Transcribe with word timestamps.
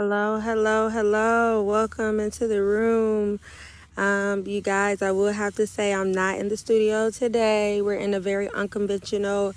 Hello, 0.00 0.40
hello, 0.40 0.88
hello. 0.88 1.62
Welcome 1.62 2.20
into 2.20 2.48
the 2.48 2.62
room. 2.62 3.38
Um, 3.98 4.46
you 4.46 4.62
guys, 4.62 5.02
I 5.02 5.10
will 5.10 5.32
have 5.32 5.56
to 5.56 5.66
say 5.66 5.92
I'm 5.92 6.10
not 6.10 6.38
in 6.38 6.48
the 6.48 6.56
studio 6.56 7.10
today. 7.10 7.82
We're 7.82 8.00
in 8.00 8.14
a 8.14 8.18
very 8.18 8.48
unconventional 8.48 9.54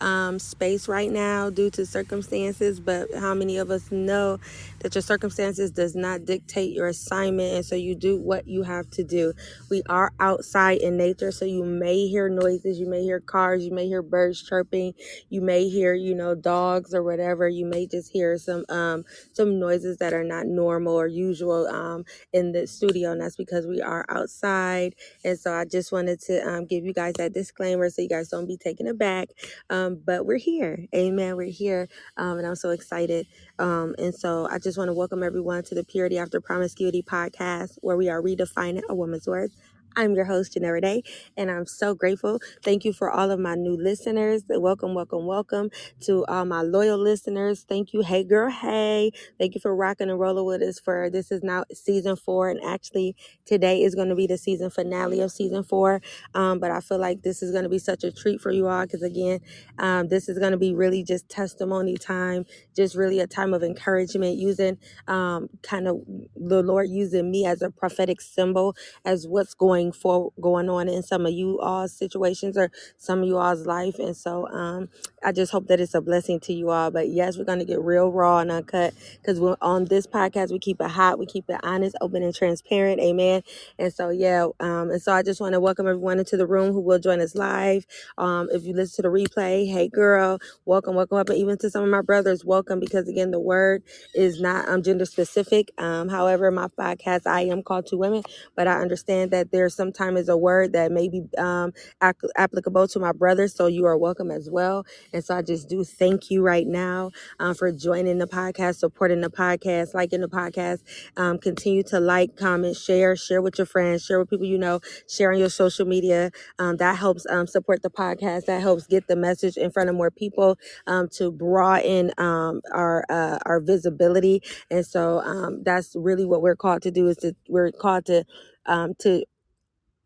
um, 0.00 0.38
space 0.38 0.88
right 0.88 1.10
now 1.10 1.50
due 1.50 1.70
to 1.70 1.86
circumstances, 1.86 2.80
but 2.80 3.08
how 3.18 3.34
many 3.34 3.58
of 3.58 3.70
us 3.70 3.90
know 3.92 4.38
that 4.80 4.94
your 4.94 5.02
circumstances 5.02 5.70
does 5.70 5.94
not 5.96 6.24
dictate 6.24 6.72
your 6.72 6.88
assignment 6.88 7.54
and 7.54 7.64
so 7.66 7.74
you 7.76 7.94
do 7.94 8.18
what 8.20 8.46
you 8.48 8.62
have 8.62 8.90
to 8.90 9.04
do. 9.04 9.32
We 9.70 9.82
are 9.88 10.12
outside 10.20 10.78
in 10.78 10.96
nature, 10.96 11.32
so 11.32 11.44
you 11.44 11.64
may 11.64 12.06
hear 12.08 12.28
noises, 12.28 12.78
you 12.78 12.86
may 12.88 13.02
hear 13.02 13.20
cars, 13.20 13.64
you 13.64 13.72
may 13.72 13.86
hear 13.88 14.02
birds 14.02 14.42
chirping, 14.42 14.94
you 15.30 15.40
may 15.40 15.68
hear, 15.68 15.94
you 15.94 16.14
know, 16.14 16.34
dogs 16.34 16.94
or 16.94 17.02
whatever. 17.02 17.48
You 17.48 17.66
may 17.66 17.86
just 17.86 18.10
hear 18.12 18.38
some 18.38 18.64
um 18.68 19.04
some 19.32 19.58
noises 19.58 19.98
that 19.98 20.12
are 20.12 20.24
not 20.24 20.46
normal 20.46 20.94
or 20.94 21.06
usual 21.06 21.66
um 21.68 22.04
in 22.32 22.52
the 22.52 22.66
studio, 22.66 23.12
and 23.12 23.20
that's 23.20 23.36
because 23.36 23.66
we 23.66 23.80
are 23.80 24.04
outside. 24.08 24.94
And 25.24 25.38
so 25.38 25.52
I 25.52 25.64
just 25.64 25.92
wanted 25.92 26.20
to 26.22 26.40
um, 26.48 26.66
give 26.66 26.84
you 26.84 26.92
guys 26.92 27.14
that 27.14 27.32
disclaimer 27.32 27.90
so 27.90 28.02
you 28.02 28.08
guys 28.08 28.28
don't 28.28 28.46
be 28.46 28.56
taken 28.56 28.86
aback. 28.86 29.28
Um, 29.70 29.83
but 30.04 30.26
we're 30.26 30.38
here. 30.38 30.86
Amen. 30.94 31.36
We're 31.36 31.50
here. 31.50 31.88
Um, 32.16 32.38
and 32.38 32.46
I'm 32.46 32.56
so 32.56 32.70
excited. 32.70 33.26
Um, 33.58 33.94
and 33.98 34.14
so 34.14 34.48
I 34.50 34.58
just 34.58 34.78
want 34.78 34.88
to 34.88 34.94
welcome 34.94 35.22
everyone 35.22 35.62
to 35.64 35.74
the 35.74 35.84
Purity 35.84 36.18
After 36.18 36.40
Promiscuity 36.40 37.02
podcast, 37.02 37.78
where 37.82 37.96
we 37.96 38.08
are 38.08 38.22
redefining 38.22 38.82
a 38.88 38.94
woman's 38.94 39.26
worth. 39.26 39.52
I'm 39.96 40.14
your 40.14 40.24
host, 40.26 40.54
Janelle 40.54 40.82
Day, 40.82 41.02
and 41.36 41.50
I'm 41.50 41.66
so 41.66 41.94
grateful. 41.94 42.40
Thank 42.64 42.84
you 42.84 42.92
for 42.92 43.10
all 43.10 43.30
of 43.30 43.40
my 43.40 43.54
new 43.54 43.76
listeners. 43.76 44.42
Welcome, 44.48 44.94
welcome, 44.94 45.26
welcome 45.26 45.70
to 46.02 46.24
all 46.26 46.44
my 46.46 46.62
loyal 46.62 46.98
listeners. 46.98 47.64
Thank 47.68 47.92
you. 47.92 48.02
Hey, 48.02 48.24
girl. 48.24 48.50
Hey. 48.50 49.12
Thank 49.38 49.54
you 49.54 49.60
for 49.60 49.74
rocking 49.76 50.10
and 50.10 50.18
rolling 50.20 50.46
with 50.46 50.62
us 50.62 50.80
for 50.80 51.10
this 51.10 51.32
is 51.32 51.42
now 51.42 51.64
season 51.74 52.16
four. 52.16 52.50
And 52.50 52.60
actually, 52.64 53.16
today 53.46 53.82
is 53.82 53.94
going 53.94 54.08
to 54.10 54.14
be 54.16 54.26
the 54.26 54.38
season 54.38 54.70
finale 54.70 55.20
of 55.20 55.32
season 55.32 55.64
four. 55.64 56.00
Um, 56.34 56.58
but 56.60 56.70
I 56.70 56.80
feel 56.80 56.98
like 56.98 57.22
this 57.22 57.42
is 57.42 57.52
going 57.52 57.64
to 57.64 57.70
be 57.70 57.78
such 57.80 58.04
a 58.04 58.12
treat 58.12 58.40
for 58.40 58.50
you 58.52 58.68
all 58.68 58.84
because, 58.86 59.02
again, 59.02 59.40
um, 59.78 60.08
this 60.08 60.28
is 60.28 60.38
going 60.38 60.52
to 60.52 60.58
be 60.58 60.74
really 60.74 61.04
just 61.04 61.28
testimony 61.28 61.96
time, 61.98 62.46
just 62.76 62.96
really 62.96 63.20
a 63.20 63.26
time 63.26 63.54
of 63.54 63.62
encouragement, 63.62 64.36
using 64.38 64.78
um, 65.08 65.48
kind 65.62 65.88
of 65.88 66.00
the 66.36 66.62
Lord 66.62 66.88
using 66.90 67.30
me 67.30 67.46
as 67.46 67.62
a 67.62 67.70
prophetic 67.70 68.20
symbol 68.22 68.76
as 69.04 69.28
what's 69.28 69.54
going 69.54 69.83
for 69.92 70.32
going 70.40 70.68
on 70.70 70.88
in 70.88 71.02
some 71.02 71.26
of 71.26 71.32
you 71.32 71.60
all's 71.60 71.92
situations 71.92 72.56
or 72.58 72.70
some 72.98 73.22
of 73.22 73.28
you 73.28 73.38
all's 73.38 73.66
life. 73.66 73.98
And 73.98 74.16
so 74.16 74.48
um, 74.48 74.88
I 75.24 75.32
just 75.32 75.52
hope 75.52 75.68
that 75.68 75.80
it's 75.80 75.94
a 75.94 76.00
blessing 76.00 76.40
to 76.40 76.52
you 76.54 76.70
all. 76.70 76.90
But 76.90 77.08
yes, 77.10 77.38
we're 77.38 77.44
going 77.44 77.60
to 77.60 77.64
get 77.64 77.80
real 77.82 78.10
raw 78.10 78.38
and 78.40 78.50
uncut 78.50 78.94
because 79.22 79.40
we're 79.40 79.56
on 79.62 79.86
this 79.86 80.06
podcast. 80.06 80.52
We 80.52 80.58
keep 80.58 80.80
it 80.80 80.90
hot, 80.90 81.18
we 81.18 81.26
keep 81.26 81.46
it 81.50 81.60
honest, 81.62 81.96
open, 82.00 82.22
and 82.22 82.34
transparent. 82.34 83.00
Amen. 83.00 83.42
And 83.78 83.92
so 83.92 84.10
yeah, 84.10 84.46
um, 84.60 84.90
and 84.90 85.02
so 85.02 85.12
I 85.12 85.22
just 85.22 85.40
want 85.40 85.54
to 85.54 85.60
welcome 85.60 85.86
everyone 85.88 86.18
into 86.18 86.36
the 86.36 86.46
room 86.46 86.72
who 86.72 86.80
will 86.80 86.98
join 87.00 87.20
us 87.20 87.34
live. 87.34 87.86
Um, 88.18 88.48
if 88.52 88.64
you 88.64 88.74
listen 88.74 89.04
to 89.04 89.10
the 89.10 89.14
replay, 89.14 89.70
hey 89.70 89.88
girl, 89.88 90.38
welcome, 90.66 90.96
welcome 90.96 91.18
up, 91.18 91.28
and 91.30 91.38
even 91.38 91.58
to 91.58 91.70
some 91.70 91.84
of 91.84 91.90
my 91.90 92.02
brothers, 92.02 92.44
welcome 92.44 92.80
because 92.80 93.08
again, 93.08 93.32
the 93.32 93.40
word 93.40 93.82
is 94.14 94.40
not 94.40 94.68
um, 94.68 94.82
gender 94.82 95.04
specific. 95.06 95.72
Um, 95.78 96.08
however, 96.08 96.50
my 96.50 96.68
podcast, 96.68 97.26
I 97.26 97.42
am 97.42 97.62
called 97.62 97.86
to 97.88 97.96
women, 97.96 98.22
but 98.56 98.68
I 98.68 98.80
understand 98.80 99.30
that 99.32 99.50
there 99.52 99.68
sometimes 99.74 100.20
is 100.20 100.28
a 100.28 100.36
word 100.36 100.72
that 100.72 100.92
may 100.92 101.08
be 101.08 101.22
um, 101.38 101.72
ac- 102.02 102.28
applicable 102.36 102.88
to 102.88 102.98
my 102.98 103.12
brother. 103.12 103.48
so 103.48 103.66
you 103.66 103.86
are 103.86 103.96
welcome 103.96 104.30
as 104.30 104.48
well. 104.50 104.86
And 105.12 105.24
so 105.24 105.36
I 105.36 105.42
just 105.42 105.68
do 105.68 105.84
thank 105.84 106.30
you 106.30 106.42
right 106.42 106.66
now 106.66 107.10
um, 107.38 107.54
for 107.54 107.70
joining 107.72 108.18
the 108.18 108.26
podcast, 108.26 108.76
supporting 108.76 109.20
the 109.20 109.30
podcast, 109.30 109.94
liking 109.94 110.20
the 110.20 110.28
podcast. 110.28 110.80
Um, 111.16 111.38
continue 111.38 111.82
to 111.84 112.00
like, 112.00 112.36
comment, 112.36 112.76
share, 112.76 113.16
share 113.16 113.42
with 113.42 113.58
your 113.58 113.66
friends, 113.66 114.04
share 114.04 114.18
with 114.18 114.30
people 114.30 114.46
you 114.46 114.58
know, 114.58 114.80
share 115.08 115.32
on 115.32 115.38
your 115.38 115.50
social 115.50 115.86
media. 115.86 116.30
Um, 116.58 116.76
that 116.78 116.96
helps 116.96 117.26
um, 117.30 117.46
support 117.46 117.82
the 117.82 117.90
podcast. 117.90 118.46
That 118.46 118.60
helps 118.62 118.86
get 118.86 119.06
the 119.08 119.16
message 119.16 119.56
in 119.56 119.70
front 119.70 119.88
of 119.88 119.96
more 119.96 120.10
people 120.10 120.58
um, 120.86 121.08
to 121.12 121.30
broaden 121.30 122.12
um, 122.18 122.60
our 122.72 123.04
uh, 123.08 123.38
our 123.46 123.60
visibility. 123.60 124.42
And 124.70 124.84
so 124.86 125.20
um, 125.20 125.62
that's 125.62 125.94
really 125.96 126.24
what 126.24 126.42
we're 126.42 126.56
called 126.56 126.82
to 126.82 126.90
do. 126.90 127.08
Is 127.08 127.16
to 127.18 127.34
we're 127.48 127.72
called 127.72 128.06
to 128.06 128.24
um, 128.66 128.94
to 129.00 129.24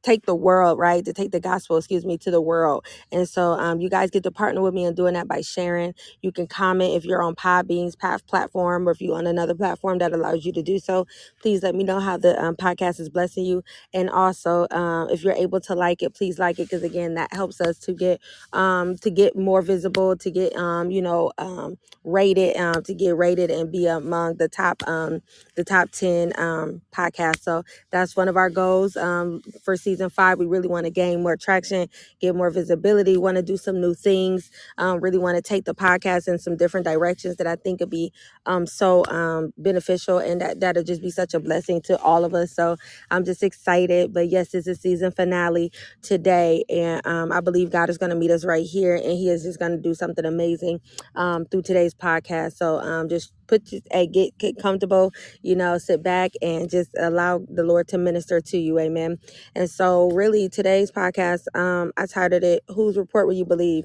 take 0.03 0.26
the 0.26 0.34
world, 0.36 0.78
right? 0.78 1.04
To 1.04 1.12
take 1.12 1.32
the 1.32 1.41
gospel, 1.41 1.76
excuse 1.78 2.06
me, 2.06 2.19
to 2.20 2.31
the 2.32 2.41
world. 2.42 2.86
And 3.12 3.28
so 3.28 3.53
um, 3.53 3.81
you 3.81 3.91
guys 3.91 4.10
get 4.10 4.25
to 4.25 4.32
partner 4.32 4.62
with 4.62 4.75
me 4.75 4.84
in 4.84 4.94
doing 4.94 5.14
that 5.14 5.28
by 5.28 5.42
sharing. 5.42 5.94
You 6.22 6.32
can 6.32 6.47
comment 6.48 6.94
if 6.97 7.04
you're 7.04 7.22
on 7.22 7.36
Podbean's 7.36 7.97
Path 7.97 8.26
platform 8.26 8.88
or 8.88 8.92
if 8.92 9.00
you're 9.00 9.16
on 9.19 9.26
another 9.26 9.54
platform 9.54 9.98
that 9.98 10.12
allows 10.12 10.44
you 10.44 10.53
to 10.54 10.62
do 10.62 10.78
so. 10.78 11.06
Please 11.42 11.62
let 11.62 11.75
me 11.75 11.84
know 11.84 12.00
how 12.00 12.19
the 12.19 12.41
um, 12.42 12.56
podcast 12.56 13.00
is 13.00 13.10
blessing 13.10 13.44
you. 13.44 13.62
And 13.94 14.10
also, 14.10 14.66
um, 14.70 15.10
if 15.10 15.25
you're 15.25 15.34
able 15.34 15.60
to 15.62 15.75
like 15.75 16.03
it, 16.03 16.15
please 16.15 16.38
like 16.38 16.59
it 16.59 16.65
because 16.65 16.82
again, 16.84 17.15
that 17.15 17.32
helps 17.34 17.60
us 17.60 17.78
to 17.80 17.92
get 17.94 18.20
um, 18.53 18.97
to 18.98 19.10
get 19.10 19.36
more 19.36 19.62
visible, 19.62 20.16
to 20.19 20.30
get 20.30 20.54
um, 20.56 20.91
you 20.92 21.03
know 21.03 21.32
um, 21.38 21.78
rated, 22.04 22.56
um, 22.59 22.82
to 22.84 22.94
get 22.94 23.16
rated 23.16 23.50
and 23.50 23.72
be 23.72 23.86
among 23.86 24.36
the 24.38 24.48
top 24.48 24.82
um, 24.88 25.22
the 25.56 25.65
top 25.65 25.91
ten 25.92 26.32
um, 26.38 26.82
podcasts. 26.94 27.42
So 27.42 27.65
that's 27.92 28.16
one 28.16 28.28
of 28.28 28.36
our 28.36 28.50
goals 28.50 28.97
um, 28.97 29.42
for 29.65 29.76
season 29.88 30.10
five. 30.10 30.38
We 30.38 30.47
really 30.47 30.69
want 30.69 30.87
to 30.87 30.91
gain 30.91 31.22
more 31.22 31.37
traction, 31.37 31.88
get 32.21 32.34
more 32.37 32.50
visibility, 32.50 33.16
want 33.16 33.37
to 33.37 33.43
do 33.43 33.56
some 33.56 33.81
new 33.81 33.94
things, 33.94 34.50
um, 34.78 35.00
really 35.00 35.19
want 35.19 35.37
to 35.37 35.43
take 35.43 35.65
the 35.65 35.75
podcast 35.75 36.28
in 36.28 36.38
some 36.38 36.56
different 36.56 36.87
directions 36.87 37.37
that 37.37 37.47
I 37.47 37.56
think 37.56 37.81
would 37.81 37.91
be 37.91 38.12
um, 38.47 38.66
so 38.66 39.04
um, 39.06 39.53
beneficial 39.59 40.19
and 40.19 40.41
that, 40.41 40.60
that'll 40.60 40.84
just 40.84 41.03
be 41.03 41.10
such 41.10 41.34
a 41.34 41.41
blessing 41.41 41.82
to 41.82 41.98
all 42.00 42.25
of 42.25 42.34
us. 42.34 42.53
So 42.53 42.77
I'm 43.10 43.25
just 43.25 43.43
excited. 43.43 44.12
But 44.12 44.28
yes, 44.28 44.54
it's 44.54 44.66
a 44.69 44.75
season 44.75 45.12
finale 45.12 45.72
today. 46.03 46.65
And 46.69 47.06
um, 47.06 47.32
I 47.32 47.41
believe 47.41 47.71
God 47.71 47.91
is 47.91 47.98
going 47.98 48.10
to 48.10 48.16
meet 48.16 48.31
us 48.31 48.44
right 48.44 48.66
here 48.66 48.97
and 48.97 49.12
He 49.12 49.31
is 49.31 49.43
just 49.44 49.59
going 49.59 49.72
to 49.72 49.78
do 49.78 49.94
something 49.94 50.25
amazing 50.25 50.81
um, 51.15 51.47
through 51.47 51.62
today's 51.62 51.94
podcast. 51.94 52.54
So 52.56 52.78
um, 52.81 53.09
just 53.09 53.32
put 53.48 53.72
your, 53.72 53.82
hey, 53.92 54.06
get, 54.06 54.38
get 54.38 54.59
comfortable 54.62 55.10
you 55.42 55.56
know, 55.56 55.78
sit 55.78 56.03
back 56.04 56.32
and 56.42 56.70
just 56.70 56.91
allow 57.00 57.41
the 57.48 57.64
Lord 57.64 57.88
to 57.91 57.98
minister 57.98 58.41
to 58.42 58.59
you. 58.59 58.78
Amen. 58.81 59.19
And 59.56 59.70
so, 59.70 60.10
really, 60.10 60.50
today's 60.50 60.91
podcast, 60.91 61.44
um, 61.59 61.92
I 61.97 62.06
titled 62.06 62.44
it, 62.44 62.64
Whose 62.69 62.98
Report 62.98 63.26
Will 63.26 63.34
You 63.34 63.47
Believe? 63.47 63.84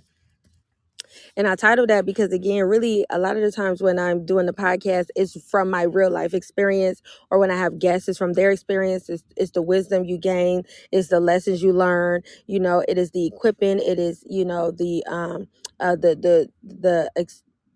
And 1.38 1.48
I 1.48 1.56
titled 1.56 1.90
that 1.90 2.06
because, 2.06 2.32
again, 2.32 2.66
really, 2.66 3.06
a 3.10 3.20
lot 3.20 3.38
of 3.38 3.44
the 3.44 3.52
times 3.52 3.82
when 3.82 4.00
I'm 4.00 4.26
doing 4.26 4.46
the 4.46 4.54
podcast, 4.54 5.08
it's 5.16 5.40
from 5.50 5.70
my 5.70 5.84
real 5.84 6.12
life 6.12 6.34
experience, 6.34 7.02
or 7.32 7.40
when 7.40 7.52
I 7.52 7.58
have 7.58 7.80
guests, 7.80 8.08
it's 8.10 8.18
from 8.18 8.34
their 8.34 8.52
experience. 8.52 9.10
It's, 9.10 9.24
it's 9.38 9.52
the 9.52 9.62
wisdom 9.62 10.06
you 10.06 10.18
gain, 10.18 10.64
it's 10.92 11.10
the 11.10 11.20
lessons 11.20 11.64
you 11.64 11.74
learn. 11.74 12.22
You 12.48 12.60
know, 12.60 12.84
it 12.88 12.98
is 12.98 13.12
the 13.12 13.28
equipping, 13.28 13.80
it 13.80 14.00
is, 14.00 14.24
you 14.30 14.46
know, 14.46 14.72
the 14.72 15.04
um, 15.08 15.48
uh, 15.80 15.96
the 15.96 16.16
the 16.16 16.50
the 16.64 17.12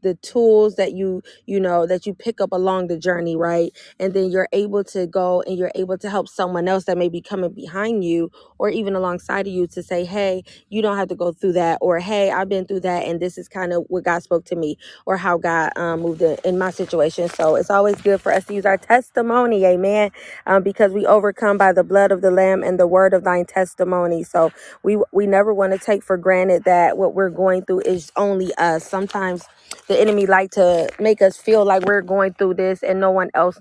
the 0.04 0.16
tools 0.16 0.76
that 0.78 0.94
you 0.94 1.24
you 1.48 1.60
know 1.60 1.88
that 1.88 2.06
you 2.08 2.14
pick 2.16 2.42
up 2.42 2.52
along 2.54 2.88
the 2.88 2.98
journey 3.00 3.36
right? 3.38 3.72
And 4.00 4.14
then 4.14 4.32
you're 4.32 4.50
able 4.54 4.84
to 4.86 5.08
go 5.08 5.42
and 5.44 5.58
you're 5.58 5.72
able 5.76 5.98
to 6.00 6.10
help 6.10 6.30
someone 6.30 6.68
else 6.68 6.86
that 6.86 6.98
may 6.98 7.10
be 7.10 7.22
coming 7.22 7.52
behind 7.54 8.04
you 8.06 8.32
or 8.60 8.70
even 8.70 8.96
alongside 8.96 9.48
of 9.48 9.54
you 9.54 9.68
to 9.68 9.84
say 9.84 10.06
hey 10.06 10.44
you 10.70 10.82
don't 10.82 10.98
have 10.98 11.10
to 11.10 11.16
go 11.16 11.32
through 11.34 11.54
that 11.54 11.78
or 11.82 12.00
hey 12.00 12.32
i've 12.32 12.50
been 12.50 12.66
through 12.66 12.82
that 12.82 13.06
and 13.06 13.20
this 13.22 13.38
is 13.38 13.48
kind 13.50 13.74
of 13.74 13.86
what 13.90 14.04
god 14.06 14.24
spoke 14.24 14.46
to 14.46 14.56
me 14.56 14.78
or 15.06 15.18
how 15.18 15.38
god 15.38 15.72
um, 15.78 16.02
moved 16.02 16.22
in, 16.24 16.38
in 16.46 16.60
my 16.60 16.72
situation. 16.72 17.30
So 17.30 17.56
it's 17.56 17.72
always 17.72 18.02
good 18.02 18.22
for 18.22 18.34
us 18.34 18.46
to 18.48 18.56
use 18.56 18.66
our 18.68 18.78
testimony 18.78 19.66
amen 19.66 20.12
um, 20.48 20.64
because 20.64 20.94
we 20.94 21.08
overcome 21.08 21.58
by 21.60 21.74
the 21.74 21.86
blood 21.86 22.12
of 22.12 22.22
the 22.22 22.32
lamb 22.32 22.64
and 22.64 22.80
the 22.80 22.88
word 22.88 23.14
of 23.14 23.26
thine 23.26 23.46
testimony. 23.46 24.24
So 24.24 24.52
we 24.84 25.00
we 25.14 25.28
never 25.28 25.54
want 25.54 25.74
to 25.74 25.80
take 25.80 26.04
for 26.04 26.18
granted 26.18 26.66
that 26.66 26.98
what 26.98 27.16
we're 27.16 27.32
going 27.32 27.66
through 27.66 27.82
is 27.82 28.12
only 28.18 28.54
us. 28.56 28.88
Sometimes 28.88 29.46
the 29.88 30.00
enemy 30.00 30.26
like 30.28 30.52
to 30.52 30.90
make 31.00 31.22
us 31.22 31.38
feel 31.38 31.66
like 31.66 31.84
we're 31.86 32.02
going 32.02 32.34
through 32.34 32.56
this 32.56 32.84
and 32.84 33.00
no 33.00 33.12
one 33.12 33.30
else 33.34 33.60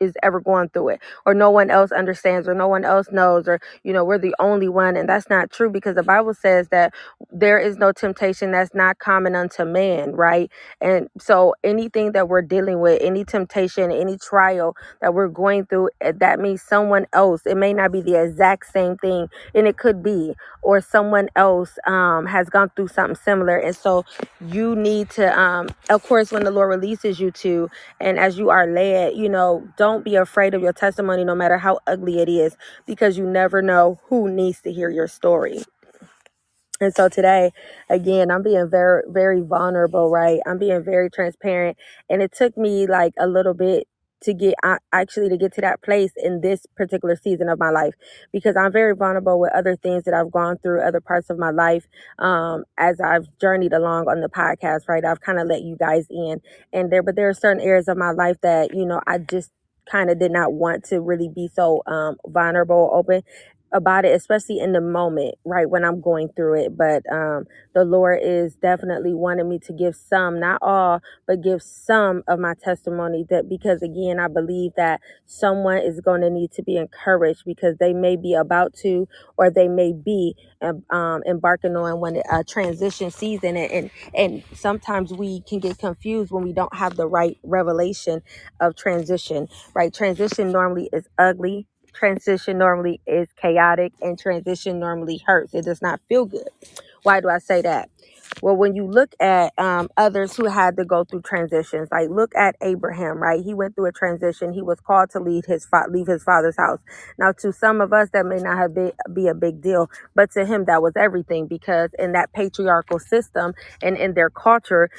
is 0.00 0.14
ever 0.22 0.40
going 0.40 0.68
through 0.70 0.90
it 0.90 1.00
or 1.26 1.34
no 1.34 1.50
one 1.50 1.70
else 1.70 1.92
understands 1.92 2.48
or 2.48 2.54
no 2.54 2.68
one 2.68 2.84
else 2.84 3.08
knows 3.12 3.48
or 3.48 3.60
you 3.84 3.92
know 3.92 4.04
we're 4.04 4.18
the 4.18 4.34
only 4.40 4.68
one 4.68 4.96
and 4.96 5.08
that's 5.08 5.30
not 5.30 5.50
true 5.50 5.70
because 5.70 5.94
the 5.96 6.02
bible 6.02 6.34
says 6.34 6.68
that 6.70 6.92
there 7.32 7.58
is 7.58 7.76
no 7.78 7.92
temptation 7.92 8.52
that's 8.52 8.74
not 8.74 8.98
common 8.98 9.34
unto 9.34 9.64
man 9.64 10.12
right? 10.12 10.50
And 10.80 11.08
so 11.18 11.54
anything 11.64 12.12
that 12.12 12.28
we're 12.28 12.42
dealing 12.42 12.80
with 12.80 13.00
any 13.02 13.24
temptation 13.24 13.90
any 13.90 14.16
trial 14.18 14.76
that 15.00 15.14
we're 15.14 15.28
going 15.28 15.66
through 15.66 15.90
eh, 16.00 16.12
that 16.16 16.40
means 16.40 16.62
someone 16.62 17.06
else 17.12 17.42
it 17.46 17.56
may 17.56 17.72
not 17.72 17.92
be 17.92 18.00
the 18.00 18.20
exact 18.22 18.70
same 18.72 18.96
thing 18.98 19.28
and 19.54 19.66
it 19.66 19.76
could 19.78 20.02
be 20.02 20.34
or 20.62 20.80
someone 20.80 21.28
else 21.36 21.78
um, 21.86 22.26
has 22.26 22.48
gone 22.50 22.70
through 22.76 22.88
something 22.88 23.16
similar 23.16 23.56
and 23.58 23.76
so 23.76 24.04
you 24.40 24.76
need 24.76 25.08
to 25.10 25.38
um 25.38 25.68
of 25.90 26.02
course 26.04 26.32
when 26.32 26.44
the 26.44 26.50
lord 26.50 26.68
releases 26.68 27.20
you 27.20 27.30
to 27.30 27.68
and 28.00 28.18
as 28.18 28.38
you 28.38 28.50
are 28.50 28.66
led 28.66 29.14
you 29.16 29.28
know 29.28 29.66
don't 29.76 29.89
be 29.98 30.14
afraid 30.14 30.54
of 30.54 30.62
your 30.62 30.72
testimony 30.72 31.24
no 31.24 31.34
matter 31.34 31.58
how 31.58 31.78
ugly 31.86 32.20
it 32.20 32.28
is 32.28 32.56
because 32.86 33.18
you 33.18 33.26
never 33.26 33.62
know 33.62 34.00
who 34.04 34.30
needs 34.30 34.60
to 34.62 34.72
hear 34.72 34.90
your 34.90 35.08
story 35.08 35.60
And 36.80 36.94
so 36.94 37.08
today, 37.08 37.52
again, 37.90 38.30
I'm 38.30 38.42
being 38.42 38.70
very, 38.70 39.02
very 39.08 39.40
vulnerable, 39.42 40.10
right? 40.10 40.40
I'm 40.46 40.58
being 40.58 40.82
very 40.84 41.10
transparent. 41.10 41.76
And 42.08 42.22
it 42.22 42.32
took 42.32 42.56
me 42.56 42.86
like 42.86 43.14
a 43.18 43.26
little 43.26 43.54
bit 43.54 43.86
to 44.22 44.34
get 44.34 44.54
a- 44.64 44.78
actually 44.92 45.28
to 45.30 45.36
get 45.38 45.52
to 45.54 45.62
that 45.62 45.82
place 45.82 46.12
in 46.16 46.40
this 46.42 46.66
particular 46.76 47.16
season 47.16 47.48
of 47.48 47.58
my 47.58 47.70
life 47.70 47.94
because 48.32 48.56
I'm 48.56 48.72
very 48.72 48.94
vulnerable 48.94 49.40
with 49.40 49.52
other 49.54 49.76
things 49.76 50.04
that 50.04 50.14
I've 50.14 50.30
gone 50.30 50.58
through, 50.58 50.82
other 50.82 51.00
parts 51.00 51.30
of 51.30 51.38
my 51.38 51.50
life. 51.50 51.86
Um, 52.18 52.64
as 52.78 53.00
I've 53.00 53.28
journeyed 53.40 53.72
along 53.72 54.08
on 54.08 54.20
the 54.20 54.28
podcast, 54.28 54.88
right? 54.88 55.04
I've 55.04 55.20
kind 55.20 55.38
of 55.40 55.48
let 55.48 55.62
you 55.62 55.76
guys 55.76 56.06
in. 56.10 56.40
And 56.72 56.92
there, 56.92 57.02
but 57.02 57.16
there 57.16 57.28
are 57.30 57.34
certain 57.34 57.62
areas 57.62 57.88
of 57.88 57.96
my 57.96 58.10
life 58.12 58.38
that, 58.42 58.74
you 58.74 58.86
know, 58.86 59.00
I 59.06 59.18
just 59.18 59.50
kind 59.90 60.10
of 60.10 60.18
did 60.18 60.32
not 60.32 60.52
want 60.52 60.84
to 60.84 61.00
really 61.00 61.28
be 61.28 61.48
so 61.54 61.82
um 61.86 62.16
vulnerable 62.28 62.90
open 62.94 63.22
about 63.72 64.04
it, 64.06 64.14
especially 64.16 64.60
in 64.60 64.72
the 64.72 64.80
moment, 64.82 65.36
right 65.44 65.68
when 65.70 65.84
I'm 65.84 66.00
going 66.00 66.30
through 66.36 66.64
it. 66.64 66.76
But 66.78 67.02
um, 67.12 67.44
the 67.74 67.84
Lord 67.84 68.20
is 68.22 68.56
definitely 68.56 69.14
wanting 69.14 69.48
me 69.48 69.58
to 69.60 69.72
give 69.72 69.96
some, 69.96 70.40
not 70.40 70.60
all, 70.62 71.02
but 71.26 71.42
give 71.42 71.62
some 71.62 72.22
of 72.28 72.38
my 72.40 72.54
testimony. 72.54 73.26
That 73.30 73.48
because 73.48 73.82
again, 73.82 74.20
I 74.20 74.28
believe 74.28 74.72
that 74.76 75.00
someone 75.26 75.78
is 75.78 76.00
going 76.00 76.22
to 76.22 76.30
need 76.30 76.52
to 76.52 76.62
be 76.62 76.76
encouraged 76.76 77.44
because 77.46 77.76
they 77.78 77.94
may 77.94 78.16
be 78.16 78.34
about 78.34 78.74
to, 78.82 79.08
or 79.38 79.50
they 79.50 79.68
may 79.68 79.92
be 79.92 80.36
um, 80.62 80.84
um, 80.90 81.22
embarking 81.28 81.76
on 81.76 82.00
when 82.00 82.22
a 82.32 82.44
transition 82.44 83.10
season, 83.10 83.56
and, 83.56 83.72
and 83.72 83.90
and 84.14 84.44
sometimes 84.54 85.12
we 85.12 85.42
can 85.42 85.60
get 85.60 85.78
confused 85.78 86.32
when 86.32 86.44
we 86.44 86.52
don't 86.52 86.74
have 86.74 86.96
the 86.96 87.08
right 87.08 87.38
revelation 87.44 88.22
of 88.60 88.76
transition. 88.76 89.48
Right, 89.74 89.94
transition 89.94 90.52
normally 90.52 90.90
is 90.92 91.08
ugly 91.18 91.66
transition 92.00 92.58
normally 92.58 93.02
is 93.06 93.28
chaotic 93.42 93.94
and 94.02 94.18
transition 94.18 94.80
normally 94.80 95.22
hurts. 95.26 95.54
It 95.54 95.66
does 95.66 95.82
not 95.82 96.00
feel 96.08 96.26
good. 96.26 96.48
Why 97.04 97.20
do 97.20 97.30
I 97.30 97.40
say 97.40 97.62
that? 97.62 97.90
Well, 98.42 98.56
when 98.56 98.76
you 98.76 98.86
look 98.86 99.14
at 99.20 99.52
um, 99.58 99.88
others 99.96 100.36
who 100.36 100.46
had 100.46 100.76
to 100.78 100.86
go 100.86 101.04
through 101.04 101.22
transitions, 101.22 101.88
like 101.92 102.10
look 102.10 102.34
at 102.36 102.56
Abraham, 102.62 103.18
right? 103.22 103.42
He 103.44 103.54
went 103.54 103.76
through 103.76 103.86
a 103.86 103.92
transition. 103.92 104.52
He 104.52 104.62
was 104.62 104.80
called 104.80 105.10
to 105.12 105.20
leave 105.20 105.46
his 105.46 105.66
fa- 105.66 105.86
leave 105.90 106.08
his 106.08 106.24
father's 106.24 106.56
house. 106.56 106.80
Now, 107.18 107.32
to 107.40 107.52
some 107.52 107.82
of 107.82 107.92
us, 107.92 108.10
that 108.14 108.26
may 108.26 108.38
not 108.38 108.58
have 108.58 108.74
been 108.74 108.92
be 109.14 109.28
a 109.28 109.34
big 109.34 109.62
deal, 109.62 109.90
but 110.14 110.32
to 110.32 110.46
him, 110.46 110.66
that 110.66 110.82
was 110.82 110.94
everything 110.96 111.48
because 111.48 111.90
in 111.98 112.12
that 112.12 112.32
patriarchal 112.32 113.00
system 113.00 113.54
and 113.82 113.96
in 113.96 114.14
their 114.14 114.30
culture, 114.30 114.90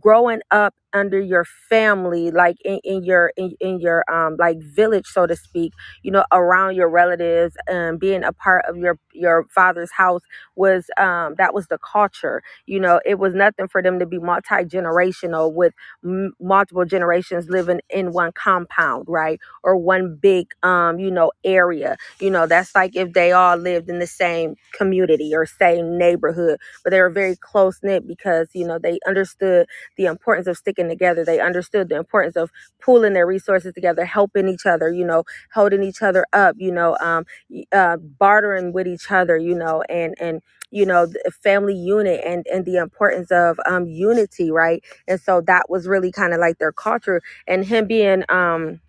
growing 0.00 0.40
up 0.50 0.74
under 0.92 1.20
your 1.20 1.44
family 1.44 2.30
like 2.30 2.56
in, 2.64 2.80
in 2.84 3.04
your 3.04 3.32
in, 3.36 3.54
in 3.60 3.80
your 3.80 4.04
um 4.12 4.36
like 4.38 4.58
village 4.60 5.06
so 5.06 5.26
to 5.26 5.36
speak 5.36 5.72
you 6.02 6.10
know 6.10 6.24
around 6.32 6.74
your 6.74 6.88
relatives 6.88 7.54
and 7.68 8.00
being 8.00 8.24
a 8.24 8.32
part 8.32 8.64
of 8.68 8.76
your 8.76 8.98
your 9.12 9.44
father's 9.54 9.90
house 9.92 10.22
was 10.56 10.86
um 10.96 11.34
that 11.38 11.54
was 11.54 11.66
the 11.68 11.78
culture 11.78 12.42
you 12.66 12.80
know 12.80 13.00
it 13.04 13.18
was 13.18 13.34
nothing 13.34 13.68
for 13.68 13.82
them 13.82 13.98
to 13.98 14.06
be 14.06 14.18
multi-generational 14.18 15.52
with 15.52 15.74
m- 16.04 16.32
multiple 16.40 16.84
generations 16.84 17.48
living 17.48 17.80
in 17.90 18.12
one 18.12 18.32
compound 18.32 19.04
right 19.08 19.40
or 19.62 19.76
one 19.76 20.16
big 20.20 20.48
um 20.62 20.98
you 20.98 21.10
know 21.10 21.30
area 21.44 21.96
you 22.20 22.30
know 22.30 22.46
that's 22.46 22.74
like 22.74 22.96
if 22.96 23.12
they 23.12 23.32
all 23.32 23.56
lived 23.56 23.88
in 23.88 23.98
the 23.98 24.06
same 24.06 24.54
community 24.72 25.32
or 25.34 25.46
same 25.46 25.96
neighborhood 25.98 26.58
but 26.82 26.90
they 26.90 27.00
were 27.00 27.10
very 27.10 27.36
close 27.36 27.78
knit 27.82 28.06
because 28.06 28.48
you 28.54 28.66
know 28.66 28.78
they 28.78 28.98
understood 29.06 29.66
the 29.96 30.06
importance 30.06 30.46
of 30.46 30.56
sticking 30.56 30.79
together. 30.88 31.24
They 31.24 31.40
understood 31.40 31.88
the 31.88 31.96
importance 31.96 32.36
of 32.36 32.50
pooling 32.82 33.12
their 33.14 33.26
resources 33.26 33.74
together, 33.74 34.04
helping 34.04 34.48
each 34.48 34.66
other, 34.66 34.90
you 34.92 35.04
know, 35.04 35.24
holding 35.54 35.82
each 35.82 36.02
other 36.02 36.26
up, 36.32 36.56
you 36.58 36.72
know, 36.72 36.96
um, 37.00 37.24
uh, 37.72 37.96
bartering 37.96 38.72
with 38.72 38.86
each 38.86 39.10
other, 39.10 39.36
you 39.36 39.54
know, 39.54 39.82
and 39.88 40.14
and 40.20 40.40
you 40.72 40.86
know, 40.86 41.06
the 41.06 41.32
family 41.42 41.74
unit 41.74 42.20
and 42.24 42.46
and 42.52 42.64
the 42.64 42.76
importance 42.76 43.30
of 43.32 43.58
um, 43.66 43.86
unity, 43.86 44.50
right? 44.50 44.82
And 45.08 45.20
so 45.20 45.40
that 45.42 45.68
was 45.68 45.88
really 45.88 46.12
kind 46.12 46.32
of 46.32 46.40
like 46.40 46.58
their 46.58 46.72
culture, 46.72 47.22
and 47.46 47.64
him 47.64 47.86
being 47.86 48.24
um 48.28 48.80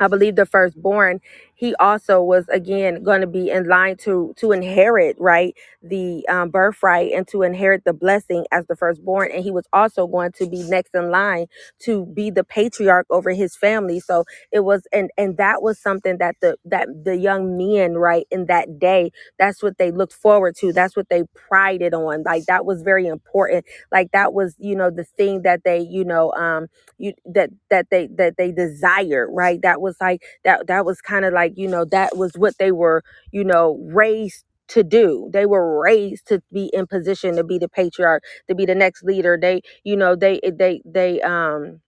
I 0.00 0.08
believe 0.08 0.36
the 0.36 0.46
firstborn, 0.46 1.20
he 1.64 1.74
also 1.76 2.22
was 2.22 2.46
again 2.50 3.02
going 3.04 3.22
to 3.22 3.28
be 3.28 3.50
in 3.50 3.68
line 3.68 3.96
to 3.98 4.34
to 4.38 4.52
inherit 4.52 5.16
right 5.20 5.54
the 5.82 6.26
um, 6.28 6.50
birthright 6.50 7.12
and 7.12 7.28
to 7.28 7.42
inherit 7.42 7.84
the 7.84 7.92
blessing 7.92 8.46
as 8.52 8.66
the 8.66 8.76
firstborn, 8.76 9.30
and 9.32 9.44
he 9.44 9.50
was 9.52 9.66
also 9.72 10.06
going 10.06 10.32
to 10.34 10.48
be 10.48 10.62
next 10.64 10.94
in 10.94 11.10
line 11.10 11.46
to 11.80 12.06
be 12.06 12.30
the 12.30 12.44
patriarch 12.44 13.06
over 13.10 13.32
his 13.32 13.56
family. 13.56 14.00
So 14.00 14.24
it 14.52 14.60
was, 14.62 14.86
and 14.92 15.10
and 15.18 15.38
that 15.38 15.62
was 15.62 15.78
something 15.80 16.18
that 16.18 16.36
the 16.42 16.56
that 16.66 16.88
the 17.04 17.16
young 17.16 17.58
men 17.58 17.94
right 17.94 18.26
in 18.30 18.46
that 18.46 18.78
day, 18.80 19.12
that's 19.38 19.62
what 19.62 19.78
they 19.78 19.92
looked 19.92 20.14
forward 20.14 20.56
to. 20.60 20.72
That's 20.74 20.96
what 20.96 21.08
they 21.10 21.24
prided 21.34 21.94
on. 21.94 22.24
Like 22.24 22.46
that 22.46 22.66
was 22.66 22.82
very 22.82 23.06
important. 23.08 23.66
Like 23.92 24.12
that 24.12 24.34
was 24.34 24.56
you 24.60 24.76
know 24.76 24.90
the 24.90 25.04
thing 25.04 25.42
that 25.44 25.62
they 25.64 25.80
you 25.80 26.04
know 26.04 26.32
um 26.34 26.68
you 26.98 27.14
that 27.26 27.50
that 27.70 27.88
they 27.90 28.08
that 28.16 28.36
they 28.38 28.52
desired 28.52 29.30
right 29.32 29.60
that 29.62 29.80
was 29.82 29.96
like 30.02 30.22
that 30.44 30.68
that 30.68 30.86
was 30.86 31.02
kind 31.02 31.26
of 31.26 31.34
like 31.34 31.53
you 31.56 31.68
know 31.68 31.84
that 31.86 32.16
was 32.16 32.32
what 32.36 32.58
they 32.58 32.72
were 32.72 33.02
you 33.32 33.44
know 33.44 33.78
raised 33.84 34.44
to 34.68 34.84
do. 34.84 35.30
They 35.32 35.46
were 35.46 35.80
raised 35.82 36.28
to 36.28 36.42
be 36.52 36.70
in 36.72 36.86
position 36.86 37.36
to 37.36 37.44
be 37.44 37.58
the 37.58 37.68
patriarch 37.68 38.24
to 38.48 38.54
be 38.54 38.66
the 38.66 38.74
next 38.76 39.04
leader. 39.04 39.38
They 39.40 39.62
you 39.84 39.96
know 39.96 40.16
they 40.16 40.40
they 40.44 40.82
they 40.84 41.20
um 41.22 41.80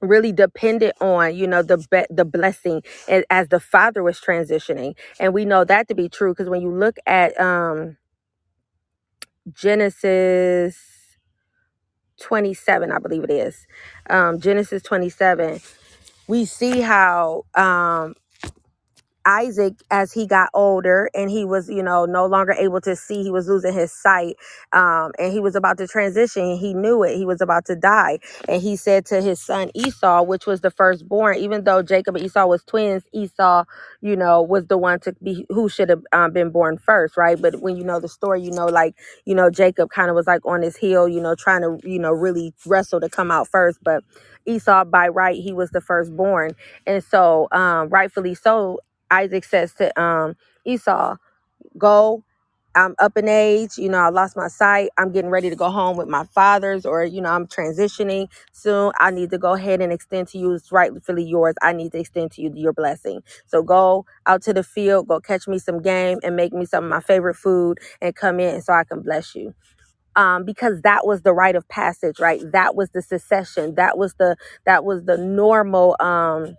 really 0.00 0.32
depended 0.32 0.92
on 1.00 1.34
you 1.36 1.46
know 1.46 1.62
the 1.62 1.78
be- 1.90 2.06
the 2.14 2.24
blessing 2.24 2.82
as, 3.08 3.24
as 3.30 3.48
the 3.48 3.60
father 3.60 4.02
was 4.02 4.20
transitioning. 4.20 4.96
And 5.20 5.34
we 5.34 5.44
know 5.44 5.64
that 5.64 5.88
to 5.88 5.94
be 5.94 6.08
true 6.08 6.32
because 6.32 6.48
when 6.48 6.62
you 6.62 6.70
look 6.72 6.96
at 7.06 7.38
um 7.40 7.96
genesis 9.52 10.78
27 12.20 12.92
i 12.92 12.98
believe 12.98 13.24
it 13.24 13.30
is 13.30 13.66
um 14.10 14.40
genesis 14.40 14.82
27 14.82 15.60
we 16.28 16.44
see 16.44 16.80
how 16.82 17.44
um 17.54 18.14
Isaac, 19.26 19.74
as 19.90 20.12
he 20.12 20.26
got 20.26 20.50
older 20.54 21.10
and 21.14 21.30
he 21.30 21.44
was, 21.46 21.70
you 21.70 21.82
know, 21.84 22.06
no 22.06 22.26
longer 22.26 22.52
able 22.54 22.80
to 22.82 22.96
see, 22.96 23.24
he 23.24 23.32
was 23.32 23.48
losing 23.48 23.74
his 23.74 23.92
sight, 23.92 24.36
um, 24.72 25.12
and 25.18 25.32
he 25.32 25.40
was 25.40 25.56
about 25.56 25.78
to 25.78 25.88
transition. 25.88 26.56
He 26.56 26.74
knew 26.74 27.04
it. 27.04 27.16
He 27.16 27.26
was 27.26 27.42
about 27.42 27.66
to 27.66 27.76
die. 27.76 28.20
And 28.48 28.62
he 28.62 28.76
said 28.76 29.06
to 29.08 29.22
his 29.22 29.40
son 29.42 29.70
Esau, 29.74 30.24
which 30.24 30.46
was 30.46 30.62
the 30.62 30.70
firstborn, 30.72 31.38
even 31.38 31.64
though 31.64 31.82
Jacob 31.82 32.16
and 32.16 32.24
Esau 32.26 32.46
was 32.46 32.64
twins, 32.64 33.04
Esau, 33.14 33.64
you 34.02 34.16
know, 34.16 34.42
was 34.42 34.68
the 34.68 34.78
one 34.78 35.00
to 35.00 35.14
be 35.22 35.46
who 35.50 35.68
should 35.68 35.90
have 35.90 36.02
um, 36.12 36.32
been 36.32 36.50
born 36.50 36.78
first, 36.78 37.16
right? 37.18 37.40
But 37.42 37.62
when 37.62 37.76
you 37.76 37.84
know 37.84 38.00
the 38.00 38.08
story, 38.08 38.42
you 38.42 38.52
know, 38.52 38.66
like, 38.66 38.96
you 39.26 39.34
know, 39.34 39.50
Jacob 39.50 39.90
kind 39.90 40.10
of 40.10 40.16
was 40.16 40.28
like 40.28 40.46
on 40.46 40.62
his 40.62 40.76
heel, 40.76 41.08
you 41.08 41.20
know, 41.22 41.34
trying 41.36 41.62
to, 41.62 41.78
you 41.88 42.00
know, 42.00 42.12
really 42.12 42.54
wrestle 42.66 43.00
to 43.00 43.10
come 43.10 43.30
out 43.32 43.48
first. 43.48 43.80
But 43.82 44.04
Esau, 44.46 44.84
by 44.86 45.08
right, 45.08 45.36
he 45.36 45.52
was 45.52 45.70
the 45.70 45.82
firstborn. 45.82 46.52
And 46.86 47.04
so, 47.04 47.48
um, 47.52 47.88
rightfully 47.90 48.34
so, 48.36 48.80
Isaac 49.10 49.44
says 49.44 49.74
to 49.74 50.00
um, 50.00 50.36
Esau, 50.66 51.16
Go, 51.78 52.24
I'm 52.74 52.94
up 52.98 53.16
in 53.16 53.28
age, 53.28 53.78
you 53.78 53.88
know, 53.88 53.98
I 53.98 54.08
lost 54.10 54.36
my 54.36 54.48
sight. 54.48 54.90
I'm 54.98 55.12
getting 55.12 55.30
ready 55.30 55.50
to 55.50 55.56
go 55.56 55.70
home 55.70 55.96
with 55.96 56.08
my 56.08 56.24
fathers, 56.24 56.86
or, 56.86 57.04
you 57.04 57.20
know, 57.20 57.30
I'm 57.30 57.46
transitioning 57.46 58.28
soon. 58.52 58.92
I 58.98 59.10
need 59.12 59.30
to 59.30 59.38
go 59.38 59.54
ahead 59.54 59.80
and 59.80 59.92
extend 59.92 60.28
to 60.28 60.38
you, 60.38 60.52
it's 60.54 60.72
rightfully 60.72 61.24
yours. 61.24 61.54
I 61.62 61.72
need 61.72 61.92
to 61.92 61.98
extend 62.00 62.32
to 62.32 62.42
you 62.42 62.52
your 62.54 62.72
blessing. 62.72 63.22
So 63.46 63.62
go 63.62 64.06
out 64.26 64.42
to 64.42 64.54
the 64.54 64.64
field, 64.64 65.08
go 65.08 65.20
catch 65.20 65.48
me 65.48 65.58
some 65.58 65.82
game, 65.82 66.18
and 66.24 66.36
make 66.36 66.52
me 66.52 66.66
some 66.66 66.84
of 66.84 66.90
my 66.90 67.00
favorite 67.00 67.36
food, 67.36 67.78
and 68.00 68.14
come 68.14 68.40
in 68.40 68.60
so 68.62 68.72
I 68.72 68.84
can 68.84 69.02
bless 69.02 69.34
you. 69.34 69.54
Um, 70.16 70.44
because 70.44 70.82
that 70.82 71.06
was 71.06 71.22
the 71.22 71.32
rite 71.32 71.56
of 71.56 71.68
passage, 71.68 72.20
right? 72.20 72.40
That 72.52 72.76
was 72.76 72.90
the 72.90 73.02
secession. 73.02 73.76
That 73.76 73.98
was 73.98 74.14
the 74.14 74.36
that 74.66 74.84
was 74.84 75.04
the 75.04 75.18
normal. 75.18 75.96
Um, 76.00 76.56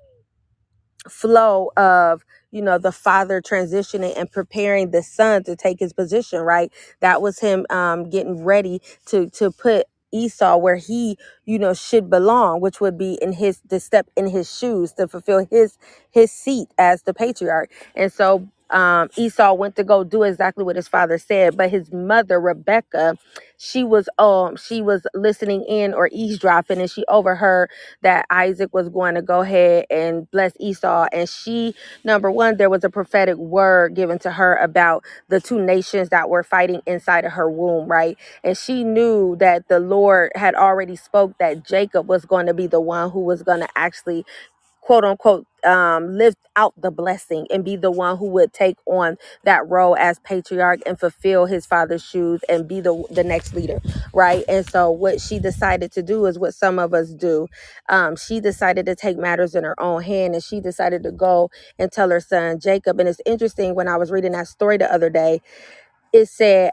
flow 1.10 1.72
of 1.78 2.26
you 2.52 2.62
know 2.62 2.78
the 2.78 2.92
father 2.94 3.42
transitioning 3.42 4.18
and 4.18 4.32
preparing 4.32 4.92
the 4.92 5.04
son 5.04 5.44
to 5.46 5.56
take 5.56 5.80
his 5.80 5.94
position 5.94 6.42
right? 6.42 6.72
That 7.02 7.22
was 7.22 7.40
him 7.40 7.66
um 7.70 8.10
getting 8.10 8.44
ready 8.44 8.82
to 9.08 9.30
to 9.32 9.52
put 9.52 9.88
esau 10.14 10.58
where 10.58 10.78
he 10.78 11.18
you 11.46 11.60
know 11.60 11.74
should 11.74 12.10
belong 12.10 12.62
which 12.62 12.82
would 12.82 12.98
be 12.98 13.20
in 13.22 13.34
his 13.34 13.62
the 13.70 13.80
step 13.80 14.10
in 14.18 14.28
his 14.30 14.56
shoes 14.56 14.94
to 14.94 15.08
fulfill 15.08 15.46
his 15.52 15.78
his 16.12 16.32
seat 16.32 16.70
as 16.78 17.04
the 17.04 17.14
patriarch. 17.14 17.72
And 17.96 18.12
so 18.14 18.50
um 18.72 19.10
esau 19.18 19.54
went 19.54 19.76
to 19.76 19.84
go 19.84 20.04
do 20.04 20.24
exactly 20.24 20.64
what 20.64 20.76
his 20.76 20.88
father 20.88 21.18
said 21.18 21.58
but 21.58 21.70
his 21.72 21.92
mother 21.92 22.40
rebecca 22.40 23.18
she 23.58 23.84
was 23.84 24.10
um 24.20 24.56
she 24.58 24.82
was 24.82 25.04
listening 25.16 25.64
in 25.66 25.94
or 25.94 26.10
eavesdropping 26.12 26.80
and 26.82 26.92
she 26.92 27.06
overheard 27.08 27.66
that 28.04 28.28
Isaac 28.32 28.74
was 28.74 28.90
going 28.90 29.16
to 29.16 29.24
go 29.24 29.42
ahead 29.42 29.88
and 29.92 30.32
bless 30.32 30.54
Esau. 30.62 31.08
And 31.14 31.30
she, 31.30 31.76
number 32.06 32.32
one, 32.32 32.58
there 32.58 32.72
was 32.72 32.86
a 32.86 32.92
prophetic 32.92 33.38
word 33.38 33.96
given 33.96 34.20
to 34.22 34.32
her 34.32 34.56
about 34.58 35.06
the 35.30 35.42
two 35.42 35.62
nations 35.62 36.10
that 36.12 36.30
were 36.30 36.44
fighting 36.44 36.82
inside 36.88 37.26
of 37.26 37.34
her 37.34 37.52
womb, 37.52 37.90
right? 37.90 38.18
And 38.46 38.58
she 38.58 38.86
knew 38.86 39.38
that 39.38 39.70
the 39.70 39.82
Lord 39.82 40.32
had 40.36 40.56
already 40.56 40.98
spoke 40.98 41.38
that 41.40 41.66
Jacob 41.68 42.10
was 42.10 42.26
going 42.26 42.48
to 42.48 42.56
be 42.56 42.68
the 42.68 42.82
one 42.82 43.12
who 43.12 43.22
was 43.22 43.44
going 43.44 43.62
to 43.62 43.70
actually 43.78 44.26
quote 44.88 45.06
unquote 45.06 45.48
um, 45.66 46.18
live 46.18 46.36
out 46.58 46.74
the 46.82 46.92
blessing 46.92 47.48
and 47.52 47.66
be 47.66 47.78
the 47.78 47.92
one 47.92 48.18
who 48.18 48.28
would 48.30 48.54
take 48.54 48.78
on 48.88 49.18
that 49.46 49.68
role 49.70 49.98
as 49.98 50.20
patriarch 50.22 50.82
and 50.88 51.00
fulfill 51.00 51.48
his 51.48 51.68
father's 51.68 52.04
shoes 52.06 52.42
and 52.50 52.68
be 52.68 52.82
the 52.82 53.04
the 53.12 53.24
next 53.26 53.56
leader, 53.56 53.82
right? 54.14 54.46
And 54.50 54.68
so 54.70 54.92
what 54.92 55.22
she 55.22 55.40
decided 55.40 55.94
to 55.94 56.04
do 56.04 56.26
is 56.28 56.40
what 56.40 56.56
some 56.56 56.80
of 56.80 56.96
us 56.96 57.12
do. 57.12 57.48
Um, 57.90 58.18
she 58.18 58.42
decided 58.42 58.88
to 58.88 58.96
take 58.96 59.18
matters 59.20 59.56
in 59.56 59.66
her 59.66 59.80
own 59.82 60.04
hand 60.04 60.36
and 60.36 60.44
she 60.44 60.62
decided 60.62 61.04
to 61.04 61.14
go 61.14 61.52
and 61.80 61.92
tell 61.92 62.12
her 62.12 62.22
son 62.22 62.60
Jacob. 62.60 63.00
And 63.00 63.10
it's 63.10 63.22
interesting 63.26 63.76
when 63.76 63.90
I 63.90 63.98
was 63.98 64.12
reading 64.12 64.34
that 64.34 64.50
story 64.50 64.78
the 64.78 64.94
other 64.94 65.12
day, 65.12 65.42
it 66.14 66.28
said 66.28 66.72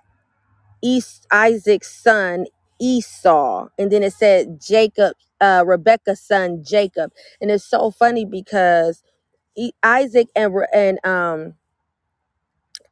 East 0.82 1.26
Isaac's 1.32 1.92
son 1.92 2.46
Esau, 2.80 3.68
and 3.78 3.92
then 3.92 4.02
it 4.04 4.12
said 4.14 4.60
Jacob, 4.60 5.14
uh, 5.40 5.64
Rebecca's 5.66 6.20
son 6.22 6.64
Jacob, 6.64 7.12
and 7.40 7.50
it's 7.50 7.64
so 7.64 7.90
funny 7.90 8.24
because 8.26 9.02
Isaac 9.84 10.28
and 10.36 10.54
Re- 10.54 10.68
and 10.74 11.04
um 11.06 11.54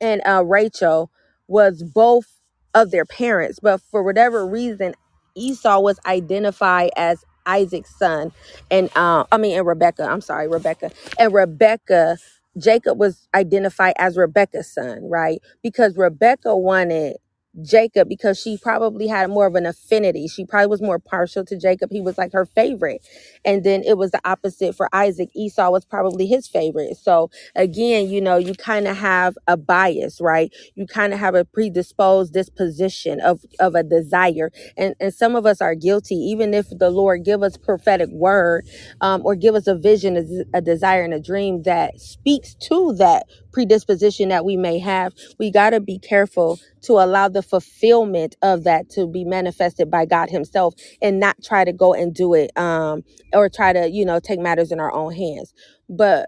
and 0.01 0.23
uh, 0.27 0.45
Rachel 0.47 1.13
was 1.49 1.85
both 1.85 2.27
of 2.75 2.93
their 2.93 3.07
parents, 3.07 3.61
but 3.63 3.83
for 3.91 4.05
whatever 4.05 4.47
reason, 4.47 4.95
Esau 5.37 5.81
was 5.81 6.01
identified 6.07 6.91
as 6.97 7.25
Isaac's 7.47 7.97
son, 7.99 8.33
and 8.71 8.91
uh, 8.97 9.25
I 9.33 9.39
mean, 9.39 9.59
and 9.59 9.67
Rebecca. 9.67 10.05
I'm 10.05 10.23
sorry, 10.23 10.49
Rebecca, 10.49 10.93
and 11.19 11.35
Rebecca. 11.35 12.19
Jacob 12.59 12.99
was 12.99 13.29
identified 13.37 13.95
as 14.01 14.19
Rebecca's 14.19 14.75
son, 14.75 15.09
right? 15.09 15.41
Because 15.63 15.97
Rebecca 15.97 16.59
wanted 16.59 17.19
Jacob 17.63 18.09
because 18.09 18.41
she 18.41 18.59
probably 18.59 19.07
had 19.09 19.31
more 19.31 19.47
of 19.47 19.55
an 19.55 19.67
affinity. 19.67 20.29
She 20.29 20.45
probably 20.47 20.69
was 20.69 20.83
more 20.83 20.99
partial 20.99 21.45
to 21.47 21.59
Jacob. 21.59 21.91
He 21.93 22.01
was 22.01 22.19
like 22.19 22.33
her 22.33 22.47
favorite. 22.47 23.07
And 23.45 23.65
then 23.65 23.83
it 23.85 23.99
was 23.99 24.13
the 24.13 24.21
opposite 24.25 24.75
for 24.77 24.89
Isaac. 24.95 25.31
Esau 25.35 25.71
was 25.71 25.85
probably 25.85 26.27
his 26.27 26.49
favorite. 26.49 26.97
So 26.97 27.31
again, 27.55 28.09
you 28.09 28.21
know, 28.21 28.37
you 28.37 28.55
kind 28.55 28.89
of 28.89 28.97
have 28.97 29.37
a 29.47 29.57
bias, 29.57 30.21
right? 30.21 30.53
You 30.75 30.87
kind 30.87 31.13
of 31.13 31.19
have 31.21 31.35
a 31.35 31.45
predisposed 31.45 32.33
disposition 32.33 33.21
of 33.21 33.41
of 33.61 33.75
a 33.75 33.83
desire, 33.83 34.51
and 34.77 34.95
and 35.01 35.13
some 35.15 35.37
of 35.37 35.47
us 35.47 35.61
are 35.61 35.75
guilty. 35.75 36.15
Even 36.17 36.55
if 36.55 36.67
the 36.71 36.91
Lord 36.91 37.25
give 37.25 37.43
us 37.43 37.57
prophetic 37.57 38.11
word, 38.11 38.67
um, 39.01 39.23
or 39.25 39.35
give 39.37 39.55
us 39.55 39.67
a 39.67 39.75
vision, 39.77 40.17
a, 40.17 40.59
a 40.59 40.61
desire, 40.61 41.03
and 41.05 41.15
a 41.15 41.21
dream 41.21 41.63
that 41.63 42.01
speaks 42.01 42.55
to 42.69 42.95
that 42.95 43.27
predisposition 43.53 44.31
that 44.31 44.45
we 44.45 44.57
may 44.57 44.79
have, 44.81 45.15
we 45.39 45.51
got 45.51 45.71
to 45.71 45.81
be 45.81 45.99
careful 45.99 46.59
to 46.83 46.95
allow 46.95 47.29
the 47.29 47.43
fulfillment 47.43 48.37
of 48.43 48.65
that 48.65 48.91
to 48.91 49.07
be 49.09 49.25
manifested 49.25 49.91
by 49.91 50.07
God 50.07 50.31
Himself, 50.31 50.75
and 51.03 51.21
not 51.21 51.37
try 51.45 51.65
to 51.65 51.73
go 51.73 51.95
and 51.95 52.15
do 52.15 52.35
it, 52.35 52.57
um, 52.59 53.03
or 53.35 53.49
try 53.51 53.73
to 53.73 53.91
you 53.91 54.05
know 54.05 54.21
take 54.21 54.41
matters 54.41 54.73
in 54.73 54.81
our 54.81 54.93
own 54.95 55.13
hands. 55.15 55.55
But 55.89 56.21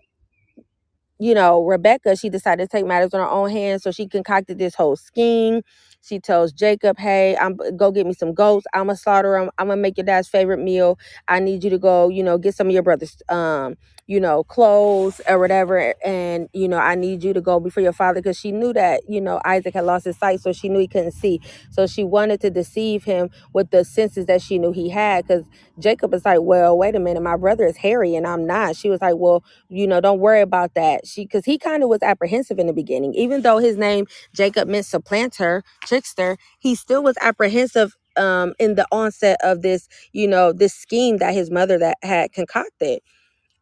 you 1.20 1.34
know, 1.34 1.64
Rebecca, 1.64 2.16
she 2.16 2.30
decided 2.30 2.70
to 2.70 2.76
take 2.78 2.86
matters 2.86 3.14
in 3.14 3.20
her 3.20 3.30
own 3.30 3.50
hands. 3.50 3.84
So 3.84 3.92
she 3.92 4.08
concocted 4.08 4.58
this 4.58 4.76
whole 4.76 4.96
scheme. 4.96 5.62
She 6.02 6.20
tells 6.20 6.52
Jacob, 6.52 6.98
"Hey, 7.00 7.36
I'm 7.38 7.56
go 7.78 7.92
get 7.92 8.06
me 8.06 8.14
some 8.14 8.34
goats. 8.34 8.66
I'm 8.74 8.88
gonna 8.88 8.98
slaughter 8.98 9.38
them. 9.40 9.50
I'm 9.58 9.68
gonna 9.68 9.82
make 9.82 9.98
your 9.98 10.06
dad's 10.06 10.28
favorite 10.28 10.60
meal. 10.60 11.00
I 11.28 11.40
need 11.40 11.64
you 11.64 11.70
to 11.72 11.80
go, 11.80 12.10
you 12.10 12.22
know, 12.22 12.38
get 12.38 12.54
some 12.56 12.68
of 12.68 12.74
your 12.74 12.84
brother's, 12.84 13.16
um, 13.30 13.76
you 14.06 14.20
know, 14.20 14.44
clothes 14.44 15.20
or 15.28 15.38
whatever. 15.38 15.94
And 16.04 16.48
you 16.52 16.68
know, 16.68 16.78
I 16.78 16.94
need 16.94 17.24
you 17.24 17.32
to 17.34 17.40
go 17.40 17.60
before 17.60 17.82
your 17.82 17.92
father 17.92 18.20
because 18.20 18.38
she 18.38 18.52
knew 18.52 18.72
that, 18.74 19.02
you 19.08 19.20
know, 19.20 19.40
Isaac 19.44 19.74
had 19.74 19.84
lost 19.84 20.04
his 20.06 20.18
sight, 20.18 20.40
so 20.40 20.52
she 20.52 20.68
knew 20.68 20.78
he 20.78 20.88
couldn't 20.88 21.12
see. 21.12 21.40
So 21.70 21.86
she 21.86 22.04
wanted 22.04 22.40
to 22.42 22.50
deceive 22.50 23.04
him 23.04 23.30
with 23.52 23.70
the 23.70 23.84
senses 23.84 24.26
that 24.26 24.42
she 24.42 24.58
knew 24.58 24.72
he 24.72 24.90
had. 24.90 25.26
Because 25.26 25.44
Jacob 25.78 26.12
was 26.12 26.24
like, 26.24 26.40
"Well, 26.42 26.76
wait 26.78 26.94
a 26.96 27.00
minute, 27.00 27.22
my 27.22 27.36
brother 27.36 27.64
is 27.66 27.76
hairy 27.78 28.14
and 28.16 28.26
I'm 28.26 28.46
not." 28.46 28.76
She 28.76 28.90
was 28.90 29.00
like, 29.00 29.14
"Well." 29.16 29.42
you 29.68 29.86
know 29.86 30.00
don't 30.00 30.20
worry 30.20 30.40
about 30.42 30.74
that 30.74 31.06
she 31.06 31.24
because 31.24 31.44
he 31.44 31.58
kind 31.58 31.82
of 31.82 31.88
was 31.88 32.02
apprehensive 32.02 32.58
in 32.58 32.66
the 32.66 32.72
beginning 32.72 33.14
even 33.14 33.42
though 33.42 33.58
his 33.58 33.76
name 33.76 34.06
jacob 34.34 34.68
meant 34.68 34.86
supplanter 34.86 35.62
trickster 35.84 36.36
he 36.60 36.74
still 36.74 37.02
was 37.02 37.16
apprehensive 37.20 37.94
um 38.16 38.54
in 38.60 38.76
the 38.76 38.86
onset 38.92 39.38
of 39.42 39.62
this 39.62 39.88
you 40.12 40.28
know 40.28 40.52
this 40.52 40.74
scheme 40.74 41.18
that 41.18 41.34
his 41.34 41.50
mother 41.50 41.78
that 41.78 41.96
had 42.02 42.32
concocted 42.32 43.00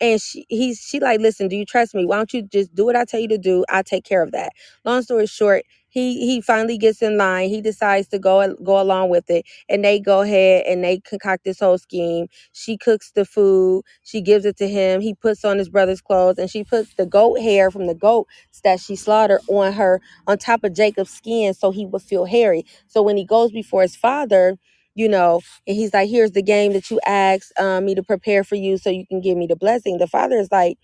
and 0.03 0.23
she 0.23 0.47
he's 0.51 0.81
she 0.81 1.01
like 1.01 1.21
listen 1.21 1.49
do 1.49 1.57
you 1.57 1.67
trust 1.67 1.95
me? 1.97 2.07
Why 2.07 2.19
don't 2.19 2.35
you 2.35 2.43
just 2.45 2.75
do 2.77 2.87
what 2.87 2.97
i 2.97 3.07
tell 3.07 3.21
you 3.21 3.29
to 3.31 3.39
do? 3.39 3.65
I'll 3.71 3.85
take 3.85 4.05
care 4.05 4.23
of 4.23 4.33
that. 4.33 4.53
Long 4.87 5.03
story 5.03 5.27
short 5.29 5.65
he 5.91 6.27
he 6.27 6.43
finally 6.43 6.79
gets 6.79 7.03
in 7.03 7.19
line. 7.19 7.51
He 7.51 7.63
decides 7.63 8.09
to 8.11 8.21
go 8.21 8.55
go 8.65 8.81
along 8.83 9.11
with 9.11 9.31
it. 9.31 9.47
And 9.71 9.85
they 9.85 10.01
go 10.01 10.23
ahead 10.23 10.67
and 10.69 10.85
they 10.85 11.01
concoct 11.01 11.45
this 11.45 11.61
whole 11.61 11.79
scheme. 11.79 12.29
She 12.53 12.79
cooks 12.79 13.13
the 13.13 13.25
food. 13.27 13.85
She 14.05 14.21
gives 14.23 14.47
it 14.47 14.59
to 14.59 14.69
him. 14.69 15.01
He 15.03 15.15
puts 15.15 15.45
on 15.47 15.59
his 15.59 15.71
brother's 15.71 16.03
clothes 16.03 16.39
and 16.39 16.51
she 16.51 16.65
puts 16.65 16.95
the 16.97 17.07
goat 17.07 17.41
hair 17.41 17.71
from 17.73 17.89
the 17.89 17.95
goat 17.97 18.29
that 18.65 18.81
she 18.81 18.97
slaughtered 18.97 19.41
on 19.49 19.73
her 19.75 20.01
on 20.29 20.39
top 20.39 20.65
of 20.65 20.75
jacob's 20.75 21.11
skin 21.13 21.55
so 21.55 21.73
he 21.73 21.87
would 21.87 22.03
feel 22.03 22.27
hairy. 22.27 22.67
So 22.89 23.03
when 23.03 23.17
he 23.19 23.25
goes 23.27 23.53
before 23.53 23.83
his 23.83 23.97
father 23.97 24.59
you 24.95 25.09
know 25.09 25.41
and 25.67 25.77
he's 25.77 25.95
like, 25.95 26.11
here's 26.11 26.33
the 26.33 26.43
game 26.43 26.73
that 26.75 26.91
you 26.91 27.01
asked 27.07 27.53
um, 27.59 27.87
me 27.87 27.95
to 27.97 28.03
prepare 28.03 28.45
for 28.45 28.57
you 28.57 28.79
so 28.79 28.91
you 28.91 29.07
can 29.07 29.21
give 29.21 29.39
me 29.39 29.47
the 29.47 29.57
blessing. 29.57 29.99
The 29.99 30.09
father 30.09 30.37
is 30.37 30.51
like, 30.53 30.79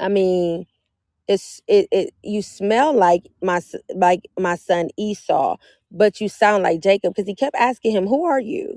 I 0.00 0.08
mean, 0.08 0.66
it's 1.28 1.62
it, 1.68 1.88
it 1.92 2.14
you 2.22 2.42
smell 2.42 2.94
like 2.94 3.28
my 3.42 3.60
like 3.94 4.22
my 4.38 4.56
son 4.56 4.90
Esau, 4.98 5.56
but 5.90 6.20
you 6.20 6.28
sound 6.28 6.62
like 6.64 6.82
Jacob 6.82 7.14
because 7.14 7.28
he 7.28 7.34
kept 7.36 7.56
asking 7.56 7.92
him, 7.92 8.06
who 8.06 8.24
are 8.24 8.40
you? 8.40 8.76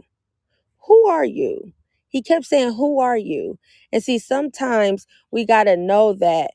Who 0.88 1.08
are 1.08 1.25
you? 1.25 1.74
He 2.10 2.22
kept 2.22 2.46
saying, 2.46 2.75
Who 2.75 3.00
are 3.00 3.17
you? 3.17 3.60
And 3.93 4.03
see, 4.03 4.20
sometimes 4.20 5.08
we 5.31 5.46
got 5.46 5.65
to 5.65 5.77
know 5.77 6.13
that 6.13 6.51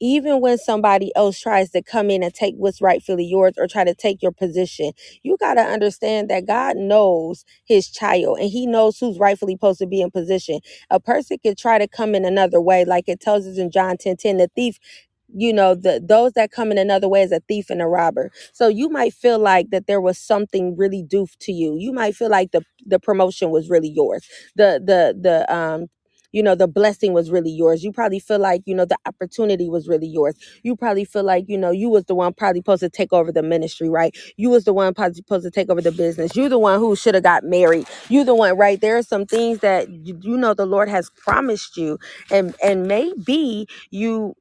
even 0.00 0.40
when 0.40 0.58
somebody 0.58 1.12
else 1.16 1.40
tries 1.40 1.70
to 1.70 1.82
come 1.82 2.10
in 2.10 2.22
and 2.22 2.34
take 2.34 2.54
what's 2.56 2.80
rightfully 2.82 3.24
yours 3.24 3.54
or 3.58 3.66
try 3.66 3.84
to 3.84 3.94
take 3.94 4.22
your 4.22 4.32
position, 4.32 4.92
you 5.22 5.36
got 5.38 5.54
to 5.54 5.62
understand 5.62 6.30
that 6.30 6.46
God 6.46 6.76
knows 6.76 7.44
his 7.66 7.88
child 7.90 8.38
and 8.40 8.50
he 8.50 8.66
knows 8.66 8.98
who's 8.98 9.18
rightfully 9.18 9.54
supposed 9.54 9.80
to 9.80 9.86
be 9.86 10.00
in 10.02 10.10
position. 10.10 10.60
A 10.90 11.00
person 11.00 11.38
could 11.42 11.58
try 11.58 11.78
to 11.78 11.88
come 11.88 12.14
in 12.14 12.24
another 12.24 12.60
way, 12.60 12.84
like 12.84 13.04
it 13.08 13.20
tells 13.20 13.46
us 13.46 13.58
in 13.58 13.70
John 13.70 13.96
10 13.96 14.16
10, 14.16 14.36
the 14.38 14.48
thief. 14.54 14.78
You 15.34 15.52
know, 15.52 15.74
the 15.74 16.00
those 16.02 16.32
that 16.34 16.52
come 16.52 16.72
in 16.72 16.78
another 16.78 17.08
way 17.08 17.22
is 17.22 17.32
a 17.32 17.40
thief 17.48 17.70
and 17.70 17.82
a 17.82 17.86
robber. 17.86 18.30
So 18.54 18.68
you 18.68 18.88
might 18.88 19.12
feel 19.12 19.38
like 19.38 19.70
that 19.70 19.86
there 19.86 20.00
was 20.00 20.18
something 20.18 20.76
really 20.76 21.04
doof 21.04 21.36
to 21.40 21.52
you. 21.52 21.76
You 21.78 21.92
might 21.92 22.16
feel 22.16 22.30
like 22.30 22.52
the 22.52 22.62
the 22.86 22.98
promotion 23.00 23.50
was 23.50 23.68
really 23.68 23.90
yours. 23.90 24.26
The 24.56 24.80
the 24.84 25.14
the 25.20 25.54
um 25.54 25.88
you 26.32 26.42
know 26.42 26.54
the 26.54 26.68
blessing 26.68 27.12
was 27.14 27.30
really 27.30 27.50
yours. 27.50 27.84
You 27.84 27.92
probably 27.92 28.20
feel 28.20 28.38
like 28.40 28.62
you 28.66 28.74
know 28.74 28.84
the 28.86 28.98
opportunity 29.06 29.68
was 29.68 29.88
really 29.88 30.08
yours. 30.08 30.34
You 30.62 30.76
probably 30.76 31.04
feel 31.04 31.24
like 31.24 31.46
you 31.48 31.58
know 31.58 31.70
you 31.72 31.90
was 31.90 32.04
the 32.06 32.14
one 32.14 32.34
probably 32.34 32.60
supposed 32.60 32.82
to 32.82 32.90
take 32.90 33.12
over 33.12 33.32
the 33.32 33.42
ministry, 33.42 33.88
right? 33.88 34.16
You 34.36 34.50
was 34.50 34.64
the 34.64 34.72
one 34.74 34.94
probably 34.94 35.14
supposed 35.16 35.44
to 35.44 35.50
take 35.52 35.70
over 35.70 35.82
the 35.82 35.92
business. 35.92 36.36
You 36.36 36.48
the 36.48 36.58
one 36.58 36.80
who 36.80 36.96
should 36.96 37.14
have 37.14 37.24
got 37.24 37.44
married. 37.44 37.86
You 38.08 38.24
the 38.24 38.34
one, 38.34 38.56
right? 38.58 38.80
There 38.80 38.98
are 38.98 39.02
some 39.04 39.26
things 39.26 39.60
that 39.60 39.90
you, 39.90 40.18
you 40.22 40.36
know 40.38 40.54
the 40.54 40.66
Lord 40.66 40.88
has 40.88 41.10
promised 41.10 41.76
you, 41.76 41.98
and 42.32 42.54
and 42.62 42.88
maybe 42.88 43.68
you 43.90 44.34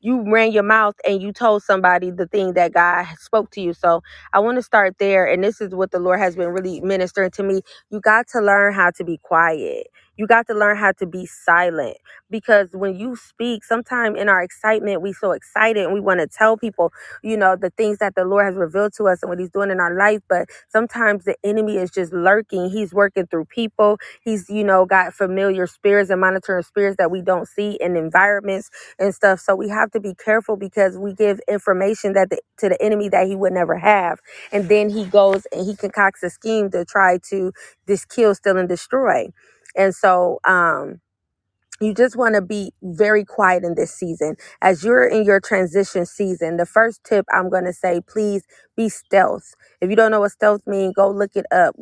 you 0.00 0.22
ran 0.32 0.52
your 0.52 0.64
mouth 0.64 0.96
and 1.08 1.22
you 1.22 1.32
told 1.34 1.64
somebody 1.64 2.12
the 2.12 2.28
thing 2.28 2.54
that 2.54 2.72
God 2.74 3.06
spoke 3.20 3.50
to 3.52 3.62
you. 3.62 3.74
So 3.74 4.02
I 4.32 4.40
want 4.40 4.58
to 4.58 4.62
start 4.62 4.96
there. 5.00 5.26
And 5.26 5.44
this 5.44 5.60
is 5.60 5.74
what 5.74 5.92
the 5.92 6.00
Lord 6.00 6.20
has 6.20 6.36
been 6.36 6.50
really 6.50 6.80
ministering 6.82 7.32
to 7.32 7.44
me. 7.44 7.62
You 7.90 8.00
got 8.00 8.28
to 8.30 8.40
learn 8.40 8.74
how 8.74 8.92
to 8.92 9.04
be 9.04 9.18
quiet. 9.18 9.88
You 10.16 10.26
got 10.28 10.46
to 10.48 10.54
learn 10.54 10.76
how 10.78 10.92
to 11.00 11.06
be 11.06 11.26
silent 11.26 11.98
because 12.30 12.70
when 12.72 12.98
you 12.98 13.16
speak, 13.16 13.64
sometimes 13.64 14.18
in 14.20 14.28
our 14.28 14.42
excitement, 14.42 15.02
we 15.02 15.12
so 15.12 15.32
excited 15.32 15.84
and 15.84 15.94
we 15.94 16.00
want 16.00 16.20
to 16.20 16.28
tell 16.28 16.56
people, 16.58 16.92
you 17.22 17.36
know, 17.36 17.56
the 17.56 17.70
things 17.70 17.98
that 17.98 18.14
the 18.16 18.24
Lord 18.24 18.46
has 18.46 18.56
revealed 18.56 18.94
to 18.98 19.04
us 19.08 19.22
and 19.22 19.30
what 19.30 19.40
He's 19.40 19.50
doing 19.50 19.70
in 19.70 19.80
our 19.80 19.96
life. 19.96 20.20
But 20.28 20.48
sometimes 20.68 21.24
the 21.24 21.36
enemy 21.44 21.78
is 21.78 21.90
just 21.90 22.12
lurking. 22.12 22.70
He's 22.70 22.94
working 22.94 23.26
through 23.26 23.46
people. 23.46 23.98
He's, 24.22 24.48
you 24.50 24.64
know, 24.64 24.86
got 24.86 25.14
familiar 25.14 25.66
spirits 25.66 26.10
and 26.10 26.20
monitoring 26.20 26.62
spirits 26.64 26.96
that 26.98 27.10
we 27.10 27.22
don't 27.22 27.48
see 27.48 27.78
in 27.80 27.96
environments 27.96 28.70
and 28.98 29.14
stuff. 29.14 29.40
So 29.40 29.56
we 29.56 29.68
have 29.70 29.90
to 29.92 30.00
be 30.00 30.14
careful 30.14 30.56
because 30.56 30.98
we 30.98 31.14
give 31.14 31.40
information 31.48 32.14
that 32.14 32.30
the, 32.30 32.40
to 32.58 32.70
the 32.70 32.82
enemy 32.82 33.10
that 33.10 33.26
he 33.28 33.36
would 33.36 33.54
never 33.54 33.78
have, 33.78 34.20
and 34.52 34.68
then 34.68 34.90
he 34.90 35.06
goes 35.06 35.46
and 35.52 35.66
he 35.66 35.76
concocts 35.76 36.22
a 36.24 36.30
scheme 36.30 36.70
to 36.72 36.84
try 36.84 37.18
to 37.30 37.52
just 37.88 38.08
kill, 38.10 38.34
steal, 38.36 38.58
and 38.58 38.68
destroy. 38.68 39.28
And 39.76 39.94
so, 39.94 40.40
um, 40.46 40.92
you 41.80 41.94
just 41.94 42.16
want 42.16 42.36
to 42.36 42.42
be 42.42 42.72
very 42.82 43.24
quiet 43.24 43.64
in 43.64 43.76
this 43.76 43.94
season. 43.94 44.36
As 44.62 44.84
you're 44.84 45.06
in 45.08 45.24
your 45.24 45.40
transition 45.40 46.06
season, 46.06 46.58
the 46.58 46.66
first 46.66 47.04
tip 47.04 47.26
I'm 47.32 47.50
going 47.50 47.66
to 47.66 47.74
say, 47.74 48.02
please 48.08 48.44
be 48.76 48.90
stealth. 48.90 49.54
If 49.82 49.90
you 49.90 49.96
don't 49.96 50.12
know 50.12 50.22
what 50.22 50.32
stealth 50.32 50.62
means, 50.66 50.94
go 50.96 51.10
look 51.10 51.36
it 51.36 51.46
up. 51.52 51.76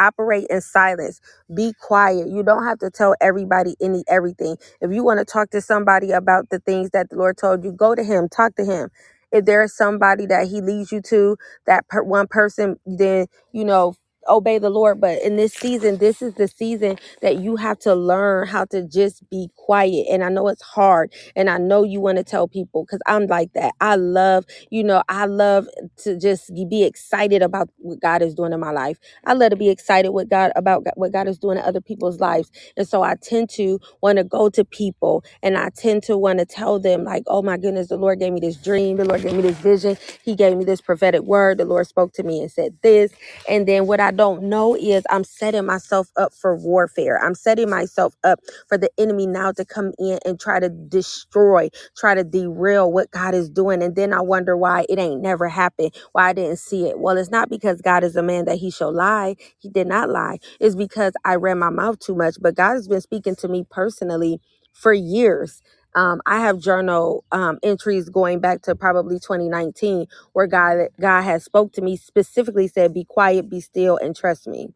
Operate 0.00 0.48
in 0.50 0.62
silence. 0.62 1.20
Be 1.54 1.74
quiet. 1.80 2.28
You 2.28 2.42
don't 2.44 2.64
have 2.66 2.80
to 2.80 2.90
tell 2.90 3.16
everybody 3.22 3.76
any 3.80 4.04
everything. 4.08 4.56
If 4.82 4.92
you 4.92 5.04
want 5.04 5.20
to 5.20 5.26
talk 5.26 5.52
to 5.52 5.62
somebody 5.62 6.12
about 6.12 6.50
the 6.50 6.60
things 6.60 6.90
that 6.92 7.10
the 7.10 7.16
lord 7.16 7.38
told 7.38 7.64
you 7.64 7.72
go 7.72 7.94
to 7.94 8.04
him. 8.04 8.28
Talk 8.28 8.56
to 8.56 8.66
him. 8.66 8.90
If 9.32 9.46
there 9.46 9.62
is 9.64 9.76
somebody 9.76 10.26
that 10.28 10.48
he 10.48 10.62
leads 10.62 10.92
you 10.92 11.02
to 11.04 11.38
that 11.68 11.88
per- 11.88 12.04
one 12.04 12.28
person 12.28 12.78
then 12.86 13.28
you 13.52 13.64
know 13.66 13.96
obey 14.28 14.58
the 14.58 14.70
Lord. 14.70 15.00
But 15.00 15.22
in 15.22 15.36
this 15.36 15.54
season, 15.54 15.98
this 15.98 16.22
is 16.22 16.34
the 16.34 16.48
season 16.48 16.98
that 17.22 17.38
you 17.38 17.56
have 17.56 17.78
to 17.80 17.94
learn 17.94 18.48
how 18.48 18.66
to 18.66 18.86
just 18.88 19.28
be 19.30 19.50
quiet. 19.56 20.06
And 20.10 20.24
I 20.24 20.30
know 20.30 20.48
it's 20.48 20.62
hard. 20.62 21.14
And 21.36 21.50
I 21.50 21.58
know 21.58 21.84
you 21.84 22.00
want 22.00 22.18
to 22.18 22.24
tell 22.24 22.48
people 22.48 22.84
because 22.84 23.00
I'm 23.06 23.26
like 23.28 23.54
that. 23.54 23.74
I 23.80 23.96
love, 23.96 24.46
you 24.70 24.84
know, 24.84 25.04
I 25.10 25.26
love 25.26 25.68
to 26.04 26.18
just 26.18 26.52
be 26.70 26.84
excited 26.84 27.42
about 27.42 27.70
what 27.78 28.00
God 28.00 28.22
is 28.22 28.34
doing 28.34 28.54
in 28.54 28.60
my 28.60 28.72
life. 28.72 28.98
I 29.26 29.34
love 29.34 29.50
to 29.50 29.56
be 29.56 29.70
excited 29.70 30.10
with 30.12 30.30
God 30.30 30.52
about 30.56 30.84
what 30.96 31.12
God 31.12 31.28
is 31.28 31.38
doing 31.38 31.58
in 31.58 31.64
other 31.64 31.82
people's 31.82 32.20
lives. 32.20 32.50
And 32.76 32.88
so 32.88 33.02
I 33.02 33.16
tend 33.22 33.50
to 33.52 33.80
want 34.02 34.18
to 34.18 34.24
go 34.24 34.50
to 34.50 34.64
people 34.64 35.24
and 35.42 35.58
I 35.58 35.70
tend 35.70 36.04
to 36.04 36.18
want 36.18 36.40
to 36.40 36.46
tell 36.46 36.80
them, 36.80 37.04
like, 37.04 37.24
oh 37.28 37.42
my 37.42 37.58
goodness, 37.58 37.88
the 37.88 37.98
Lord 37.98 38.20
gave 38.20 38.34
me 38.34 38.40
this 38.40 38.56
dream. 38.58 38.98
The 38.98 39.06
Lord 39.06 39.22
gave 39.22 39.34
me 39.34 39.42
this 39.42 39.58
vision. 39.58 39.98
He 40.24 40.36
gave 40.36 40.58
me 40.58 40.64
this 40.64 40.82
prophetic 40.82 41.22
word. 41.22 41.58
The 41.58 41.66
Lord 41.66 41.88
spoke 41.88 42.14
to 42.14 42.24
me 42.24 42.40
and 42.42 42.52
said 42.52 42.78
this 42.82 43.12
and 43.50 43.68
then 43.68 43.88
what 43.88 44.00
I 44.00 44.11
don't 44.12 44.44
know 44.44 44.76
is 44.76 45.04
I'm 45.10 45.24
setting 45.24 45.66
myself 45.66 46.10
up 46.16 46.34
for 46.34 46.56
warfare. 46.56 47.20
I'm 47.22 47.34
setting 47.36 47.70
myself 47.70 48.16
up 48.24 48.40
for 48.68 48.78
the 48.78 48.90
enemy 48.98 49.26
now 49.26 49.52
to 49.52 49.64
come 49.64 49.92
in 49.98 50.18
and 50.26 50.40
try 50.40 50.60
to 50.60 50.70
destroy, 50.70 51.70
try 51.96 52.14
to 52.14 52.24
derail 52.24 52.92
what 52.92 53.10
God 53.12 53.34
is 53.34 53.50
doing. 53.50 53.82
And 53.82 53.96
then 53.96 54.14
I 54.14 54.22
wonder 54.22 54.56
why 54.56 54.86
it 54.88 54.98
ain't 54.98 55.22
never 55.22 55.48
happened, 55.48 55.94
why 56.12 56.30
I 56.30 56.34
didn't 56.34 56.58
see 56.58 56.86
it. 56.88 57.00
Well, 57.00 57.18
it's 57.18 57.30
not 57.30 57.50
because 57.50 57.82
God 57.82 58.04
is 58.04 58.16
a 58.16 58.22
man 58.22 58.46
that 58.46 58.58
he 58.58 58.70
shall 58.70 58.92
lie. 58.94 59.36
He 59.58 59.70
did 59.70 59.88
not 59.88 60.10
lie. 60.10 60.38
It's 60.60 60.76
because 60.76 61.14
I 61.24 61.36
ran 61.36 61.58
my 61.58 61.70
mouth 61.70 62.00
too 62.00 62.16
much. 62.16 62.36
But 62.40 62.56
God 62.56 62.74
has 62.74 62.88
been 62.88 63.02
speaking 63.02 63.36
to 63.36 63.48
me 63.48 63.66
personally 63.70 64.40
for 64.74 64.92
years. 64.94 65.62
Um, 65.94 66.22
I 66.26 66.40
have 66.40 66.60
journal 66.60 67.24
um, 67.32 67.58
entries 67.62 68.10
going 68.10 68.40
back 68.40 68.62
to 68.64 68.76
probably 68.76 69.16
2019 69.20 70.06
where 70.34 70.48
God 70.48 70.88
God 71.00 71.22
has 71.22 71.44
spoke 71.44 71.72
to 71.74 71.82
me 71.82 71.96
specifically 71.96 72.68
said 72.68 72.94
be 72.94 73.04
quiet 73.04 73.50
be 73.50 73.60
still 73.60 73.98
and 73.98 74.16
trust 74.16 74.48
me. 74.48 74.70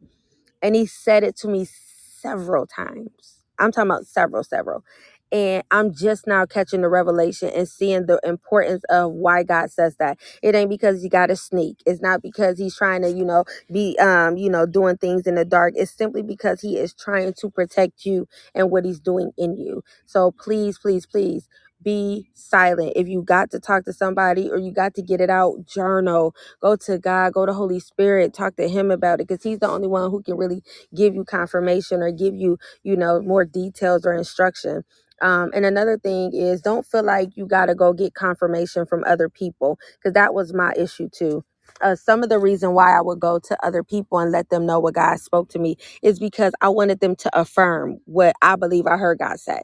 And 0.63 0.75
he 0.77 0.87
said 0.87 1.25
it 1.25 1.37
to 1.39 1.49
me 1.49 1.67
several 1.67 2.67
times. 2.67 3.39
I'm 3.59 3.73
talking 3.73 3.91
about 3.91 4.07
several 4.07 4.45
several 4.45 4.85
and 5.33 5.65
I'm 5.71 5.95
just 5.95 6.27
now 6.27 6.47
catching 6.47 6.83
the 6.83 6.89
revelation 6.89 7.51
and 7.55 7.69
seeing 7.69 8.07
the 8.07 8.21
importance 8.25 8.85
of 8.91 9.13
why 9.13 9.43
God 9.45 9.71
says 9.71 9.97
that. 9.99 10.19
It 10.43 10.55
ain't 10.55 10.71
because 10.71 11.05
you 11.05 11.11
got 11.11 11.27
to 11.29 11.37
sneak. 11.37 11.83
It's 11.87 12.03
not 12.03 12.23
because 12.23 12.59
he's 12.59 12.77
trying 12.77 13.03
to, 13.03 13.11
you 13.13 13.25
know, 13.25 13.45
be 13.73 13.99
um, 14.01 14.37
you 14.37 14.51
know, 14.51 14.67
doing 14.67 14.97
things 14.99 15.27
in 15.27 15.37
the 15.37 15.45
dark. 15.45 15.75
It's 15.77 15.93
simply 15.93 16.23
because 16.23 16.61
he 16.63 16.79
is 16.79 16.95
trying 16.95 17.35
to 17.41 17.51
protect 17.51 18.07
you 18.07 18.29
and 18.55 18.71
what 18.71 18.85
he's 18.85 19.01
doing 19.01 19.33
in 19.39 19.59
you. 19.59 19.83
So 20.07 20.33
please, 20.33 20.79
please, 20.79 21.07
please 21.07 21.49
be 21.87 22.31
silent. 22.35 22.95
If 22.97 23.09
you 23.09 23.23
got 23.23 23.53
to 23.53 23.61
talk 23.61 23.87
to 23.87 23.95
somebody 23.95 24.51
or 24.51 24.59
you 24.59 24.73
got 24.73 24.95
to 24.97 25.03
get 25.03 25.23
it 25.23 25.31
out, 25.31 25.67
journal, 25.67 26.37
go 26.63 26.77
to 26.79 26.99
God, 26.99 27.35
go 27.35 27.47
to 27.47 27.55
Holy 27.55 27.81
Spirit, 27.81 28.35
talk 28.35 28.57
to 28.59 28.69
Him 28.69 28.93
about 28.93 29.23
it 29.23 29.29
because 29.29 29.45
He's 29.45 29.61
the 29.61 29.71
only 29.71 29.89
one 29.89 30.11
who 30.13 30.23
can 30.23 30.37
really 30.39 30.63
give 30.97 31.17
you 31.17 31.25
confirmation 31.25 32.03
or 32.03 32.13
give 32.13 32.37
you, 32.37 32.59
you 32.85 32.97
know, 32.99 33.23
more 33.23 33.47
details 33.47 34.07
or 34.07 34.15
instruction. 34.15 34.85
Um, 35.23 35.53
and 35.55 35.67
another 35.67 35.99
thing 35.99 36.35
is 36.35 36.63
don't 36.63 36.87
feel 36.87 37.05
like 37.05 37.31
you 37.37 37.47
got 37.47 37.69
to 37.69 37.77
go 37.77 37.95
get 37.95 38.15
confirmation 38.15 38.87
from 38.87 39.05
other 39.07 39.31
people 39.31 39.79
because 39.99 40.15
that 40.15 40.35
was 40.35 40.55
my 40.55 40.75
issue 40.77 41.11
too. 41.11 41.45
Uh, 41.83 41.97
some 41.97 42.25
of 42.25 42.31
the 42.31 42.41
reason 42.41 42.75
why 42.75 42.99
I 42.99 43.03
would 43.03 43.21
go 43.21 43.41
to 43.41 43.67
other 43.67 43.85
people 43.85 44.21
and 44.21 44.33
let 44.33 44.51
them 44.51 44.67
know 44.67 44.81
what 44.81 44.95
God 44.97 45.21
spoke 45.21 45.51
to 45.51 45.61
me 45.61 45.79
is 46.03 46.21
because 46.21 46.55
I 46.63 46.71
wanted 46.71 47.01
them 47.01 47.17
to 47.19 47.41
affirm 47.41 48.01
what 48.07 48.37
I 48.43 48.57
believe 48.57 48.87
I 48.89 48.99
heard 48.99 49.21
God 49.21 49.41
say 49.41 49.63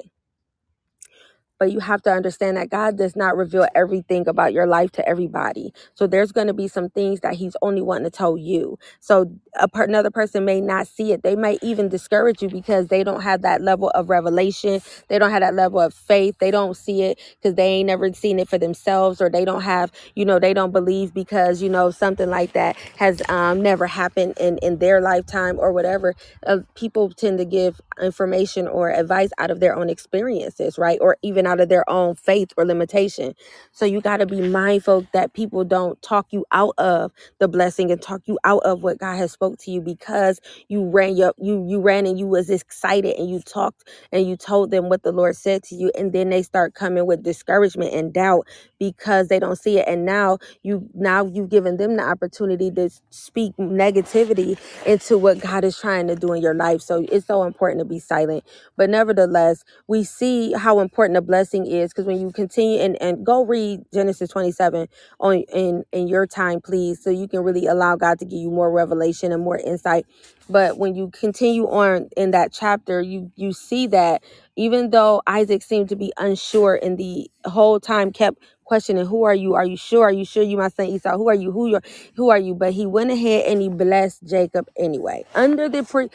but 1.62 1.72
you 1.72 1.80
have 1.80 2.02
to 2.04 2.12
understand 2.12 2.58
that 2.58 2.70
God 2.70 2.98
does 2.98 3.16
not 3.16 3.38
reveal 3.38 3.68
everything 3.76 4.28
about 4.28 4.52
your 4.52 4.66
life 4.66 4.92
to 4.94 5.08
everybody. 5.08 5.72
So 5.94 6.08
there's 6.08 6.32
going 6.32 6.48
to 6.48 6.54
be 6.54 6.68
some 6.68 6.90
things 6.90 7.20
that 7.20 7.36
He's 7.36 7.56
only 7.62 7.82
wanting 7.82 8.06
to 8.06 8.10
tell 8.10 8.36
you. 8.36 8.78
So 9.00 9.32
a 9.60 9.68
per- 9.68 9.84
another 9.84 10.10
person 10.10 10.44
may 10.44 10.60
not 10.60 10.88
see 10.88 11.12
it. 11.12 11.22
They 11.22 11.36
might 11.36 11.60
even 11.62 11.88
discourage 11.88 12.42
you 12.42 12.50
because 12.50 12.88
they 12.88 13.04
don't 13.04 13.22
have 13.22 13.42
that 13.44 13.62
level 13.62 13.90
of 13.90 14.10
revelation. 14.10 14.82
They 15.08 15.20
don't 15.20 15.30
have 15.30 15.42
that 15.42 15.54
level 15.54 15.80
of 15.80 15.94
faith. 15.94 16.38
They 16.40 16.50
don't 16.52 16.76
see 16.76 17.04
it 17.04 17.20
because 17.42 17.56
they 17.56 17.68
ain't 17.68 17.88
never 17.88 18.12
seen 18.14 18.40
it 18.40 18.48
for 18.50 18.58
themselves, 18.58 19.22
or 19.22 19.30
they 19.30 19.46
don't 19.46 19.62
have, 19.62 19.92
you 20.16 20.26
know, 20.26 20.40
they 20.40 20.54
don't 20.54 20.72
believe 20.72 21.14
because 21.14 21.62
you 21.62 21.70
know 21.70 21.92
something 21.92 22.30
like 22.30 22.54
that 22.54 22.76
has 22.98 23.22
um, 23.30 23.62
never 23.62 23.86
happened 23.88 24.34
in 24.40 24.58
in 24.58 24.80
their 24.80 25.00
lifetime 25.00 25.58
or 25.60 25.72
whatever 25.72 26.14
uh, 26.46 26.58
people 26.76 27.10
tend 27.10 27.38
to 27.38 27.46
give 27.46 27.80
information 28.02 28.68
or 28.68 28.90
advice 28.90 29.30
out 29.38 29.52
of 29.52 29.60
their 29.60 29.76
own 29.76 29.90
experiences, 29.90 30.78
right? 30.78 30.98
Or 31.02 31.18
even 31.22 31.46
out 31.52 31.60
of 31.60 31.70
their 31.70 31.88
own 31.90 32.16
faith 32.16 32.50
or 32.58 32.66
limitation. 32.66 33.34
So 33.72 33.86
you 33.86 34.02
got 34.02 34.18
to 34.18 34.26
be 34.26 34.42
mindful 34.42 35.06
that 35.14 35.34
people 35.34 35.64
don't 35.64 36.02
talk 36.02 36.28
you 36.32 36.46
out 36.52 36.74
of 36.78 37.12
the 37.40 37.48
blessing 37.48 37.92
and 37.92 38.02
talk 38.02 38.22
you 38.26 38.38
out 38.44 38.62
of 38.64 38.82
what 38.82 38.98
God 38.98 39.16
has 39.18 39.32
spoke 39.32 39.58
to 39.60 39.72
you 39.72 39.82
because 39.82 40.40
you 40.68 40.84
ran 40.90 41.16
your 41.16 41.34
you 41.38 41.66
you 41.68 41.80
ran 41.80 42.06
and 42.06 42.18
you 42.18 42.26
was 42.28 42.50
excited 42.50 43.16
and 43.18 43.30
you 43.30 43.40
talked 43.40 43.88
and 44.12 44.26
you 44.28 44.36
told 44.36 44.72
them 44.72 44.90
what 44.90 45.04
the 45.04 45.12
Lord 45.12 45.36
said 45.36 45.64
to 45.64 45.76
you 45.76 45.92
and 45.98 46.12
then 46.14 46.30
they 46.30 46.42
start 46.42 46.74
coming 46.74 47.06
with 47.06 47.24
discouragement 47.24 47.94
and 47.94 48.14
doubt 48.14 48.48
because 48.80 49.28
they 49.28 49.40
don't 49.40 49.56
see 49.58 49.78
it 49.80 49.88
and 49.88 50.06
now 50.06 50.38
you 50.64 50.88
now 50.94 51.26
you've 51.26 51.50
given 51.50 51.78
them 51.78 51.96
the 51.98 52.04
opportunity 52.04 52.70
to 52.72 52.90
speak 53.10 53.54
negativity 53.58 54.58
into 54.86 55.18
what 55.18 55.40
God 55.40 55.64
is 55.64 55.78
trying 55.78 56.08
to 56.08 56.16
do 56.16 56.34
in 56.34 56.42
your 56.42 56.54
life. 56.54 56.82
So 56.82 57.06
it's 57.10 57.26
so 57.28 57.44
important 57.44 57.80
to 57.80 57.86
be 57.86 58.00
silent. 58.00 58.44
But 58.76 58.90
nevertheless, 58.90 59.64
we 59.88 60.04
see 60.04 60.52
how 60.54 60.80
important 60.80 61.18
a 61.18 61.22
blessing 61.22 61.41
is 61.66 61.92
because 61.92 62.06
when 62.06 62.20
you 62.20 62.32
continue 62.32 62.80
and, 62.80 63.00
and 63.02 63.26
go 63.26 63.44
read 63.44 63.82
Genesis 63.94 64.30
27 64.30 64.88
on 65.20 65.36
in 65.54 65.84
in 65.92 66.08
your 66.08 66.26
time, 66.26 66.60
please, 66.60 67.02
so 67.02 67.10
you 67.10 67.28
can 67.28 67.40
really 67.42 67.66
allow 67.66 67.96
God 67.96 68.18
to 68.20 68.26
give 68.26 68.38
you 68.40 68.50
more 68.50 68.70
revelation 68.72 69.32
and 69.32 69.42
more 69.42 69.58
insight. 69.58 70.06
But 70.50 70.78
when 70.78 70.94
you 70.96 71.10
continue 71.10 71.66
on 71.68 72.10
in 72.16 72.32
that 72.32 72.52
chapter, 72.52 73.02
you 73.02 73.32
you 73.36 73.52
see 73.52 73.86
that 73.88 74.22
even 74.56 74.90
though 74.90 75.22
Isaac 75.26 75.62
seemed 75.62 75.88
to 75.90 75.96
be 75.96 76.12
unsure 76.18 76.78
and 76.82 76.98
the 76.98 77.30
whole 77.46 77.80
time 77.80 78.12
kept 78.12 78.38
questioning, 78.72 79.06
Who 79.06 79.24
are 79.24 79.34
you? 79.36 79.54
Are 79.54 79.66
you 79.66 79.78
sure? 79.78 80.04
Are 80.06 80.12
you 80.12 80.24
sure 80.26 80.44
you 80.44 80.58
my 80.58 80.70
son 80.70 80.86
Esau? 80.88 81.16
Who 81.18 81.28
are 81.30 81.34
you? 81.34 81.52
Who 81.52 81.68
you 81.68 81.80
who 82.16 82.30
are 82.30 82.38
you? 82.38 82.54
But 82.54 82.74
he 82.74 82.86
went 82.86 83.12
ahead 83.12 83.46
and 83.46 83.62
he 83.62 83.70
blessed 83.70 84.24
Jacob 84.26 84.68
anyway. 84.78 85.24
Under 85.34 85.68
the 85.68 85.84
pre 85.84 86.10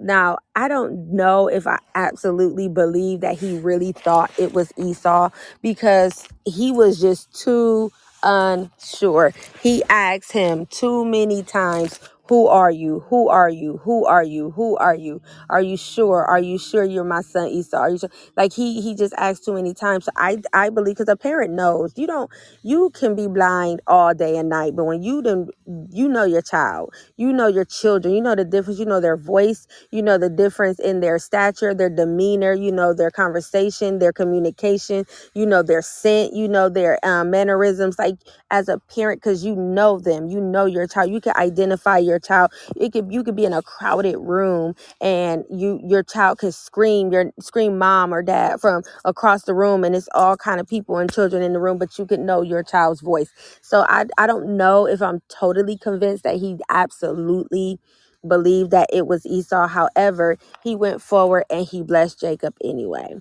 now, 0.00 0.38
I 0.56 0.68
don't 0.68 1.12
know 1.14 1.48
if 1.48 1.66
I 1.66 1.78
absolutely 1.94 2.68
believe 2.68 3.22
that 3.22 3.38
he 3.38 3.58
really 3.60 3.92
thought 3.92 4.32
it 4.38 4.54
was 4.54 4.72
Esau 4.78 5.30
because 5.62 6.26
he 6.46 6.72
was 6.72 7.00
just 7.00 7.32
too 7.34 7.92
unsure. 8.24 9.32
He 9.62 9.82
asked 9.90 10.32
him 10.32 10.66
too 10.66 11.04
many 11.06 11.42
times, 11.44 12.00
Who 12.30 12.48
are 12.48 12.72
you? 12.72 13.02
Who 13.10 13.28
are 13.30 13.50
you? 13.50 13.78
Who 13.84 14.06
are 14.06 14.24
you? 14.24 14.52
Who 14.52 14.78
are 14.78 14.96
you? 14.96 15.22
Are 15.50 15.62
you 15.62 15.78
sure? 15.78 16.24
Are 16.26 16.40
you 16.40 16.58
sure 16.58 16.84
you're 16.84 17.04
my 17.04 17.22
son 17.22 17.48
Esau? 17.50 17.78
Are 17.78 17.90
you 17.90 17.98
sure? 17.98 18.10
Like 18.36 18.54
he 18.54 18.82
he 18.82 18.96
just 18.96 19.14
asked 19.18 19.46
too 19.46 19.54
many 19.54 19.74
times. 19.74 20.06
So 20.06 20.12
I 20.16 20.38
I 20.54 20.70
believe 20.70 20.96
because 20.96 21.10
a 21.10 21.16
parent 21.16 21.54
knows 21.54 21.94
you 21.98 22.08
don't 22.08 22.30
you 22.64 22.90
can 22.92 23.16
be 23.16 23.28
blind 23.28 23.82
all 23.88 24.14
day 24.14 24.38
and 24.38 24.50
night, 24.50 24.76
but 24.76 24.86
when 24.86 25.02
you 25.04 25.22
done 25.22 25.50
you 25.92 26.08
know 26.08 26.24
your 26.24 26.42
child, 26.42 26.94
you 27.18 27.32
know 27.32 27.48
your 27.48 27.66
children, 27.66 28.14
you 28.14 28.22
know 28.22 28.36
the 28.36 28.46
difference, 28.46 28.80
you 28.80 28.86
know 28.86 29.00
their 29.00 29.18
voice, 29.18 29.68
you 29.92 30.02
know 30.02 30.18
the 30.18 30.30
difference 30.30 30.80
in 30.80 31.00
their 31.00 31.20
stature, 31.20 31.74
their 31.74 31.90
demeanor, 31.90 32.54
you 32.54 32.72
know 32.72 32.94
their 32.94 33.12
conversation, 33.12 34.00
their 34.00 34.12
communication, 34.14 35.06
you 35.34 35.46
know 35.46 35.62
their 35.64 35.82
scent, 35.82 36.34
you 36.34 36.48
know 36.48 36.70
their 36.70 37.04
um, 37.06 37.30
mannerisms. 37.32 37.98
Like 37.98 38.16
as 38.52 38.68
a 38.70 38.78
parent, 38.94 39.22
because 39.22 39.44
you 39.44 39.56
know 39.56 40.00
them, 40.00 40.28
you 40.28 40.40
know 40.40 40.66
your 40.66 40.88
child, 40.88 41.12
you 41.12 41.20
can 41.22 41.34
identify 41.36 41.98
your 41.98 42.19
child. 42.20 42.52
It 42.76 42.92
could 42.92 43.12
you 43.12 43.24
could 43.24 43.36
be 43.36 43.46
in 43.46 43.54
a 43.54 43.62
crowded 43.62 44.18
room 44.18 44.74
and 45.02 45.44
you 45.50 45.80
your 45.84 46.04
child 46.04 46.38
could 46.38 46.54
scream 46.54 47.12
your 47.12 47.32
scream 47.40 47.78
mom 47.78 48.14
or 48.14 48.22
dad 48.22 48.60
from 48.60 48.82
across 49.06 49.44
the 49.44 49.54
room 49.54 49.84
and 49.84 49.96
it's 49.96 50.08
all 50.14 50.36
kind 50.36 50.60
of 50.60 50.68
people 50.68 50.98
and 50.98 51.12
children 51.12 51.42
in 51.42 51.54
the 51.54 51.60
room 51.60 51.78
but 51.78 51.98
you 51.98 52.06
could 52.06 52.20
know 52.20 52.42
your 52.42 52.64
child's 52.64 53.02
voice. 53.02 53.30
So 53.62 53.86
i 53.88 54.06
i 54.18 54.26
don't 54.26 54.56
know 54.58 54.86
if 54.86 55.02
i'm 55.02 55.22
totally 55.28 55.78
convinced 55.78 56.24
that 56.24 56.36
he 56.36 56.58
absolutely 56.70 57.80
believed 58.28 58.72
that 58.72 58.88
it 58.92 59.06
was 59.06 59.26
esau. 59.26 59.68
However 59.68 60.38
he 60.64 60.76
went 60.76 61.02
forward 61.02 61.44
and 61.50 61.66
he 61.66 61.82
blessed 61.82 62.20
jacob 62.20 62.54
anyway 62.64 63.16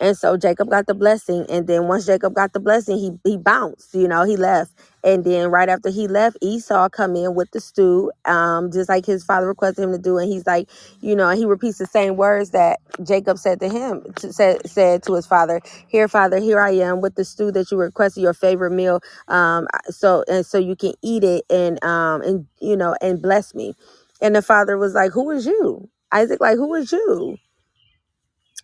and 0.00 0.16
so 0.16 0.36
Jacob 0.36 0.70
got 0.70 0.86
the 0.86 0.94
blessing. 0.94 1.46
And 1.50 1.66
then 1.66 1.88
once 1.88 2.06
Jacob 2.06 2.34
got 2.34 2.52
the 2.54 2.60
blessing, 2.60 2.98
he 2.98 3.12
he 3.24 3.38
bounced, 3.38 3.94
you 3.94 4.08
know, 4.08 4.24
he 4.24 4.36
left. 4.36 4.72
And 5.04 5.24
then 5.24 5.50
right 5.50 5.68
after 5.68 5.90
he 5.90 6.08
left, 6.08 6.38
Esau 6.42 6.88
come 6.90 7.16
in 7.16 7.34
with 7.34 7.50
the 7.52 7.60
stew, 7.60 8.12
um, 8.26 8.72
just 8.72 8.88
like 8.88 9.06
his 9.06 9.24
father 9.24 9.46
requested 9.48 9.84
him 9.84 9.92
to 9.92 9.98
do. 9.98 10.18
And 10.18 10.28
he's 10.30 10.46
like, 10.46 10.68
you 11.00 11.16
know, 11.16 11.30
he 11.30 11.46
repeats 11.46 11.78
the 11.78 11.86
same 11.86 12.16
words 12.16 12.50
that 12.50 12.80
Jacob 13.04 13.38
said 13.38 13.60
to 13.60 13.68
him, 13.70 14.04
to, 14.16 14.32
said 14.32 14.68
said 14.68 15.02
to 15.04 15.14
his 15.14 15.26
father, 15.26 15.60
"Here, 15.88 16.08
father, 16.08 16.38
here 16.40 16.60
I 16.60 16.72
am 16.72 17.00
with 17.00 17.14
the 17.16 17.24
stew 17.24 17.52
that 17.52 17.70
you 17.72 17.78
requested, 17.78 18.22
your 18.22 18.34
favorite 18.34 18.72
meal. 18.72 19.00
Um, 19.28 19.68
so 19.90 20.24
and 20.28 20.44
so 20.46 20.58
you 20.58 20.76
can 20.76 20.94
eat 21.02 21.24
it 21.24 21.44
and 21.50 21.82
um 21.84 22.22
and 22.22 22.46
you 22.60 22.76
know 22.76 22.96
and 23.02 23.22
bless 23.22 23.54
me." 23.54 23.74
And 24.22 24.36
the 24.36 24.42
father 24.42 24.78
was 24.78 24.94
like, 24.94 25.12
"Who 25.12 25.30
is 25.30 25.46
you?" 25.46 25.88
Isaac, 26.12 26.40
like, 26.40 26.56
"Who 26.56 26.74
is 26.74 26.92
you?" 26.92 27.36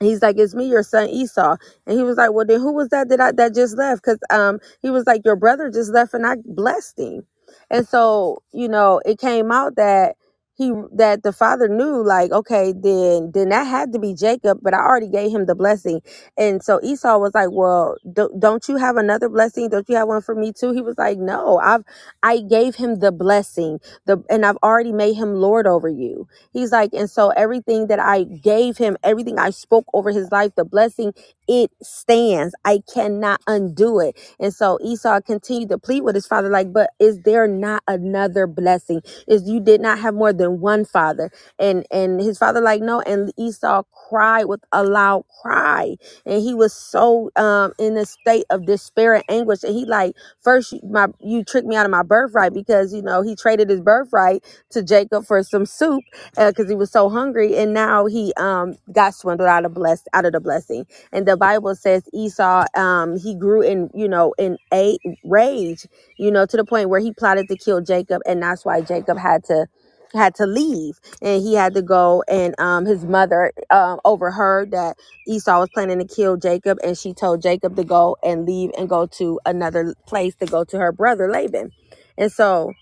He's 0.00 0.22
like 0.22 0.38
it's 0.38 0.54
me 0.54 0.66
your 0.68 0.84
son 0.84 1.08
esau. 1.08 1.56
And 1.86 1.98
he 1.98 2.04
was 2.04 2.16
like 2.18 2.32
well 2.32 2.46
then 2.46 2.60
who 2.60 2.72
was 2.74 2.90
that 2.90 3.08
that 3.10 3.20
I, 3.20 3.32
that 3.32 3.54
just 3.54 3.76
left? 3.78 4.02
Because 4.04 4.20
um 4.30 4.60
he 4.82 4.90
was 4.90 5.06
like 5.06 5.22
your 5.24 5.36
brother 5.36 5.70
just 5.70 5.92
left 5.92 6.14
and 6.14 6.26
i 6.26 6.36
blessed 6.44 6.98
him. 7.00 7.26
And 7.70 7.88
so 7.88 8.42
you 8.52 8.68
know 8.68 9.00
it 9.06 9.18
came 9.18 9.52
out 9.52 9.76
that 9.76 10.16
he 10.56 10.72
that 10.94 11.22
the 11.22 11.32
father 11.32 11.68
knew 11.68 12.04
like 12.04 12.32
okay 12.32 12.72
then 12.76 13.30
then 13.34 13.50
that 13.50 13.64
had 13.64 13.92
to 13.92 13.98
be 13.98 14.14
jacob 14.14 14.58
but 14.62 14.74
i 14.74 14.78
already 14.78 15.08
gave 15.08 15.30
him 15.32 15.46
the 15.46 15.54
blessing. 15.56 16.00
And 16.38 16.62
so 16.64 16.80
esau 16.82 17.18
was 17.18 17.34
like 17.34 17.50
well 17.52 17.96
do, 18.12 18.30
don't 18.38 18.68
you 18.68 18.76
have 18.76 18.96
another 18.96 19.28
blessing? 19.30 19.70
Don't 19.70 19.88
you 19.88 19.96
have 19.96 20.08
one 20.08 20.22
for 20.22 20.34
me 20.34 20.52
too? 20.52 20.72
He 20.72 20.82
was 20.82 20.98
like 20.98 21.18
no 21.18 21.58
i've 21.58 21.84
i 22.22 22.40
gave 22.40 22.76
him 22.76 23.00
the 23.00 23.12
blessing 23.12 23.80
the 24.06 24.22
and 24.30 24.46
i've 24.46 24.58
already 24.62 24.92
made 24.92 25.14
him 25.14 25.34
lord 25.36 25.66
over 25.66 25.88
you. 25.88 26.28
He's 26.52 26.72
like 26.72 26.90
and 26.94 27.10
so 27.10 27.30
everything 27.30 27.88
that 27.88 28.00
i 28.00 28.24
gave 28.24 28.78
him 28.78 28.96
everything 29.04 29.38
i 29.38 29.50
spoke 29.50 29.86
over 29.94 30.12
his 30.12 30.30
life 30.32 30.52
the 30.56 30.64
blessing 30.66 31.12
it 31.48 31.70
stands. 31.82 32.54
I 32.64 32.82
cannot 32.92 33.40
undo 33.46 34.00
it. 34.00 34.16
And 34.40 34.54
so 34.54 34.78
esau 34.82 35.20
continued 35.20 35.68
to 35.70 35.78
plead 35.78 36.02
with 36.02 36.14
his 36.14 36.26
father 36.26 36.48
like 36.48 36.72
but 36.72 36.90
is 36.98 37.20
there 37.22 37.46
not 37.48 37.82
another 37.86 38.46
blessing? 38.46 39.02
Is 39.28 39.48
you 39.48 39.60
did 39.60 39.80
not 39.80 39.98
have 39.98 40.14
more 40.14 40.32
than 40.42 40.60
one 40.60 40.86
father. 40.86 41.30
And 41.60 41.86
and 41.92 42.20
his 42.20 42.38
father 42.38 42.62
like 42.62 42.82
no 42.82 43.02
and 43.02 43.32
esau 43.38 43.84
cried 44.10 44.46
with 44.46 44.62
a 44.72 44.84
loud 44.84 45.24
cry. 45.42 45.96
And 46.26 46.42
he 46.42 46.54
was 46.54 46.74
so 46.74 47.30
um 47.36 47.74
in 47.80 47.96
a 47.98 48.06
state 48.06 48.46
of 48.50 48.66
despair 48.66 49.14
and 49.16 49.24
anguish. 49.30 49.64
And 49.64 49.74
he 49.74 49.86
like 49.86 50.16
first 50.42 50.74
my 50.84 51.08
you 51.20 51.44
tricked 51.44 51.68
me 51.68 51.76
out 51.76 51.86
of 51.86 51.92
my 51.92 52.04
birthright 52.04 52.54
because 52.54 52.94
you 52.94 53.02
know 53.02 53.22
he 53.22 53.36
traded 53.36 53.70
his 53.70 53.82
birthright 53.82 54.44
to 54.72 54.82
jacob 54.82 55.26
for 55.26 55.42
some 55.44 55.66
soup 55.66 56.06
because 56.36 56.70
he 56.70 56.76
was 56.76 56.92
so 56.92 57.10
hungry. 57.10 57.56
And 57.58 57.74
now 57.74 58.06
he 58.06 58.34
um 58.38 58.76
got 58.92 59.14
swindled 59.14 59.48
out 59.50 59.66
of 59.66 59.74
blessed 59.74 60.08
out 60.14 60.26
of 60.26 60.32
the 60.34 60.40
blessing. 60.40 60.86
And 61.12 61.26
the 61.28 61.38
bible 61.38 61.76
says 61.76 62.04
esau 62.14 62.66
um 62.76 63.18
he 63.18 63.36
grew 63.36 63.62
in 63.62 63.90
you 63.94 64.08
know 64.08 64.34
in 64.38 64.58
a 64.74 64.98
rage 65.24 65.80
you 66.18 66.32
know, 66.32 66.46
to 66.46 66.58
the 66.58 66.66
point 66.66 66.90
where 66.90 67.00
he 67.00 67.12
plotted 67.12 67.48
to 67.50 67.58
kill 67.58 67.82
Jacob, 67.82 68.22
and 68.26 68.42
that's 68.42 68.66
why 68.66 68.82
Jacob 68.82 69.18
had 69.18 69.44
to 69.46 69.66
had 70.14 70.34
to 70.36 70.46
leave 70.46 71.00
and 71.22 71.42
he 71.42 71.54
had 71.54 71.74
to 71.74 71.82
go 71.82 72.24
and 72.28 72.54
um 72.60 72.86
his 72.86 73.04
mother 73.04 73.52
um 73.70 74.00
overheard 74.04 74.72
that 74.72 74.96
Esau 75.28 75.60
was 75.60 75.70
planning 75.74 75.98
to 76.00 76.06
kill 76.14 76.36
Jacob 76.36 76.78
and 76.84 76.98
she 76.98 77.14
told 77.14 77.42
Jacob 77.42 77.76
to 77.76 77.84
go 77.84 78.16
and 78.22 78.46
leave 78.46 78.70
and 78.78 78.88
go 78.88 79.06
to 79.06 79.40
another 79.46 79.94
place 80.06 80.34
to 80.36 80.46
go 80.46 80.64
to 80.64 80.78
her 80.78 80.92
brother 80.92 81.30
Laban. 81.30 81.72
And 82.18 82.32
so 82.32 82.72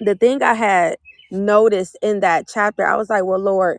the 0.00 0.14
thing 0.16 0.42
I 0.42 0.54
had 0.54 0.98
noticed 1.30 1.98
in 2.02 2.20
that 2.20 2.48
chapter, 2.48 2.86
I 2.86 2.96
was 2.96 3.10
like, 3.10 3.24
well, 3.24 3.40
Lord, 3.40 3.78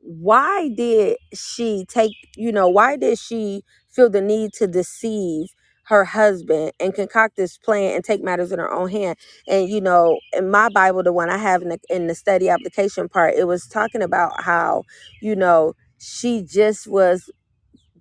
why 0.00 0.70
did 0.76 1.16
she 1.34 1.84
take 1.88 2.12
you 2.36 2.52
know 2.52 2.68
why 2.68 2.96
did 2.96 3.18
she 3.18 3.62
feel 3.90 4.10
the 4.10 4.20
need 4.20 4.52
to 4.54 4.66
deceive 4.66 5.48
her 5.86 6.04
husband 6.04 6.72
and 6.80 6.94
concoct 6.94 7.36
this 7.36 7.58
plan 7.58 7.94
and 7.96 8.04
take 8.04 8.22
matters 8.24 8.52
in 8.52 8.60
her 8.60 8.72
own 8.72 8.90
hand 8.90 9.18
and 9.48 9.68
you 9.68 9.80
know 9.80 10.18
in 10.34 10.50
my 10.50 10.68
bible 10.70 11.02
the 11.02 11.12
one 11.12 11.30
i 11.30 11.38
have 11.38 11.62
in 11.62 11.70
the 11.70 11.80
in 11.90 12.08
the 12.08 12.14
study 12.14 12.48
application 12.50 13.08
part 13.08 13.34
it 13.36 13.46
was 13.46 13.66
talking 13.68 14.02
about 14.02 14.42
how 14.42 14.84
you 15.22 15.36
know 15.36 15.74
she 15.98 16.42
just 16.42 16.86
was 16.88 17.24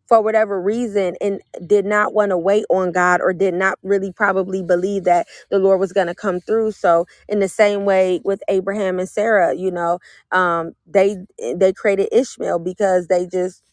for 0.07 0.21
whatever 0.21 0.61
reason 0.61 1.15
and 1.21 1.41
did 1.67 1.85
not 1.85 2.13
want 2.13 2.31
to 2.31 2.37
wait 2.37 2.65
on 2.69 2.91
God 2.93 3.21
or 3.21 3.33
did 3.33 3.53
not 3.53 3.79
really 3.83 4.11
probably 4.13 4.63
believe 4.63 5.05
that 5.05 5.27
the 5.51 5.59
Lord 5.59 5.79
was 5.79 5.93
going 5.93 6.07
to 6.07 6.15
come 6.15 6.41
through. 6.41 6.73
So 6.73 7.07
in 7.29 7.39
the 7.39 7.47
same 7.49 7.85
way 7.85 8.21
with 8.25 8.41
Abraham 8.49 8.99
and 8.99 9.09
Sarah, 9.09 9.55
you 9.55 9.71
know, 9.71 9.99
um, 10.31 10.73
they 10.87 11.17
they 11.55 11.73
created 11.73 12.09
Ishmael 12.11 12.59
because 12.59 13.07
they 13.07 13.27
just 13.27 13.63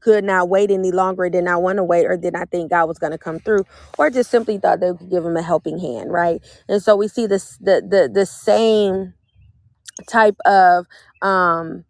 could 0.00 0.24
not 0.24 0.48
wait 0.48 0.70
any 0.70 0.92
longer, 0.92 1.28
did 1.30 1.44
not 1.44 1.62
want 1.62 1.78
to 1.78 1.84
wait, 1.84 2.06
or 2.06 2.16
did 2.16 2.34
not 2.34 2.50
think 2.50 2.70
God 2.70 2.86
was 2.86 2.98
going 2.98 3.12
to 3.12 3.18
come 3.18 3.40
through, 3.40 3.64
or 3.98 4.10
just 4.10 4.30
simply 4.30 4.58
thought 4.58 4.80
they 4.80 4.92
could 4.94 5.10
give 5.10 5.24
him 5.24 5.36
a 5.36 5.42
helping 5.42 5.78
hand, 5.78 6.12
right? 6.12 6.42
And 6.68 6.82
so 6.82 6.96
we 6.96 7.08
see 7.08 7.26
this 7.26 7.56
the 7.58 7.82
the 7.88 8.10
the 8.12 8.26
same 8.26 9.14
type 10.08 10.36
of 10.46 10.86
um 11.22 11.84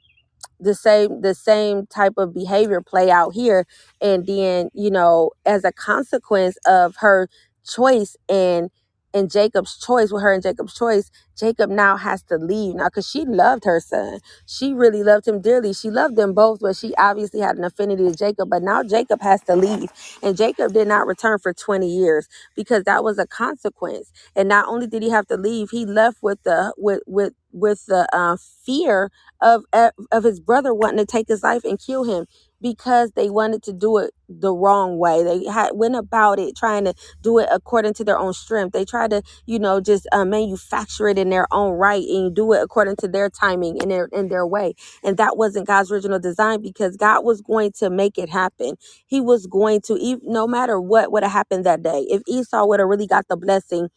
the 0.61 0.75
same 0.75 1.21
the 1.21 1.35
same 1.35 1.87
type 1.87 2.15
of 2.17 2.35
behavior 2.35 2.81
play 2.81 3.11
out 3.11 3.35
here 3.35 3.67
and 4.01 4.27
then 4.27 4.71
you 4.75 4.91
know 4.91 5.31
as 5.45 5.65
a 5.65 5.73
consequence 5.73 6.57
of 6.67 6.97
her 7.01 7.29
choice 7.67 8.17
and 8.29 8.71
and 9.15 9.31
Jacob's 9.31 9.79
choice 9.79 10.13
with 10.13 10.23
her 10.23 10.33
and 10.33 10.43
Jacob's 10.43 10.75
choice 10.75 11.11
Jacob 11.39 11.71
now 11.71 11.97
has 11.97 12.23
to 12.25 12.37
leave. 12.37 12.77
Now 12.77 12.91
cuz 12.91 13.09
she 13.09 13.25
loved 13.27 13.65
her 13.65 13.81
son. 13.81 14.21
She 14.47 14.75
really 14.75 15.03
loved 15.03 15.29
him 15.29 15.41
dearly. 15.41 15.73
She 15.75 15.91
loved 15.91 16.17
them 16.17 16.35
both 16.35 16.61
but 16.61 16.77
she 16.77 16.95
obviously 16.97 17.41
had 17.41 17.57
an 17.59 17.65
affinity 17.65 18.05
to 18.11 18.15
Jacob. 18.17 18.51
But 18.51 18.63
now 18.63 18.83
Jacob 18.85 19.23
has 19.23 19.43
to 19.45 19.57
leave. 19.57 19.91
And 20.23 20.37
Jacob 20.37 20.73
did 20.75 20.89
not 20.89 21.07
return 21.07 21.39
for 21.41 21.55
20 21.55 21.89
years 21.89 22.29
because 22.57 22.85
that 22.85 23.05
was 23.05 23.19
a 23.19 23.27
consequence. 23.27 24.13
And 24.37 24.49
not 24.49 24.69
only 24.69 24.87
did 24.87 25.03
he 25.03 25.11
have 25.11 25.27
to 25.29 25.37
leave 25.37 25.71
he 25.71 25.87
left 25.87 26.19
with 26.23 26.43
the 26.45 26.75
with 26.79 27.03
with 27.07 27.35
with 27.53 27.87
the 27.87 28.09
uh, 28.13 28.37
fear 28.67 29.11
of 29.43 29.65
of 30.13 30.25
his 30.25 30.41
brother 30.41 30.75
wanting 30.75 30.99
to 30.99 31.07
take 31.07 31.29
his 31.29 31.43
life 31.45 31.65
and 31.65 31.81
kill 31.81 32.05
him 32.05 32.27
because 32.63 33.13
they 33.13 33.31
wanted 33.31 33.63
to 33.65 33.73
do 33.73 33.99
it 33.99 34.13
the 34.29 34.53
wrong 34.53 34.99
way. 34.99 35.25
They 35.25 35.45
had 35.47 35.73
went 35.75 35.97
about 35.97 36.41
it 36.41 36.57
trying 36.57 36.87
to 36.87 36.95
do 37.23 37.39
it 37.39 37.49
according 37.53 37.95
to 37.95 38.05
their 38.05 38.19
own 38.19 38.35
strength. 38.35 38.73
They 38.73 38.85
tried 38.85 39.11
to, 39.13 39.23
you 39.47 39.61
know, 39.61 39.81
just 39.81 40.09
uh, 40.13 40.25
manufacture 40.27 41.09
it 41.09 41.19
in 41.19 41.31
their 41.31 41.47
own 41.53 41.73
right 41.79 42.05
and 42.09 42.35
do 42.35 42.53
it 42.55 42.63
according 42.63 42.97
to 42.99 43.09
their 43.09 43.31
timing 43.31 43.81
and 43.83 43.91
their 43.91 44.07
in 44.13 44.29
their 44.29 44.47
way. 44.47 44.75
And 45.05 45.17
that 45.19 45.37
wasn't 45.39 45.69
God's 45.69 45.93
original 45.93 46.21
design 46.21 46.63
because 46.63 46.97
God 46.99 47.25
was 47.25 47.43
going 47.43 47.73
to 47.79 47.91
make 47.91 48.19
it 48.19 48.31
happen. 48.31 48.77
He 49.07 49.21
was 49.23 49.47
going 49.47 49.83
to, 49.83 50.21
no 50.25 50.49
matter 50.49 50.81
what 50.81 51.13
would 51.13 51.23
have 51.25 51.33
happened 51.33 51.67
that 51.67 51.83
day. 51.83 52.07
If 52.11 52.23
Esau 52.29 52.67
would 52.67 52.81
have 52.81 52.89
really 52.89 53.09
got 53.09 53.29
the 53.29 53.39
blessing 53.39 53.89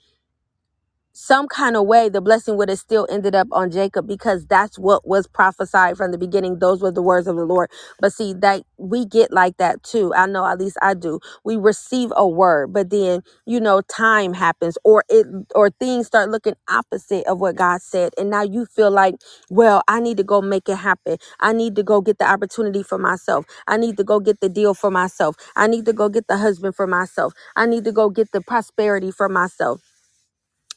some 1.13 1.47
kind 1.47 1.77
of 1.77 1.87
way 1.87 2.09
the 2.09 2.21
blessing 2.21 2.57
would 2.57 2.69
have 2.69 2.79
still 2.79 3.07
ended 3.11 3.35
up 3.35 3.47
on 3.51 3.71
Jacob 3.71 4.07
because 4.07 4.45
that's 4.47 4.79
what 4.79 5.07
was 5.07 5.27
prophesied 5.27 5.97
from 5.97 6.11
the 6.11 6.19
beginning. 6.19 6.59
Those 6.59 6.81
were 6.81 6.91
the 6.91 7.03
words 7.03 7.27
of 7.27 7.37
the 7.37 7.45
Lord. 7.45 7.71
But 7.99 8.13
see, 8.13 8.33
that 8.35 8.63
we 8.77 9.05
get 9.05 9.33
like 9.33 9.57
that 9.57 9.83
too. 9.83 10.13
I 10.15 10.27
know 10.27 10.45
at 10.47 10.59
least 10.59 10.77
I 10.81 10.95
do. 10.95 11.19
We 11.45 11.57
receive 11.57 12.13
a 12.15 12.27
word, 12.27 12.73
but 12.73 12.91
then 12.91 13.21
you 13.45 13.59
know 13.61 13.81
time 13.81 14.33
happens 14.35 14.77
or 14.85 15.05
it 15.09 15.27
or 15.55 15.71
things 15.71 16.07
start 16.07 16.29
looking 16.29 16.55
opposite 16.69 17.25
of 17.27 17.41
what 17.41 17.57
God 17.57 17.81
said. 17.81 18.13
And 18.17 18.29
now 18.31 18.43
you 18.43 18.65
feel 18.67 18.91
like, 18.91 19.15
well, 19.49 19.83
I 19.87 20.01
need 20.01 20.17
to 20.17 20.23
go 20.25 20.41
make 20.41 20.69
it 20.69 20.77
happen. 20.77 21.17
I 21.41 21.53
need 21.53 21.75
to 21.77 21.83
go 21.83 22.01
get 22.01 22.19
the 22.19 22.29
opportunity 22.29 22.83
for 22.83 22.99
myself. 22.99 23.45
I 23.67 23.77
need 23.77 23.97
to 23.97 24.05
go 24.05 24.21
get 24.21 24.41
the 24.41 24.49
deal 24.49 24.75
for 24.75 24.91
myself. 24.91 25.37
I 25.55 25.67
need 25.67 25.85
to 25.87 25.93
go 25.93 26.09
get 26.09 26.27
the 26.29 26.37
husband 26.37 26.75
for 26.75 26.87
myself. 26.87 27.33
I 27.57 27.67
need 27.67 27.85
to 27.85 27.93
go 27.93 28.09
get 28.09 28.31
the 28.33 28.41
prosperity 28.41 29.11
for 29.11 29.29
myself 29.29 29.81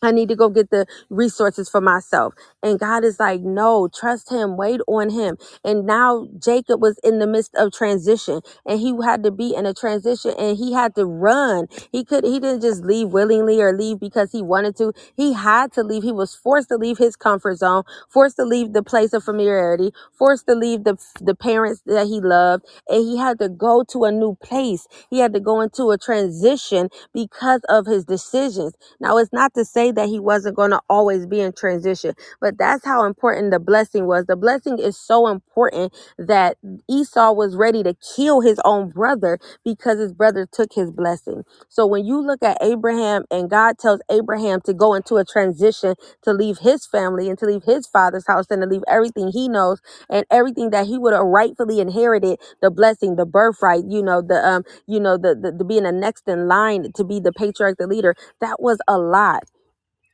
I 0.02 0.12
need 0.12 0.28
to 0.30 0.37
go 0.37 0.48
get 0.50 0.70
the 0.70 0.87
resources 1.11 1.68
for 1.68 1.80
myself. 1.80 2.35
And 2.62 2.78
God 2.78 3.04
is 3.04 3.20
like, 3.20 3.40
no, 3.42 3.88
trust 3.88 4.30
him, 4.30 4.56
wait 4.56 4.80
on 4.88 5.11
him. 5.11 5.38
And 5.64 5.87
now 5.87 6.28
Jacob 6.38 6.82
was 6.82 6.98
in 7.04 7.18
the 7.18 7.26
midst 7.26 7.54
of 7.56 7.72
transition 7.72 8.40
and 8.66 8.80
he 8.80 8.94
had 9.04 9.22
to 9.24 9.30
be 9.30 9.54
in 9.54 9.66
a 9.66 9.74
transition 9.74 10.35
and 10.38 10.56
he 10.56 10.72
had 10.72 10.94
to 10.96 11.04
run. 11.06 11.68
He 11.92 12.04
could, 12.04 12.24
he 12.24 12.40
didn't 12.40 12.62
just 12.62 12.85
leave 12.85 13.09
willingly 13.11 13.61
or 13.61 13.76
leave 13.76 14.00
because 14.00 14.32
he 14.32 14.42
wanted 14.42 14.76
to. 14.78 14.92
He 15.16 15.32
had 15.35 15.72
to 15.74 15.82
leave. 15.82 16.02
He 16.04 16.12
was 16.12 16.35
forced 16.35 16.68
to 16.70 16.76
leave 16.76 16.98
his 16.98 17.16
comfort 17.16 17.56
zone, 17.59 17.85
forced 18.09 18.37
to 18.37 18.44
leave 18.44 18.72
the 18.72 18.82
place 18.85 19.12
of 19.12 19.24
familiarity, 19.24 19.92
forced 20.18 20.46
to 20.48 20.54
leave 20.54 20.85
the, 20.85 20.96
the 21.20 21.35
parents 21.35 21.82
that 21.87 22.06
he 22.06 22.20
loved. 22.20 22.64
And 22.88 23.02
he 23.04 23.18
had 23.18 23.38
to 23.40 23.48
go 23.48 23.85
to 23.90 24.04
a 24.04 24.12
new 24.12 24.37
place. 24.42 24.87
He 25.11 25.20
had 25.20 25.35
to 25.35 25.40
go 25.40 25.61
into 25.61 25.90
a 25.90 25.98
transition 25.98 26.90
because 27.14 27.62
of 27.68 27.87
his 27.87 28.04
decisions 28.04 28.66
now, 29.00 29.18
it's 29.18 29.32
not 29.32 29.54
to 29.54 29.64
say 29.64 29.86
that 29.92 30.09
he 30.09 30.20
wasn't 30.20 30.57
going 30.57 30.70
to 30.72 30.81
always 30.90 31.27
be 31.27 31.40
in 31.40 31.53
transition, 31.53 32.14
but 32.40 32.59
that's 32.59 32.85
how 32.85 33.05
important 33.05 33.53
the 33.53 33.61
blessing 33.61 34.07
was. 34.07 34.27
The 34.27 34.37
blessing 34.37 34.79
is 34.79 34.99
so 34.99 35.29
important 35.29 35.92
that 36.18 36.59
Esau 36.88 37.33
was 37.33 37.57
ready 37.57 37.83
to 37.85 37.94
kill 38.16 38.40
his 38.42 38.61
own 38.64 38.90
brother 38.90 39.38
because 39.64 39.99
his 39.99 40.12
brother 40.14 40.46
took 40.51 40.72
his 40.75 40.90
blessing. 40.90 41.44
So 41.68 41.87
when 41.87 42.05
you 42.07 42.20
look 42.20 42.42
at 42.42 42.59
Abraham 42.62 43.25
and 43.31 43.51
God 43.51 43.79
tells 43.79 44.01
Abraham 44.11 44.61
to 44.62 44.75
go 44.75 44.94
into 44.94 45.16
a 45.16 45.25
transition 45.25 45.94
to 46.22 46.33
leave 46.33 46.59
his 46.59 46.87
family 46.87 47.29
and 47.29 47.38
to 47.38 47.46
leave 47.46 47.64
his 47.64 47.87
father's 47.87 48.27
house 48.27 48.46
and 48.51 48.62
to 48.62 48.68
leave 48.68 48.85
everything 48.88 49.31
he 49.33 49.49
knows 49.49 49.81
and 50.11 50.25
everything 50.31 50.70
that 50.70 50.87
he 50.87 50.99
would 50.99 51.12
have 51.12 51.25
rightfully 51.25 51.81
inherited, 51.81 52.38
the 52.62 52.70
blessing, 52.70 53.16
the 53.16 53.27
birthright, 53.27 53.85
you 53.88 54.03
know, 54.03 54.22
the 54.22 54.37
um, 54.46 54.64
you 54.87 55.01
know, 55.01 55.16
the 55.16 55.35
the, 55.35 55.53
the 55.53 55.64
being 55.64 55.85
the 55.85 55.92
next 55.92 56.29
in 56.29 56.49
line 56.49 56.92
to 56.94 57.05
be 57.05 57.20
the 57.20 57.33
patriarch, 57.33 57.79
the 57.79 57.87
leader 57.87 58.14
that 58.40 58.61
was 58.61 58.79
a 58.88 58.99
lot 58.99 59.44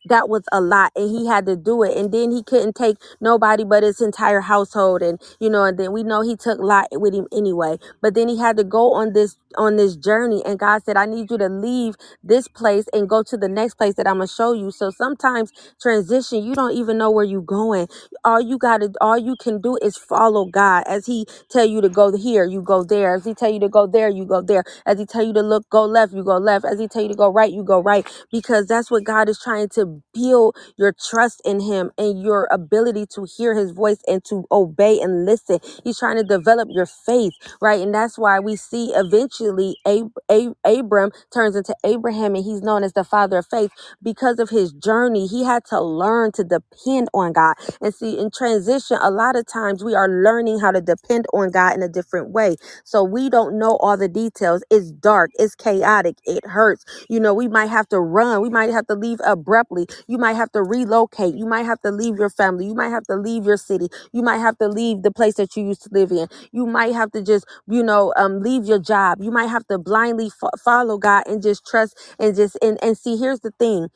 that 0.07 0.29
was 0.29 0.45
a 0.53 0.61
Lot 0.61 0.93
and 0.97 1.11
he 1.11 1.27
had 1.27 1.47
to 1.47 1.57
do 1.57 1.83
it 1.85 1.97
and 1.97 2.13
then 2.13 2.31
he 2.33 2.43
couldn't 2.43 2.75
take 2.77 2.97
nobody 3.21 3.65
but 3.65 3.83
his 3.85 4.01
entire 4.01 4.41
household 4.43 5.03
and 5.03 5.21
you 5.41 5.51
know 5.51 5.65
and 5.65 5.79
then 5.79 5.93
we 5.93 6.03
know 6.05 6.23
he 6.23 6.37
took 6.37 6.59
lot 6.61 6.87
with 6.93 7.15
him 7.15 7.27
anyway 7.33 7.77
but 8.03 8.15
then 8.15 8.29
he 8.29 8.39
had 8.39 8.57
to 8.57 8.65
go 8.65 8.93
on 8.95 9.13
this 9.15 9.37
on 9.59 9.77
this 9.77 9.97
journey 9.97 10.43
and 10.47 10.59
God 10.59 10.85
said 10.85 10.97
I 10.97 11.07
need 11.07 11.31
you 11.31 11.39
to 11.39 11.49
leave 11.49 11.95
this 12.25 12.49
place 12.49 12.87
and 12.93 13.09
go 13.09 13.23
to 13.25 13.37
the 13.37 13.49
next 13.49 13.75
place 13.77 13.95
that 13.95 14.07
I'm 14.09 14.21
to 14.21 14.27
show 14.27 14.53
you. 14.53 14.71
So 14.71 14.91
sometimes 14.91 15.53
transition 15.81 16.45
you 16.45 16.55
don't 16.55 16.73
even 16.77 16.99
know 16.99 17.11
where 17.11 17.25
you're 17.25 17.41
going. 17.43 17.89
All 18.25 18.41
you 18.41 18.59
got 18.59 18.79
to 18.81 18.93
all 19.01 19.19
you 19.19 19.37
can 19.37 19.61
do 19.61 19.79
is 19.83 19.97
follow 19.97 20.47
God 20.47 20.85
as 20.87 21.07
he 21.07 21.27
tell 21.51 21.67
you 21.67 21.81
to 21.81 21.89
go 21.89 22.17
here, 22.17 22.45
you 22.45 22.63
go 22.63 22.85
there. 22.85 23.15
As 23.17 23.25
he 23.25 23.35
tell 23.35 23.51
you 23.53 23.61
to 23.61 23.69
go 23.69 23.87
there, 23.87 24.09
you 24.09 24.25
go 24.27 24.43
there. 24.43 24.65
As 24.87 24.99
he 24.99 25.07
tell 25.07 25.25
you 25.25 25.33
to 25.35 25.43
look 25.43 25.69
go 25.71 25.85
left, 25.85 26.13
you 26.13 26.25
go 26.25 26.37
left. 26.39 26.65
As 26.65 26.81
he 26.81 26.89
tell 26.89 27.03
you 27.03 27.09
to 27.09 27.15
go 27.17 27.31
right, 27.33 27.53
you 27.53 27.65
go 27.65 27.83
right 27.83 28.07
because 28.33 28.67
that's 28.67 28.91
what 28.91 29.05
God 29.05 29.29
is 29.29 29.41
trying 29.41 29.69
to 29.71 29.92
build 30.15 30.57
your 30.79 30.95
trust 31.11 31.43
in 31.45 31.61
him 31.61 31.93
and 31.99 32.23
your 32.23 32.49
ability 32.53 33.07
to 33.15 33.27
hear 33.39 33.55
his 33.55 33.73
voice 33.73 33.99
and 34.09 34.25
to 34.27 34.45
obey 34.53 35.01
and 35.01 35.27
listen. 35.27 35.61
He's 35.85 35.99
trying 35.99 36.17
to 36.19 36.25
develop 36.25 36.69
your 36.73 36.87
faith 36.87 37.33
right? 37.63 37.83
And 37.83 37.95
that's 37.95 38.19
why 38.19 38.41
we 38.41 38.57
see 38.57 38.93
eventually 38.95 39.79
Ab- 39.87 40.15
Ab- 40.31 40.57
Abram 40.67 41.13
turns 41.35 41.57
into 41.57 41.77
Abraham 41.85 42.37
and 42.37 42.45
he's 42.45 42.63
known 42.63 42.85
as 42.85 42.95
the 42.95 43.05
father 43.05 43.39
of 43.39 43.49
faith 43.49 43.73
because 44.03 44.41
of 44.41 44.51
his 44.51 44.73
journey. 44.75 45.29
He 45.29 45.45
had 45.45 45.67
to 45.67 45.83
learn 45.83 46.33
to 46.35 46.45
depend 46.45 47.11
on 47.15 47.35
God. 47.35 47.57
And 47.83 47.95
see, 47.95 48.19
in 48.19 48.31
transition, 48.33 48.99
a 49.03 49.13
lot 49.13 49.37
of 49.37 49.47
times 49.49 49.85
we 49.85 49.97
are 49.97 50.09
learning 50.09 50.61
how 50.61 50.73
to 50.73 50.83
depend 50.83 51.27
on 51.35 51.53
God 51.53 51.77
in 51.77 51.85
a 51.85 51.89
different 51.91 52.31
way. 52.33 52.57
So 52.85 53.05
we 53.05 53.31
don't 53.31 53.59
know 53.59 53.79
all 53.79 53.99
the 53.99 54.09
details. 54.09 54.65
It's 54.71 54.93
dark, 54.93 55.33
it's 55.37 55.57
chaotic, 55.57 56.17
it 56.27 56.47
hurts. 56.47 56.87
You 57.11 57.21
know, 57.21 57.35
we 57.35 57.49
might 57.49 57.71
have 57.71 57.89
to 57.91 58.01
run, 58.01 58.43
we 58.43 58.51
might 58.51 58.71
have 58.71 58.89
to 58.89 58.97
leave 58.97 59.21
abruptly, 59.27 59.82
you 60.09 60.19
might 60.19 60.35
have 60.35 60.53
to 60.53 60.63
relocate, 60.63 61.35
you 61.35 61.47
might 61.47 61.65
have 61.65 61.81
to 61.83 61.91
leave 61.91 62.17
your 62.19 62.31
family, 62.31 62.67
you 62.67 62.75
might 62.75 62.91
have 62.91 63.05
to 63.05 63.17
leave 63.17 63.45
your 63.45 63.57
city, 63.59 63.89
you 64.13 64.23
might 64.23 64.39
have 64.39 64.59
to 64.59 64.69
leave 64.69 65.03
the 65.03 65.13
place 65.13 65.35
that 65.37 65.57
you 65.57 65.65
used 65.67 65.83
to 65.85 65.91
live 65.93 66.13
in. 66.13 66.29
You 66.53 66.67
might 66.67 66.95
have 66.95 67.13
to 67.13 67.23
just 67.23 67.47
you 67.69 67.83
know 67.83 68.13
um 68.17 68.41
leave 68.43 68.65
your 68.67 68.81
job. 68.81 69.19
You 69.23 69.31
might 69.33 69.49
have 69.49 69.67
to 69.69 69.79
blindly 69.79 70.31
fo- 70.31 70.51
follow 70.65 70.99
god 70.99 71.25
and 71.27 71.43
just 71.43 71.67
trust 71.67 71.97
and 72.19 72.37
just 72.37 72.59
and, 72.63 72.79
and 72.83 72.99
see 72.99 73.17
here's 73.17 73.41
the 73.41 73.53
thing. 73.59 73.89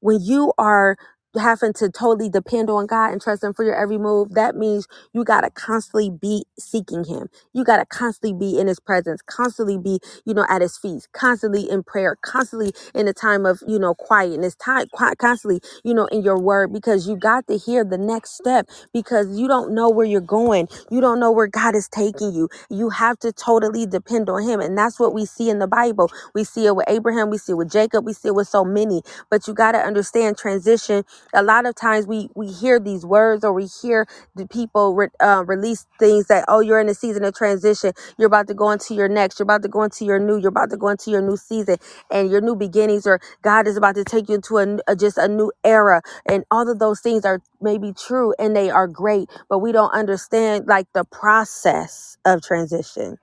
When 0.00 0.20
you 0.22 0.52
are 0.58 0.96
having 1.38 1.72
to 1.74 1.90
totally 1.90 2.30
depend 2.30 2.70
on 2.70 2.86
God 2.86 3.12
and 3.12 3.22
trust 3.22 3.44
him 3.44 3.54
for 3.54 3.64
your 3.64 3.76
every 3.76 3.98
move 3.98 4.34
that 4.34 4.56
means 4.56 4.88
you 5.14 5.24
got 5.24 5.42
to 5.42 5.50
constantly 5.50 6.10
be 6.10 6.44
seeking 6.58 7.04
him. 7.04 7.28
You 7.54 7.64
got 7.64 7.78
to 7.78 7.86
constantly 7.86 8.34
be 8.38 8.58
in 8.60 8.68
his 8.68 8.80
presence 8.80 9.22
constantly 9.26 9.78
be 9.78 10.00
you 10.26 10.34
know 10.34 10.46
at 10.48 10.62
his 10.62 10.78
feet 10.78 11.08
constantly 11.12 11.70
in 11.70 11.82
prayer 11.84 12.16
constantly 12.22 12.72
in 12.94 13.08
a 13.08 13.12
time 13.14 13.46
of 13.46 13.62
you 13.68 13.78
know 13.78 13.94
quietness 13.94 14.54
time 14.56 14.86
constantly 15.18 15.60
you 15.84 15.94
know 15.94 16.06
in 16.06 16.22
your 16.22 16.38
word 16.40 16.72
because 16.72 17.08
you 17.08 17.16
got 17.16 17.46
to 17.48 17.58
hear 17.58 17.84
the 17.84 17.98
next 17.98 18.32
step 18.36 18.68
because 18.92 19.38
you 19.38 19.48
don't 19.48 19.74
know 19.74 19.90
where 19.90 20.06
you're 20.06 20.20
going. 20.22 20.68
You 20.90 21.00
don't 21.00 21.20
know 21.20 21.32
where 21.32 21.48
God 21.48 21.76
is 21.76 21.88
taking 21.88 22.32
you. 22.34 22.48
You 22.70 22.90
have 22.90 23.18
to 23.20 23.32
totally 23.32 23.86
depend 23.86 24.30
on 24.30 24.42
him 24.42 24.60
and 24.60 24.76
that's 24.78 25.00
what 25.00 25.14
we 25.14 25.26
see 25.26 25.50
in 25.50 25.58
the 25.60 25.68
bible. 25.68 26.10
We 26.34 26.44
see 26.44 26.66
it 26.66 26.76
with 26.76 26.86
abraham 26.88 27.30
we 27.30 27.38
see 27.38 27.52
it 27.52 27.56
with 27.56 27.70
jacob 27.70 28.06
we 28.06 28.12
see 28.14 28.28
it 28.28 28.34
with 28.34 28.48
so 28.48 28.64
many 28.64 29.02
but 29.30 29.46
you 29.48 29.54
got 29.54 29.72
to 29.72 29.78
understand 29.78 30.38
transition 30.38 31.04
a 31.34 31.42
lot 31.42 31.66
of 31.66 31.74
times 31.74 32.06
we 32.06 32.28
we 32.34 32.48
hear 32.52 32.80
these 32.80 33.06
words 33.06 33.44
or 33.44 33.52
we 33.52 33.66
hear 33.66 34.06
the 34.36 34.46
people 34.48 34.94
re, 34.94 35.08
uh, 35.20 35.44
release 35.46 35.86
things 35.98 36.26
that 36.28 36.44
oh 36.48 36.60
you're 36.60 36.80
in 36.80 36.88
a 36.88 36.94
season 36.94 37.24
of 37.24 37.34
transition. 37.34 37.92
You're 38.18 38.28
about 38.28 38.48
to 38.48 38.54
go 38.54 38.70
into 38.70 38.94
your 38.94 39.08
next. 39.08 39.38
You're 39.38 39.44
about 39.44 39.62
to 39.62 39.68
go 39.68 39.82
into 39.84 40.04
your 40.04 40.18
new. 40.18 40.38
You're 40.38 40.48
about 40.50 40.70
to 40.70 40.76
go 40.76 40.88
into 40.88 41.10
your 41.10 41.22
new 41.22 41.36
season 41.36 41.76
and 42.10 42.30
your 42.30 42.40
new 42.40 42.56
beginnings 42.56 43.06
or 43.06 43.20
god 43.42 43.66
is 43.68 43.76
about 43.76 43.94
to 43.96 44.04
take 44.04 44.28
you 44.28 44.36
into 44.36 44.58
a, 44.58 44.78
a- 44.88 44.96
just 44.96 45.18
a 45.18 45.28
new 45.28 45.52
era. 45.64 46.02
And 46.26 46.44
all 46.50 46.68
of 46.70 46.78
those 46.78 47.00
things 47.00 47.24
are 47.24 47.40
maybe 47.60 47.92
true 47.92 48.34
and 48.38 48.56
they 48.56 48.70
are 48.70 48.88
great 48.88 49.28
but 49.48 49.58
we 49.60 49.72
don't 49.72 49.92
understand 49.94 50.66
like 50.66 50.86
the 50.94 51.04
process 51.04 52.18
of 52.24 52.42
transition 52.42 53.18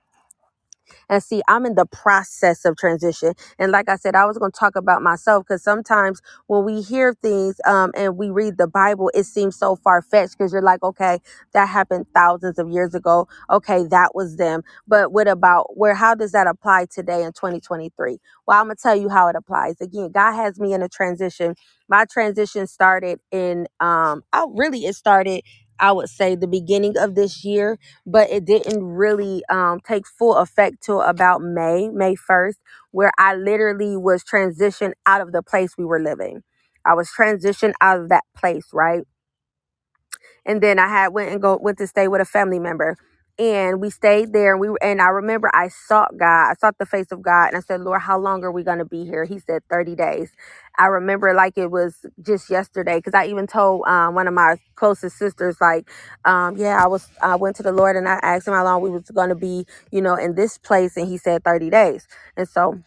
and 1.10 1.22
see, 1.22 1.42
I'm 1.48 1.66
in 1.66 1.74
the 1.76 1.86
process 1.86 2.64
of 2.64 2.76
transition. 2.76 3.34
And 3.58 3.72
like 3.72 3.88
I 3.88 3.96
said, 3.96 4.14
I 4.14 4.26
was 4.26 4.38
going 4.38 4.52
to 4.52 4.58
talk 4.58 4.76
about 4.76 5.02
myself 5.02 5.44
because 5.46 5.62
sometimes 5.62 6.22
when 6.46 6.64
we 6.64 6.82
hear 6.82 7.14
things 7.14 7.60
um, 7.66 7.92
and 7.96 8.16
we 8.18 8.30
read 8.30 8.58
the 8.58 8.68
Bible, 8.68 9.10
it 9.14 9.24
seems 9.24 9.56
so 9.58 9.76
far 9.76 10.02
fetched 10.02 10.38
because 10.38 10.52
you're 10.52 10.62
like, 10.62 10.82
okay, 10.82 11.20
that 11.54 11.66
happened 11.68 12.06
thousands 12.14 12.58
of 12.58 12.70
years 12.70 12.94
ago. 12.94 13.28
Okay, 13.50 13.86
that 13.88 14.14
was 14.14 14.36
them. 14.36 14.62
But 14.86 15.12
what 15.12 15.28
about 15.28 15.76
where, 15.78 15.94
how 15.94 16.14
does 16.14 16.32
that 16.32 16.46
apply 16.46 16.86
today 16.92 17.22
in 17.24 17.32
2023? 17.32 18.18
Well, 18.46 18.60
I'm 18.60 18.66
going 18.66 18.76
to 18.76 18.82
tell 18.82 18.96
you 18.96 19.08
how 19.08 19.28
it 19.28 19.36
applies. 19.36 19.80
Again, 19.80 20.10
God 20.12 20.34
has 20.34 20.60
me 20.60 20.74
in 20.74 20.82
a 20.82 20.88
transition. 20.88 21.54
My 21.88 22.06
transition 22.10 22.66
started 22.66 23.20
in, 23.30 23.68
um, 23.80 24.22
oh, 24.32 24.52
really, 24.56 24.86
it 24.86 24.94
started, 24.96 25.42
I 25.80 25.92
would 25.92 26.10
say, 26.10 26.34
the 26.36 26.48
beginning 26.48 26.96
of 26.98 27.14
this 27.16 27.44
year 27.44 27.74
but 28.06 28.30
it 28.30 28.44
didn't 28.44 28.82
really 28.84 29.42
um, 29.48 29.80
take 29.80 30.06
full 30.06 30.36
effect 30.36 30.82
till 30.82 31.00
about 31.02 31.40
May, 31.42 31.88
May 31.88 32.14
1st, 32.16 32.56
where 32.90 33.12
I 33.18 33.34
literally 33.34 33.96
was 33.96 34.24
transitioned 34.24 34.92
out 35.06 35.20
of 35.20 35.32
the 35.32 35.42
place 35.42 35.76
we 35.78 35.84
were 35.84 36.00
living. 36.00 36.42
I 36.84 36.94
was 36.94 37.10
transitioned 37.16 37.74
out 37.80 38.00
of 38.00 38.08
that 38.08 38.24
place, 38.36 38.66
right? 38.72 39.00
and 40.44 40.60
then 40.62 40.78
I 40.78 40.88
had 40.88 41.08
went 41.08 41.30
and 41.32 41.40
go 41.40 41.58
went 41.60 41.78
to 41.78 41.86
stay 41.86 42.08
with 42.08 42.20
a 42.20 42.24
family 42.24 42.58
member. 42.58 42.96
And 43.38 43.80
we 43.80 43.88
stayed 43.90 44.32
there 44.32 44.52
and 44.52 44.60
we 44.60 44.68
and 44.82 45.00
I 45.00 45.08
remember 45.08 45.50
I 45.54 45.68
sought 45.68 46.16
God. 46.18 46.50
I 46.50 46.54
sought 46.60 46.76
the 46.78 46.86
face 46.86 47.10
of 47.10 47.22
God 47.22 47.48
and 47.48 47.56
I 47.56 47.60
said, 47.60 47.80
Lord, 47.80 48.02
how 48.02 48.18
long 48.18 48.44
are 48.44 48.52
we 48.52 48.62
gonna 48.62 48.84
be 48.84 49.04
here? 49.04 49.24
He 49.24 49.38
said 49.38 49.62
30 49.70 49.96
days. 49.96 50.32
I 50.78 50.86
remember 50.86 51.34
like 51.34 51.58
it 51.58 51.70
was 51.70 52.06
just 52.24 52.50
yesterday 52.50 52.98
because 52.98 53.14
I 53.14 53.26
even 53.26 53.46
told 53.46 53.86
um, 53.86 54.14
one 54.14 54.28
of 54.28 54.34
my 54.34 54.56
closest 54.76 55.18
sisters, 55.18 55.56
like, 55.60 55.88
um, 56.24 56.56
yeah, 56.56 56.82
I 56.82 56.88
was 56.88 57.08
I 57.22 57.36
went 57.36 57.56
to 57.56 57.64
the 57.64 57.72
Lord 57.72 57.96
and 57.96 58.08
I 58.08 58.20
asked 58.22 58.48
him 58.48 58.54
how 58.54 58.64
long 58.64 58.82
we 58.82 58.90
was 58.90 59.10
gonna 59.14 59.36
be, 59.36 59.66
you 59.92 60.02
know, 60.02 60.16
in 60.16 60.34
this 60.36 60.58
place, 60.58 60.96
and 60.96 61.08
he 61.08 61.18
said 61.18 61.44
30 61.44 61.70
days. 61.70 62.08
And 62.36 62.48
so 62.48 62.80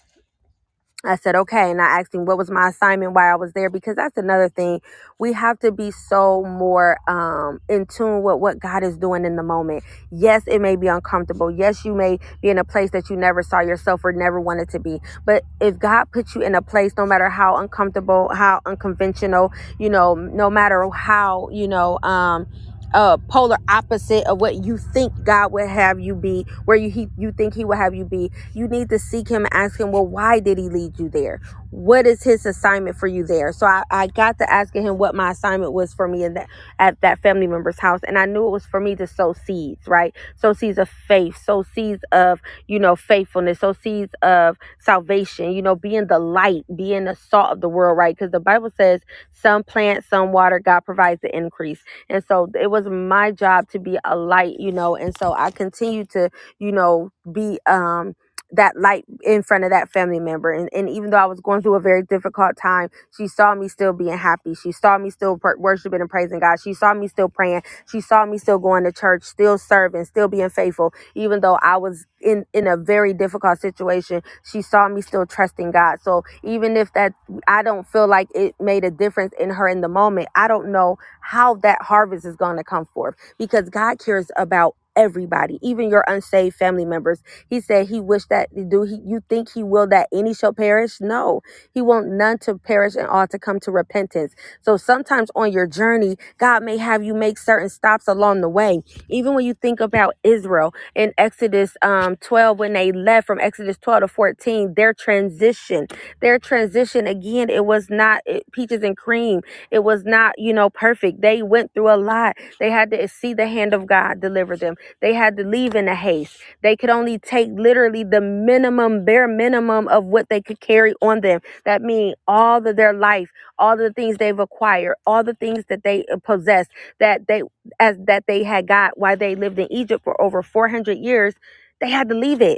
I 1.06 1.18
said, 1.18 1.36
okay. 1.36 1.72
And 1.72 1.82
I 1.82 2.00
asked 2.00 2.14
him 2.16 2.26
what 2.26 2.38
was 2.38 2.52
my 2.52 2.70
assignment 2.70 3.14
while 3.14 3.34
I 3.34 3.36
was 3.38 3.54
there 3.54 3.70
because 3.70 3.96
that's 3.96 4.18
another 4.18 4.50
thing. 4.50 4.82
We 5.20 5.34
have 5.34 5.60
to 5.60 5.72
be 5.72 5.92
so 5.92 6.44
more 6.44 6.98
um, 7.10 7.62
in 7.70 7.86
tune 7.88 8.24
with 8.24 8.38
what 8.40 8.60
God 8.60 8.84
is 8.84 8.98
doing 8.98 9.26
in 9.26 9.36
the 9.38 9.44
moment. 9.44 9.84
Yes, 10.12 10.44
it 10.48 10.62
may 10.62 10.76
be 10.76 10.88
uncomfortable. 10.88 11.52
Yes, 11.52 11.86
you 11.86 11.96
may 11.96 12.20
be 12.42 12.50
in 12.50 12.58
a 12.58 12.66
place 12.66 12.92
that 12.92 13.10
you 13.10 13.18
never 13.18 13.44
saw 13.44 13.62
yourself 13.62 14.06
or 14.06 14.14
never 14.14 14.42
wanted 14.42 14.70
to 14.72 14.80
be. 14.80 15.02
But 15.26 15.44
if 15.62 15.80
God 15.80 16.06
puts 16.12 16.36
you 16.36 16.42
in 16.42 16.56
a 16.56 16.62
place, 16.62 16.94
no 16.98 17.06
matter 17.06 17.30
how 17.30 17.58
uncomfortable, 17.58 18.30
how 18.34 18.62
unconventional, 18.66 19.52
you 19.80 19.90
know, 19.90 20.16
no 20.16 20.50
matter 20.50 20.90
how, 20.92 21.50
you 21.52 21.68
know, 21.68 22.00
um, 22.04 22.48
uh 22.94 23.18
polar 23.30 23.58
opposite 23.70 24.26
of 24.28 24.42
what 24.42 24.66
you 24.66 24.78
think 24.78 25.14
God 25.24 25.52
would 25.54 25.68
have 25.70 26.00
you 26.00 26.16
be, 26.16 26.46
where 26.66 26.78
you 26.78 26.90
he, 26.92 27.10
you 27.18 27.32
think 27.32 27.56
he 27.56 27.66
would 27.66 27.78
have 27.78 27.96
you 27.96 28.06
be 28.06 28.32
you 28.54 28.68
need 28.68 28.90
to 28.90 29.00
seek 29.00 29.30
him 29.30 29.48
ask 29.52 29.80
him, 29.80 29.92
well, 29.92 30.08
why 30.08 30.40
did 30.40 30.58
he 30.58 30.70
lead 30.70 31.00
you 31.00 31.10
there? 31.10 31.42
What 31.72 32.08
is 32.08 32.24
his 32.24 32.46
assignment 32.46 32.98
for 32.98 33.08
you 33.08 33.26
there? 33.26 33.52
So 33.52 33.66
I, 33.66 33.84
I 33.92 34.08
got 34.08 34.40
to 34.40 34.52
asking 34.52 34.84
him 34.84 34.98
what 34.98 35.16
my 35.16 35.32
assignment 35.32 35.74
was 35.74 35.94
for 35.94 36.08
me 36.08 36.24
in 36.24 36.36
that 36.36 36.48
at 36.80 37.02
that 37.02 37.20
family 37.20 37.48
member's 37.48 37.80
house. 37.80 38.02
And 38.08 38.18
I 38.18 38.26
knew 38.26 38.48
it 38.48 38.52
was 38.52 38.66
for 38.66 38.80
me 38.80 38.96
to 38.98 39.08
sow 39.08 39.34
seeds, 39.34 39.88
right? 39.88 40.16
Sow 40.38 40.54
seeds 40.54 40.78
of 40.78 40.90
faith, 40.90 41.38
sow 41.44 41.64
seeds 41.64 42.04
of, 42.12 42.42
you 42.68 42.80
know, 42.80 42.96
faithfulness, 42.96 43.60
sow 43.60 43.74
seeds 43.74 44.14
of 44.22 44.58
salvation, 44.80 45.52
you 45.52 45.62
know, 45.62 45.76
being 45.76 46.08
the 46.08 46.20
light, 46.20 46.64
being 46.76 47.06
the 47.06 47.16
salt 47.16 47.52
of 47.52 47.62
the 47.62 47.70
world, 47.70 47.98
right? 47.98 48.16
Because 48.16 48.32
the 48.32 48.40
Bible 48.40 48.72
says 48.78 49.02
some 49.34 49.64
plant, 49.64 50.06
some 50.10 50.32
water, 50.32 50.60
God 50.60 50.82
provides 50.82 51.22
the 51.22 51.36
increase. 51.36 51.82
And 52.10 52.24
so 52.26 52.50
it 52.60 52.72
was 52.72 52.86
my 52.88 53.32
job 53.32 53.70
to 53.72 53.80
be 53.80 53.98
a 54.06 54.16
light, 54.16 54.56
you 54.60 54.72
know, 54.72 54.96
and 54.96 55.14
so 55.18 55.34
I 55.34 55.52
continue 55.52 56.06
to, 56.08 56.30
you 56.60 56.72
know, 56.72 57.12
be 57.32 57.60
um 57.68 58.16
that 58.56 58.78
light 58.80 59.06
in 59.24 59.44
front 59.44 59.66
of 59.66 59.72
that 59.72 59.92
family 59.92 60.20
member. 60.20 60.52
And, 60.52 60.70
and 60.74 60.90
even 60.90 61.12
though 61.12 61.18
I 61.18 61.26
was 61.28 61.42
going 61.42 61.62
through 61.64 61.76
a 61.76 61.82
very 61.82 62.04
difficult 62.04 62.58
time, 62.58 62.90
she 63.18 63.28
saw 63.28 63.56
me 63.56 63.70
still 63.70 63.94
being 63.94 64.18
happy. 64.18 64.56
She 64.56 64.72
saw 64.74 64.98
me 65.00 65.12
still 65.12 65.40
worshiping 65.58 66.02
and 66.02 66.10
praising 66.10 66.40
God. 66.40 66.58
She 66.64 66.74
saw 66.74 66.94
me 66.94 67.08
still 67.08 67.30
praying. 67.30 67.64
She 67.92 68.02
saw 68.02 68.26
me 68.26 68.38
still 68.40 68.60
going 68.60 68.86
to 68.86 68.94
church, 68.94 69.24
still 69.24 69.58
serving, 69.60 70.06
still 70.06 70.30
being 70.30 70.50
faithful. 70.50 70.94
Even 71.16 71.42
though 71.42 71.60
I 71.62 71.78
was 71.78 72.08
in, 72.22 72.46
in 72.54 72.68
a 72.68 72.78
very 72.78 73.14
difficult 73.14 73.60
situation, 73.60 74.24
she 74.44 74.62
saw 74.62 74.90
me 74.90 75.02
still 75.02 75.26
trusting 75.26 75.72
God. 75.72 76.00
So 76.02 76.24
even 76.44 76.78
if 76.78 76.94
that, 76.94 77.14
I 77.48 77.64
don't 77.64 77.88
feel 77.88 78.08
like 78.08 78.30
it 78.36 78.56
made 78.60 78.86
a 78.86 78.92
difference 78.92 79.34
in 79.40 79.52
her 79.52 79.68
in 79.70 79.82
the 79.82 79.90
moment, 79.90 80.30
I 80.36 80.48
don't 80.48 80.72
know 80.72 80.98
how 81.22 81.56
that 81.58 81.82
harvest 81.84 82.26
is 82.26 82.36
going 82.38 82.58
to 82.58 82.66
come 82.66 82.88
forth 82.94 83.16
because 83.40 83.70
God 83.70 84.00
cares 84.00 84.32
about 84.38 84.76
everybody, 84.98 85.60
even 85.62 85.90
your 85.90 86.06
unsaved 86.08 86.56
family 86.58 86.86
members 86.86 87.16
he 87.50 87.62
said 87.62 87.88
he 87.90 88.02
wished 88.02 88.30
that 88.30 88.50
do 88.70 88.84
he 88.84 89.02
you 89.06 89.22
think 89.30 89.52
he 89.54 89.64
will 89.64 89.88
that 89.88 90.08
any 90.14 90.34
shall 90.34 90.54
perish? 90.54 91.00
No. 91.02 91.42
He 91.74 91.82
want 91.82 92.08
none 92.10 92.40
to 92.40 92.58
perish 92.58 92.96
and 92.96 93.08
all 93.08 93.28
to 93.28 93.40
come 93.40 93.60
to 93.62 93.72
repentance. 93.72 94.36
So 94.62 94.78
sometimes 94.78 95.30
on 95.36 95.52
your 95.52 95.68
journey, 95.68 96.18
God 96.40 96.64
may 96.64 96.78
have 96.78 97.04
you 97.04 97.14
make 97.14 97.38
certain 97.38 97.70
stops 97.70 98.08
along 98.08 98.42
the 98.42 98.50
way. 98.50 98.82
Even 99.10 99.36
when 99.36 99.46
you 99.46 99.54
think 99.54 99.80
about 99.80 100.16
Israel 100.24 100.74
in 100.96 101.14
Exodus 101.18 101.78
um 101.82 102.16
12 102.18 102.60
when 102.60 102.74
they 102.74 102.92
left 102.92 103.28
from 103.28 103.40
Exodus 103.40 103.78
12 103.80 104.02
to 104.02 104.08
14, 104.08 104.74
their 104.76 104.94
transition, 104.94 105.88
their 106.22 106.40
transition 106.40 107.08
again, 107.08 107.50
it 107.50 107.66
was 107.66 107.90
not 107.90 108.22
it, 108.26 108.44
peaches 108.52 108.84
and 108.84 108.98
cream. 108.98 109.42
It 109.72 109.84
was 109.84 110.04
not, 110.06 110.36
you 110.38 110.54
know, 110.54 110.70
perfect. 110.70 111.22
They 111.22 111.44
went 111.44 111.74
through 111.74 111.94
a 111.94 111.98
lot. 111.98 112.38
They 112.60 112.72
had 112.72 112.92
to 112.92 113.08
see 113.08 113.34
the 113.34 113.48
hand 113.48 113.74
of 113.74 113.86
God 113.88 114.20
deliver 114.22 114.58
them. 114.58 114.76
They 115.02 115.14
had 115.14 115.38
to 115.38 115.44
leave 115.46 115.76
in 115.76 115.88
a 115.88 115.96
haste. 115.96 116.38
They 116.64 116.76
could 116.78 116.90
only 116.92 117.20
take 117.20 117.50
literally 117.54 118.04
the 118.04 118.22
minimum, 118.22 119.06
bare 119.06 119.28
minimum 119.28 119.88
of 119.90 120.06
what 120.06 120.30
they 120.30 120.42
could 120.42 120.60
carry 120.62 120.94
on 121.02 121.22
them. 121.22 121.42
That 121.66 121.82
means 121.82 122.16
all 122.28 122.66
of 122.66 122.76
their 122.76 122.94
life, 122.94 123.32
all 123.60 123.78
the 123.78 123.94
things 123.94 124.18
they've 124.18 124.40
acquired, 124.40 124.96
all 125.06 125.24
the 125.24 125.36
things 125.36 125.66
that 125.70 125.84
they 125.84 126.06
uh, 126.12 126.18
possess, 126.24 126.68
that 127.00 127.28
they 127.28 127.44
as 127.80 127.98
that 128.08 128.26
they 128.28 128.44
had 128.44 128.68
got 128.68 128.98
while 128.98 129.18
they 129.18 129.36
lived 129.36 129.60
in 129.60 129.72
Egypt 129.72 130.04
for 130.04 130.20
over 130.22 130.44
400 130.44 130.98
years. 130.98 131.36
They 131.82 131.90
had 131.92 132.10
to 132.10 132.16
leave 132.16 132.42
it 132.42 132.58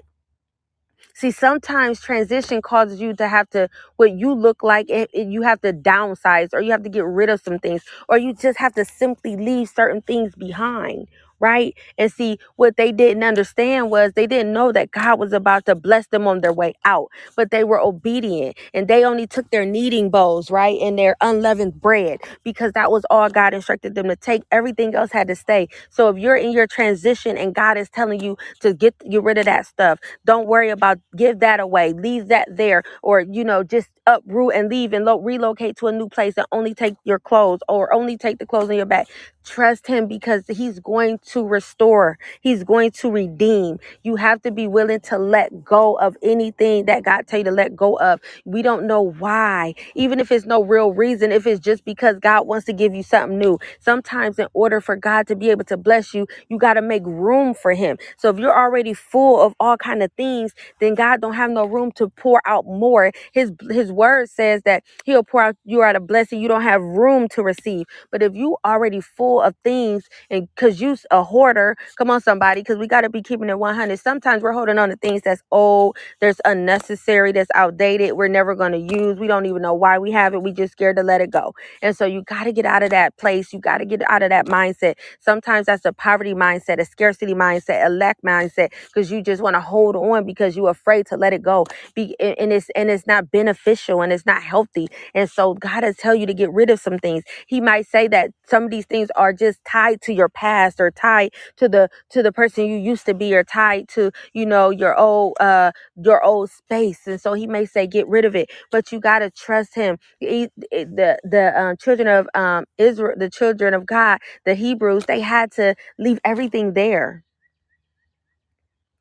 See, 1.15 1.31
sometimes 1.31 2.01
transition 2.01 2.63
causes 2.63 3.01
you 3.01 3.13
to 3.15 3.27
have 3.27 3.49
to, 3.51 3.69
what 3.97 4.13
you 4.13 4.33
look 4.33 4.63
like, 4.63 4.89
it- 4.89 5.11
you 5.13 5.43
have 5.43 5.61
to 5.61 5.73
downsize 5.73 6.49
or 6.53 6.61
you 6.61 6.71
have 6.71 6.83
to 6.83 6.89
get 6.89 7.05
rid 7.05 7.29
of 7.29 7.41
some 7.41 7.59
things 7.59 7.83
or 8.09 8.17
you 8.17 8.33
just 8.33 8.59
have 8.59 8.73
to 8.75 8.85
simply 8.85 9.35
leave 9.37 9.69
certain 9.69 10.01
things 10.01 10.35
behind, 10.35 11.07
right? 11.39 11.75
And 11.97 12.11
see, 12.11 12.39
what 12.57 12.77
they 12.77 12.91
didn't 12.93 13.23
understand 13.23 13.91
was 13.91 14.13
they 14.13 14.27
didn't 14.27 14.53
know 14.53 14.71
that 14.73 14.91
God 14.91 15.19
was 15.19 15.33
about 15.33 15.65
to 15.67 15.75
bless 15.75 16.07
them 16.07 16.27
on 16.27 16.41
their 16.41 16.53
way 16.53 16.75
out, 16.85 17.09
but 17.37 17.51
they 17.51 17.65
were 17.65 17.79
obedient 17.81 18.57
and 18.73 18.87
they 18.87 19.05
only 19.05 19.27
took 19.27 19.49
their 19.51 19.65
kneading 19.65 20.11
bowls, 20.11 20.51
right? 20.51 20.79
And 20.81 20.99
their 20.99 21.17
unleavened 21.21 21.81
bread 21.81 22.19
because 22.43 22.73
that 22.73 22.91
was 22.91 23.05
all 23.11 23.29
God 23.29 23.53
instructed 23.55 23.95
them 23.95 24.07
to 24.09 24.17
take. 24.17 24.43
Everything 24.51 24.95
else 24.95 25.11
had 25.13 25.27
to 25.29 25.35
stay. 25.35 25.69
So 25.91 26.09
if 26.09 26.17
you're 26.17 26.37
in 26.37 26.51
your 26.53 26.67
transition 26.67 27.37
and 27.37 27.55
God 27.55 27.77
is 27.77 27.89
telling 27.89 28.21
you 28.21 28.37
to 28.61 28.73
get, 28.73 28.95
get 29.09 29.23
rid 29.23 29.39
of 29.39 29.45
that 29.45 29.67
stuff, 29.67 29.99
don't 30.25 30.47
worry 30.47 30.69
about 30.71 30.99
give 31.15 31.39
that 31.41 31.59
away. 31.61 31.93
Leave 31.93 32.29
that 32.29 32.47
there 32.55 32.83
or 33.03 33.21
you 33.21 33.43
know 33.43 33.63
just 33.63 33.89
uproot 34.07 34.55
and 34.55 34.69
leave 34.69 34.93
and 34.93 35.05
lo- 35.05 35.21
relocate 35.21 35.77
to 35.79 35.87
a 35.87 35.93
new 35.93 36.09
place 36.09 36.35
and 36.37 36.47
only 36.53 36.75
take 36.75 36.95
your 37.05 37.19
clothes 37.19 37.61
or 37.69 37.93
only 37.93 38.17
take 38.17 38.39
the 38.39 38.47
clothes 38.47 38.71
on 38.71 38.77
your 38.77 38.87
back. 38.87 39.07
Trust 39.45 39.87
him 39.87 40.07
because 40.07 40.43
he's 40.49 40.79
going 40.81 41.19
to 41.33 41.47
restore. 41.47 42.19
He's 42.41 42.63
going 42.65 42.91
to 42.93 43.11
redeem. 43.11 43.79
You 44.03 44.17
have 44.17 44.41
to 44.43 44.51
be 44.51 44.67
willing 44.67 45.01
to 45.01 45.19
let 45.19 45.65
go 45.65 45.95
of 45.99 46.17
anything 46.23 46.85
that 46.87 47.03
God 47.03 47.27
tell 47.27 47.39
you 47.39 47.45
to 47.45 47.51
let 47.51 47.75
go 47.75 47.99
of. 47.99 48.21
We 48.45 48.63
don't 48.63 48.87
know 48.87 49.01
why, 49.03 49.75
even 49.95 50.19
if 50.19 50.31
it's 50.31 50.45
no 50.47 50.63
real 50.63 50.93
reason, 50.93 51.31
if 51.31 51.47
it's 51.47 51.61
just 51.61 51.85
because 51.85 52.19
God 52.19 52.47
wants 52.47 52.67
to 52.67 52.73
give 52.73 52.95
you 52.95 53.03
something 53.03 53.39
new. 53.39 53.59
Sometimes 53.79 54.39
in 54.39 54.47
order 54.53 54.81
for 54.81 54.97
God 54.97 55.27
to 55.27 55.37
be 55.37 55.51
able 55.51 55.65
to 55.65 55.77
bless 55.77 56.13
you, 56.13 56.27
you 56.49 56.59
got 56.59 56.75
to 56.75 56.83
make 56.83 57.03
room 57.05 57.55
for 57.55 57.73
him. 57.73 57.97
So 58.17 58.29
if 58.29 58.39
you're 58.39 58.57
already 58.57 58.93
full 58.95 59.41
of 59.41 59.55
all 59.59 59.77
kind 59.77 60.03
of 60.03 60.11
things, 60.17 60.53
then 60.79 60.95
God 60.95 61.21
don't 61.21 61.35
have 61.35 61.51
no 61.51 61.65
room 61.65 61.91
to 61.93 62.09
pour 62.09 62.41
out 62.47 62.65
more. 62.65 63.11
His 63.33 63.53
his 63.71 63.91
word 63.97 64.29
says 64.29 64.63
that 64.65 64.83
he'll 65.05 65.23
pour 65.25 65.43
out 65.43 65.57
you 65.65 65.83
out 65.83 65.97
a 65.97 66.01
blessing 66.01 66.41
you 66.41 66.49
don't 66.49 66.63
have 66.63 66.83
room 66.83 67.29
to 67.29 67.43
receive. 67.43 67.87
But 68.11 68.23
if 68.23 68.35
you 68.35 68.57
already 68.65 69.01
full 69.01 69.41
of 69.41 69.55
things 69.65 70.05
and 70.31 70.49
cuz 70.57 70.81
you 70.81 70.97
a 71.11 71.23
hoarder, 71.23 71.77
come 71.97 72.11
on 72.11 72.21
somebody, 72.21 72.63
cuz 72.63 72.77
we 72.77 72.87
got 72.87 73.01
to 73.03 73.11
be 73.11 73.23
keeping 73.23 73.49
it 73.49 73.59
100. 73.59 73.99
Sometimes 73.99 74.43
we're 74.43 74.53
holding 74.53 74.79
on 74.79 74.89
to 74.89 74.97
things 74.97 75.23
that's 75.23 75.43
old, 75.51 75.97
there's 76.21 76.41
unnecessary, 76.45 77.33
that's 77.33 77.51
outdated, 77.55 78.13
we're 78.13 78.29
never 78.29 78.55
to 78.73 78.79
use. 78.79 79.19
We 79.19 79.27
don't 79.27 79.47
even 79.47 79.63
know 79.63 79.75
why 79.75 79.99
we 79.99 80.11
have 80.13 80.35
it. 80.35 80.43
We 80.43 80.53
just 80.53 80.73
scared 80.73 80.97
to 80.97 81.03
let 81.03 81.21
it 81.21 81.31
go. 81.31 81.53
And 81.83 81.97
so 81.97 82.05
you 82.05 82.23
got 82.23 82.45
to 82.45 82.53
get 82.53 82.65
out 82.67 82.83
of 82.83 82.91
that 82.91 83.17
place. 83.17 83.53
You 83.53 83.59
got 83.59 83.79
to 83.79 83.85
get 83.85 84.03
out 84.09 84.23
of 84.23 84.31
that 84.31 84.47
mindset 84.47 84.93
Sometimes 85.19 85.65
that's 85.67 85.85
a 85.85 85.93
poverty 85.93 86.33
mindset, 86.33 86.79
a 86.79 86.85
scarcity 86.85 87.33
mindset, 87.33 87.85
a 87.85 87.89
lack 87.89 88.17
mindset, 88.25 88.69
because 88.87 89.11
you 89.11 89.21
just 89.21 89.41
want 89.41 89.55
to 89.55 89.59
hold 89.61 89.95
on 89.95 90.25
because 90.25 90.55
you're 90.55 90.69
afraid 90.69 91.05
to 91.07 91.17
let 91.17 91.33
it 91.33 91.41
go. 91.41 91.65
Be 91.95 92.15
and 92.19 92.51
it's 92.53 92.69
and 92.75 92.89
it's 92.89 93.07
not 93.07 93.31
beneficial 93.31 93.86
and 94.01 94.13
it's 94.13 94.25
not 94.25 94.43
healthy. 94.43 94.87
And 95.15 95.29
so 95.29 95.55
God 95.55 95.83
has 95.83 95.97
tell 95.97 96.15
you 96.15 96.25
to 96.27 96.33
get 96.33 96.51
rid 96.53 96.69
of 96.69 96.79
some 96.79 96.99
things. 96.99 97.23
He 97.47 97.61
might 97.61 97.87
say 97.87 98.07
that 98.09 98.31
some 98.47 98.65
of 98.65 98.71
these 98.71 98.85
things 98.85 99.09
are 99.15 99.33
just 99.33 99.63
tied 99.65 100.01
to 100.03 100.13
your 100.13 100.29
past 100.29 100.79
or 100.79 100.91
tied 100.91 101.31
to 101.57 101.69
the 101.69 101.89
to 102.11 102.23
the 102.23 102.31
person 102.31 102.65
you 102.65 102.77
used 102.77 103.05
to 103.07 103.13
be 103.15 103.35
or 103.35 103.43
tied 103.43 103.89
to, 103.89 104.11
you 104.33 104.45
know, 104.45 104.69
your 104.71 104.97
old 104.99 105.37
uh 105.39 105.71
your 105.95 106.23
old 106.23 106.51
space. 106.51 107.07
And 107.07 107.21
so 107.21 107.33
he 107.33 107.47
may 107.47 107.65
say 107.65 107.87
get 107.87 108.07
rid 108.07 108.25
of 108.25 108.35
it, 108.35 108.49
but 108.71 108.91
you 108.91 108.99
got 108.99 109.19
to 109.19 109.31
trust 109.31 109.75
him. 109.75 109.97
He- 110.19 110.49
the 110.71 111.19
the 111.23 111.59
um, 111.61 111.77
children 111.77 112.07
of 112.07 112.27
um 112.35 112.65
Israel, 112.77 113.15
the 113.17 113.29
children 113.29 113.73
of 113.73 113.85
God 113.85 114.19
the 114.45 114.55
Hebrews, 114.55 115.05
they 115.07 115.21
had 115.21 115.51
to 115.53 115.75
leave 115.99 116.19
everything 116.25 116.73
there. 116.73 117.25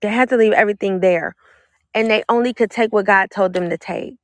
They 0.03 0.09
had 0.09 0.31
to 0.31 0.37
leave 0.39 0.53
everything 0.55 1.01
there 1.01 1.35
and 1.95 2.11
they 2.11 2.25
only 2.31 2.55
could 2.55 2.73
take 2.73 2.93
what 2.95 3.07
God 3.07 3.31
told 3.33 3.55
them 3.55 3.71
to 3.71 3.79
take. 3.79 4.17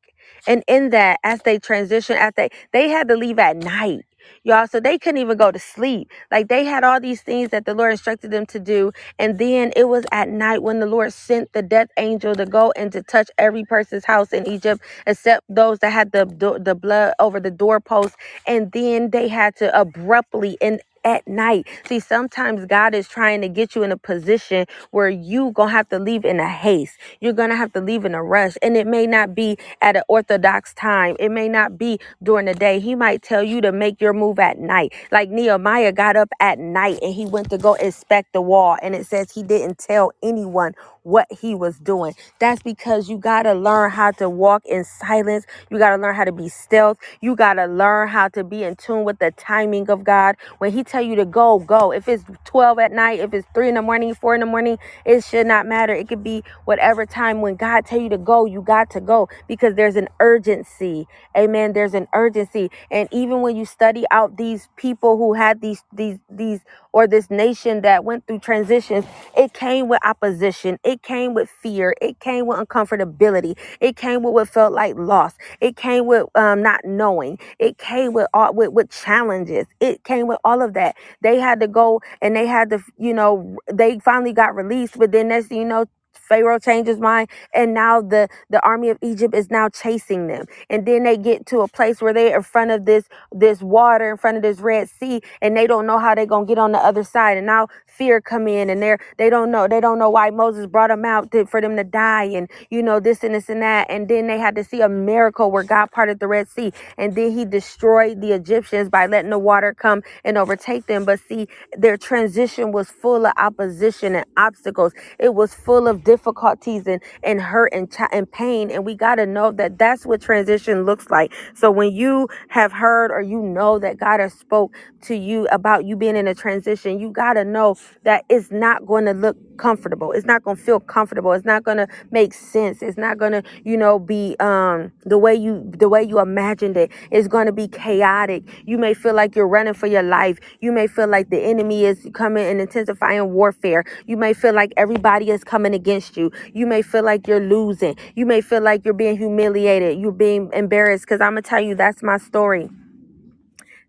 And 0.49 0.65
in 0.69 0.91
that, 0.91 1.21
as 1.25 1.43
they 1.43 1.59
transitioned, 1.61 2.17
as 2.19 2.35
they 2.37 2.51
they 2.73 2.91
had 2.91 3.09
to 3.09 3.17
leave 3.17 3.39
at 3.39 3.57
night, 3.59 4.05
y'all, 4.45 4.67
so 4.69 4.81
they 4.81 4.99
couldn't 4.99 5.21
even 5.21 5.39
go 5.39 5.53
to 5.53 5.59
sleep. 5.61 6.11
Like 6.33 6.49
they 6.49 6.65
had 6.65 6.85
all 6.85 7.01
these 7.01 7.23
things 7.23 7.51
that 7.51 7.67
the 7.67 7.75
Lord 7.75 7.93
instructed 7.93 8.33
them 8.33 8.47
to 8.47 8.61
do, 8.61 8.93
and 9.19 9.39
then 9.39 9.73
it 9.77 9.89
was 9.89 10.07
at 10.13 10.29
night 10.29 10.63
when 10.63 10.81
the 10.81 10.87
Lord 10.87 11.13
sent 11.15 11.53
the 11.55 11.63
death 11.63 11.89
angel 11.99 12.35
to 12.37 12.47
go 12.47 12.73
and 12.77 12.93
to 12.93 13.03
touch 13.03 13.31
every 13.39 13.65
person's 13.65 14.05
house 14.07 14.33
in 14.33 14.47
Egypt, 14.49 14.83
except 15.07 15.45
those 15.49 15.81
that 15.81 15.91
had 15.93 16.13
the 16.13 16.27
the 16.63 16.75
blood 16.77 17.15
over 17.21 17.41
the 17.41 17.53
doorpost, 17.53 18.17
and 18.47 18.73
then 18.73 19.11
they 19.11 19.29
had 19.29 19.57
to 19.59 19.79
abruptly 19.81 20.59
and 20.63 20.83
at 21.05 21.27
night. 21.29 21.67
See, 21.87 22.01
sometimes 22.01 22.67
God 22.67 22.95
is 22.95 23.09
trying 23.09 23.43
to 23.43 23.49
get 23.49 23.77
you 23.77 23.83
in 23.85 23.93
a 23.93 23.99
position 23.99 24.67
where 24.93 25.11
you 25.11 25.53
gonna 25.53 25.73
have 25.73 25.89
to 25.91 25.99
leave 25.99 26.25
in 26.25 26.41
a 26.41 26.49
haste 26.49 26.93
you're 27.21 27.33
to 27.51 27.57
have 27.57 27.73
to 27.75 27.81
leave 27.81 28.05
in 28.05 28.15
a 28.15 28.23
rush. 28.23 28.57
And 28.63 28.77
it 28.77 28.87
may 28.87 29.07
not 29.07 29.35
be 29.35 29.59
at 29.83 29.97
an 29.97 30.03
orthodox 30.09 30.75
time, 30.75 31.17
it 31.21 31.31
may 31.31 31.49
not 31.49 31.79
be 31.79 32.01
during 32.23 32.47
the 32.47 32.55
day. 32.55 32.81
He 32.81 32.95
might 32.95 33.23
tell 33.23 33.43
you 33.43 33.61
to 33.63 33.73
make 33.73 34.01
your 34.01 34.13
move 34.13 34.39
at 34.39 34.59
night. 34.59 34.95
Like 35.13 35.31
Nehemiah 35.31 35.93
got 35.93 36.17
up 36.17 36.31
at 36.41 36.59
night 36.59 36.99
and 37.03 37.15
he 37.15 37.27
went 37.27 37.51
to 37.51 37.59
go 37.59 37.75
inspect 37.75 38.33
the 38.33 38.43
wall. 38.43 38.77
And 38.83 38.95
it 38.95 39.07
says 39.07 39.33
he 39.33 39.43
didn't 39.43 39.79
tell 39.79 40.13
anyone 40.23 40.75
what 41.05 41.27
he 41.41 41.55
was 41.55 41.79
doing. 41.79 42.15
That's 42.41 42.63
because 42.63 43.09
you 43.09 43.19
got 43.19 43.45
to 43.45 43.55
learn 43.55 43.91
how 43.93 44.13
to 44.13 44.31
walk 44.31 44.65
in 44.67 44.85
silence. 44.85 45.47
You 45.71 45.79
got 45.79 45.97
to 45.97 46.03
learn 46.03 46.15
how 46.15 46.25
to 46.25 46.33
be 46.33 46.49
stealth. 46.49 46.99
You 47.21 47.37
got 47.37 47.55
to 47.55 47.67
learn 47.67 48.09
how 48.09 48.29
to 48.31 48.45
be 48.45 48.65
in 48.65 48.77
tune 48.77 49.05
with 49.05 49.19
the 49.19 49.33
timing 49.33 49.91
of 49.91 50.05
God. 50.05 50.37
When 50.59 50.73
he 50.73 50.85
tell 50.85 51.03
you 51.03 51.17
to 51.17 51.25
go, 51.27 51.61
go. 51.61 51.93
If 51.93 52.09
it's 52.09 52.25
12 52.47 52.79
at 52.79 52.93
night, 52.93 53.21
if 53.21 53.35
it's 53.35 53.47
3 53.55 53.71
in 53.71 53.75
the 53.77 53.83
morning, 53.83 54.15
4 54.15 54.35
in 54.35 54.41
the 54.41 54.47
morning, 54.47 54.79
it 55.05 55.25
should 55.25 55.47
not 55.47 55.67
matter. 55.67 55.95
It 55.95 56.09
could 56.09 56.23
be 56.25 56.45
whatever 56.65 57.07
time 57.07 57.41
when 57.41 57.57
God 57.57 57.87
tell 57.87 58.01
you 58.01 58.09
to 58.11 58.19
go, 58.19 58.45
you 58.47 58.63
got 58.63 58.91
to 58.91 59.01
go 59.01 59.29
because 59.49 59.75
there's 59.75 59.97
an 59.97 60.09
urgency. 60.21 61.07
Amen. 61.37 61.73
There's 61.73 61.95
an 61.95 62.09
urgency. 62.15 62.71
And 62.91 63.09
even 63.13 63.41
when 63.43 63.57
you 63.57 63.65
study 63.65 64.05
out 64.11 64.37
these 64.37 64.69
people 64.77 65.17
who 65.17 65.35
had 65.35 65.61
these 65.61 65.83
these 65.93 66.19
these 66.31 66.61
or 66.93 67.07
this 67.07 67.31
nation 67.31 67.83
that 67.83 68.05
went 68.05 68.27
through 68.27 68.41
transitions, 68.41 69.05
it 69.37 69.53
came 69.53 69.89
with 69.89 70.01
opposition. 70.05 70.79
It 70.85 70.92
came 71.01 71.33
with 71.33 71.49
fear. 71.49 71.95
It 72.03 72.21
came 72.21 72.47
with 72.47 72.59
uncomfortability. 72.59 73.57
It 73.81 73.97
came 73.97 74.23
with 74.23 74.35
what 74.35 74.49
felt 74.49 74.73
like 74.75 74.97
loss. 74.97 75.33
It 75.61 75.77
came 75.77 76.07
with 76.07 76.27
um, 76.35 76.63
not 76.63 76.81
knowing. 76.85 77.39
It 77.59 77.79
came 77.79 78.13
with 78.13 78.27
all 78.35 78.53
with, 78.53 78.73
with 78.73 78.91
challenges. 78.91 79.67
It 79.81 80.05
came 80.05 80.27
with 80.27 80.39
all 80.45 80.61
of 80.63 80.75
that. 80.75 80.97
They 81.23 81.39
had 81.39 81.61
to 81.61 81.69
go 81.69 82.01
and 82.21 82.37
they 82.37 82.47
had 82.47 82.71
to, 82.71 82.81
you 82.99 83.15
know, 83.15 83.57
they 83.73 83.99
finally 84.01 84.33
got 84.33 84.55
released. 84.55 84.99
But 84.99 85.13
then 85.13 85.29
thing 85.49 85.59
you 85.59 85.65
know, 85.65 85.87
Pharaoh 86.29 86.59
changed 86.61 86.89
his 86.89 87.01
mind, 87.01 87.31
and 87.55 87.75
now 87.75 88.03
the 88.03 88.29
the 88.51 88.65
army 88.65 88.91
of 88.91 88.99
Egypt 89.03 89.35
is 89.35 89.51
now 89.51 89.69
chasing 89.69 90.29
them. 90.29 90.47
And 90.71 90.87
then 90.87 91.05
they 91.05 91.17
get 91.19 91.47
to 91.49 91.61
a 91.63 91.69
place 91.69 92.03
where 92.03 92.15
they're 92.15 92.37
in 92.37 92.43
front 92.43 92.71
of 92.73 92.87
this 92.87 93.05
this 93.33 93.63
water, 93.63 94.11
in 94.11 94.17
front 94.19 94.39
of 94.39 94.45
this 94.45 94.61
Red 94.61 94.91
Sea, 94.91 95.23
and 95.43 95.57
they 95.57 95.67
don't 95.67 95.87
know 95.87 95.99
how 95.99 96.15
they're 96.15 96.27
gonna 96.27 96.47
get 96.47 96.59
on 96.59 96.73
the 96.73 96.79
other 96.79 97.05
side. 97.05 97.37
And 97.39 97.47
now 97.47 97.69
fear 97.87 98.21
come 98.21 98.49
in, 98.49 98.71
and 98.71 98.83
they're 98.83 98.99
they 99.19 99.31
don't 99.31 99.51
know 99.53 99.69
they 99.69 99.81
don't 99.81 99.99
know 99.99 100.11
why 100.11 100.31
Moses 100.31 100.67
brought 100.67 100.89
them 100.91 101.05
out 101.05 101.31
to, 101.33 101.47
for 101.47 101.61
them 101.61 101.77
to 101.77 101.85
die, 101.85 102.25
and 102.25 102.51
you 102.71 102.83
know 102.83 103.01
this 103.01 103.25
and 103.25 103.35
this 103.35 103.49
and 103.51 103.63
that. 103.63 103.91
And 103.91 104.09
then 104.09 104.29
they 104.29 104.39
had 104.39 104.57
to 104.57 104.65
see 104.65 104.83
a 104.83 104.89
miracle 104.91 105.51
where 105.51 105.65
God 105.65 105.91
parted 105.93 106.21
the 106.21 106.29
Red 106.29 106.49
Sea, 106.49 106.73
and 106.99 107.15
then 107.17 107.33
He 107.33 107.45
destroyed 107.45 108.21
the 108.23 108.33
Egyptians 108.33 108.89
by 108.89 109.07
letting 109.07 109.31
the 109.31 109.39
water 109.39 109.75
come 109.75 110.03
and 110.25 110.39
overtake 110.39 110.87
them. 110.87 111.05
But 111.05 111.21
see, 111.21 111.49
their 111.77 111.97
transition 111.99 112.73
was 112.73 112.91
full 112.91 113.27
of 113.27 113.33
opposition 113.39 114.15
and 114.17 114.27
obstacles 114.37 114.93
it 115.19 115.35
was 115.35 115.55
full 115.55 115.89
of 115.89 116.05
difficulties 116.13 116.87
and, 116.87 117.03
and 117.25 117.41
hurt 117.43 117.73
and, 117.75 117.91
ch- 117.93 118.11
and 118.13 118.31
pain. 118.33 118.71
And 118.71 118.85
we 118.87 118.95
got 118.97 119.17
to 119.17 119.27
know 119.27 119.53
that 119.53 119.79
that's 119.79 120.07
what 120.07 120.21
transition 120.23 120.85
looks 120.85 121.11
like. 121.11 121.33
So 121.55 121.71
when 121.71 121.93
you 121.93 122.29
have 122.49 122.73
heard 122.73 123.13
or 123.13 123.23
you 123.23 123.41
know 123.43 123.79
that 123.81 123.99
God 123.99 124.21
has 124.21 124.35
spoke 124.35 124.73
to 125.03 125.17
you 125.17 125.47
about 125.53 125.85
you 125.85 125.97
being 125.97 126.17
in 126.17 126.29
a 126.29 126.35
transition, 126.35 127.01
you 127.01 127.11
got 127.11 127.35
to 127.35 127.45
know 127.45 127.77
that 128.05 128.25
it's 128.29 128.51
not 128.51 128.87
going 128.87 129.07
to 129.07 129.13
look 129.13 129.37
comfortable. 129.59 130.13
It's 130.13 130.27
not 130.27 130.43
going 130.43 130.57
to 130.57 130.63
feel 130.63 130.81
comfortable. 130.81 131.33
It's 131.33 131.45
not 131.45 131.65
going 131.65 131.79
to 131.79 131.89
make 132.11 132.35
sense. 132.35 132.83
It's 132.83 132.99
not 132.99 133.19
going 133.19 133.33
to, 133.33 133.43
you 133.65 133.77
know, 133.77 133.99
be 133.99 134.37
um 134.41 134.93
the 135.05 135.19
way 135.19 135.35
you 135.35 135.71
the 135.77 135.89
way 135.89 136.03
you 136.03 136.19
imagined 136.21 136.77
it. 136.77 136.91
It's 137.11 137.29
going 137.29 137.47
to 137.47 137.53
be 137.53 137.69
chaotic. 137.69 138.45
You 138.67 138.79
may 138.79 138.95
feel 138.95 139.15
like 139.15 139.37
you're 139.37 139.49
running 139.49 139.75
for 139.75 139.87
your 139.87 140.03
life. 140.03 140.39
You 140.61 140.73
may 140.73 140.87
feel 140.87 141.09
like 141.09 141.31
the 141.31 141.41
enemy 141.41 141.85
is 141.85 142.09
coming 142.15 142.45
and 142.45 142.61
intensifying 142.61 143.33
warfare. 143.33 143.85
You 144.07 144.17
may 144.17 144.35
feel 144.35 144.55
like 144.55 144.73
everybody 144.77 145.31
is 145.31 145.45
coming 145.45 145.75
against 145.75 146.17
you. 146.17 146.31
You 146.53 146.67
may 146.67 146.83
feel 146.83 147.05
like 147.05 147.27
you're 147.29 147.41
losing. 147.41 147.97
You 148.17 148.27
may 148.27 148.41
feel 148.41 148.63
like 148.63 148.85
you're 148.85 148.95
being 148.95 149.17
humiliated. 149.19 149.99
You're 149.99 150.13
being 150.13 150.51
embarrassed 150.53 151.07
cuz 151.07 151.21
I'm 151.21 151.35
going 151.35 151.43
to 151.43 151.49
tell 151.49 151.61
you 151.61 151.75
that's 151.75 152.03
my 152.03 152.19
story. 152.19 152.71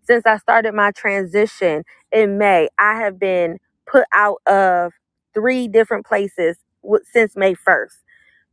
Since 0.04 0.26
I 0.26 0.38
started 0.38 0.74
my 0.74 0.92
transition 0.92 1.84
in 2.12 2.38
May, 2.38 2.68
I 2.78 2.96
have 3.00 3.18
been 3.18 3.58
put 3.86 4.06
out 4.14 4.38
of 4.46 4.92
three 5.34 5.68
different 5.68 6.06
places 6.06 6.58
w- 6.82 7.04
since 7.12 7.36
May 7.36 7.54
1st, 7.54 7.94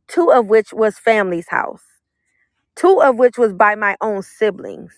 two 0.08 0.30
of 0.32 0.46
which 0.48 0.72
was 0.72 0.98
family's 0.98 1.48
house 1.48 1.84
two 2.76 3.00
of 3.02 3.16
which 3.18 3.38
was 3.38 3.52
by 3.52 3.74
my 3.74 3.96
own 4.00 4.22
siblings 4.22 4.94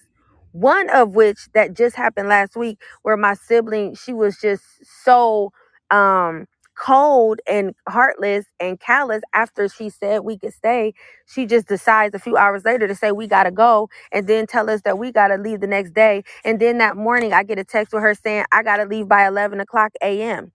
one 0.53 0.89
of 0.91 1.17
which 1.17 1.49
that 1.55 1.75
just 1.75 1.97
happened 1.97 2.29
last 2.29 2.57
week 2.57 2.81
where 3.03 3.17
my 3.17 3.35
sibling 3.35 3.95
she 3.95 4.13
was 4.13 4.39
just 4.41 4.63
so 5.05 5.51
um 5.91 6.47
cold 6.79 7.41
and 7.49 7.75
heartless 7.89 8.47
and 8.61 8.81
callous 8.81 9.23
after 9.35 9.69
she 9.69 9.91
said 9.91 10.21
we 10.25 10.39
could 10.39 10.55
stay 10.55 10.95
she 11.27 11.47
just 11.47 11.69
decides 11.69 12.15
a 12.15 12.21
few 12.21 12.37
hours 12.37 12.65
later 12.65 12.89
to 12.89 12.97
say 12.97 13.13
we 13.13 13.29
gotta 13.29 13.53
go 13.53 13.89
and 14.13 14.29
then 14.29 14.47
tell 14.49 14.71
us 14.71 14.83
that 14.83 14.99
we 14.99 15.13
gotta 15.13 15.37
leave 15.39 15.61
the 15.63 15.69
next 15.69 15.95
day. 15.95 16.25
And 16.45 16.61
then 16.61 16.79
that 16.81 16.97
morning 16.99 17.35
i 17.35 17.45
get 17.45 17.61
a 17.61 17.65
text 17.65 17.95
with 17.95 18.03
her 18.03 18.15
saying 18.15 18.47
i 18.53 18.65
gotta 18.65 18.87
leave 18.87 19.09
by 19.09 19.29
11 19.29 19.61
o'clock 19.61 19.93
am 20.03 20.53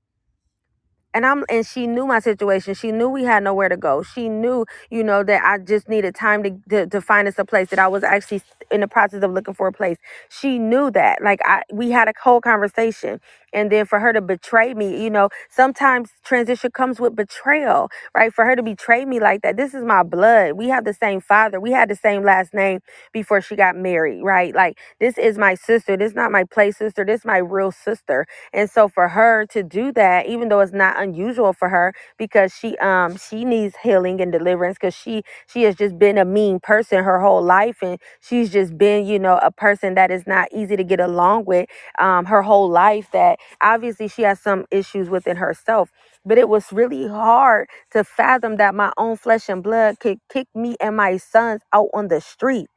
and 1.14 1.26
I'm 1.26 1.46
and 1.50 1.68
she 1.68 1.88
knew 1.88 2.08
my 2.08 2.20
situation. 2.20 2.76
She 2.76 2.92
knew 2.94 3.10
we 3.10 3.26
had 3.26 3.44
nowhere 3.44 3.70
to 3.70 3.78
go. 3.78 4.04
She 4.04 4.30
knew, 4.30 4.66
you 4.92 5.04
know, 5.04 5.24
that 5.24 5.44
I 5.46 5.60
just 5.60 5.90
needed 5.90 6.16
time 6.16 6.44
to 6.44 6.52
to, 6.70 6.88
to 6.88 7.02
find 7.02 7.28
us 7.28 7.40
a 7.40 7.46
place. 7.46 7.70
That 7.72 7.80
I 7.80 7.90
was 7.90 8.04
actually 8.04 8.44
in 8.72 8.82
the 8.82 8.90
process 8.90 9.24
of 9.24 9.32
looking 9.34 9.56
for 9.56 9.68
a 9.68 9.74
place. 9.74 9.98
She 10.30 10.60
knew 10.60 10.92
that. 10.92 11.24
Like 11.24 11.42
I, 11.46 11.64
we 11.74 11.92
had 11.92 12.10
a 12.10 12.14
whole 12.24 12.42
conversation, 12.42 13.22
and 13.54 13.72
then 13.72 13.86
for 13.88 14.00
her 14.00 14.14
to 14.14 14.22
betray 14.22 14.74
me, 14.76 15.04
you 15.04 15.12
know, 15.12 15.30
sometimes 15.52 16.12
transition 16.26 16.72
comes 16.72 17.00
with 17.02 17.16
betrayal, 17.16 17.90
right? 18.16 18.34
For 18.34 18.46
her 18.46 18.56
to 18.56 18.64
betray 18.64 19.06
me 19.06 19.20
like 19.20 19.44
that. 19.44 19.58
This 19.58 19.76
is 19.76 19.86
my 19.86 20.04
blood. 20.04 20.54
We 20.54 20.70
have 20.70 20.86
the 20.86 20.96
same 20.96 21.22
father. 21.22 21.60
We 21.62 21.72
had 21.74 21.90
the 21.90 21.98
same 21.98 22.24
last 22.24 22.54
name 22.56 22.82
before 23.14 23.42
she 23.42 23.58
got 23.58 23.78
married, 23.78 24.24
right? 24.24 24.56
Like 24.56 24.80
this 25.02 25.18
is 25.20 25.38
my 25.38 25.56
sister. 25.56 25.98
This 25.98 26.12
is 26.12 26.16
not 26.18 26.32
my 26.32 26.46
play 26.46 26.72
sister. 26.72 27.06
This 27.06 27.22
is 27.22 27.26
my 27.26 27.40
real 27.40 27.72
sister 27.74 28.20
and 28.54 28.70
so 28.70 28.88
for 28.88 29.08
her 29.10 29.46
to 29.48 29.64
do 29.64 29.92
that, 29.94 30.28
even 30.28 30.50
though 30.50 30.60
it's 30.62 30.74
not 30.74 30.99
unusual 31.00 31.54
for 31.54 31.70
her 31.70 31.94
because 32.18 32.54
she 32.54 32.78
um 32.80 33.18
she 33.18 33.46
needs 33.46 33.76
healing 33.84 34.22
and 34.22 34.32
deliverance 34.32 34.78
because 34.80 34.96
she 34.96 35.24
she 35.48 35.64
has 35.64 35.76
just 35.76 35.98
been 36.00 36.18
a 36.18 36.26
mean 36.26 36.60
person 36.60 37.04
her 37.04 37.20
whole 37.22 37.44
life 37.44 37.78
and 37.84 38.00
she's 38.22 38.52
just 38.52 38.78
been, 38.78 39.06
you 39.08 39.20
know, 39.20 39.40
a 39.44 39.52
person 39.52 39.96
that 39.96 40.12
is 40.12 40.28
not 40.28 40.50
easy 40.54 40.76
to 40.78 40.84
get 40.84 41.00
along 41.00 41.46
with 41.46 41.70
um 42.00 42.26
her 42.26 42.42
whole 42.44 42.70
life 42.70 43.10
that 43.14 43.40
obviously 43.62 44.08
she 44.08 44.24
has 44.24 44.40
some 44.40 44.66
issues 44.72 45.10
within 45.10 45.38
herself. 45.38 45.92
But 46.26 46.38
it 46.38 46.50
was 46.50 46.72
really 46.74 47.08
hard 47.08 47.70
to 47.92 48.04
fathom 48.04 48.58
that 48.58 48.76
my 48.76 48.92
own 48.98 49.18
flesh 49.18 49.50
and 49.50 49.64
blood 49.64 50.00
could 50.00 50.20
kick 50.30 50.48
me 50.56 50.76
and 50.82 50.98
my 50.98 51.18
sons 51.18 51.62
out 51.74 51.90
on 51.94 52.10
the 52.10 52.22
street 52.22 52.70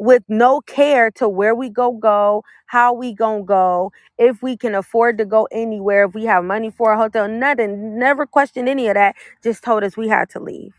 with 0.00 0.24
no 0.28 0.62
care 0.62 1.12
to 1.12 1.28
where 1.28 1.54
we 1.56 1.70
go 1.70 1.92
go 1.92 2.44
how 2.66 2.94
we 2.94 3.14
gonna 3.14 3.44
go 3.44 3.92
if 4.18 4.42
we 4.42 4.56
can 4.58 4.74
afford 4.76 5.18
to 5.18 5.26
go 5.26 5.48
anywhere 5.52 6.06
if 6.06 6.14
we 6.14 6.26
have 6.26 6.44
money 6.44 6.70
for 6.70 6.92
a 6.94 6.98
hotel 6.98 7.28
nothing 7.28 7.98
never 7.98 8.26
questioned 8.26 8.68
any 8.68 8.88
of 8.88 8.96
that 8.96 9.16
just 9.44 9.64
told 9.64 9.84
us 9.84 9.96
we 9.98 10.08
had 10.08 10.30
to 10.30 10.40
leave. 10.40 10.74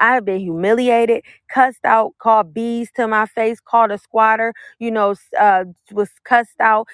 I 0.00 0.14
have 0.14 0.24
been 0.26 0.40
humiliated 0.40 1.24
cussed 1.50 1.84
out 1.84 2.14
called 2.18 2.54
bees 2.54 2.90
to 2.96 3.08
my 3.08 3.26
face 3.26 3.60
called 3.60 3.92
a 3.92 3.98
squatter 3.98 4.54
you 4.80 4.90
know 4.90 5.14
uh 5.40 5.64
was 5.92 6.10
cussed 6.24 6.60
out 6.60 6.88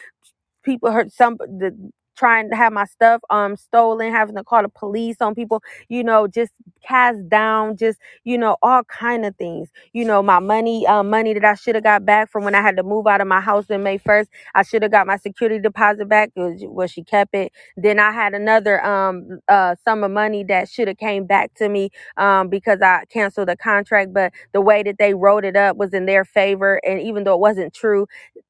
people 0.64 0.92
hurt 0.92 1.12
some 1.12 1.36
the 1.38 1.74
trying 2.16 2.50
to 2.50 2.56
have 2.56 2.72
my 2.72 2.84
stuff 2.86 3.20
um 3.30 3.56
stolen 3.56 4.12
having 4.12 4.36
to 4.36 4.44
call 4.44 4.62
the 4.62 4.68
police 4.68 5.16
on 5.20 5.34
people 5.34 5.62
you 5.88 6.04
know 6.04 6.26
just 6.26 6.52
cast 6.86 7.28
down 7.28 7.76
just 7.76 7.98
you 8.24 8.38
know 8.38 8.56
all 8.62 8.82
kind 8.84 9.24
of 9.26 9.36
things. 9.36 9.68
You 9.92 10.04
know 10.04 10.22
my 10.22 10.38
money 10.40 10.86
um 10.86 11.10
money 11.10 11.34
that 11.34 11.44
i 11.44 11.54
should 11.54 11.74
have 11.74 11.84
got 11.84 12.04
back 12.04 12.30
from 12.30 12.44
when 12.44 12.54
i 12.54 12.62
had 12.62 12.76
to 12.76 12.82
move 12.82 13.06
out 13.06 13.20
of 13.20 13.26
my 13.28 13.40
house 13.40 13.66
in 13.70 13.82
may 13.82 13.98
1st 13.98 14.28
i 14.54 14.62
should 14.62 14.82
have 14.82 14.92
got 14.92 15.06
my 15.06 15.16
security 15.16 15.58
deposit 15.60 16.08
back 16.08 16.30
where 16.36 16.88
she 16.88 17.02
kept 17.02 17.34
it. 17.34 17.52
Then 17.76 17.98
i 17.98 18.12
had 18.12 18.34
another 18.34 18.84
um 18.84 19.40
uh 19.48 19.74
sum 19.84 20.04
of 20.04 20.10
money 20.10 20.44
that 20.44 20.68
should 20.68 20.88
have 20.88 20.98
came 20.98 21.26
back 21.26 21.54
to 21.54 21.68
me 21.68 21.90
um 22.16 22.48
because 22.48 22.80
i 22.82 23.04
canceled 23.10 23.48
the 23.48 23.56
contract 23.56 24.12
but 24.12 24.32
the 24.52 24.60
way 24.60 24.82
that 24.82 24.98
they 24.98 25.14
wrote 25.14 25.44
it 25.44 25.56
up 25.56 25.76
was 25.76 25.92
in 25.94 26.06
their 26.06 26.24
favor 26.24 26.80
and 26.86 27.00
even 27.00 27.24
though 27.24 27.34
it 27.34 27.40
wasn't 27.40 27.72
true 27.74 28.06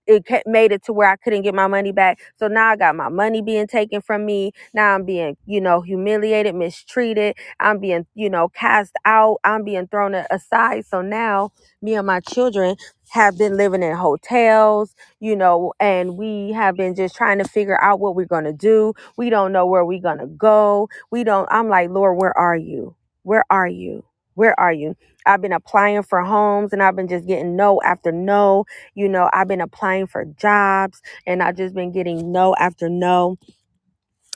it 0.07 0.25
made 0.47 0.73
it 0.73 0.85
to 0.85 0.93
where 0.93 1.11
I 1.11 1.17
couldn't 1.17 1.43
get 1.43 1.55
my 1.55 1.67
money 1.67 1.93
back. 1.93 2.21
So 2.39 2.49
now 2.49 2.69
I 2.71 2.77
got 2.77 2.97
my 2.97 3.09
money 3.09 3.43
being 3.43 3.67
taken 3.67 4.01
from 4.03 4.27
me. 4.27 4.53
Now 4.75 4.95
I'm 4.95 5.05
being, 5.05 5.37
you 5.47 5.61
know, 5.61 5.81
humiliated, 5.83 6.55
mistreated. 6.55 7.37
I'm 7.61 7.79
being, 7.81 8.07
you 8.15 8.31
know, 8.31 8.49
cast 8.49 8.95
out. 9.05 9.39
I'm 9.45 9.65
being 9.65 9.89
thrown 9.89 10.15
aside. 10.15 10.87
So 10.87 11.03
now 11.03 11.51
me 11.83 11.95
and 11.95 12.07
my 12.07 12.21
children 12.21 12.77
have 13.11 13.39
been 13.39 13.57
living 13.57 13.83
in 13.83 13.97
hotels, 13.97 14.95
you 15.21 15.37
know, 15.37 15.73
and 15.81 16.17
we 16.19 16.53
have 16.53 16.77
been 16.77 16.95
just 16.95 17.17
trying 17.17 17.39
to 17.39 17.45
figure 17.45 17.81
out 17.83 18.01
what 18.01 18.17
we're 18.17 18.27
going 18.27 18.45
to 18.45 18.53
do. 18.53 18.93
We 19.17 19.31
don't 19.31 19.53
know 19.53 19.67
where 19.67 19.85
we're 19.85 20.03
going 20.03 20.19
to 20.19 20.27
go. 20.27 20.89
We 21.11 21.25
don't, 21.25 21.49
I'm 21.51 21.69
like, 21.69 21.91
Lord, 21.91 22.19
where 22.19 22.37
are 22.37 22.57
you? 22.57 22.97
Where 23.23 23.45
are 23.51 23.69
you? 23.69 24.05
Where 24.37 24.59
are 24.61 24.73
you? 24.73 24.97
I've 25.27 25.43
been 25.43 25.53
applying 25.53 26.03
for 26.05 26.23
homes 26.23 26.73
and 26.73 26.83
I've 26.83 26.95
been 26.95 27.09
just 27.09 27.27
getting 27.27 27.57
no 27.57 27.83
after 27.83 28.13
no 28.13 28.67
you 28.95 29.09
know, 29.09 29.31
I've 29.33 29.49
been 29.49 29.63
applying 29.63 30.07
for 30.07 30.25
jobs 30.27 31.03
and 31.27 31.43
I've 31.43 31.57
just 31.57 31.75
been 31.75 31.93
getting 31.93 32.33
no 32.33 32.55
after 32.59 32.89
no 32.91 33.39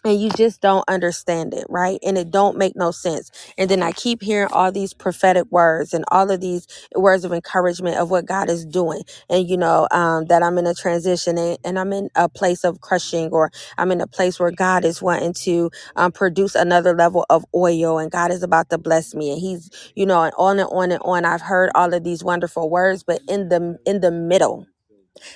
and 0.05 0.21
you 0.21 0.31
just 0.31 0.63
don't 0.63 0.85
understand 0.89 1.55
it 1.55 1.67
right? 1.71 2.01
And 2.05 2.19
it 2.19 2.33
don't 2.33 2.59
make 2.59 2.77
no 2.77 2.93
sense. 2.93 3.31
And 3.59 3.71
then 3.71 3.83
i 3.85 3.93
keep 3.93 4.23
hearing 4.23 4.51
all 4.53 4.73
these 4.73 4.95
prophetic 4.95 5.47
words 5.53 5.95
and 5.95 6.05
all 6.11 6.31
of 6.33 6.41
these 6.43 6.69
words 6.97 7.25
of 7.25 7.33
encouragement 7.35 7.99
of 7.99 8.11
what 8.11 8.27
god 8.27 8.51
is 8.51 8.67
doing. 8.67 9.03
And 9.31 9.49
you 9.49 9.59
know 9.59 9.89
um, 9.93 10.27
that 10.27 10.43
i'm 10.45 10.59
in 10.59 10.67
a 10.69 10.75
transition 10.75 11.39
and, 11.39 11.59
and 11.65 11.79
i'm 11.81 11.95
in 11.95 12.11
a 12.17 12.29
place 12.31 12.65
of 12.65 12.83
crushing 12.83 13.31
or 13.33 13.53
i'm 13.79 13.93
in 13.93 14.03
a 14.03 14.09
place 14.09 14.41
where 14.41 14.53
god 14.53 14.85
is 14.87 15.03
wanting 15.03 15.35
to 15.35 15.71
um, 15.97 16.13
produce 16.13 16.57
another 16.57 16.97
level 16.97 17.27
of 17.31 17.47
oil 17.55 17.99
and 18.01 18.13
god 18.13 18.33
is 18.33 18.45
about 18.45 18.71
to 18.71 18.79
bless 18.79 19.15
me. 19.15 19.33
And 19.33 19.41
he's 19.41 19.71
you 19.97 20.07
know 20.07 20.25
and 20.25 20.35
on 20.39 20.61
and 20.61 20.71
on 20.73 20.93
and 20.93 21.03
on. 21.05 21.27
I've 21.27 21.43
heard 21.43 21.71
all 21.77 21.95
of 21.95 22.05
these 22.05 22.25
wonderful 22.25 22.71
words 22.71 23.05
but 23.05 23.23
in 23.29 23.51
the 23.51 23.79
in 23.87 24.01
the 24.03 24.13
middle 24.13 24.67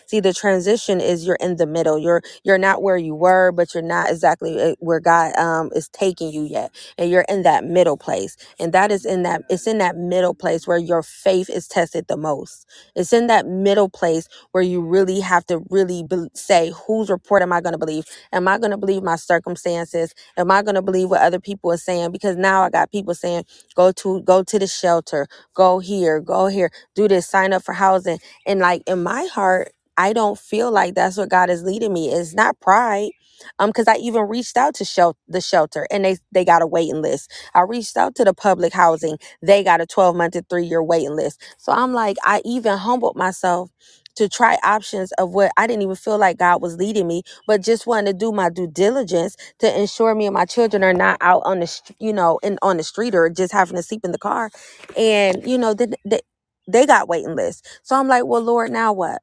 See, 0.07 0.21
the 0.21 0.35
transition 0.35 1.01
is 1.01 1.27
you're 1.27 1.39
in 1.41 1.57
the 1.57 1.67
middle. 1.67 1.99
You're 1.99 2.23
you're 2.45 2.59
not 2.59 2.83
where 2.83 2.99
you 2.99 3.17
were, 3.17 3.53
but 3.53 3.75
you're 3.75 3.85
not 3.85 4.11
exactly 4.11 4.61
uh, 4.63 4.77
where 4.81 5.01
God 5.01 5.37
um 5.39 5.71
is 5.75 5.89
taking 5.91 6.33
you 6.33 6.45
yet. 6.45 6.75
And 6.99 7.11
you're 7.11 7.27
in 7.31 7.45
that 7.45 7.65
middle 7.65 7.99
place. 7.99 8.37
And 8.61 8.75
that 8.75 8.93
is 8.93 9.07
in 9.07 9.25
that 9.25 9.43
it's 9.51 9.69
in 9.69 9.79
that 9.79 9.97
middle 9.97 10.35
place 10.35 10.69
where 10.69 10.79
your 10.79 11.03
faith 11.05 11.51
is 11.51 11.69
tested 11.69 12.07
the 12.09 12.19
most. 12.19 12.69
It's 12.97 13.15
in 13.15 13.29
that 13.29 13.47
middle 13.47 13.91
place 13.91 14.29
where 14.53 14.65
you 14.65 14.83
really 14.83 15.21
have 15.21 15.47
to 15.49 15.65
really 15.71 16.05
be, 16.05 16.29
say 16.35 16.73
whose 16.87 17.11
report 17.11 17.43
am 17.43 17.53
I 17.55 17.63
going 17.63 17.75
to 17.75 17.79
believe? 17.79 18.07
Am 18.33 18.49
I 18.49 18.59
going 18.59 18.73
to 18.73 18.79
believe 18.79 19.05
my 19.05 19.17
circumstances? 19.17 20.15
Am 20.39 20.51
I 20.53 20.63
going 20.63 20.77
to 20.77 20.83
believe 20.83 21.11
what 21.11 21.23
other 21.23 21.41
people 21.41 21.73
are 21.73 21.79
saying? 21.79 22.13
Because 22.13 22.37
now 22.37 22.63
I 22.65 22.71
got 22.71 22.93
people 22.93 23.15
saying 23.15 23.45
go 23.77 23.93
to 23.95 24.23
go 24.23 24.45
to 24.45 24.61
the 24.61 24.69
shelter, 24.69 25.29
go 25.55 25.81
here, 25.81 26.21
go 26.21 26.49
here, 26.49 26.71
do 26.97 27.09
this, 27.09 27.29
sign 27.29 27.55
up 27.55 27.65
for 27.65 27.75
housing. 27.75 28.19
And 28.47 28.61
like 28.61 28.85
in 28.89 29.03
my 29.05 29.27
heart 29.27 29.64
I 29.97 30.13
don't 30.13 30.39
feel 30.39 30.71
like 30.71 30.95
that's 30.95 31.17
what 31.17 31.29
God 31.29 31.51
is 31.51 31.63
leading 31.63 31.93
me. 31.93 32.11
It's 32.11 32.35
not 32.35 32.61
pride. 32.61 33.11
Um, 33.59 33.71
because 33.71 33.89
I 33.89 33.97
even 33.97 34.23
reached 34.23 34.57
out 34.57 34.75
to 34.77 34.85
shel- 34.87 35.17
the 35.29 35.41
shelter 35.41 35.87
and 35.91 36.05
they 36.05 36.17
they 36.33 36.45
got 36.45 36.63
a 36.63 36.67
waiting 36.67 37.03
list. 37.03 37.31
I 37.55 37.63
reached 37.63 37.97
out 37.97 38.15
to 38.17 38.25
the 38.25 38.33
public 38.33 38.73
housing, 38.73 39.19
they 39.43 39.65
got 39.65 39.81
a 39.81 39.87
12 39.87 40.17
month 40.17 40.33
to 40.35 40.43
three 40.49 40.67
year 40.67 40.83
waiting 40.83 41.17
list. 41.17 41.43
So 41.59 41.73
I'm 41.73 41.93
like, 41.93 42.17
I 42.25 42.43
even 42.45 42.79
humbled 42.79 43.17
myself 43.17 43.71
to 44.17 44.29
try 44.29 44.57
options 44.65 45.13
of 45.13 45.33
what 45.35 45.53
I 45.57 45.67
didn't 45.67 45.83
even 45.83 45.97
feel 45.97 46.19
like 46.19 46.39
God 46.39 46.63
was 46.63 46.77
leading 46.77 47.09
me, 47.09 47.23
but 47.49 47.61
just 47.63 47.87
wanted 47.87 48.13
to 48.13 48.19
do 48.19 48.33
my 48.33 48.49
due 48.51 48.69
diligence 48.69 49.37
to 49.59 49.81
ensure 49.81 50.15
me 50.15 50.27
and 50.27 50.35
my 50.35 50.45
children 50.45 50.85
are 50.85 50.95
not 50.95 51.19
out 51.21 51.43
on 51.45 51.61
the, 51.61 51.81
you 51.99 52.13
know, 52.13 52.39
in 52.43 52.59
on 52.63 52.77
the 52.79 52.85
street 52.85 53.15
or 53.15 53.29
just 53.31 53.53
having 53.53 53.77
to 53.77 53.83
sleep 53.83 54.03
in 54.05 54.13
the 54.13 54.19
car. 54.19 54.51
And 54.97 55.47
you 55.47 55.59
know, 55.59 55.75
they, 55.75 56.21
they 56.69 56.87
got 56.87 57.09
waiting 57.09 57.37
lists. 57.37 57.81
So 57.83 57.97
I'm 57.97 58.09
like, 58.09 58.25
well, 58.27 58.43
Lord, 58.43 58.71
now 58.73 58.93
what? 58.93 59.23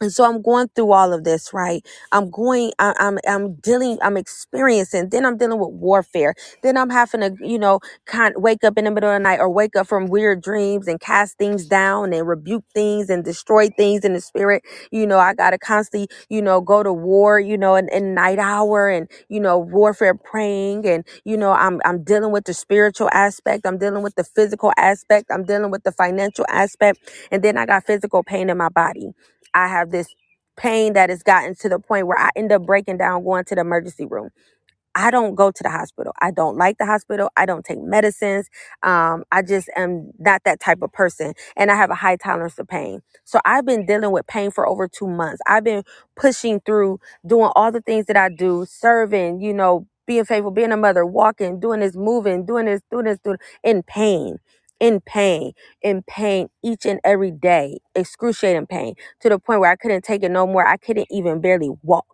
And 0.00 0.12
so 0.12 0.24
i'm 0.24 0.42
going 0.42 0.68
through 0.76 0.92
all 0.92 1.12
of 1.12 1.24
this 1.24 1.52
right? 1.54 1.86
I'm 2.12 2.30
going 2.30 2.72
I, 2.78 2.94
i'm 3.00 3.18
i'm 3.28 3.54
dealing 3.56 3.98
i'm 4.02 4.16
experiencing 4.16 5.10
then 5.10 5.26
i'm 5.26 5.38
dealing 5.38 5.58
with 5.60 5.70
warfare. 5.72 6.34
Then 6.62 6.76
i'm 6.76 6.90
having 6.90 7.22
to 7.22 7.36
you 7.46 7.58
know 7.58 7.80
kind 8.06 8.34
wake 8.38 8.64
up 8.64 8.78
in 8.78 8.84
the 8.86 8.92
middle 8.92 9.10
of 9.10 9.16
the 9.16 9.20
night 9.24 9.40
or 9.40 9.50
wake 9.50 9.76
up 9.76 9.88
from 9.88 10.06
weird 10.08 10.42
dreams 10.42 10.88
and 10.88 11.00
cast 11.00 11.38
things 11.38 11.66
down 11.66 12.12
and 12.14 12.28
rebuke 12.28 12.64
things 12.74 13.10
and 13.10 13.24
destroy 13.24 13.68
things 13.70 14.04
in 14.04 14.14
the 14.14 14.20
spirit. 14.20 14.62
You 14.92 15.06
know 15.06 15.18
i 15.18 15.34
gotta 15.34 15.58
constantly 15.58 16.08
you 16.30 16.42
know 16.42 16.60
go 16.60 16.82
to 16.84 16.92
war 16.92 17.40
you 17.40 17.58
know 17.58 17.74
in, 17.76 17.88
in 17.90 18.14
night 18.14 18.38
hour 18.38 18.88
and 18.90 19.10
you 19.28 19.40
know 19.40 19.58
warfare 19.58 20.14
praying 20.14 20.86
and 20.86 21.04
you 21.24 21.36
know 21.36 21.52
i'm 21.52 21.80
i'm 21.84 22.04
dealing 22.04 22.32
with 22.32 22.44
the 22.44 22.54
spiritual 22.54 23.10
aspect. 23.12 23.66
I'm 23.66 23.78
dealing 23.78 24.02
with 24.04 24.14
the 24.16 24.24
physical 24.24 24.72
aspect. 24.78 25.28
I'm 25.32 25.44
dealing 25.44 25.70
with 25.72 25.84
the 25.84 25.92
financial 25.92 26.46
aspect. 26.48 27.00
And 27.32 27.42
then 27.42 27.58
i 27.58 27.66
got 27.66 27.86
physical 27.86 28.22
pain 28.22 28.50
in 28.50 28.58
my 28.58 28.68
body 28.70 29.06
I 29.54 29.68
have 29.68 29.90
this 29.90 30.08
pain 30.56 30.94
that 30.94 31.10
has 31.10 31.22
gotten 31.22 31.54
to 31.56 31.68
the 31.70 31.78
point 31.80 32.06
where 32.06 32.18
I 32.18 32.30
end 32.36 32.52
up 32.52 32.66
breaking 32.66 32.98
down, 32.98 33.24
going 33.24 33.44
to 33.46 33.54
the 33.56 33.62
emergency 33.62 34.06
room 34.06 34.28
I 34.94 35.10
don't 35.10 35.34
go 35.34 35.50
to 35.50 35.64
the 35.64 35.70
hospital. 35.70 36.12
I 36.20 36.30
don't 36.30 36.58
like 36.58 36.78
the 36.78 36.86
hospital. 36.86 37.30
I 37.36 37.46
don't 37.46 37.64
take 37.64 37.80
medicines. 37.82 38.48
Um, 38.82 39.24
I 39.32 39.42
just 39.42 39.70
am 39.76 40.10
not 40.18 40.42
that 40.44 40.60
type 40.60 40.82
of 40.82 40.92
person. 40.92 41.34
And 41.56 41.70
I 41.70 41.76
have 41.76 41.90
a 41.90 41.94
high 41.94 42.16
tolerance 42.16 42.56
to 42.56 42.64
pain. 42.66 43.02
So 43.24 43.40
I've 43.44 43.64
been 43.66 43.86
dealing 43.86 44.12
with 44.12 44.28
pain 44.28 44.52
for 44.52 44.68
over 44.68 44.88
two 44.88 45.08
months. 45.08 45.40
I've 45.46 45.64
been 45.64 45.84
pushing 46.16 46.60
through, 46.60 47.00
doing 47.26 47.50
all 47.56 47.72
the 47.72 47.80
things 47.80 48.06
that 48.06 48.18
I 48.18 48.28
do, 48.28 48.66
serving, 48.68 49.40
you 49.40 49.54
know, 49.54 49.88
being 50.06 50.26
faithful, 50.26 50.50
being 50.50 50.72
a 50.72 50.76
mother, 50.76 51.06
walking, 51.06 51.60
doing 51.60 51.80
this, 51.80 51.96
moving, 51.96 52.44
doing 52.44 52.66
this, 52.66 52.82
doing 52.90 53.06
this, 53.06 53.18
doing 53.20 53.38
in 53.64 53.82
pain. 53.84 54.38
In 54.80 55.00
pain, 55.02 55.52
in 55.82 56.02
pain 56.04 56.48
each 56.64 56.86
and 56.86 57.00
every 57.04 57.30
day, 57.30 57.80
excruciating 57.94 58.66
pain 58.66 58.94
to 59.20 59.28
the 59.28 59.38
point 59.38 59.60
where 59.60 59.70
I 59.70 59.76
couldn't 59.76 60.04
take 60.04 60.22
it 60.22 60.30
no 60.30 60.46
more. 60.46 60.66
I 60.66 60.78
couldn't 60.78 61.08
even 61.10 61.40
barely 61.42 61.70
walk 61.82 62.06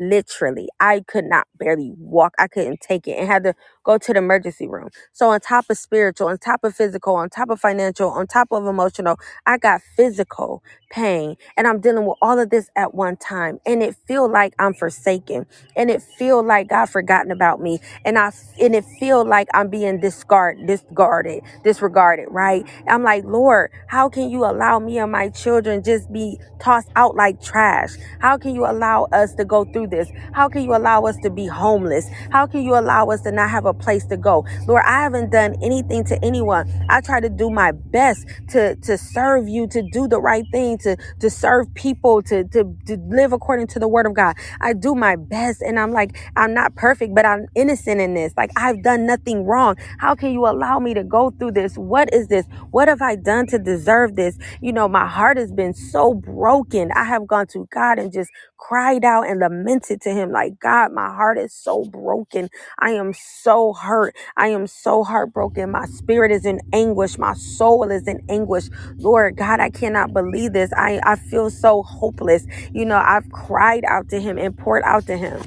literally. 0.00 0.68
I 0.80 1.04
could 1.06 1.24
not 1.26 1.46
barely 1.58 1.92
walk. 1.98 2.34
I 2.38 2.48
couldn't 2.48 2.80
take 2.80 3.08
it 3.08 3.12
and 3.18 3.26
had 3.28 3.44
to 3.44 3.54
go 3.84 3.98
to 3.98 4.12
the 4.12 4.18
emergency 4.18 4.66
room. 4.66 4.90
So 5.12 5.30
on 5.30 5.40
top 5.40 5.66
of 5.70 5.78
spiritual 5.78 6.28
on 6.28 6.38
top 6.38 6.64
of 6.64 6.74
physical 6.74 7.14
on 7.16 7.30
top 7.30 7.50
of 7.50 7.60
financial 7.60 8.10
on 8.10 8.26
top 8.26 8.48
of 8.52 8.66
emotional 8.66 9.18
i 9.46 9.58
got 9.58 9.80
physical 9.96 10.62
pain. 10.90 11.36
And 11.56 11.66
i'm 11.66 11.80
dealing 11.80 12.06
with 12.06 12.16
all 12.22 12.38
of 12.38 12.50
this 12.50 12.70
at 12.76 12.94
one 12.94 13.16
time. 13.16 13.58
And 13.66 13.82
it 13.82 13.96
feel 14.06 14.30
like 14.30 14.54
i'm 14.58 14.74
forsaken. 14.74 15.46
And 15.76 15.90
it 15.90 16.02
feel 16.02 16.44
like 16.44 16.68
god 16.68 16.86
forgotten 16.86 17.32
about 17.32 17.60
me. 17.60 17.80
And 18.04 18.18
i 18.18 18.32
and 18.60 18.74
it 18.74 18.84
feel 19.00 19.24
like 19.24 19.48
i'm 19.54 19.68
being 19.68 20.00
discard 20.00 20.66
discarded 20.66 21.42
disregarded 21.64 22.28
right? 22.30 22.66
I'm 22.88 23.02
like 23.02 23.24
lord 23.24 23.70
how 23.88 24.08
can 24.08 24.30
you 24.30 24.44
allow 24.44 24.78
me 24.78 24.98
and 24.98 25.12
my 25.12 25.28
children 25.30 25.82
just 25.82 26.12
be 26.12 26.38
tossed 26.60 26.90
out 26.96 27.16
like 27.16 27.40
trash? 27.42 27.90
How 28.20 28.38
can 28.38 28.54
you 28.54 28.66
allow 28.66 29.04
us 29.12 29.34
to 29.34 29.44
go 29.44 29.55
through 29.64 29.88
this? 29.88 30.08
How 30.32 30.48
can 30.48 30.62
you 30.62 30.74
allow 30.74 31.02
us 31.04 31.16
to 31.22 31.30
be 31.30 31.46
homeless? 31.46 32.06
How 32.30 32.46
can 32.46 32.62
you 32.62 32.76
allow 32.78 33.06
us 33.08 33.22
to 33.22 33.32
not 33.32 33.50
have 33.50 33.66
a 33.66 33.74
place 33.74 34.04
to 34.06 34.16
go? 34.16 34.44
Lord, 34.66 34.82
I 34.86 35.02
haven't 35.02 35.30
done 35.32 35.56
anything 35.62 36.04
to 36.06 36.24
anyone. 36.24 36.70
I 36.88 37.00
try 37.00 37.20
to 37.20 37.28
do 37.28 37.50
my 37.50 37.72
best 37.72 38.26
to, 38.50 38.76
to 38.76 38.98
serve 38.98 39.48
you, 39.48 39.66
to 39.68 39.82
do 39.82 40.08
the 40.08 40.20
right 40.20 40.44
thing, 40.52 40.78
to, 40.78 40.96
to 41.20 41.30
serve 41.30 41.72
people, 41.74 42.22
to, 42.24 42.44
to, 42.44 42.76
to 42.86 42.96
live 43.08 43.32
according 43.32 43.68
to 43.68 43.78
the 43.78 43.88
word 43.88 44.06
of 44.06 44.14
God. 44.14 44.36
I 44.60 44.72
do 44.72 44.94
my 44.94 45.16
best 45.16 45.62
and 45.62 45.78
I'm 45.78 45.92
like, 45.92 46.18
I'm 46.36 46.54
not 46.54 46.74
perfect, 46.76 47.14
but 47.14 47.26
I'm 47.26 47.46
innocent 47.54 48.00
in 48.00 48.14
this. 48.14 48.32
Like 48.36 48.50
I've 48.56 48.82
done 48.82 49.06
nothing 49.06 49.44
wrong. 49.44 49.76
How 49.98 50.14
can 50.14 50.32
you 50.32 50.46
allow 50.46 50.78
me 50.78 50.94
to 50.94 51.04
go 51.04 51.30
through 51.30 51.52
this? 51.52 51.76
What 51.76 52.12
is 52.14 52.28
this? 52.28 52.46
What 52.70 52.88
have 52.88 53.02
I 53.02 53.16
done 53.16 53.46
to 53.48 53.58
deserve 53.58 54.16
this? 54.16 54.38
You 54.60 54.72
know, 54.72 54.88
my 54.88 55.06
heart 55.06 55.36
has 55.38 55.52
been 55.52 55.74
so 55.74 56.14
broken. 56.14 56.90
I 56.94 57.04
have 57.04 57.26
gone 57.26 57.46
to 57.48 57.68
God 57.72 57.98
and 57.98 58.12
just 58.12 58.30
cried 58.58 59.04
out 59.04 59.28
and 59.28 59.40
lamented 59.40 60.00
to 60.02 60.10
him 60.10 60.32
like 60.32 60.60
god 60.60 60.92
my 60.92 61.08
heart 61.14 61.38
is 61.38 61.52
so 61.54 61.84
broken. 61.84 62.50
I 62.78 62.90
am 62.92 63.14
so 63.14 63.72
hurt. 63.74 64.16
I 64.36 64.48
am 64.48 64.66
so 64.66 65.04
heartbroken. 65.04 65.70
My 65.72 65.86
spirit 65.86 66.32
is 66.32 66.46
in 66.46 66.60
anguish. 66.72 67.18
My 67.18 67.34
soul 67.34 67.90
is 67.90 68.08
in 68.08 68.20
anguish. 68.28 68.70
Lord 68.98 69.36
god 69.36 69.60
i 69.60 69.70
cannot 69.70 70.12
believe 70.14 70.52
this. 70.54 70.72
I 70.76 71.00
i 71.04 71.16
feel 71.16 71.50
so 71.50 71.82
hopeless. 71.82 72.46
You 72.72 72.84
know 72.86 73.02
i've 73.04 73.30
cried 73.32 73.84
out 73.86 74.08
to 74.10 74.20
him 74.20 74.38
and 74.38 74.56
poured 74.56 74.84
out 74.84 75.06
to 75.08 75.16
him 75.16 75.42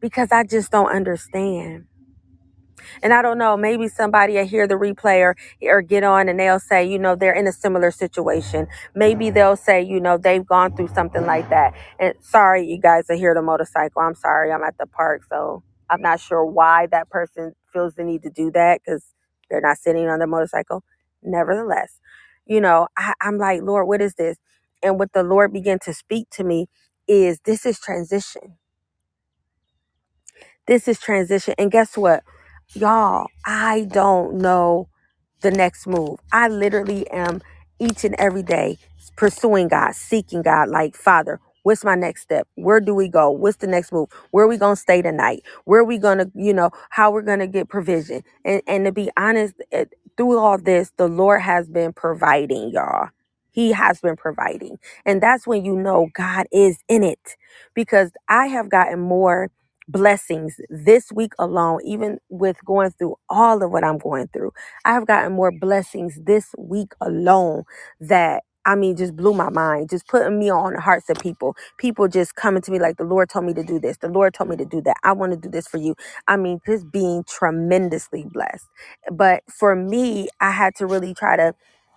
because 0.00 0.30
i 0.32 0.44
just 0.44 0.72
don't 0.72 0.90
understand 0.90 1.86
and 3.02 3.14
I 3.14 3.22
don't 3.22 3.38
know, 3.38 3.56
maybe 3.56 3.88
somebody 3.88 4.34
will 4.34 4.46
hear 4.46 4.66
the 4.68 4.74
replay 4.76 5.20
or, 5.22 5.36
or 5.62 5.82
get 5.82 6.04
on 6.04 6.28
and 6.28 6.40
they'll 6.40 6.60
say, 6.60 6.86
you 6.88 6.98
know, 6.98 7.16
they're 7.16 7.34
in 7.34 7.46
a 7.48 7.52
similar 7.52 7.90
situation. 7.92 8.68
Maybe 8.94 9.30
they'll 9.30 9.56
say, 9.56 9.82
you 9.82 10.00
know, 10.00 10.18
they've 10.18 10.46
gone 10.46 10.76
through 10.76 10.88
something 10.88 11.26
like 11.26 11.50
that. 11.50 11.74
And 12.00 12.14
sorry, 12.22 12.66
you 12.66 12.78
guys 12.80 13.10
are 13.10 13.16
here 13.16 13.34
the 13.34 13.42
motorcycle. 13.42 14.02
I'm 14.02 14.16
sorry, 14.16 14.52
I'm 14.52 14.62
at 14.64 14.78
the 14.78 14.86
park. 14.86 15.22
So 15.30 15.62
I'm 15.90 16.02
not 16.02 16.20
sure 16.20 16.44
why 16.44 16.86
that 16.88 17.10
person 17.10 17.54
feels 17.72 17.94
the 17.94 18.04
need 18.04 18.22
to 18.24 18.30
do 18.30 18.50
that 18.52 18.80
because 18.84 19.04
they're 19.50 19.60
not 19.62 19.78
sitting 19.78 20.08
on 20.08 20.20
the 20.20 20.26
motorcycle. 20.28 20.84
Nevertheless, 21.22 22.00
you 22.46 22.60
know, 22.60 22.88
I, 22.96 23.14
I'm 23.20 23.38
like, 23.38 23.62
Lord, 23.62 23.88
what 23.88 24.02
is 24.02 24.14
this? 24.14 24.38
And 24.82 24.98
what 24.98 25.12
the 25.12 25.22
Lord 25.24 25.52
began 25.52 25.78
to 25.80 25.94
speak 25.94 26.30
to 26.32 26.44
me 26.44 26.68
is 27.08 27.40
this 27.44 27.66
is 27.66 27.80
transition. 27.80 28.58
This 30.66 30.88
is 30.88 31.00
transition. 31.00 31.54
And 31.58 31.70
guess 31.72 31.96
what? 31.96 32.24
Y'all, 32.74 33.26
I 33.46 33.86
don't 33.92 34.36
know 34.38 34.88
the 35.42 35.50
next 35.50 35.86
move. 35.86 36.20
I 36.32 36.48
literally 36.48 37.08
am 37.10 37.42
each 37.80 38.04
and 38.04 38.14
every 38.18 38.42
day 38.44 38.78
pursuing 39.16 39.68
God, 39.68 39.94
seeking 39.94 40.42
God, 40.42 40.70
like, 40.70 40.96
Father, 40.96 41.40
what's 41.64 41.84
my 41.84 41.96
next 41.96 42.22
step? 42.22 42.48
Where 42.56 42.80
do 42.80 42.94
we 42.94 43.08
go? 43.08 43.30
What's 43.30 43.58
the 43.58 43.66
next 43.66 43.92
move? 43.92 44.08
Where 44.30 44.46
are 44.46 44.48
we 44.48 44.56
going 44.56 44.76
to 44.76 44.80
stay 44.80 45.02
tonight? 45.02 45.42
Where 45.66 45.80
are 45.80 45.84
we 45.86 45.98
going 45.98 46.18
to, 46.18 46.30
you 46.34 46.54
know, 46.54 46.70
how 46.90 47.10
we're 47.10 47.22
going 47.22 47.40
to 47.40 47.48
get 47.48 47.68
provision? 47.68 48.22
And, 48.44 48.62
and 48.66 48.86
to 48.86 48.92
be 48.92 49.10
honest, 49.18 49.54
it, 49.72 49.94
through 50.16 50.38
all 50.38 50.58
this, 50.58 50.92
the 50.96 51.08
Lord 51.08 51.42
has 51.42 51.68
been 51.68 51.92
providing, 51.92 52.70
y'all. 52.70 53.10
He 53.52 53.72
has 53.72 54.00
been 54.00 54.16
providing. 54.16 54.78
And 55.06 55.22
that's 55.22 55.46
when 55.46 55.64
you 55.64 55.76
know 55.76 56.08
God 56.14 56.46
is 56.52 56.78
in 56.88 57.02
it 57.04 57.36
because 57.74 58.12
I 58.28 58.46
have 58.46 58.70
gotten 58.70 59.00
more 59.00 59.50
blessings 59.88 60.60
this 60.70 61.12
week 61.12 61.34
alone, 61.38 61.80
even 61.84 62.18
with 62.30 62.56
going 62.64 62.92
through 62.92 63.16
all 63.30 63.62
of 63.62 63.70
what 63.72 63.84
I'm 63.84 63.98
going 63.98 64.28
through. 64.28 64.52
I've 64.84 65.06
gotten 65.06 65.32
more 65.34 65.52
blessings 65.52 66.18
this 66.24 66.54
week 66.58 66.94
alone 67.00 67.64
that 68.00 68.44
I 68.66 68.76
mean, 68.76 68.96
just 68.96 69.16
blew 69.16 69.34
my 69.34 69.50
mind, 69.50 69.90
just 69.90 70.08
putting 70.08 70.38
me 70.38 70.50
on 70.50 70.74
the 70.74 70.80
hearts 70.80 71.10
of 71.10 71.18
people. 71.18 71.56
People 71.78 72.08
just 72.08 72.36
coming 72.36 72.62
to 72.62 72.72
me 72.72 72.78
like, 72.80 72.96
the 72.98 73.04
Lord 73.04 73.30
told 73.30 73.46
me 73.46 73.54
to 73.54 73.64
do 73.64 73.80
this. 73.80 73.98
The 73.98 74.08
Lord 74.08 74.34
told 74.34 74.50
me 74.50 74.56
to 74.56 74.64
do 74.66 74.80
that. 74.82 74.96
I 75.04 75.12
want 75.12 75.32
to 75.32 75.38
do 75.38 75.48
this 75.50 75.68
for 75.68 75.78
you. 75.78 75.96
I 76.28 76.36
mean, 76.36 76.60
just 76.66 76.90
being 76.92 77.24
tremendously 77.28 78.26
blessed. 78.32 78.66
But 79.12 79.44
for 79.50 79.76
me, 79.76 80.28
I 80.40 80.50
had 80.52 80.74
to 80.76 80.86
really 80.86 81.14
try 81.14 81.36
to 81.36 81.54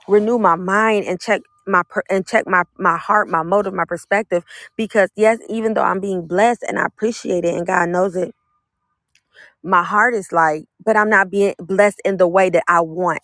renew 0.07 0.39
my 0.39 0.55
mind 0.55 1.05
and 1.05 1.19
check 1.19 1.41
my 1.70 1.84
per- 1.89 2.03
and 2.09 2.28
check 2.28 2.47
my 2.47 2.63
my 2.80 2.97
heart, 2.97 3.30
my 3.30 3.43
motive, 3.43 3.74
my 3.76 3.86
perspective 3.86 4.43
because 4.78 5.09
yes 5.17 5.39
even 5.49 5.76
though 5.76 5.84
i'm 5.84 6.01
being 6.01 6.28
blessed 6.28 6.63
and 6.67 6.80
i 6.80 6.86
appreciate 6.86 7.45
it 7.45 7.55
and 7.55 7.67
god 7.67 7.89
knows 7.89 8.17
it 8.17 8.34
my 9.63 9.84
heart 9.84 10.13
is 10.15 10.32
like 10.32 10.65
but 10.86 10.97
i'm 10.97 11.09
not 11.09 11.32
being 11.32 11.55
blessed 11.59 12.01
in 12.05 12.17
the 12.17 12.28
way 12.28 12.49
that 12.49 12.63
i 12.67 12.82
want. 12.82 13.22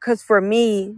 Because 0.00 0.22
for 0.22 0.40
me 0.40 0.96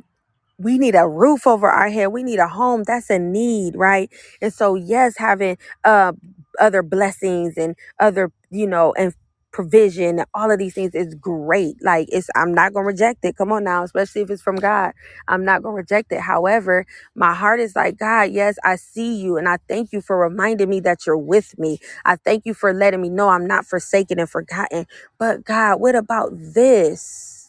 we 0.59 0.79
need 0.79 0.95
a 0.95 1.09
roof 1.09 1.47
over 1.47 1.69
our 1.71 1.91
head. 1.91 2.09
We 2.09 2.23
need 2.23 2.39
a 2.39 2.49
home. 2.49 2.85
That's 2.85 3.11
a 3.11 3.19
need 3.19 3.77
right? 3.77 4.11
And 4.43 4.53
so 4.55 4.75
yes 4.77 5.17
having 5.19 5.59
uh 5.85 6.13
other 6.61 6.83
blessings 6.83 7.57
and 7.59 7.77
other 8.01 8.33
you 8.51 8.67
know 8.67 8.95
and 8.99 9.15
provision 9.53 10.25
all 10.35 10.51
of 10.51 10.59
these 10.59 10.75
things 10.75 10.95
is 10.95 11.15
great. 11.17 11.77
Like 11.83 12.09
it's 12.13 12.31
i'm 12.37 12.55
not 12.55 12.75
gonna 12.75 12.87
reject 12.87 13.25
it. 13.25 13.37
Come 13.37 13.53
on 13.53 13.65
now 13.65 13.85
especially 13.85 14.23
if 14.23 14.31
it's 14.31 14.43
from 14.43 14.57
god. 14.57 14.93
I'm 15.29 15.45
not 15.45 15.63
gonna 15.63 15.77
reject 15.77 16.13
it. 16.13 16.21
However 16.23 16.87
my 17.17 17.35
heart 17.35 17.61
is 17.61 17.77
like 17.77 17.99
god 17.99 18.31
yes 18.33 18.57
i 18.65 18.77
see 18.77 19.17
you 19.17 19.39
and 19.39 19.49
i 19.49 19.59
thank 19.69 19.93
you 19.93 20.03
for 20.03 20.19
reminding 20.19 20.71
me 20.71 20.81
that 20.81 21.07
you're 21.07 21.19
with 21.19 21.59
me. 21.59 21.79
I 22.05 22.17
thank 22.17 22.47
you 22.47 22.55
for 22.55 22.75
letting 22.75 23.03
me 23.03 23.11
know 23.11 23.31
i'm 23.31 23.47
not 23.47 23.67
forsaken 23.67 24.21
and 24.21 24.31
forgotten. 24.31 24.87
But 25.19 25.45
god 25.45 25.81
what 25.81 25.97
about 25.97 26.33
this? 26.35 27.47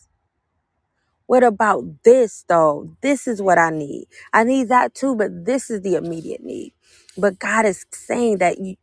What 1.28 1.44
about 1.44 1.86
this 2.04 2.44
though? 2.50 2.96
This 3.02 3.28
is 3.28 3.42
what 3.42 3.58
I 3.58 3.70
need. 3.70 4.08
I 4.34 4.44
need 4.44 4.70
that 4.70 4.94
too, 4.94 5.16
but 5.16 5.46
this 5.46 5.70
is 5.70 5.82
the 5.82 5.96
immediate 5.96 6.44
need. 6.44 6.74
But 7.18 7.40
God 7.40 7.66
is 7.66 7.86
saying 7.92 8.40
that 8.40 8.60
you, 8.60 8.76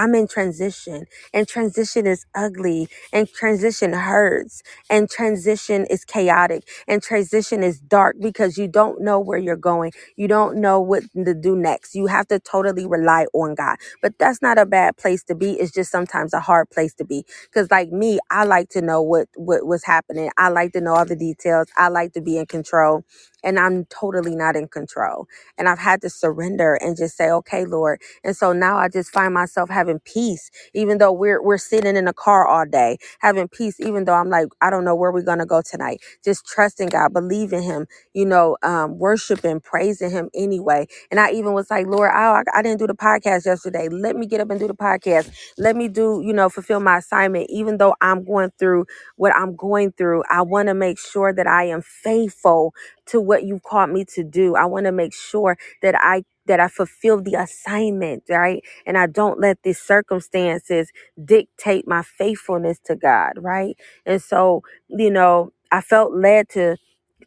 I'm 0.00 0.14
in 0.16 0.28
transition, 0.28 1.06
and 1.34 1.48
transition 1.48 2.06
is 2.08 2.26
ugly, 2.34 2.88
and 3.12 3.28
transition 3.28 3.94
hurts, 3.94 4.62
and 4.90 5.10
transition 5.10 5.86
is 5.90 6.04
chaotic, 6.06 6.64
and 6.88 7.02
transition 7.02 7.62
is 7.64 7.80
dark 7.80 8.16
because 8.20 8.58
you 8.58 8.68
don't 8.68 9.02
know 9.02 9.20
where 9.20 9.38
you're 9.38 9.56
going. 9.72 9.92
You 10.16 10.28
don't 10.28 10.58
know 10.58 10.80
what 10.80 11.04
to 11.14 11.34
do 11.34 11.56
next. 11.56 11.94
You 11.96 12.06
have 12.08 12.28
to 12.30 12.40
totally 12.40 12.86
rely 12.86 13.26
on 13.34 13.56
God. 13.56 13.78
But 14.02 14.18
that's 14.18 14.42
not 14.42 14.58
a 14.58 14.66
bad 14.66 14.98
place 14.98 15.24
to 15.24 15.36
be. 15.36 15.52
It's 15.52 15.72
just 15.72 15.92
sometimes 15.92 16.34
a 16.34 16.40
hard 16.40 16.70
place 16.70 16.94
to 16.96 17.04
be. 17.06 17.24
Because, 17.44 17.70
like 17.70 17.92
me, 17.92 18.20
I 18.30 18.44
like 18.44 18.70
to 18.70 18.82
know 18.82 19.02
what, 19.02 19.28
what 19.36 19.66
was 19.66 19.84
happening. 19.84 20.30
I 20.38 20.50
like 20.50 20.72
to 20.74 20.82
know 20.82 20.94
all 20.94 21.06
the 21.06 21.16
details. 21.16 21.68
I 21.76 21.88
like 21.88 22.14
to 22.14 22.22
be 22.22 22.38
in 22.38 22.46
control, 22.46 23.04
and 23.44 23.58
I'm 23.58 23.86
totally 23.86 24.36
not 24.36 24.56
in 24.56 24.68
control. 24.68 25.26
And 25.58 25.68
I've 25.68 25.78
had 25.78 26.02
to 26.02 26.10
surrender 26.10 26.74
and 26.76 26.96
just 26.96 27.16
say, 27.16 27.30
okay, 27.30 27.64
Lord. 27.64 28.00
And 28.24 28.36
so 28.36 28.52
now 28.52 28.78
I 28.78 28.88
just 28.88 29.12
find 29.12 29.34
myself 29.34 29.70
having 29.70 30.00
peace, 30.00 30.50
even 30.74 30.98
though 30.98 31.12
we're 31.12 31.42
we're 31.42 31.58
sitting 31.58 31.96
in 31.96 32.08
a 32.08 32.12
car 32.12 32.46
all 32.46 32.66
day, 32.66 32.98
having 33.20 33.48
peace, 33.48 33.80
even 33.80 34.04
though 34.04 34.14
I'm 34.14 34.30
like, 34.30 34.48
I 34.60 34.70
don't 34.70 34.84
know 34.84 34.94
where 34.94 35.12
we're 35.12 35.22
gonna 35.22 35.46
go 35.46 35.62
tonight. 35.62 36.00
Just 36.24 36.46
trusting 36.46 36.88
God, 36.88 37.12
believing 37.12 37.62
Him, 37.62 37.86
you 38.14 38.26
know, 38.26 38.56
um, 38.62 38.98
worshiping, 38.98 39.60
praising 39.60 40.10
Him 40.10 40.30
anyway. 40.34 40.86
And 41.10 41.20
I 41.20 41.32
even 41.32 41.54
was 41.54 41.70
like, 41.70 41.86
Lord, 41.86 42.10
I, 42.12 42.42
I 42.54 42.62
didn't 42.62 42.78
do 42.80 42.86
the 42.86 42.94
podcast 42.94 43.46
yesterday. 43.46 43.88
Let 43.90 44.16
me 44.16 44.26
get 44.26 44.40
up 44.40 44.50
and 44.50 44.60
do 44.60 44.68
the 44.68 44.74
podcast. 44.74 45.30
Let 45.58 45.76
me 45.76 45.88
do, 45.88 46.22
you 46.24 46.32
know, 46.32 46.48
fulfill 46.50 46.80
my 46.80 46.98
assignment, 46.98 47.48
even 47.50 47.78
though 47.78 47.96
I'm 48.02 48.24
going 48.24 48.50
through 48.58 48.86
what 49.16 49.34
I'm 49.34 49.56
going 49.56 49.92
through. 49.92 50.24
I 50.30 50.42
want 50.42 50.68
to 50.68 50.74
make 50.74 50.98
sure 51.00 51.34
that 51.34 51.48
I 51.48 51.64
am 51.66 51.82
faithful 51.82 52.74
to 53.10 53.20
what 53.20 53.44
you've 53.44 53.64
called 53.64 53.90
me 53.90 54.04
to 54.16 54.24
do. 54.24 54.56
I 54.56 54.66
want 54.66 54.86
to 54.86 54.92
make 54.92 55.14
sure 55.14 55.58
that 55.82 55.96
I 55.98 56.24
that 56.46 56.60
I 56.60 56.68
fulfill 56.68 57.22
the 57.22 57.34
assignment, 57.34 58.24
right? 58.28 58.62
And 58.86 58.98
I 58.98 59.06
don't 59.06 59.40
let 59.40 59.62
these 59.64 59.80
circumstances 59.80 60.90
dictate 61.24 61.88
my 61.88 62.02
faithfulness 62.02 62.80
to 62.86 62.96
God, 62.96 63.34
right? 63.38 63.76
And 64.06 64.22
so, 64.22 64.62
you 64.88 65.10
know, 65.10 65.52
I 65.72 65.82
felt 65.82 66.14
led 66.14 66.48
to 66.50 66.76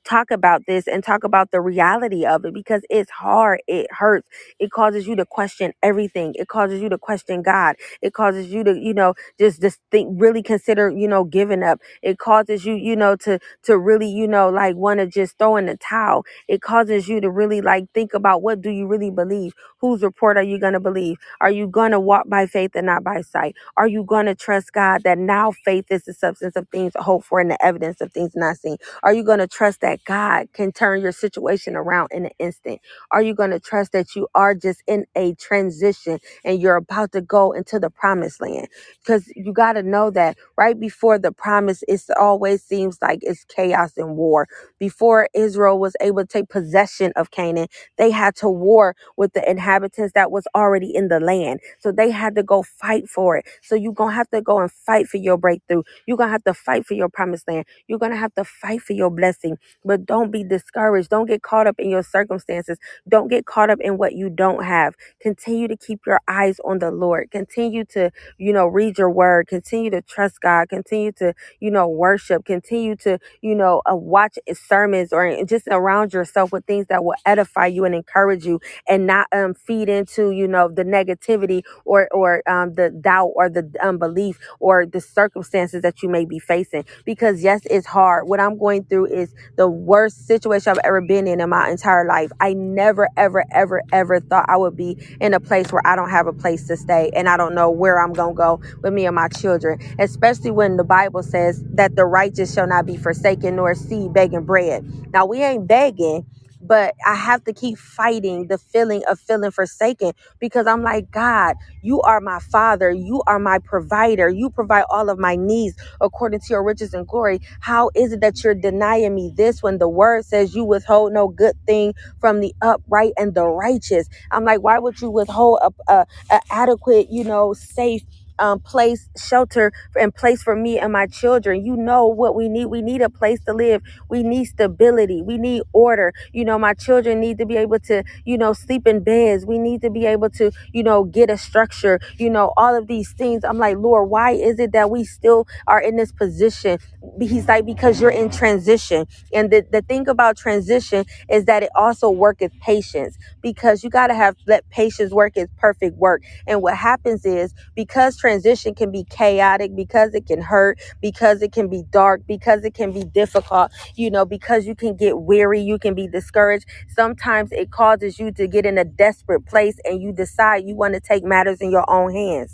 talk 0.06 0.32
about 0.32 0.64
this 0.68 0.88
and 0.88 1.04
talk 1.04 1.24
about 1.26 1.52
the 1.52 1.62
reality 1.62 2.26
of 2.26 2.46
it 2.46 2.54
because 2.54 2.84
it's 2.90 3.12
hard. 3.12 3.62
It 3.68 3.88
hurts. 3.92 4.28
It 4.60 4.72
causes 4.72 5.08
you 5.08 5.16
to 5.18 5.26
question 5.26 5.74
everything. 5.84 6.34
It 6.38 6.50
causes 6.50 6.82
you 6.82 6.90
to 6.90 7.00
question 7.00 7.44
God. 7.44 7.78
It 8.02 8.14
causes 8.14 8.50
you 8.54 8.64
to, 8.66 8.78
you 8.80 8.96
know, 8.96 9.16
just 9.40 9.62
just 9.62 9.80
think 9.92 10.22
really 10.22 10.44
consider, 10.44 10.90
you 10.92 11.08
know, 11.08 11.26
giving 11.26 11.64
up. 11.64 11.82
It 12.04 12.20
causes 12.20 12.66
you, 12.66 12.76
you 12.76 12.96
know, 12.98 13.18
to 13.18 13.40
to 13.66 13.78
really, 13.78 14.10
you 14.10 14.28
know, 14.28 14.50
like 14.50 14.76
want 14.78 15.00
to 15.02 15.08
just 15.08 15.38
throw 15.40 15.58
in 15.58 15.68
the 15.68 15.78
towel. 15.78 16.26
It 16.50 16.62
causes 16.62 17.10
you 17.10 17.22
to 17.22 17.32
really 17.32 17.62
like 17.62 17.86
think 17.94 18.14
about 18.14 18.44
what 18.44 18.62
do 18.62 18.72
you 18.72 18.88
really 18.88 19.12
believe? 19.12 19.54
Whose 19.82 20.04
report 20.04 20.38
are 20.38 20.44
you 20.44 20.60
going 20.60 20.74
to 20.74 20.82
believe? 20.82 21.18
Are 21.42 21.52
you 21.52 21.68
going 21.68 21.92
to 21.92 22.02
walk 22.02 22.30
by 22.30 22.48
faith 22.48 22.74
and 22.76 22.88
not 22.88 23.04
by 23.04 23.22
sight? 23.22 23.56
Are 23.78 23.88
you 23.88 24.04
going 24.06 24.28
to 24.28 24.36
trust 24.36 24.74
God 24.74 25.04
that 25.04 25.18
now 25.18 25.54
faith 25.66 25.86
is 25.92 26.04
the 26.04 26.14
substance 26.14 26.56
of 26.58 26.68
things 26.70 26.94
hoped 26.96 27.28
for 27.28 27.40
and 27.42 27.52
the 27.52 27.66
evidence 27.66 28.02
of 28.02 28.14
things 28.14 28.34
not 28.36 28.58
seen? 28.58 28.78
Are 29.04 29.14
you 29.14 29.24
going 29.26 29.40
to 29.40 29.48
trust 29.48 29.83
that 29.84 30.06
God 30.06 30.50
can 30.54 30.74
turn 30.74 31.02
your 31.02 31.14
situation 31.14 31.78
around 31.78 32.10
in 32.14 32.28
an 32.28 32.34
instant? 32.40 32.82
Are 33.12 33.24
you 33.24 33.36
going 33.36 33.52
to 33.52 33.62
trust 33.62 33.94
that 33.94 34.16
you 34.18 34.30
are 34.36 34.56
just 34.56 34.84
in 34.88 35.06
a 35.16 35.36
transition 35.36 36.20
and 36.46 36.62
you're 36.62 36.78
about 36.78 37.14
to 37.14 37.22
go 37.22 37.54
into 37.54 37.80
the 37.80 37.92
promised 37.92 38.42
land? 38.42 38.70
Because 39.04 39.32
you 39.36 39.54
got 39.54 39.76
to 39.76 39.84
know 39.84 40.12
that 40.12 40.38
right 40.58 40.80
before 40.80 41.20
the 41.20 41.34
promise, 41.34 41.84
it 41.88 42.02
always 42.20 42.64
seems 42.64 43.00
like 43.04 43.22
it's 43.24 43.46
chaos 43.46 43.94
and 43.98 44.18
war. 44.18 44.50
Before 44.80 45.30
Israel 45.36 45.80
was 45.80 45.96
able 46.02 46.24
to 46.24 46.28
take 46.28 46.50
possession 46.50 47.14
of 47.18 47.32
Canaan, 47.32 47.70
they 47.98 48.12
had 48.12 48.36
to 48.38 48.50
war 48.50 48.96
with 49.18 49.34
the 49.34 49.50
inhabitants 49.50 50.14
that 50.16 50.32
was 50.32 50.46
already 50.56 50.96
in 50.96 51.10
the 51.10 51.22
land. 51.22 51.62
So 51.80 51.94
they 51.94 52.12
had 52.12 52.36
to 52.38 52.44
go 52.44 52.64
fight 52.64 53.10
for 53.10 53.38
it. 53.38 53.46
So 53.64 53.76
you're 53.76 53.94
going 53.94 54.12
to 54.12 54.18
have 54.18 54.32
to 54.32 54.42
go 54.44 54.60
and 54.62 54.72
fight 54.72 55.08
for 55.08 55.18
your 55.20 55.38
breakthrough. 55.38 55.84
You're 56.08 56.18
going 56.18 56.30
to 56.30 56.34
have 56.34 56.46
to 56.46 56.56
fight 56.56 56.86
for 56.88 56.96
your 56.96 57.10
promised 57.10 57.48
land 57.48 57.56
you're 57.88 58.00
going 58.00 58.14
to 58.14 58.18
have 58.18 58.36
to 58.36 58.46
fight 58.46 58.82
for 58.84 58.94
your 58.94 59.12
blessing, 59.12 59.58
but 59.86 60.06
don't 60.06 60.32
be 60.32 60.44
discouraged. 60.44 61.10
Don't 61.12 61.28
get 61.28 61.44
caught 61.44 61.68
up 61.68 61.78
in 61.80 61.90
your 61.90 62.04
circumstances. 62.04 62.80
Don't 63.10 63.30
get 63.30 63.46
caught 63.46 63.70
up 63.72 63.80
in 63.82 63.98
what 63.98 64.16
you 64.16 64.30
don't 64.30 64.66
have. 64.66 64.96
Continue 65.22 65.70
to 65.70 65.78
keep 65.78 66.02
your 66.08 66.22
eyes 66.28 66.60
on 66.66 66.80
the 66.80 66.92
Lord. 66.92 67.32
Continue 67.32 67.86
to, 67.88 68.12
you 68.40 68.54
know, 68.54 68.68
read 68.68 68.98
your 69.00 69.12
word. 69.12 69.48
Continue 69.48 69.92
to 69.92 70.02
trust 70.02 70.42
God. 70.42 70.70
Continue 70.70 71.14
to, 71.14 71.36
you 71.62 71.72
know, 71.72 71.88
worship. 71.90 72.46
Continue 72.46 72.98
to, 72.98 73.20
you 73.42 73.56
know, 73.56 73.82
uh, 73.92 73.96
watch 73.96 74.40
sermons 74.54 75.14
or 75.14 75.46
just 75.46 75.68
around 75.70 76.14
yourself 76.14 76.52
with 76.54 76.66
things 76.66 76.88
that 76.88 77.06
will 77.06 77.16
edify 77.26 77.68
you 77.68 77.86
and 77.86 77.96
encourage 77.96 78.46
you 78.46 78.62
and 78.88 79.08
not 79.08 79.28
um, 79.34 79.56
feed 79.56 79.90
into, 79.90 80.32
you 80.32 80.48
know, 80.48 80.70
the 80.70 80.86
negativity 80.86 81.64
or, 81.86 82.10
or 82.14 82.48
um, 82.50 82.76
the 82.76 82.90
doubt 82.92 83.34
or 83.36 83.50
the 83.50 83.70
unbelief 83.84 84.40
or 84.60 84.86
the 84.88 85.02
circumstances 85.02 85.84
that 85.84 86.04
you 86.04 86.10
may 86.10 86.26
be 86.26 86.40
facing. 86.40 86.86
Because 87.06 87.44
yes, 87.44 87.62
it's 87.70 87.88
hard. 87.88 88.28
What 88.28 88.42
I'm 88.42 88.58
going 88.58 88.86
through 88.86 89.08
is 89.08 89.34
the 89.58 89.63
worst 89.70 90.28
situation 90.28 90.72
I've 90.72 90.80
ever 90.86 91.02
been 91.02 91.28
in 91.28 91.42
in 91.42 91.50
my 91.50 91.70
entire 91.70 92.06
life. 92.08 92.32
I 92.40 92.54
never, 92.54 93.10
ever, 93.18 93.46
ever, 93.52 93.82
ever 93.92 94.20
thought 94.22 94.46
I 94.50 94.58
would 94.58 94.78
be 94.78 94.98
in 95.22 95.34
a 95.34 95.40
place 95.40 95.72
where 95.72 95.82
I 95.86 95.96
don't 95.96 96.10
have 96.10 96.28
a 96.28 96.34
place 96.34 96.68
to 96.68 96.78
stay 96.78 97.12
and 97.16 97.30
I 97.30 97.38
don't 97.38 97.56
know 97.56 97.72
where 97.72 98.02
I'm 98.02 98.14
going 98.14 98.36
to 98.36 98.38
go 98.38 98.62
with 98.84 98.94
me 98.94 99.06
and 99.06 99.16
my 99.16 99.30
children, 99.30 99.80
especially 100.00 100.52
when 100.52 100.78
the 100.78 100.84
Bible 100.86 101.24
says 101.24 101.64
that 101.74 101.96
the 101.96 102.06
righteous 102.06 102.54
shall 102.54 102.68
not 102.68 102.86
be 102.86 102.98
forsaken 102.98 103.56
nor 103.58 103.76
see 103.76 104.10
begging 104.10 104.44
bread. 104.46 104.86
Now, 105.14 105.26
we 105.26 105.44
ain't 105.44 105.68
begging. 105.68 106.26
But 106.64 106.96
I 107.06 107.16
have 107.16 107.46
to 107.46 107.54
keep 107.54 107.80
fighting 107.80 108.48
the 108.48 108.60
feeling 108.60 109.04
of 109.10 109.20
feeling 109.20 109.52
forsaken 109.52 110.14
because 110.40 110.68
I'm 110.68 110.84
like, 110.84 111.12
God, 111.12 111.58
you 111.84 112.02
are 112.04 112.22
my 112.22 112.40
father. 112.40 112.92
You 112.92 113.24
are 113.28 113.40
my 113.40 113.60
provider. 113.60 114.30
You 114.30 114.52
provide 114.52 114.86
all 114.92 115.10
of 115.10 115.20
my 115.20 115.38
needs 115.38 115.76
according 116.02 116.42
to 116.42 116.48
your 116.52 116.64
riches 116.64 116.94
and 116.94 117.08
glory. 117.08 117.42
How 117.62 117.92
is 117.96 118.14
it 118.14 118.22
that 118.22 118.44
you're 118.44 118.56
denying 118.56 119.16
me 119.16 119.34
this 119.36 119.64
when 119.64 119.80
the 119.80 119.90
word 119.90 120.26
says 120.26 120.56
you 120.56 120.66
withhold 120.66 121.14
no 121.14 121.30
good 121.30 121.56
thing 121.68 121.96
from 122.20 122.42
the 122.42 122.56
upright 122.62 123.14
and 123.18 123.36
the 123.36 123.46
righteous? 123.46 124.10
I'm 124.32 124.46
like, 124.46 124.62
why 124.62 124.80
would 124.80 125.02
you 125.02 125.12
withhold 125.12 125.60
a, 125.64 125.94
a, 125.94 126.08
a 126.32 126.42
adequate, 126.52 127.08
you 127.12 127.24
know, 127.24 127.54
safe 127.54 128.04
um, 128.40 128.60
place, 128.60 129.10
shelter, 129.18 129.72
and 130.00 130.14
place 130.14 130.44
for 130.44 130.56
me 130.56 130.80
and 130.80 130.94
my 130.94 131.08
children. 131.08 131.66
You 131.66 131.76
know 131.76 132.08
what 132.08 132.36
we 132.36 132.50
need. 132.50 132.68
We 132.68 132.82
need 132.82 133.02
a 133.02 133.10
place 133.10 133.40
to 133.46 133.54
live. 133.54 133.82
We 134.10 134.24
need 134.24 134.46
stability. 134.46 135.22
We 135.22 135.38
need 135.38 135.64
order. 135.74 136.14
You 136.34 136.46
know, 136.46 136.60
my 136.60 136.74
children 136.74 137.20
need 137.20 137.38
to 137.40 137.46
be 137.46 137.58
able 137.58 137.80
to, 137.82 138.04
you 138.26 138.38
know, 138.38 138.54
sleep 138.54 138.88
in 138.88 139.04
beds. 139.04 139.46
We 139.46 139.60
need 139.60 139.82
to 139.82 139.90
be 139.90 140.06
able 140.06 140.30
to, 140.32 140.52
you 140.74 140.84
know, 140.84 141.04
get 141.06 141.30
a 141.30 141.38
structure. 141.38 142.00
You 142.18 142.30
know, 142.30 142.54
all 142.58 142.76
of 142.76 142.88
these 142.88 143.14
things. 143.14 143.44
I'm 143.44 143.58
like, 143.58 143.78
Lord, 143.78 144.10
why 144.10 144.32
is 144.32 144.60
it 144.60 144.74
that 144.74 144.90
we 144.90 145.04
still 145.06 145.48
are 145.68 145.82
in 145.82 145.96
this 145.98 146.12
position? 146.12 146.80
He's 147.22 147.48
like, 147.48 147.66
because 147.66 148.02
you're 148.02 148.12
in 148.12 148.30
transition. 148.30 149.08
And 149.34 149.52
the, 149.52 149.66
the 149.72 149.82
thing 149.82 150.08
about 150.08 150.38
transition 150.38 151.06
is 151.30 151.46
that 151.46 151.64
it 151.64 151.70
also 151.76 152.10
worketh 152.10 152.52
patience 152.60 153.18
because 153.42 153.84
you 153.84 153.90
got 153.90 154.08
to 154.08 154.16
have 154.16 154.36
let 154.48 154.70
patience 154.70 155.12
work 155.14 155.38
its 155.38 155.52
perfect 155.58 155.98
work. 155.98 156.24
And 156.48 156.62
what 156.62 156.78
happens 156.78 157.26
is 157.26 157.54
because 157.76 158.18
transition 158.24 158.74
can 158.74 158.90
be 158.92 159.04
chaotic, 159.04 159.76
because 159.76 160.16
it 160.16 160.26
can 160.26 160.42
hurt, 160.42 160.80
because 161.02 161.42
it 161.42 161.52
can 161.52 161.68
be 161.68 161.84
dark, 161.92 162.22
because 162.26 162.64
it 162.64 162.74
can 162.74 162.94
be 162.94 163.04
difficult, 163.04 163.72
you 163.96 164.10
know, 164.10 164.26
because 164.26 164.66
you 164.66 164.76
can 164.76 164.96
get 164.96 165.20
weary, 165.20 165.62
you 165.62 165.78
can 165.78 165.94
be 165.94 166.08
discouraged. 166.08 166.66
Sometimes 166.88 167.52
it 167.52 167.72
causes 167.72 168.20
you 168.20 168.32
to 168.32 168.48
get 168.48 168.66
in 168.66 168.78
a 168.78 168.86
desperate 168.86 169.46
place 169.46 169.78
and 169.84 170.02
you 170.02 170.14
decide 170.14 170.64
you 170.66 170.76
want 170.76 170.94
to 170.94 171.02
take 171.02 171.26
matters 171.26 171.60
in 171.62 171.70
your 171.72 171.86
own 171.92 172.14
hands 172.14 172.52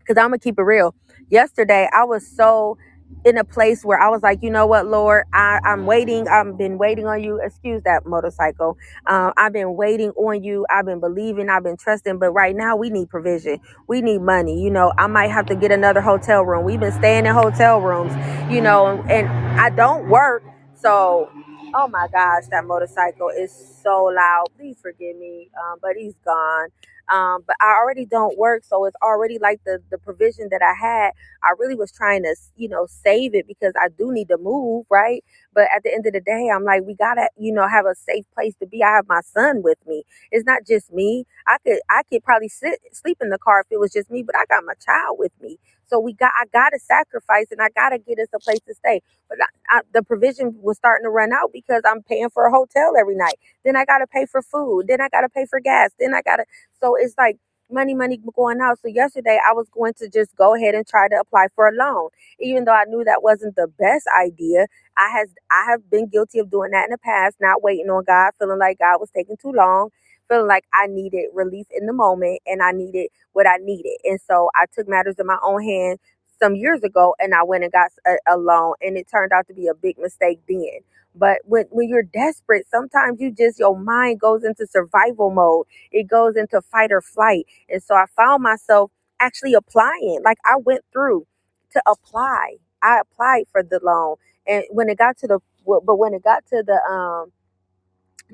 because 0.00 0.20
I'm 0.20 0.28
gonna 0.30 0.38
keep 0.38 0.58
it 0.58 0.62
real. 0.62 0.94
Yesterday, 1.30 1.88
I 1.92 2.04
was 2.04 2.28
so 2.28 2.78
in 3.24 3.38
a 3.38 3.44
place 3.44 3.84
where 3.84 4.00
I 4.00 4.08
was 4.10 4.22
like, 4.22 4.40
you 4.42 4.50
know 4.50 4.66
what, 4.66 4.86
Lord, 4.88 5.24
I, 5.32 5.60
I'm 5.64 5.86
waiting. 5.86 6.28
I've 6.28 6.58
been 6.58 6.78
waiting 6.78 7.06
on 7.06 7.22
you. 7.22 7.40
Excuse 7.44 7.82
that 7.84 8.06
motorcycle. 8.06 8.78
Um, 9.06 9.32
I've 9.36 9.52
been 9.52 9.76
waiting 9.76 10.10
on 10.12 10.44
you. 10.44 10.66
I've 10.70 10.86
been 10.86 11.00
believing. 11.00 11.50
I've 11.50 11.64
been 11.64 11.76
trusting. 11.78 12.18
But 12.18 12.32
right 12.32 12.56
now, 12.56 12.76
we 12.76 12.90
need 12.90 13.10
provision. 13.10 13.60
We 13.88 14.02
need 14.02 14.20
money. 14.22 14.62
You 14.62 14.70
know, 14.70 14.92
I 14.98 15.06
might 15.08 15.30
have 15.30 15.46
to 15.46 15.56
get 15.56 15.72
another 15.72 16.02
hotel 16.02 16.44
room. 16.44 16.64
We've 16.64 16.80
been 16.80 16.92
staying 16.92 17.26
in 17.26 17.34
hotel 17.34 17.80
rooms. 17.80 18.12
You 18.52 18.60
know, 18.62 18.86
and, 18.88 19.10
and 19.10 19.28
I 19.60 19.70
don't 19.70 20.08
work, 20.08 20.44
so. 20.76 21.30
Oh 21.74 21.88
my 21.88 22.08
gosh, 22.12 22.44
that 22.50 22.66
motorcycle 22.66 23.30
is 23.30 23.52
so 23.82 24.04
loud. 24.04 24.46
Please 24.58 24.76
forgive 24.82 25.16
me, 25.16 25.50
um, 25.56 25.78
but 25.82 25.92
he's 25.96 26.14
gone 26.26 26.68
um, 27.08 27.42
but 27.46 27.56
I 27.60 27.76
already 27.80 28.06
don't 28.06 28.36
work, 28.38 28.64
so 28.64 28.84
it's 28.84 28.96
already 29.02 29.38
like 29.38 29.60
the 29.64 29.80
the 29.90 29.98
provision 29.98 30.48
that 30.50 30.62
I 30.62 30.74
had. 30.74 31.12
I 31.42 31.54
really 31.58 31.74
was 31.76 31.92
trying 31.92 32.22
to, 32.24 32.34
you 32.56 32.68
know, 32.68 32.86
save 32.88 33.34
it 33.34 33.46
because 33.46 33.72
I 33.80 33.88
do 33.96 34.12
need 34.12 34.28
to 34.28 34.38
move, 34.38 34.86
right? 34.90 35.24
But 35.54 35.68
at 35.74 35.82
the 35.84 35.92
end 35.92 36.06
of 36.06 36.12
the 36.12 36.20
day, 36.20 36.50
I'm 36.54 36.64
like, 36.64 36.82
we 36.84 36.94
gotta, 36.94 37.28
you 37.38 37.52
know, 37.52 37.68
have 37.68 37.86
a 37.86 37.94
safe 37.94 38.24
place 38.34 38.54
to 38.60 38.66
be. 38.66 38.82
I 38.82 38.90
have 38.96 39.06
my 39.08 39.20
son 39.22 39.62
with 39.62 39.78
me. 39.86 40.04
It's 40.32 40.44
not 40.46 40.66
just 40.66 40.92
me. 40.92 41.26
I 41.46 41.58
could 41.64 41.78
I 41.90 42.02
could 42.10 42.24
probably 42.24 42.48
sit 42.48 42.80
sleep 42.92 43.18
in 43.20 43.30
the 43.30 43.38
car 43.38 43.60
if 43.60 43.66
it 43.70 43.78
was 43.80 43.92
just 43.92 44.10
me, 44.10 44.22
but 44.22 44.36
I 44.36 44.44
got 44.48 44.64
my 44.64 44.74
child 44.84 45.18
with 45.18 45.32
me. 45.40 45.58
So 45.88 46.00
we 46.00 46.14
got 46.14 46.32
I 46.40 46.46
gotta 46.52 46.78
sacrifice 46.80 47.46
and 47.52 47.62
I 47.62 47.68
gotta 47.76 47.98
get 47.98 48.18
us 48.20 48.28
a 48.34 48.40
place 48.40 48.60
to 48.68 48.74
stay. 48.74 49.02
But 49.28 49.38
I, 49.42 49.78
I, 49.78 49.82
the 49.94 50.02
provision 50.02 50.56
was 50.62 50.78
starting 50.78 51.06
to 51.06 51.10
run 51.10 51.32
out 51.32 51.50
because 51.52 51.82
I'm 51.86 52.02
paying 52.02 52.30
for 52.30 52.46
a 52.46 52.52
hotel 52.52 52.94
every 52.98 53.16
night. 53.16 53.36
Then 53.64 53.76
I 53.76 53.84
gotta 53.86 54.06
pay 54.06 54.26
for 54.26 54.42
food. 54.42 54.86
Then 54.88 55.00
I 55.00 55.08
gotta 55.10 55.28
pay 55.30 55.46
for 55.46 55.60
gas. 55.60 55.90
Then 56.00 56.14
I 56.14 56.22
gotta 56.22 56.44
so 56.82 56.96
it's 56.96 57.14
like 57.18 57.38
money, 57.70 57.94
money 57.94 58.20
going 58.36 58.60
out. 58.60 58.78
So 58.80 58.88
yesterday 58.88 59.38
I 59.48 59.52
was 59.52 59.68
going 59.70 59.94
to 59.94 60.08
just 60.08 60.36
go 60.36 60.54
ahead 60.54 60.74
and 60.74 60.86
try 60.86 61.08
to 61.08 61.16
apply 61.16 61.48
for 61.54 61.68
a 61.68 61.72
loan, 61.72 62.10
even 62.40 62.64
though 62.64 62.72
I 62.74 62.84
knew 62.88 63.04
that 63.04 63.22
wasn't 63.22 63.56
the 63.56 63.68
best 63.78 64.06
idea. 64.20 64.66
I 64.96 65.10
has 65.10 65.30
I 65.50 65.66
have 65.70 65.90
been 65.90 66.08
guilty 66.08 66.38
of 66.40 66.50
doing 66.50 66.70
that 66.72 66.86
in 66.86 66.90
the 66.92 66.98
past, 66.98 67.36
not 67.40 67.62
waiting 67.62 67.90
on 67.90 68.04
God, 68.06 68.32
feeling 68.38 68.58
like 68.60 68.78
God 68.78 68.98
was 69.00 69.10
taking 69.14 69.36
too 69.36 69.52
long, 69.52 69.90
feeling 70.28 70.48
like 70.48 70.64
I 70.74 70.86
needed 70.88 71.26
relief 71.34 71.66
in 71.72 71.86
the 71.86 71.94
moment 71.94 72.40
and 72.46 72.62
I 72.62 72.72
needed 72.72 73.08
what 73.32 73.46
I 73.48 73.56
needed. 73.58 73.98
And 74.04 74.20
so 74.28 74.50
I 74.54 74.66
took 74.74 74.88
matters 74.88 75.16
in 75.18 75.26
my 75.26 75.38
own 75.44 75.62
hand 75.62 75.98
some 76.40 76.56
years 76.56 76.82
ago 76.82 77.14
and 77.20 77.34
I 77.34 77.44
went 77.44 77.64
and 77.64 77.72
got 77.72 77.92
a, 78.06 78.16
a 78.34 78.38
loan 78.38 78.74
and 78.82 78.96
it 78.98 79.08
turned 79.10 79.32
out 79.32 79.48
to 79.48 79.54
be 79.54 79.68
a 79.68 79.74
big 79.74 79.98
mistake 79.98 80.40
then. 80.48 80.80
But 81.14 81.38
when, 81.44 81.66
when 81.70 81.88
you're 81.88 82.04
desperate, 82.04 82.66
sometimes 82.70 83.20
you 83.20 83.32
just, 83.32 83.58
your 83.58 83.78
mind 83.78 84.20
goes 84.20 84.44
into 84.44 84.66
survival 84.66 85.30
mode. 85.30 85.66
It 85.92 86.08
goes 86.08 86.36
into 86.36 86.62
fight 86.62 86.92
or 86.92 87.02
flight. 87.02 87.46
And 87.68 87.82
so 87.82 87.94
I 87.94 88.06
found 88.16 88.42
myself 88.42 88.92
actually 89.20 89.54
applying. 89.54 90.20
Like 90.24 90.38
I 90.44 90.56
went 90.58 90.84
through 90.92 91.26
to 91.72 91.82
apply. 91.86 92.56
I 92.82 93.00
applied 93.00 93.44
for 93.52 93.62
the 93.62 93.80
loan. 93.82 94.16
And 94.46 94.64
when 94.70 94.88
it 94.90 94.98
got 94.98 95.18
to 95.18 95.26
the, 95.28 95.40
but 95.66 95.96
when 95.96 96.14
it 96.14 96.24
got 96.24 96.46
to 96.48 96.62
the, 96.66 96.80
um, 96.90 97.32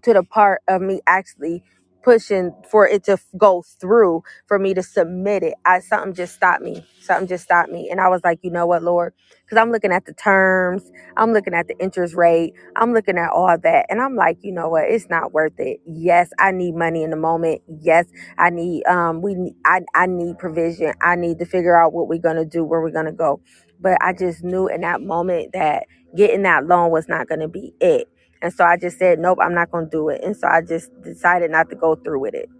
to 0.03 0.12
the 0.14 0.22
part 0.22 0.62
of 0.68 0.82
me 0.82 1.01
actually 1.07 1.62
pushing 2.03 2.55
for 2.70 2.88
it 2.88 3.05
to 3.05 3.18
go 3.38 3.62
through 3.80 4.22
for 4.48 4.59
me 4.59 4.74
to 4.74 4.82
submit 4.82 5.42
it. 5.44 5.55
I 5.66 5.80
something 5.80 6.14
just 6.14 6.34
stopped 6.34 6.62
me. 6.62 6.84
Something 7.03 7.28
just 7.28 7.44
stopped 7.44 7.70
me. 7.72 7.90
And 7.90 8.00
I 8.00 8.09
was 8.09 8.22
like, 8.24 8.40
you 8.42 8.50
know 8.50 8.66
what, 8.66 8.82
Lord? 8.82 9.14
Because 9.44 9.59
I'm 9.59 9.72
looking 9.72 9.92
at 9.92 10.07
the 10.07 10.14
terms, 10.14 10.90
I'm 11.16 11.32
looking 11.32 11.55
at 11.55 11.68
the 11.68 11.78
interest 11.80 12.14
rate, 12.16 12.55
I'm 12.76 12.94
looking 12.94 13.18
at 13.18 13.30
all 13.30 13.57
that. 13.59 13.86
And 13.90 14.00
I'm 14.00 14.16
like, 14.16 14.38
you 14.42 14.53
know 14.53 14.70
what? 14.70 14.84
It's 14.84 15.09
not 15.11 15.32
worth 15.32 15.59
it. 15.59 15.80
Yes, 15.86 16.30
I 16.38 16.53
need 16.53 16.74
money 16.76 17.03
in 17.05 17.11
the 17.11 17.16
moment. 17.16 17.62
Yes, 17.80 18.07
I 18.38 18.50
need 18.50 18.84
um 18.86 19.22
we 19.22 19.34
need 19.34 19.55
I, 19.66 19.82
I 19.94 20.07
need 20.07 20.38
provision. 20.38 20.94
I 21.03 21.16
need 21.16 21.38
to 21.40 21.46
figure 21.46 21.80
out 21.80 21.92
what 21.92 22.09
we're 22.09 22.20
gonna 22.20 22.46
do, 22.46 22.64
where 22.64 22.80
we're 22.82 22.92
gonna 22.92 23.12
go. 23.12 23.40
But 23.80 23.98
I 24.03 24.12
just 24.14 24.44
knew 24.44 24.68
in 24.68 24.82
that 24.82 25.03
moment 25.03 25.53
that 25.55 25.84
getting 26.16 26.42
that 26.44 26.66
loan 26.66 26.90
was 26.90 27.09
not 27.09 27.28
gonna 27.28 27.48
be 27.48 27.74
it 27.80 28.09
and 28.43 28.53
so 28.55 28.64
I 28.64 28.76
just 28.78 28.99
said, 28.99 29.20
nope, 29.20 29.38
I'm 29.43 29.55
not 29.55 29.70
going 29.70 29.86
to 29.86 29.90
do 29.90 30.11
it. 30.11 30.22
And 30.24 30.36
so 30.36 30.49
I 30.49 30.62
just 30.62 30.90
decided 31.03 31.51
not 31.53 31.70
to 31.70 31.76
go 31.76 31.97
through 31.97 32.20
with 32.20 32.34
it. 32.34 32.51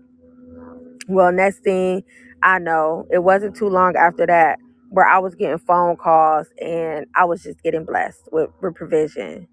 Well, 1.09 1.33
next 1.33 1.61
thing 1.61 2.05
I 2.43 2.59
know, 2.59 3.07
it 3.11 3.21
wasn't 3.21 3.57
too 3.57 3.69
long 3.69 3.97
after 3.97 4.27
that 4.27 4.59
where 4.91 5.07
I 5.07 5.19
was 5.19 5.35
getting 5.35 5.59
phone 5.59 5.97
calls 5.97 6.49
and 6.61 7.07
I 7.17 7.25
was 7.25 7.43
just 7.43 7.63
getting 7.63 7.85
blessed 7.85 8.29
with, 8.33 8.51
with 8.63 8.75
provision. 8.75 9.49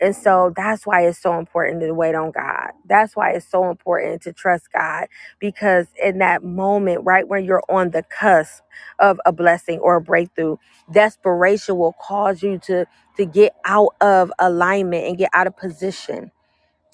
And 0.00 0.16
so 0.16 0.52
that's 0.56 0.86
why 0.86 1.02
it's 1.06 1.20
so 1.20 1.38
important 1.38 1.80
to 1.82 1.92
wait 1.94 2.14
on 2.14 2.32
God. 2.32 2.72
That's 2.86 3.16
why 3.16 3.32
it's 3.32 3.48
so 3.48 3.70
important 3.70 4.22
to 4.22 4.32
trust 4.32 4.68
God 4.72 5.08
because 5.40 5.88
in 6.02 6.18
that 6.18 6.44
moment, 6.44 7.02
right 7.04 7.28
when 7.28 7.44
you're 7.44 7.64
on 7.70 7.90
the 7.90 8.04
cusp 8.04 8.62
of 9.00 9.20
a 9.26 9.32
blessing 9.32 9.80
or 9.80 9.96
a 9.96 10.00
breakthrough, 10.02 10.56
desperation 10.92 11.76
will 11.78 11.94
cause 12.02 12.42
you 12.42 12.58
to 12.66 12.86
to 13.18 13.26
get 13.26 13.54
out 13.66 13.94
of 14.00 14.32
alignment 14.38 15.06
and 15.06 15.18
get 15.18 15.30
out 15.34 15.46
of 15.48 15.56
position 15.56 16.24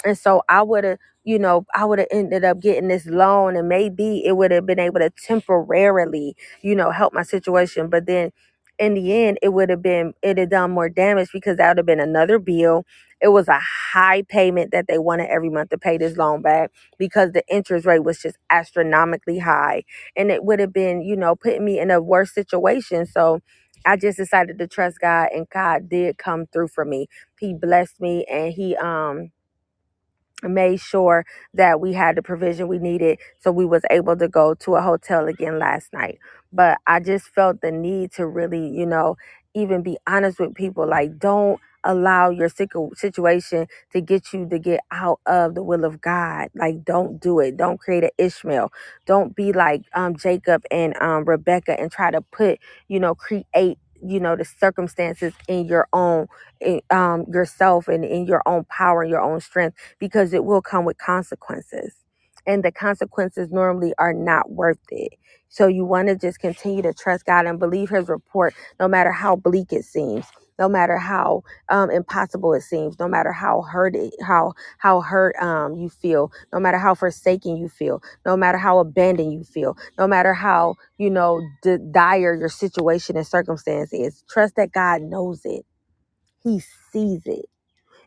and 0.06 0.18
so 0.18 0.42
I 0.50 0.62
would 0.62 0.84
have, 0.84 0.98
you 1.24 1.38
know, 1.40 1.66
I 1.74 1.86
would 1.86 2.00
have 2.00 2.08
ended 2.12 2.44
up 2.44 2.60
getting 2.60 2.88
this 2.88 3.06
loan 3.06 3.56
and 3.56 3.68
maybe 3.68 4.24
it 4.26 4.36
would 4.36 4.52
have 4.52 4.66
been 4.66 4.80
able 4.80 5.00
to 5.00 5.10
temporarily, 5.10 6.36
you 6.62 6.76
know, 6.76 6.92
help 6.92 7.14
my 7.14 7.24
situation. 7.24 7.90
But 7.90 8.06
then 8.06 8.32
in 8.78 8.94
the 8.94 9.12
end, 9.24 9.38
it 9.42 9.50
would 9.50 9.70
have 9.70 9.82
been, 9.82 10.14
it 10.22 10.38
had 10.38 10.50
done 10.50 10.72
more 10.72 10.88
damage 10.88 11.30
because 11.32 11.56
that 11.58 11.68
would 11.70 11.78
have 11.78 11.86
been 11.86 12.00
another 12.00 12.38
bill. 12.38 12.84
It 13.20 13.28
was 13.28 13.48
a 13.48 13.60
high 13.94 14.22
payment 14.22 14.72
that 14.72 14.86
they 14.88 14.98
wanted 14.98 15.30
every 15.30 15.50
month 15.50 15.70
to 15.70 15.78
pay 15.78 15.98
this 15.98 16.16
loan 16.18 16.42
back 16.42 16.70
because 16.98 17.32
the 17.32 17.42
interest 17.48 17.86
rate 17.86 18.04
was 18.04 18.20
just 18.20 18.36
astronomically 18.50 19.38
high. 19.38 19.84
And 20.16 20.30
it 20.30 20.44
would 20.44 20.60
have 20.60 20.72
been, 20.72 21.02
you 21.02 21.16
know, 21.16 21.36
putting 21.36 21.64
me 21.64 21.78
in 21.80 21.90
a 21.90 22.02
worse 22.02 22.34
situation. 22.34 23.06
So 23.06 23.40
I 23.86 23.96
just 23.96 24.18
decided 24.18 24.58
to 24.58 24.66
trust 24.68 25.00
God 25.00 25.28
and 25.34 25.48
God 25.48 25.88
did 25.88 26.18
come 26.18 26.46
through 26.52 26.68
for 26.68 26.84
me. 26.84 27.08
He 27.40 27.54
blessed 27.54 28.00
me 28.00 28.26
and 28.30 28.52
he, 28.52 28.76
um, 28.76 29.30
made 30.42 30.80
sure 30.80 31.24
that 31.54 31.80
we 31.80 31.92
had 31.94 32.16
the 32.16 32.22
provision 32.22 32.68
we 32.68 32.78
needed 32.78 33.18
so 33.40 33.50
we 33.50 33.64
was 33.64 33.82
able 33.90 34.16
to 34.16 34.28
go 34.28 34.54
to 34.54 34.74
a 34.76 34.82
hotel 34.82 35.26
again 35.28 35.58
last 35.58 35.92
night. 35.92 36.18
But 36.52 36.78
i 36.86 37.00
just 37.00 37.26
felt 37.28 37.60
the 37.60 37.72
need 37.72 38.12
to 38.12 38.26
really 38.26 38.68
you 38.68 38.86
know 38.86 39.16
even 39.54 39.82
be 39.82 39.96
honest 40.06 40.38
with 40.38 40.54
people 40.54 40.86
like 40.88 41.18
don't 41.18 41.58
allow 41.84 42.30
your 42.30 42.48
situ- 42.48 42.90
situation 42.94 43.66
to 43.92 44.00
get 44.00 44.32
you 44.32 44.48
to 44.48 44.58
get 44.58 44.80
out 44.90 45.20
of 45.26 45.54
the 45.54 45.62
will 45.62 45.84
of 45.84 46.00
god. 46.00 46.48
Like 46.54 46.84
don't 46.84 47.20
do 47.20 47.38
it. 47.38 47.56
Don't 47.56 47.78
create 47.78 48.02
an 48.04 48.10
ishmael. 48.18 48.72
Don't 49.06 49.34
be 49.36 49.52
like 49.52 49.82
um 49.94 50.16
jacob 50.16 50.62
and 50.70 50.96
um 51.00 51.24
rebecca 51.24 51.78
and 51.78 51.90
try 51.90 52.10
to 52.10 52.20
put 52.20 52.58
you 52.88 52.98
know 53.00 53.14
create 53.14 53.78
you 54.02 54.20
know 54.20 54.36
the 54.36 54.44
circumstances 54.44 55.34
in 55.48 55.66
your 55.66 55.88
own 55.92 56.26
in, 56.60 56.80
um 56.90 57.24
yourself 57.32 57.88
and 57.88 58.04
in 58.04 58.26
your 58.26 58.42
own 58.46 58.64
power 58.66 59.02
and 59.02 59.10
your 59.10 59.22
own 59.22 59.40
strength 59.40 59.76
because 60.00 60.34
it 60.34 60.44
will 60.44 60.62
come 60.62 60.84
with 60.86 60.98
consequences. 60.98 61.94
And 62.46 62.64
the 62.64 62.72
consequences 62.72 63.50
normally 63.52 63.94
are 63.98 64.14
not 64.14 64.50
worth 64.52 64.78
it. 64.90 65.14
So 65.48 65.68
you 65.68 65.84
want 65.84 66.08
to 66.08 66.16
just 66.16 66.40
continue 66.40 66.82
to 66.82 66.94
trust 66.94 67.26
God 67.26 67.46
and 67.46 67.58
believe 67.58 67.90
his 67.90 68.08
report, 68.08 68.54
no 68.80 68.88
matter 68.88 69.12
how 69.12 69.36
bleak 69.36 69.72
it 69.72 69.84
seems. 69.84 70.26
No 70.58 70.68
matter 70.68 70.98
how 70.98 71.42
um, 71.70 71.90
impossible 71.90 72.54
it 72.54 72.62
seems, 72.62 72.98
no 72.98 73.08
matter 73.08 73.32
how 73.32 73.62
hurt 73.62 73.96
how 74.22 74.54
how 74.78 75.00
hurt 75.02 75.36
um, 75.42 75.76
you 75.76 75.88
feel, 75.90 76.32
no 76.52 76.60
matter 76.60 76.78
how 76.78 76.94
forsaken 76.94 77.56
you 77.56 77.68
feel, 77.68 78.02
no 78.26 78.36
matter 78.36 78.58
how 78.58 78.78
abandoned 78.78 79.32
you 79.32 79.44
feel, 79.44 79.76
no 79.98 80.06
matter 80.08 80.34
how 80.34 80.76
you 80.98 81.10
know 81.10 81.42
d- 81.62 81.78
dire 81.92 82.34
your 82.36 82.48
situation 82.50 83.16
and 83.16 83.26
circumstance 83.26 83.92
is, 83.92 84.24
trust 84.30 84.56
that 84.56 84.72
God 84.72 85.02
knows 85.02 85.42
it. 85.44 85.64
He 86.44 86.60
sees 86.92 87.22
it 87.26 87.46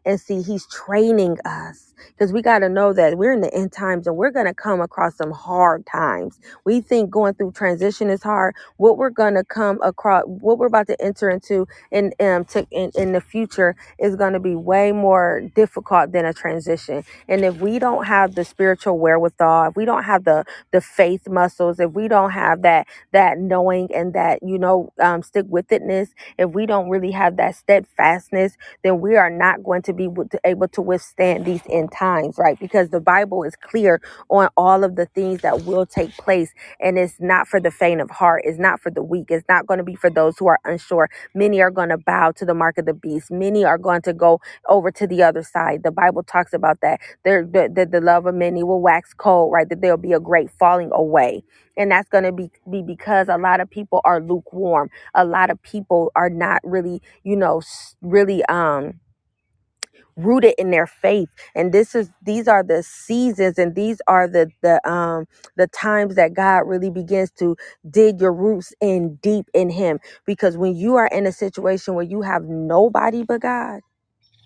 and 0.10 0.22
see, 0.22 0.44
he's 0.44 0.68
training 0.68 1.40
us 1.46 1.94
because 2.10 2.34
we 2.34 2.44
got 2.44 2.60
to 2.62 2.70
know 2.70 2.94
that 2.94 3.18
we're 3.18 3.34
in 3.34 3.42
the 3.42 3.54
end 3.56 3.74
times 3.74 4.08
and 4.08 4.18
we're 4.18 4.32
going 4.32 4.48
to 4.48 4.56
come 4.56 4.82
across 4.82 5.18
some 5.18 5.32
hard 5.32 5.88
times. 5.88 6.40
We 6.66 6.82
think 6.82 7.12
going 7.12 7.36
through 7.36 7.54
transition 7.54 8.12
is 8.12 8.24
hard. 8.24 8.56
What 8.78 8.98
we're 9.00 9.12
going 9.12 9.36
to 9.36 9.46
come 9.46 9.80
across, 9.84 10.26
what 10.28 10.60
we're 10.60 10.68
about 10.68 10.90
to 10.90 11.02
enter 11.02 11.32
into 11.32 11.68
in, 11.92 12.14
um, 12.20 12.46
to, 12.48 12.68
in, 12.72 12.92
in 12.98 13.14
the 13.14 13.22
future 13.22 13.78
is 14.00 14.18
going 14.18 14.34
to 14.34 14.42
be 14.42 14.56
way 14.58 14.92
more 14.94 15.44
difficult 15.56 16.14
than 16.14 16.26
a 16.26 16.34
transition. 16.34 17.06
And 17.30 17.46
if 17.46 17.62
we 17.62 17.80
don't 17.80 18.06
have 18.08 18.36
the 18.36 18.46
spiritual 18.46 19.00
wherewithal, 19.00 19.70
if 19.72 19.78
we 19.78 19.86
don't 19.86 20.06
have 20.06 20.26
the, 20.26 20.46
the 20.74 20.82
faith 20.82 21.30
muscles, 21.30 21.80
if 21.80 21.94
we 21.94 22.10
don't 22.10 22.32
have 22.34 22.64
that, 22.64 22.88
that 23.14 23.40
knowing 23.40 23.90
and 23.96 24.14
that, 24.16 24.42
you 24.44 24.60
know, 24.60 24.94
um, 25.02 25.24
stick 25.24 25.48
with 25.50 25.70
itness, 25.70 26.10
if 26.38 26.52
we 26.52 26.68
don't 26.68 26.90
really 26.90 27.14
have 27.14 27.38
that 27.38 27.56
steadfastness 27.56 28.52
then 28.84 29.02
we 29.02 29.16
are 29.16 29.30
not 29.30 29.64
going 29.64 29.82
to 29.84 29.94
be 29.94 29.99
able 30.46 30.68
to 30.70 30.82
withstand 30.82 31.46
these 31.46 31.62
end 31.70 31.92
times, 31.92 32.38
right? 32.38 32.60
Because 32.60 32.90
the 32.90 33.02
Bible 33.02 33.44
is 33.44 33.56
clear 33.56 34.02
on 34.30 34.50
all 34.58 34.84
of 34.84 34.96
the 34.96 35.06
things 35.08 35.42
that 35.42 35.66
will 35.66 35.86
take 35.86 36.16
place. 36.18 36.54
And 36.80 36.98
it's 36.98 37.16
not 37.20 37.48
for 37.48 37.60
the 37.60 37.72
faint 37.72 38.02
of 38.02 38.10
heart, 38.12 38.44
it's 38.46 38.60
not 38.60 38.82
for 38.82 38.92
the 38.92 39.04
weak, 39.04 39.28
it's 39.30 39.48
not 39.50 39.68
going 39.68 39.80
to 39.80 39.84
be 39.84 39.96
for 39.96 40.10
those 40.10 40.38
who 40.38 40.48
are 40.48 40.60
unsure. 40.66 41.10
Many 41.36 41.62
are 41.62 41.72
going 41.72 41.90
to 41.90 41.98
bow 41.98 42.32
to 42.34 42.46
the 42.46 42.54
mark 42.56 42.78
of 42.78 42.86
the 42.86 42.94
beast, 42.94 43.32
many 43.32 43.66
are 43.66 43.78
going 43.78 44.02
to 44.04 44.14
go 44.14 44.42
over 44.70 44.92
to 44.92 45.08
the 45.08 45.24
other 45.24 45.44
side. 45.44 45.84
The 45.84 45.92
Bible 45.92 46.24
talks 46.24 46.54
about 46.54 46.82
that. 46.82 47.02
There, 47.26 47.46
the, 47.46 47.70
the, 47.74 47.86
the 47.86 48.02
love 48.02 48.26
of 48.26 48.36
many 48.36 48.64
will 48.64 48.82
wax 48.82 49.14
cold, 49.14 49.52
right? 49.54 49.70
That 49.70 49.82
there'll 49.82 49.98
be 49.98 50.14
a 50.14 50.20
great 50.20 50.52
falling 50.52 50.92
away. 50.94 51.44
And 51.78 51.92
that's 51.92 52.10
going 52.10 52.26
to 52.26 52.32
be, 52.34 52.52
be 52.70 52.84
because 52.84 53.30
a 53.30 53.38
lot 53.38 53.62
of 53.62 53.70
people 53.70 54.02
are 54.06 54.22
lukewarm. 54.22 54.90
A 55.16 55.26
lot 55.26 55.50
of 55.50 55.62
people 55.64 56.12
are 56.16 56.30
not 56.30 56.62
really 56.64 57.02
you 57.24 57.36
know 57.36 57.62
really 58.02 58.44
um 58.46 59.00
rooted 60.26 60.56
in 60.60 60.72
their 60.72 60.88
faith. 60.88 61.30
And 61.56 61.74
this 61.74 61.96
is 61.96 62.12
these 62.24 62.48
are 62.48 62.64
the 62.64 62.84
seasons 62.84 63.60
and 63.60 63.76
these 63.76 64.02
are 64.08 64.28
the 64.28 64.52
the 64.64 64.82
um 64.90 65.28
the 65.58 65.68
times 65.68 66.16
that 66.16 66.34
God 66.36 66.62
really 66.68 66.92
begins 66.92 67.32
to 67.40 67.58
dig 67.90 68.22
your 68.22 68.34
roots 68.34 68.74
in 68.82 69.16
deep 69.18 69.48
in 69.54 69.70
him. 69.72 70.00
Because 70.26 70.58
when 70.58 70.76
you 70.76 70.98
are 70.98 71.08
in 71.08 71.28
a 71.28 71.34
situation 71.34 71.96
where 71.96 72.06
you 72.06 72.22
have 72.24 72.44
nobody 72.46 73.24
but 73.24 73.42
God 73.42 73.82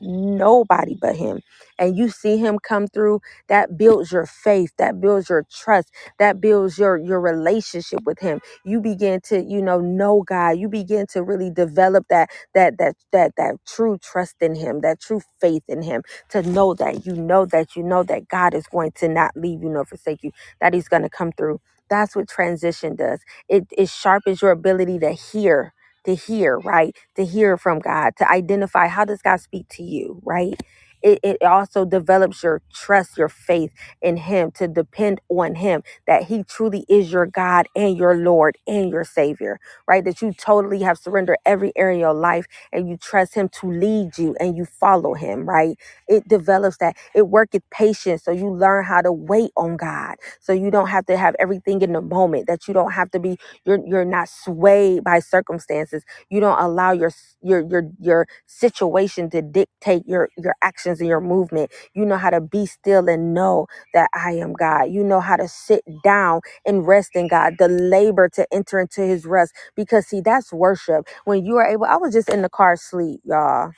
nobody 0.04 0.98
but 1.02 1.16
him. 1.18 1.42
And 1.80 1.98
you 1.98 2.10
see 2.10 2.38
him 2.38 2.60
come 2.60 2.88
through 2.88 3.22
that 3.50 3.78
builds 3.78 4.12
your 4.14 4.28
faith 4.28 4.74
that 4.80 5.02
builds 5.02 5.30
your 5.30 5.46
trust 5.52 5.92
that 6.20 6.42
builds 6.42 6.80
your 6.80 6.98
your 6.98 7.22
relationship 7.22 8.02
with 8.06 8.20
him. 8.20 8.42
You 8.66 8.82
begin 8.82 9.22
to 9.26 9.44
you 9.44 9.64
know 9.64 9.82
know 9.82 10.24
god. 10.28 10.60
You 10.60 10.70
begin 10.70 11.08
to 11.14 11.24
really 11.24 11.52
develop 11.52 12.08
that 12.10 12.32
that 12.56 12.80
that 12.80 12.96
that 13.14 13.34
that 13.38 13.58
true 13.68 14.00
trust 14.00 14.38
in 14.42 14.56
him 14.56 14.82
that 14.82 15.02
true 15.02 15.22
faith 15.42 15.64
in 15.70 15.84
him 15.84 16.04
to 16.32 16.44
know 16.44 16.76
that 16.76 17.06
you 17.08 17.16
know 17.16 17.46
that 17.48 17.76
you 17.78 17.84
know 17.84 18.04
that 18.04 18.30
god 18.30 18.56
is 18.56 18.68
going 18.68 18.94
to 18.94 19.10
not 19.10 19.34
leave 19.38 19.64
you 19.64 19.70
nor 19.70 19.86
forsake 19.86 20.24
you 20.24 20.32
that 20.62 20.76
he's 20.76 20.90
going 20.90 21.04
to 21.04 21.12
come 21.12 21.34
through. 21.34 21.62
That's 21.90 22.18
what 22.18 22.30
transition 22.30 22.98
does. 22.98 23.22
It 23.50 23.68
it 23.78 23.90
sharpens 23.90 24.42
your 24.42 24.52
ability 24.52 25.00
to 25.02 25.12
hear 25.14 25.74
to 26.06 26.16
hear, 26.16 26.60
right? 26.60 26.96
To 27.16 27.26
hear 27.26 27.58
from 27.58 27.80
God, 27.80 28.16
to 28.18 28.32
identify 28.32 28.88
how 28.88 29.06
does 29.06 29.22
God 29.22 29.38
speak 29.42 29.68
to 29.72 29.84
you, 29.84 30.22
right? 30.24 30.62
It, 31.04 31.20
it 31.24 31.44
also 31.44 31.86
develops 31.86 32.44
your 32.44 32.64
trust, 32.74 33.18
your 33.18 33.30
faith 33.30 33.74
in 34.02 34.18
Him, 34.18 34.52
to 34.54 34.68
depend 34.70 35.22
on 35.30 35.56
Him, 35.56 35.84
that 36.08 36.26
He 36.26 36.44
truly 36.44 36.86
is 36.90 37.14
your 37.14 37.28
God 37.28 37.68
and 37.76 37.98
your 37.98 38.16
Lord 38.18 38.58
and 38.68 38.90
your 38.92 39.06
Savior, 39.06 39.60
right? 39.88 40.06
That 40.06 40.22
you 40.24 40.34
totally 40.34 40.82
have 40.84 41.00
surrendered 41.00 41.38
every 41.46 41.74
area 41.78 41.98
of 41.98 42.02
your 42.02 42.14
life 42.16 42.48
and 42.74 42.90
you 42.90 42.98
trust 42.98 43.36
Him 43.36 43.50
to 43.62 43.72
lead 43.72 44.18
you 44.18 44.36
and 44.40 44.58
you 44.58 44.66
follow 44.66 45.16
Him, 45.16 45.48
right? 45.50 45.78
It 46.10 46.28
develops 46.30 46.78
that. 46.80 46.98
It 47.16 47.30
worketh 47.30 47.64
patience. 47.72 48.24
So 48.26 48.32
you 48.32 48.50
learn 48.52 48.86
how 48.86 49.02
to 49.02 49.14
wait 49.14 49.52
on 49.58 49.78
God. 49.78 50.18
So 50.42 50.54
you 50.54 50.72
don't 50.72 50.90
have 50.90 51.08
to 51.08 51.18
have 51.18 51.36
everything 51.40 51.82
in 51.84 51.94
the 51.94 52.02
moment, 52.02 52.48
that 52.48 52.68
you 52.68 52.76
don't 52.76 52.94
have 52.94 53.12
to 53.14 53.20
be 53.20 53.38
you're 53.66 53.80
you're 53.86 54.06
not 54.06 54.30
swayed 54.30 55.04
by 55.04 55.20
circumstances. 55.20 56.04
You 56.30 56.40
don't 56.40 56.60
allow 56.60 56.92
your 56.92 57.12
your 57.42 57.62
your 57.62 57.84
your 58.00 58.28
situation 58.48 59.30
to 59.32 59.42
dictate 59.42 60.04
your 60.08 60.30
your 60.38 60.56
actions 60.62 60.93
and 61.02 61.10
your 61.10 61.22
movement. 61.22 61.72
You 61.94 62.06
know 62.06 62.18
how 62.18 62.32
to 62.32 62.42
be 62.42 62.66
still 62.68 63.10
and 63.10 63.34
know 63.34 63.68
that 63.94 64.10
I 64.16 64.34
am 64.34 64.54
God. 64.54 64.86
You 64.86 65.04
know 65.04 65.22
how 65.22 65.38
to 65.38 65.48
sit 65.48 65.84
down 66.04 66.42
and 66.66 66.88
rest 66.88 67.12
in 67.16 67.28
God. 67.30 67.56
The 67.60 67.68
labor 67.70 68.30
to 68.32 68.48
enter 68.54 68.80
into 68.80 69.02
His 69.02 69.26
rest 69.26 69.54
because 69.76 70.08
see 70.08 70.22
that's 70.22 70.54
worship. 70.54 71.08
When 71.26 71.46
you 71.46 71.58
are 71.58 71.68
able, 71.68 71.86
I 71.86 71.98
was 71.98 72.14
just 72.14 72.30
in 72.30 72.44
the 72.44 72.50
car 72.50 72.74
asleep, 72.74 73.22
y'all. 73.26 73.72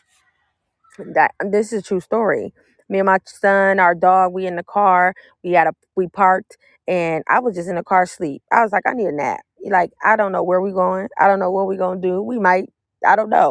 That 1.15 1.33
this 1.51 1.73
is 1.73 1.81
a 1.81 1.83
true 1.83 2.01
story. 2.01 2.53
Me 2.89 2.99
and 2.99 3.07
my 3.07 3.19
son, 3.25 3.79
our 3.79 3.95
dog, 3.95 4.33
we 4.33 4.47
in 4.47 4.57
the 4.57 4.63
car. 4.63 5.13
We 5.43 5.53
had 5.53 5.67
a 5.67 5.73
we 5.95 6.07
parked, 6.07 6.57
and 6.87 7.23
I 7.29 7.39
was 7.39 7.55
just 7.55 7.69
in 7.69 7.75
the 7.75 7.83
car 7.83 8.03
asleep. 8.03 8.43
I 8.51 8.63
was 8.63 8.71
like, 8.73 8.83
I 8.87 8.93
need 8.93 9.07
a 9.07 9.13
nap. 9.13 9.41
Like 9.69 9.91
I 10.03 10.15
don't 10.17 10.31
know 10.33 10.43
where 10.43 10.61
we 10.61 10.71
going. 10.73 11.09
I 11.19 11.27
don't 11.27 11.39
know 11.39 11.51
what 11.51 11.67
we 11.67 11.77
gonna 11.77 12.01
do. 12.01 12.21
We 12.21 12.39
might. 12.39 12.69
I 13.07 13.15
don't 13.15 13.29
know 13.31 13.49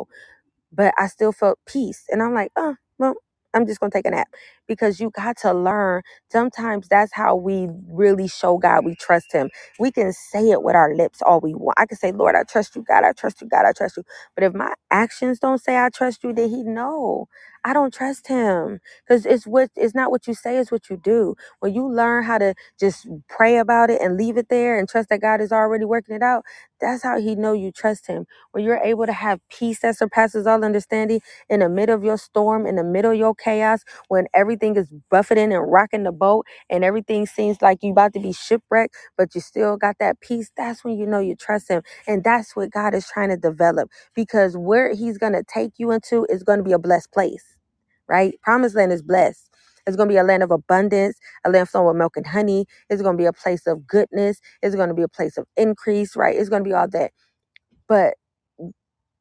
but 0.72 0.94
I 0.98 1.06
still 1.06 1.32
felt 1.32 1.58
peace. 1.66 2.04
And 2.10 2.22
I'm 2.22 2.34
like, 2.34 2.52
oh, 2.56 2.76
well, 2.98 3.14
I'm 3.54 3.66
just 3.66 3.80
going 3.80 3.90
to 3.92 3.98
take 3.98 4.06
a 4.06 4.12
nap 4.12 4.28
because 4.68 5.00
you 5.00 5.10
got 5.10 5.38
to 5.38 5.54
learn. 5.54 6.02
Sometimes 6.32 6.88
that's 6.88 7.12
how 7.14 7.36
we 7.36 7.68
really 7.88 8.28
show 8.28 8.58
God 8.58 8.84
we 8.86 8.96
trust 8.96 9.32
Him. 9.32 9.50
We 9.78 9.92
can 9.92 10.12
say 10.12 10.50
it 10.50 10.62
with 10.64 10.76
our 10.76 10.94
lips 10.94 11.22
all 11.22 11.40
we 11.40 11.54
want. 11.54 11.78
I 11.80 11.86
can 11.86 11.98
say, 11.98 12.12
Lord, 12.12 12.36
I 12.36 12.44
trust 12.44 12.76
you, 12.76 12.82
God, 12.82 13.04
I 13.04 13.12
trust 13.12 13.42
you, 13.42 13.48
God, 13.48 13.66
I 13.66 13.72
trust 13.72 13.96
you. 13.98 14.04
But 14.34 14.44
if 14.44 14.54
my 14.54 14.74
actions 14.90 15.40
don't 15.40 15.60
say 15.62 15.76
I 15.78 15.90
trust 15.90 16.24
you, 16.24 16.32
then 16.34 16.50
He 16.50 16.64
know 16.64 17.28
I 17.64 17.72
don't 17.74 17.94
trust 17.94 18.28
Him 18.28 18.80
because 19.06 19.26
it's 19.26 19.46
what 19.46 19.70
it's 19.76 19.94
not 19.94 20.10
what 20.10 20.26
you 20.28 20.34
say, 20.34 20.58
it's 20.58 20.72
what 20.72 20.90
you 20.90 20.96
do. 20.96 21.34
When 21.60 21.74
you 21.74 21.88
learn 21.88 22.24
how 22.24 22.38
to 22.38 22.54
just 22.80 23.08
pray 23.28 23.58
about 23.58 23.90
it 23.90 24.00
and 24.02 24.16
leave 24.16 24.36
it 24.38 24.48
there 24.50 24.78
and 24.78 24.88
trust 24.88 25.10
that 25.10 25.20
God 25.22 25.40
is 25.40 25.52
already 25.52 25.84
working 25.86 26.16
it 26.16 26.22
out, 26.22 26.44
that's 26.80 27.02
how 27.02 27.20
He 27.20 27.36
know 27.36 27.52
you 27.54 27.72
trust 27.72 28.06
Him. 28.08 28.26
When 28.52 28.64
you're 28.64 28.78
able 28.78 29.06
to 29.06 29.12
have 29.14 29.40
peace 29.50 29.80
that 29.80 29.96
surpasses 29.98 30.46
all 30.46 30.64
understanding 30.64 31.20
in 31.48 31.60
the 31.60 31.68
middle 31.70 31.96
of 31.96 32.04
your 32.04 32.18
storm, 32.18 32.66
in 32.66 32.76
the 32.76 32.84
middle 32.84 33.12
of 33.12 33.18
your 33.18 33.34
chaos, 33.34 33.82
when 34.08 34.26
everything 34.34 34.53
is 34.62 34.92
buffeting 35.10 35.52
and 35.52 35.70
rocking 35.72 36.04
the 36.04 36.12
boat 36.12 36.46
and 36.70 36.84
everything 36.84 37.26
seems 37.26 37.62
like 37.62 37.78
you 37.82 37.92
about 37.92 38.12
to 38.14 38.20
be 38.20 38.32
shipwrecked, 38.32 38.94
but 39.16 39.34
you 39.34 39.40
still 39.40 39.76
got 39.76 39.96
that 40.00 40.20
peace, 40.20 40.50
that's 40.56 40.84
when 40.84 40.98
you 40.98 41.06
know 41.06 41.20
you 41.20 41.36
trust 41.36 41.68
him. 41.70 41.82
And 42.06 42.24
that's 42.24 42.56
what 42.56 42.70
God 42.70 42.94
is 42.94 43.06
trying 43.08 43.30
to 43.30 43.36
develop 43.36 43.90
because 44.14 44.56
where 44.56 44.94
he's 44.94 45.18
going 45.18 45.34
to 45.34 45.44
take 45.44 45.72
you 45.78 45.90
into 45.92 46.26
is 46.30 46.42
going 46.42 46.58
to 46.58 46.64
be 46.64 46.72
a 46.72 46.78
blessed 46.78 47.12
place, 47.12 47.44
right? 48.08 48.34
Promised 48.42 48.76
land 48.76 48.92
is 48.92 49.02
blessed. 49.02 49.50
It's 49.86 49.96
going 49.96 50.08
to 50.08 50.12
be 50.14 50.18
a 50.18 50.24
land 50.24 50.42
of 50.42 50.50
abundance, 50.50 51.18
a 51.44 51.50
land 51.50 51.68
flowing 51.68 51.88
with 51.88 51.96
milk 51.96 52.16
and 52.16 52.26
honey. 52.26 52.66
It's 52.90 53.02
going 53.02 53.16
to 53.16 53.22
be 53.22 53.26
a 53.26 53.32
place 53.32 53.66
of 53.66 53.86
goodness. 53.86 54.40
It's 54.62 54.76
going 54.76 54.88
to 54.88 54.94
be 54.94 55.02
a 55.02 55.08
place 55.08 55.38
of 55.38 55.46
increase, 55.56 56.16
right? 56.16 56.36
It's 56.36 56.48
going 56.50 56.64
to 56.64 56.68
be 56.68 56.74
all 56.74 56.88
that. 56.90 57.12
But 57.88 58.14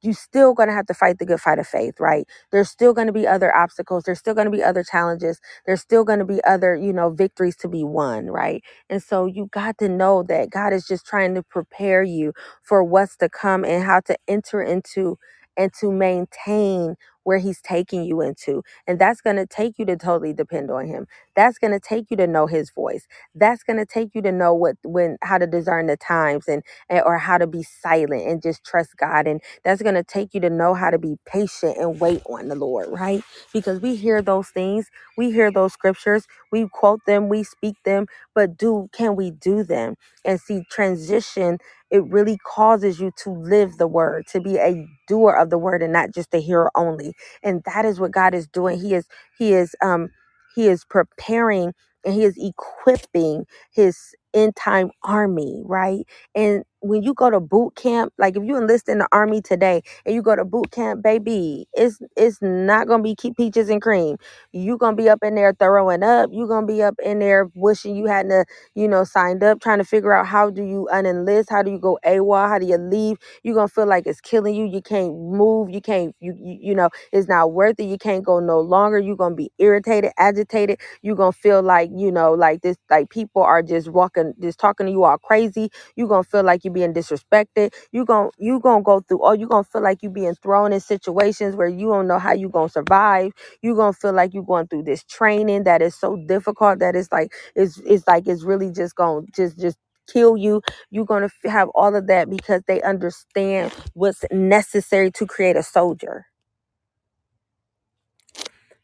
you 0.04 0.14
still 0.14 0.54
going 0.54 0.70
to 0.70 0.76
have 0.76 0.88
to 0.88 0.96
fight 0.96 1.20
the 1.20 1.26
good 1.26 1.42
fight 1.42 1.60
of 1.60 1.68
faith, 1.68 1.96
right? 2.00 2.28
There's 2.52 2.70
still 2.70 2.94
going 2.94 3.08
to 3.08 3.14
be 3.14 3.28
other 3.28 3.56
obstacles. 3.56 4.06
There's 4.06 4.20
still 4.20 4.36
going 4.36 4.46
to 4.46 4.52
be 4.58 4.64
other 4.64 4.84
challenges. 4.84 5.42
There's 5.66 5.82
still 5.82 6.06
going 6.06 6.20
to 6.20 6.26
be 6.26 6.44
other, 6.46 6.76
you 6.76 6.94
know, 6.94 7.12
victories 7.12 7.58
to 7.58 7.70
be 7.70 7.84
won, 7.84 8.28
right? 8.28 8.64
And 8.90 9.04
so 9.04 9.26
you 9.28 9.50
got 9.52 9.80
to 9.80 9.90
know 9.90 10.24
that 10.24 10.52
God 10.52 10.74
is 10.74 10.88
just 10.88 11.06
trying 11.08 11.36
to 11.36 11.44
prepare 11.44 12.04
you 12.04 12.34
for 12.64 12.84
what's 12.84 13.18
to 13.18 13.30
come 13.30 13.66
and 13.66 13.84
how 13.84 14.02
to 14.02 14.18
enter 14.28 14.62
into 14.62 15.18
and 15.58 15.74
to 15.82 15.92
maintain 15.92 16.96
where 17.24 17.40
he's 17.40 17.62
taking 17.62 18.04
you 18.04 18.22
into. 18.22 18.64
And 18.88 19.00
that's 19.00 19.22
going 19.22 19.38
to 19.38 19.48
take 19.48 19.80
you 19.80 19.86
to 19.88 19.98
totally 19.98 20.34
depend 20.34 20.72
on 20.72 20.88
him. 20.88 21.08
That's 21.36 21.58
going 21.60 21.74
to 21.74 21.80
take 21.80 22.12
you 22.12 22.18
to 22.18 22.28
know 22.28 22.48
his 22.48 22.72
voice. 22.72 23.08
That's 23.36 23.64
going 23.64 23.78
to 23.78 23.86
take 23.86 24.16
you 24.16 24.22
to 24.24 24.32
know 24.32 24.54
what 24.54 24.78
when 24.84 25.18
how 25.24 25.38
to 25.38 25.48
discern 25.48 25.88
the 25.88 25.98
times 25.98 26.48
and, 26.48 26.64
and 26.90 27.04
or 27.06 27.18
how 27.20 27.38
to 27.38 27.48
be 27.48 27.64
silent 27.64 28.28
and 28.28 28.42
just 28.42 28.64
trust 28.66 28.98
God 28.98 29.28
and 29.28 29.42
that's 29.64 29.84
going 29.84 29.96
to 29.96 30.04
take 30.04 30.34
you 30.36 30.42
to 30.42 30.52
know 30.52 30.76
how 30.76 30.92
to 30.92 31.00
be 31.00 31.18
patient 31.28 31.78
and 31.78 32.02
wait 32.02 32.24
on 32.28 32.50
the 32.50 32.56
Lord, 32.56 32.90
right? 32.92 33.24
Because 33.54 33.82
we 33.82 33.96
hear 33.96 34.24
those 34.24 34.50
things, 34.50 34.90
we 35.18 35.32
hear 35.32 35.52
those 35.52 35.74
scriptures, 35.74 36.28
we 36.52 36.68
quote 36.72 37.02
them, 37.08 37.30
we 37.30 37.44
speak 37.44 37.78
them, 37.86 38.08
but 38.36 38.58
do 38.58 38.90
can 38.94 39.18
we 39.18 39.32
do 39.32 39.64
them? 39.64 39.98
And 40.26 40.42
see 40.42 40.66
transition 40.72 41.60
it 41.94 42.06
really 42.10 42.40
causes 42.46 43.00
you 43.02 43.14
to 43.24 43.32
live 43.32 43.78
the 43.80 43.88
word, 43.88 44.28
to 44.30 44.42
be 44.42 44.58
a 44.58 44.88
doer 45.08 45.34
of 45.34 45.52
the 45.52 45.60
word 45.60 45.84
and 45.84 45.94
not 45.94 46.12
just 46.14 46.36
a 46.36 46.40
hearer 46.40 46.72
only. 46.76 47.14
And 47.44 47.64
that 47.66 47.86
is 47.86 48.02
what 48.02 48.12
God 48.14 48.36
is 48.36 48.48
doing. 48.50 48.82
He 48.82 48.96
is 48.96 49.08
he 49.40 49.54
is 49.54 49.76
um 49.84 50.10
he 50.56 50.68
is 50.70 50.86
preparing 50.86 51.74
and 52.06 52.16
he 52.16 52.26
is 52.26 52.38
equipping 52.38 53.46
his 53.74 54.16
end 54.34 54.56
time 54.56 54.92
army, 55.04 55.62
right? 55.66 56.06
And 56.36 56.64
when 56.82 57.04
you 57.04 57.14
go 57.14 57.30
to 57.30 57.40
boot 57.40 57.76
camp, 57.76 58.14
like 58.18 58.36
if 58.38 58.44
you 58.44 58.58
enlist 58.58 58.90
in 58.90 59.00
the 59.00 59.08
army 59.12 59.42
today 59.42 59.82
and 60.06 60.16
you 60.16 60.22
go 60.22 60.36
to 60.36 60.46
boot 60.46 60.72
camp, 60.72 61.04
baby, 61.04 61.68
it's 61.74 62.00
it's 62.18 62.40
not 62.42 62.88
gonna 62.88 63.04
be 63.04 63.16
keep 63.16 63.38
peaches 63.38 63.70
and 63.70 63.82
cream. 63.82 64.18
You 64.52 64.78
gonna 64.78 64.96
be 64.98 65.10
up 65.10 65.20
in 65.24 65.36
there 65.36 65.54
throwing 65.58 66.04
up. 66.04 66.30
You 66.34 66.48
gonna 66.48 66.68
be 66.68 66.84
up 66.84 66.96
in 67.04 67.20
there 67.20 67.50
wishing 67.56 67.96
you 67.96 68.06
hadn't, 68.08 68.32
uh, 68.34 68.44
you 68.76 68.88
know, 68.88 69.04
signed 69.04 69.44
up, 69.44 69.62
trying 69.62 69.80
to 69.80 69.86
figure 69.86 70.14
out 70.14 70.28
how 70.28 70.50
do 70.50 70.64
you 70.64 70.88
unenlist, 70.94 71.46
how 71.50 71.64
do 71.64 71.72
you 71.72 71.80
go 71.80 72.00
AWOL, 72.06 72.48
how 72.50 72.60
do 72.60 72.66
you 72.66 72.78
leave? 72.78 73.18
You 73.44 73.54
gonna 73.54 73.68
feel 73.68 73.88
like 73.88 74.08
it's 74.08 74.22
killing 74.22 74.56
you. 74.56 74.66
You 74.66 74.82
can't 74.82 75.14
move. 75.14 75.70
You 75.70 75.82
can't. 75.82 76.16
You 76.20 76.34
you, 76.40 76.58
you 76.62 76.76
know 76.76 76.90
it's 77.12 77.28
not 77.28 77.54
worth 77.54 77.80
it. 77.80 77.86
You 77.86 77.98
can't 77.98 78.24
go 78.24 78.40
no 78.40 78.60
longer. 78.60 79.00
You 79.00 79.16
gonna 79.16 79.36
be 79.36 79.52
irritated, 79.60 80.12
agitated. 80.18 80.80
You 81.02 81.16
gonna 81.16 81.32
feel 81.32 81.62
like 81.62 81.90
you 81.96 82.12
know 82.12 82.34
like 82.34 82.62
this, 82.62 82.78
like 82.90 83.10
people 83.10 83.42
are 83.44 83.64
just 83.64 83.90
walking, 83.90 84.23
just 84.42 84.60
talking 84.60 84.88
to 84.88 84.92
you 84.94 85.04
all 85.06 85.18
crazy 85.20 85.70
You're 85.98 86.10
gonna 86.10 86.24
feel 86.26 86.44
like 86.44 86.66
you're 86.66 86.74
being 86.74 86.94
disrespected. 86.96 87.74
You're 87.94 88.06
gonna 88.06 88.32
you 88.40 88.62
gonna 88.62 88.84
go 88.84 89.02
through 89.02 89.20
or 89.20 89.36
you're 89.36 89.50
gonna 89.50 89.66
feel 89.66 89.84
like 89.84 90.04
you're 90.04 90.12
being 90.14 90.36
thrown 90.36 90.74
in 90.74 90.82
situations 90.82 91.56
where 91.58 91.70
you 91.70 91.90
don't 91.90 92.08
know 92.08 92.20
how 92.20 92.34
you're 92.34 92.52
gonna 92.52 92.70
survive. 92.70 93.34
You're 93.64 93.78
gonna 93.78 93.94
feel 93.94 94.14
like 94.14 94.34
you're 94.36 94.44
going 94.46 94.68
through 94.70 94.86
this 94.86 95.04
training 95.06 95.66
that 95.66 95.84
is 95.84 95.96
so 95.96 96.18
difficult 96.28 96.80
that 96.80 96.96
it's 96.98 97.12
like 97.14 97.34
it's 97.56 97.80
it's 97.86 98.08
like 98.08 98.28
it's 98.28 98.44
really 98.46 98.72
just 98.72 98.96
gonna 98.96 99.24
just 99.36 99.60
just 99.60 99.78
kill 100.14 100.38
you 100.38 100.62
you're 100.92 101.06
going 101.06 101.30
to 101.30 101.50
have 101.50 101.70
all 101.76 101.96
of 101.96 102.08
that 102.08 102.30
because 102.30 102.62
they 102.68 102.82
understand 102.84 103.74
what's 103.94 104.26
necessary 104.34 105.12
to 105.12 105.26
create 105.26 105.56
a 105.58 105.64
soldier 105.64 106.26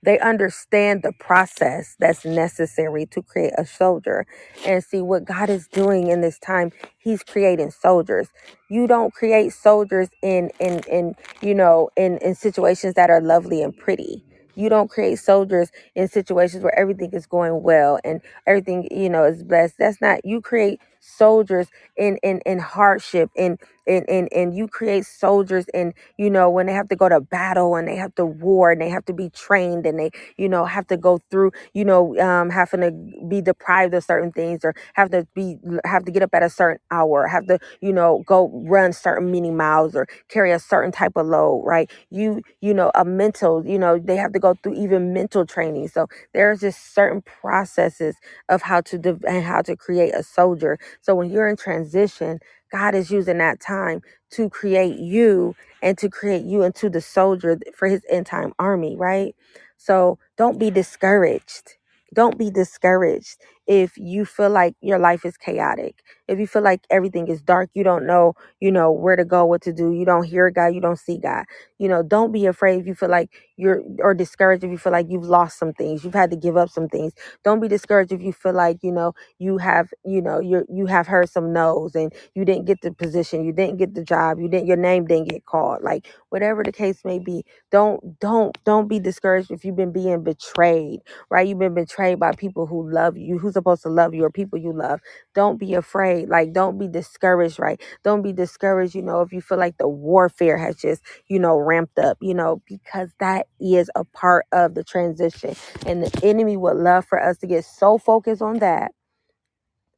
they 0.04 0.20
understand 0.20 1.04
the 1.04 1.14
process 1.20 1.96
that's 2.00 2.26
necessary 2.26 3.06
to 3.08 3.22
create 3.24 3.54
a 3.58 3.66
soldier. 3.66 4.26
And 4.66 4.84
see 4.84 5.02
what 5.02 5.26
God 5.26 5.50
is 5.50 5.68
doing 5.68 6.08
in 6.10 6.22
this 6.22 6.40
time, 6.40 6.72
He's 7.00 7.24
creating 7.24 7.72
soldiers. 7.72 8.30
You 8.70 8.88
don't 8.88 9.14
create 9.14 9.54
soldiers 9.54 10.10
in 10.24 10.52
in 10.60 10.82
in 10.90 11.16
you 11.42 11.56
know 11.56 11.90
in 11.98 12.18
in 12.20 12.36
situations 12.36 12.96
that 12.96 13.10
are 13.10 13.22
lovely 13.22 13.62
and 13.64 13.78
pretty. 13.78 14.24
You 14.56 14.70
don't 14.70 14.90
create 14.90 15.20
soldiers 15.20 15.72
in 15.96 16.08
situations 16.10 16.64
where 16.64 16.78
everything 16.78 17.12
is 17.14 17.26
going 17.28 17.64
well 17.64 18.00
and 18.04 18.22
everything 18.48 18.88
you 18.92 19.10
know 19.10 19.26
is 19.26 19.44
blessed. 19.44 19.76
That's 19.80 20.02
not 20.02 20.26
you 20.26 20.42
create 20.42 20.82
soldiers 21.00 21.68
in 21.98 22.18
in 22.24 22.42
in 22.46 22.60
hardship 22.60 23.30
in 23.36 23.58
and, 23.88 24.08
and 24.10 24.30
and 24.34 24.56
you 24.56 24.68
create 24.68 25.06
soldiers 25.06 25.66
and 25.74 25.94
you 26.18 26.30
know 26.30 26.50
when 26.50 26.66
they 26.68 26.74
have 26.74 26.90
to 26.90 26.96
go 26.96 27.10
to 27.10 27.20
battle 27.22 27.76
and 27.76 27.88
they 27.88 27.96
have 27.96 28.14
to 28.16 28.26
war 28.26 28.72
and 28.72 28.82
they 28.82 28.90
have 28.90 29.06
to 29.06 29.14
be 29.14 29.30
trained 29.30 29.86
and 29.86 29.98
they 30.00 30.12
you 30.38 30.48
know 30.48 30.66
have 30.66 30.86
to 30.88 30.98
go 30.98 31.20
through 31.32 31.52
you 31.74 31.84
know 31.86 32.18
um 32.20 32.50
having 32.50 32.82
to 32.82 32.92
be 33.28 33.42
deprived 33.42 33.94
of 33.94 34.04
certain 34.04 34.32
things 34.32 34.64
or 34.64 34.74
have 34.94 35.10
to 35.10 35.26
be 35.34 35.58
have 35.86 36.06
to 36.06 36.12
get 36.12 36.22
up 36.24 36.30
at 36.34 36.44
a 36.44 36.50
certain 36.50 36.80
hour 36.92 37.28
have 37.28 37.46
to 37.48 37.58
you 37.82 37.94
know 37.94 38.24
go 38.26 38.50
run 38.68 38.94
certain 38.94 39.32
many 39.32 39.52
miles 39.52 39.96
or 39.96 40.08
carry 40.28 40.52
a 40.52 40.60
certain 40.60 40.92
type 40.92 41.14
of 41.16 41.26
load 41.26 41.64
right? 41.66 41.90
You 42.10 42.42
you 42.62 42.74
know 42.74 42.92
a 42.96 43.06
mental 43.06 43.66
you 43.66 43.80
know 43.80 43.98
they 44.00 44.16
have 44.18 44.34
to 44.34 44.40
go 44.40 44.56
through 44.62 44.76
even 44.76 45.14
mental 45.14 45.46
training. 45.46 45.88
So 45.90 46.08
there's 46.34 46.62
just 46.62 46.94
certain 46.94 47.22
processes 47.22 48.16
of 48.50 48.62
how 48.62 48.82
to 48.82 48.98
de- 48.98 49.20
and 49.28 49.44
how 49.44 49.62
to 49.64 49.76
create 49.76 50.14
a 50.14 50.24
soldier 50.24 50.78
so 51.02 51.16
when 51.16 51.32
you're 51.32 51.48
in 51.50 51.58
transition 51.58 52.40
God 52.72 52.96
is 52.96 53.12
using 53.12 53.40
that 53.40 53.60
time 53.62 54.02
to 54.32 54.50
create 54.50 55.00
you 55.00 55.56
and 55.84 55.98
to 56.00 56.10
create 56.10 56.46
you 56.46 56.64
into 56.64 56.90
the 56.90 57.02
soldier 57.02 57.60
for 57.76 57.88
his 57.90 58.04
end 58.10 58.28
time 58.28 58.54
army, 58.60 58.98
right? 58.98 59.36
So 59.78 60.20
don't 60.38 60.60
be 60.60 60.72
discouraged. 60.72 61.76
Don't 62.16 62.40
be 62.40 62.52
discouraged 62.52 63.38
if 63.70 63.98
you 63.98 64.26
feel 64.26 64.52
like 64.52 64.76
your 64.82 65.00
life 65.00 65.26
is 65.26 65.38
chaotic. 65.38 66.04
If 66.28 66.40
you 66.40 66.48
feel 66.48 66.64
like 66.64 66.82
everything 66.92 67.30
is 67.30 67.42
dark, 67.44 67.72
you 67.76 67.86
don't 67.86 68.08
know, 68.08 68.36
you 68.62 68.72
know, 68.74 68.92
where 68.92 69.18
to 69.18 69.26
go, 69.26 69.46
what 69.46 69.64
to 69.64 69.74
do, 69.74 69.94
you 69.94 70.06
don't 70.06 70.26
hear 70.26 70.52
God, 70.52 70.70
you 70.76 70.82
don't 70.82 71.00
see 71.00 71.20
God. 71.20 71.46
You 71.80 71.90
know, 71.90 72.04
don't 72.04 72.34
be 72.34 72.48
afraid 72.48 72.82
if 72.82 72.88
you 72.88 72.96
feel 72.96 73.12
like 73.12 73.32
you're 73.58 73.84
or 74.00 74.16
discouraged 74.16 74.66
if 74.66 74.72
you 74.72 74.80
feel 74.80 74.94
like 74.94 75.08
you've 75.10 75.26
lost 75.26 75.60
some 75.60 75.74
things, 75.74 76.06
you've 76.06 76.16
had 76.16 76.32
to 76.32 76.38
give 76.38 76.58
up 76.58 76.72
some 76.72 76.90
things. 76.90 77.14
Don't 77.46 77.62
be 77.62 77.70
discouraged 77.70 78.14
if 78.14 78.22
you 78.24 78.34
feel 78.34 78.54
like, 78.56 78.80
you 78.84 78.94
know, 78.94 79.14
you 79.40 79.60
have, 79.60 79.92
you 80.06 80.22
know, 80.24 80.42
you 80.42 80.66
you 80.70 80.88
have 80.88 81.08
heard 81.08 81.30
some 81.30 81.54
no's 81.54 81.96
and 81.96 82.14
you 82.36 82.46
didn't 82.46 82.66
get 82.68 82.82
the 82.84 82.94
position, 82.94 83.46
you 83.46 83.54
didn't 83.54 83.78
get 83.80 83.96
the 83.96 84.06
job, 84.06 84.40
you 84.42 84.50
didn't 84.50 84.68
your 84.68 84.78
name 84.78 85.08
didn't 85.08 85.30
get 85.30 85.46
called. 85.48 85.84
Like 85.84 86.08
whatever 86.32 86.64
the 86.64 86.74
case 86.74 87.06
may 87.06 87.20
be, 87.20 87.46
don't 87.72 88.20
don't 88.22 88.58
don't 88.66 88.90
be 88.90 89.00
discouraged 89.00 89.52
if 89.52 89.66
you've 89.66 89.78
been 89.78 89.94
being 89.94 90.24
betrayed, 90.24 91.02
right? 91.32 91.48
You've 91.48 91.60
been 91.60 91.76
betrayed 91.76 92.20
by 92.20 92.34
people 92.34 92.68
who 92.68 92.90
love 92.92 93.18
you, 93.18 93.40
who's 93.40 93.58
supposed 93.60 93.84
to 93.84 93.90
love 93.90 94.16
you 94.16 94.26
or 94.26 94.32
people 94.32 94.60
you 94.60 94.74
love. 94.74 95.02
Don't 95.36 95.60
be 95.60 95.76
afraid. 95.76 96.30
Like 96.30 96.54
don't 96.54 96.80
be 96.80 96.88
discouraged, 96.90 97.60
right? 97.60 97.82
Don't 98.04 98.24
be 98.24 98.34
discouraged, 98.34 98.96
you 98.96 99.04
know, 99.04 99.22
if 99.22 99.34
you 99.34 99.42
feel 99.42 99.60
like 99.60 99.78
the 99.78 99.90
warfare 99.90 100.58
has 100.58 100.78
just, 100.78 101.04
you 101.30 101.40
know, 101.40 101.58
ramped 101.58 102.00
up, 102.00 102.18
you 102.22 102.36
know, 102.36 102.62
because 102.68 103.12
that 103.20 103.48
is 103.62 103.92
a 103.96 104.06
part 104.06 104.46
of 104.54 104.76
the 104.76 104.84
transition. 104.84 105.56
And 105.86 106.04
the 106.04 106.22
enemy 106.26 106.58
would 106.58 106.78
love 106.78 107.06
for 107.06 107.22
us 107.22 107.38
to 107.40 107.48
get 107.48 107.66
so 107.66 107.98
focused 108.00 108.42
on 108.44 108.60
that 108.60 108.92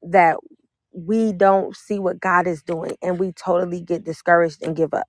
that 0.03 0.37
we 0.93 1.33
don't 1.33 1.75
see 1.75 1.99
what 1.99 2.19
God 2.19 2.47
is 2.47 2.63
doing 2.63 2.97
and 3.01 3.19
we 3.19 3.33
totally 3.33 3.81
get 3.81 4.05
discouraged 4.05 4.63
and 4.63 4.75
give 4.75 4.93
up. 4.93 5.03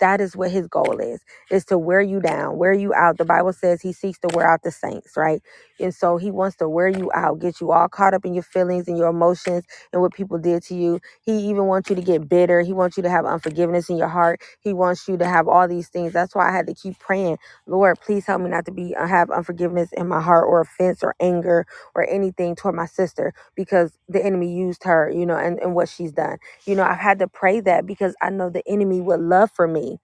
that 0.00 0.20
is 0.20 0.36
what 0.36 0.50
his 0.50 0.66
goal 0.68 0.98
is 0.98 1.20
is 1.50 1.64
to 1.66 1.78
wear 1.78 2.00
you 2.00 2.20
down 2.20 2.56
wear 2.58 2.72
you 2.72 2.92
out 2.94 3.18
the 3.18 3.24
bible 3.24 3.52
says 3.52 3.80
he 3.80 3.92
seeks 3.92 4.18
to 4.18 4.28
wear 4.34 4.46
out 4.48 4.62
the 4.62 4.70
saints 4.72 5.12
right 5.16 5.42
and 5.80 5.94
so 5.94 6.18
he 6.18 6.30
wants 6.32 6.56
to 6.58 6.68
wear 6.68 6.88
you 6.88 7.10
out 7.14 7.40
get 7.40 7.60
you 7.60 7.72
all 7.72 7.88
caught 7.88 8.14
up 8.14 8.24
in 8.26 8.34
your 8.34 8.44
feelings 8.44 8.88
and 8.88 8.98
your 8.98 9.08
emotions 9.08 9.64
and 9.92 10.02
what 10.02 10.14
people 10.14 10.38
did 10.38 10.62
to 10.64 10.74
you. 10.76 11.00
He 11.22 11.32
even 11.50 11.66
wants 11.66 11.90
you 11.90 11.96
to 11.96 12.02
get 12.02 12.28
bitter. 12.28 12.62
He 12.62 12.74
wants 12.74 12.96
you 12.98 13.04
to 13.04 13.10
have 13.10 13.26
unforgiveness 13.26 13.90
in 13.90 13.98
your 13.98 14.08
heart. 14.08 14.42
He 14.60 14.74
wants 14.74 15.08
you 15.08 15.18
to 15.18 15.26
have 15.26 15.48
all 15.48 15.68
these 15.68 15.88
things. 15.88 16.12
That's 16.14 16.34
why 16.36 16.48
i 16.48 16.52
had 16.52 16.66
to 16.68 16.74
keep 16.74 16.98
praying 17.00 17.38
lord 17.66 17.98
please 18.00 18.26
help 18.26 18.42
me 18.42 18.50
not 18.50 18.66
to 18.66 18.72
be 18.72 18.94
uh, 18.96 19.06
have 19.08 19.30
unforgiveness 19.30 19.90
in 19.94 20.08
my 20.08 20.20
heart 20.22 20.46
or 20.48 20.62
offense 20.62 21.04
or 21.04 21.16
anger 21.20 21.66
or 21.96 22.08
anything 22.10 22.56
toward 22.56 22.76
my 22.76 22.86
sister 22.86 23.34
because 23.56 23.92
the 24.08 24.24
enemy 24.24 24.54
used 24.54 24.84
her 24.84 25.10
you 25.10 25.26
know 25.26 25.36
and, 25.38 25.60
and 25.60 25.74
what 25.76 25.88
she's 25.88 26.12
done. 26.12 26.38
You 26.66 26.76
know, 26.76 26.84
I've 26.84 26.98
had 26.98 27.20
to 27.20 27.28
pray 27.28 27.60
that 27.62 27.86
because 27.86 28.16
I 28.22 28.30
know 28.30 28.50
the 28.50 28.64
enemy 28.68 29.00
would 29.02 29.20
love 29.20 29.50
for 29.54 29.68
me 29.68 29.98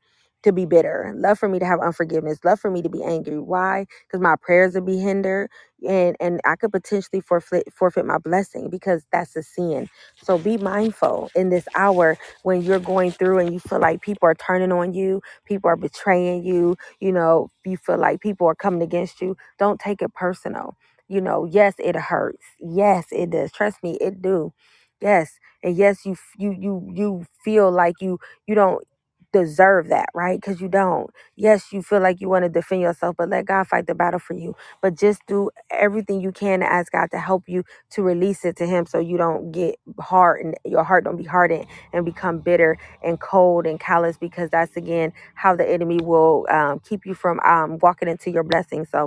to 0.46 0.52
be 0.52 0.66
bitter, 0.66 1.14
love 1.16 1.38
for 1.38 1.48
me 1.50 1.60
to 1.60 1.66
have 1.66 1.80
unforgiveness, 1.80 2.40
love 2.44 2.60
for 2.60 2.72
me 2.72 2.82
to 2.82 2.90
be 2.90 3.04
angry. 3.04 3.40
Why? 3.40 3.86
Because 4.08 4.22
my 4.22 4.36
prayers 4.42 4.74
would 4.76 4.86
be 4.86 4.98
hindered 4.98 5.50
and 5.88 6.16
and 6.20 6.40
I 6.46 6.56
could 6.56 6.72
potentially 6.72 7.20
forfeit 7.22 7.72
forfeit 7.74 8.06
my 8.06 8.18
blessing 8.18 8.70
because 8.70 9.04
that's 9.12 9.36
a 9.36 9.44
sin. 9.44 9.88
So 10.22 10.38
be 10.38 10.58
mindful 10.58 11.30
in 11.36 11.50
this 11.50 11.68
hour 11.76 12.18
when 12.42 12.62
you're 12.62 12.80
going 12.80 13.12
through 13.12 13.40
and 13.40 13.54
you 13.54 13.60
feel 13.60 13.80
like 13.80 14.02
people 14.02 14.28
are 14.28 14.36
turning 14.36 14.72
on 14.72 14.94
you, 14.94 15.22
people 15.46 15.70
are 15.70 15.76
betraying 15.76 16.44
you, 16.44 16.76
you 17.00 17.12
know, 17.12 17.50
you 17.66 17.78
feel 17.78 17.98
like 17.98 18.20
people 18.22 18.48
are 18.48 18.56
coming 18.56 18.82
against 18.82 19.22
you. 19.22 19.36
Don't 19.58 19.80
take 19.80 20.02
it 20.02 20.14
personal. 20.14 20.76
You 21.08 21.22
know, 21.22 21.46
yes, 21.46 21.74
it 21.78 21.96
hurts. 21.96 22.44
Yes, 22.60 23.06
it 23.12 23.30
does. 23.30 23.52
Trust 23.52 23.82
me, 23.84 23.98
it 24.00 24.22
do. 24.22 24.54
Yes, 25.02 25.38
and 25.62 25.76
yes 25.76 26.06
you 26.06 26.16
you 26.38 26.52
you 26.58 26.92
you 26.94 27.26
feel 27.44 27.70
like 27.72 27.96
you 28.00 28.18
you 28.46 28.54
don't 28.56 28.84
deserve 29.32 29.88
that 29.88 30.08
right 30.14 30.40
because 30.40 30.60
you 30.60 30.68
don't 30.68 31.10
yes 31.36 31.72
you 31.72 31.82
feel 31.82 32.00
like 32.00 32.20
you 32.20 32.28
want 32.28 32.44
to 32.44 32.48
defend 32.48 32.82
yourself 32.82 33.16
but 33.18 33.28
let 33.30 33.46
god 33.46 33.66
fight 33.66 33.86
the 33.86 33.94
battle 33.94 34.20
for 34.20 34.34
you 34.34 34.54
but 34.82 34.96
just 34.96 35.20
do 35.26 35.50
everything 35.70 36.20
you 36.20 36.32
can 36.32 36.60
to 36.60 36.72
ask 36.72 36.92
god 36.92 37.10
to 37.10 37.18
help 37.18 37.44
you 37.48 37.64
to 37.90 38.02
release 38.02 38.44
it 38.44 38.56
to 38.56 38.66
him 38.66 38.86
so 38.86 38.98
you 38.98 39.16
don't 39.18 39.52
get 39.52 39.76
hard 40.00 40.40
and 40.40 40.54
your 40.64 40.84
heart 40.84 41.04
don't 41.04 41.16
be 41.18 41.24
hardened 41.24 41.66
and 41.92 42.04
become 42.06 42.38
bitter 42.40 42.78
and 43.04 43.20
cold 43.20 43.66
and 43.66 43.80
callous 43.80 44.18
because 44.18 44.50
that's 44.50 44.76
again 44.76 45.12
how 45.34 45.56
the 45.56 45.68
enemy 45.68 45.98
will 46.02 46.46
um, 46.50 46.80
keep 46.80 47.06
you 47.06 47.14
from 47.14 47.40
um, 47.40 47.78
walking 47.82 48.08
into 48.08 48.30
your 48.30 48.44
blessing 48.44 48.86
so 48.86 49.06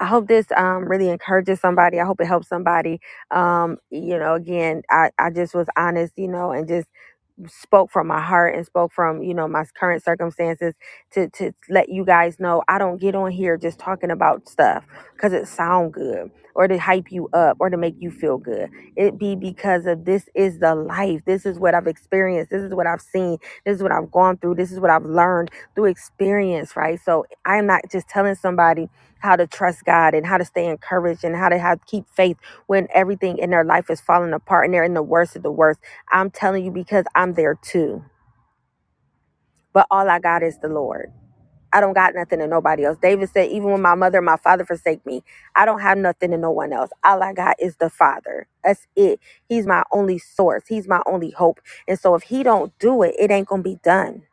I 0.00 0.06
hope 0.06 0.28
this 0.28 0.46
um, 0.56 0.84
really 0.84 1.08
encourages 1.08 1.60
somebody. 1.60 1.98
I 2.00 2.04
hope 2.04 2.20
it 2.20 2.26
helps 2.26 2.48
somebody. 2.48 3.00
Um, 3.30 3.78
you 3.90 4.18
know, 4.18 4.34
again, 4.34 4.82
I, 4.90 5.10
I 5.18 5.30
just 5.30 5.54
was 5.54 5.68
honest, 5.76 6.12
you 6.16 6.28
know, 6.28 6.50
and 6.52 6.68
just 6.68 6.88
spoke 7.48 7.90
from 7.90 8.06
my 8.08 8.20
heart 8.20 8.54
and 8.56 8.66
spoke 8.66 8.92
from 8.92 9.22
you 9.22 9.34
know 9.34 9.48
my 9.48 9.64
current 9.78 10.02
circumstances 10.04 10.74
to 11.12 11.28
to 11.30 11.52
let 11.70 11.88
you 11.88 12.04
guys 12.04 12.40
know 12.40 12.62
I 12.68 12.78
don't 12.78 13.00
get 13.00 13.14
on 13.14 13.32
here 13.32 13.56
just 13.58 13.78
talking 13.78 14.10
about 14.10 14.48
stuff 14.48 14.84
because 15.14 15.32
it 15.32 15.48
sound 15.48 15.94
good 15.94 16.30
or 16.54 16.68
to 16.68 16.78
hype 16.78 17.12
you 17.12 17.28
up 17.34 17.58
or 17.60 17.70
to 17.70 17.76
make 17.78 17.96
you 18.00 18.10
feel 18.10 18.38
good. 18.38 18.70
It 18.96 19.18
be 19.18 19.36
because 19.36 19.86
of 19.86 20.04
this 20.06 20.28
is 20.34 20.60
the 20.60 20.74
life. 20.74 21.22
This 21.26 21.46
is 21.46 21.58
what 21.58 21.74
I've 21.74 21.88
experienced. 21.88 22.50
This 22.50 22.62
is 22.62 22.74
what 22.74 22.86
I've 22.86 23.02
seen. 23.02 23.38
This 23.66 23.76
is 23.76 23.82
what 23.84 23.92
I've 23.92 24.10
gone 24.12 24.38
through. 24.38 24.56
This 24.56 24.72
is 24.72 24.80
what 24.80 24.90
I've 24.90 25.04
learned 25.06 25.50
through 25.74 25.86
experience, 25.86 26.76
right? 26.76 27.00
So 27.04 27.26
I 27.46 27.58
am 27.58 27.66
not 27.66 27.82
just 27.90 28.08
telling 28.08 28.36
somebody 28.36 28.90
how 29.20 29.36
to 29.36 29.46
trust 29.46 29.84
God 29.84 30.14
and 30.14 30.26
how 30.26 30.38
to 30.38 30.44
stay 30.46 30.66
encouraged 30.68 31.24
and 31.24 31.36
how 31.36 31.48
to 31.50 31.58
have 31.58 31.86
keep 31.86 32.06
faith 32.10 32.38
when 32.66 32.88
everything 32.94 33.38
in 33.38 33.50
their 33.50 33.64
life 33.64 33.90
is 33.90 34.00
falling 34.00 34.32
apart 34.34 34.66
and 34.66 34.74
they're 34.74 34.84
in 34.84 34.94
the 34.94 35.02
worst 35.02 35.36
of 35.36 35.44
the 35.44 35.52
worst. 35.52 35.80
I'm 36.12 36.30
telling 36.30 36.64
you 36.64 36.72
because 36.72 37.06
I'm 37.14 37.34
there 37.34 37.56
too. 37.56 38.04
But 39.72 39.86
all 39.90 40.10
I 40.10 40.20
got 40.20 40.42
is 40.42 40.58
the 40.60 40.68
Lord. 40.68 41.12
I 41.74 41.80
don't 41.82 41.94
got 41.94 42.14
nothing 42.16 42.40
to 42.40 42.48
nobody 42.48 42.86
else. 42.86 42.98
David 43.02 43.30
said, 43.30 43.50
even 43.50 43.70
when 43.72 43.82
my 43.82 43.96
mother 43.96 44.18
and 44.20 44.26
my 44.26 44.38
father 44.38 44.66
forsake 44.66 45.06
me, 45.06 45.24
I 45.56 45.66
don't 45.66 45.82
have 45.82 45.98
nothing 45.98 46.32
to 46.32 46.38
no 46.38 46.52
one 46.52 46.72
else. 46.72 46.90
All 47.04 47.22
I 47.22 47.34
got 47.34 47.56
is 47.60 47.76
the 47.78 47.90
Father. 47.90 48.48
That's 48.64 48.86
it. 48.96 49.20
He's 49.50 49.66
my 49.66 49.84
only 49.92 50.18
source. 50.18 50.64
He's 50.68 50.88
my 50.88 51.02
only 51.06 51.32
hope. 51.32 51.60
And 51.88 52.00
so 52.00 52.16
if 52.16 52.24
he 52.24 52.44
don't 52.44 52.78
do 52.80 53.02
it, 53.04 53.16
it 53.18 53.32
ain't 53.32 53.48
gonna 53.48 53.62
be 53.64 53.78
done. 53.84 54.24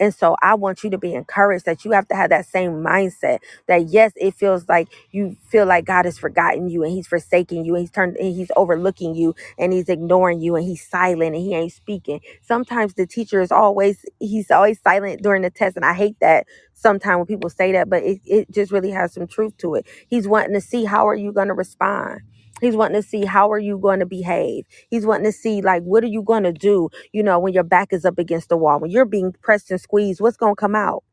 And 0.00 0.14
so 0.14 0.36
I 0.42 0.54
want 0.56 0.84
you 0.84 0.90
to 0.90 0.98
be 0.98 1.14
encouraged 1.14 1.66
that 1.66 1.84
you 1.84 1.92
have 1.92 2.08
to 2.08 2.16
have 2.16 2.30
that 2.30 2.46
same 2.46 2.72
mindset 2.84 3.38
that 3.68 3.88
yes, 3.88 4.12
it 4.16 4.34
feels 4.34 4.68
like 4.68 4.88
you 5.12 5.36
feel 5.48 5.66
like 5.66 5.86
God 5.86 6.06
has 6.06 6.18
forgotten 6.18 6.68
you 6.68 6.84
and 6.84 6.92
he's 6.92 7.06
forsaking 7.08 7.64
you 7.64 7.74
and 7.76 7.82
he's 7.82 7.92
turned 7.92 8.16
and 8.18 8.34
he's 8.34 8.50
overlooking 8.56 9.14
you 9.14 9.34
and 9.58 9.72
he's 9.72 9.88
ignoring 9.88 10.40
you 10.40 10.56
and 10.56 10.64
he's 10.66 10.86
silent 10.86 11.34
and 11.36 11.44
he 11.44 11.54
ain't 11.54 11.72
speaking. 11.72 12.20
Sometimes 12.42 12.94
the 12.94 13.06
teacher 13.06 13.40
is 13.42 13.52
always 13.52 14.04
he's 14.20 14.50
always 14.50 14.80
silent 14.82 15.22
during 15.22 15.42
the 15.42 15.50
test 15.50 15.76
and 15.76 15.84
I 15.84 15.94
hate 15.94 16.18
that 16.20 16.46
sometimes 16.74 17.18
when 17.18 17.26
people 17.26 17.50
say 17.50 17.72
that, 17.72 17.90
but 17.90 18.02
it, 18.04 18.20
it 18.26 18.52
just 18.52 18.72
really 18.72 18.90
has 18.92 19.14
some 19.14 19.28
truth 19.28 19.56
to 19.58 19.76
it. 19.76 19.86
He's 20.08 20.28
wanting 20.28 20.54
to 20.54 20.60
see 20.60 20.84
how 20.84 21.08
are 21.08 21.16
you 21.16 21.32
going 21.32 21.48
to 21.48 21.54
respond. 21.54 22.22
He's 22.60 22.76
wanting 22.76 23.00
to 23.02 23.08
see 23.08 23.24
how 23.26 23.50
are 23.52 23.58
you 23.60 23.78
going 23.78 24.00
to 24.00 24.06
behave. 24.06 24.66
He's 24.90 25.06
wanting 25.06 25.26
to 25.26 25.32
see 25.32 25.62
like 25.62 25.82
what 25.84 26.04
are 26.04 26.08
you 26.08 26.22
going 26.22 26.44
to 26.44 26.52
do 26.52 26.88
you 27.12 27.22
know, 27.22 27.38
when 27.38 27.52
your 27.54 27.64
back 27.64 27.92
is 27.92 28.04
up 28.04 28.18
against 28.18 28.48
the 28.48 28.56
wall, 28.56 28.80
when 28.80 28.90
you're 28.90 29.04
being 29.06 29.34
pressed 29.42 29.70
and 29.70 29.80
squeezed, 29.80 30.20
what's 30.20 30.36
going 30.36 30.54
to 30.54 30.60
come 30.60 30.74
out? 30.74 31.04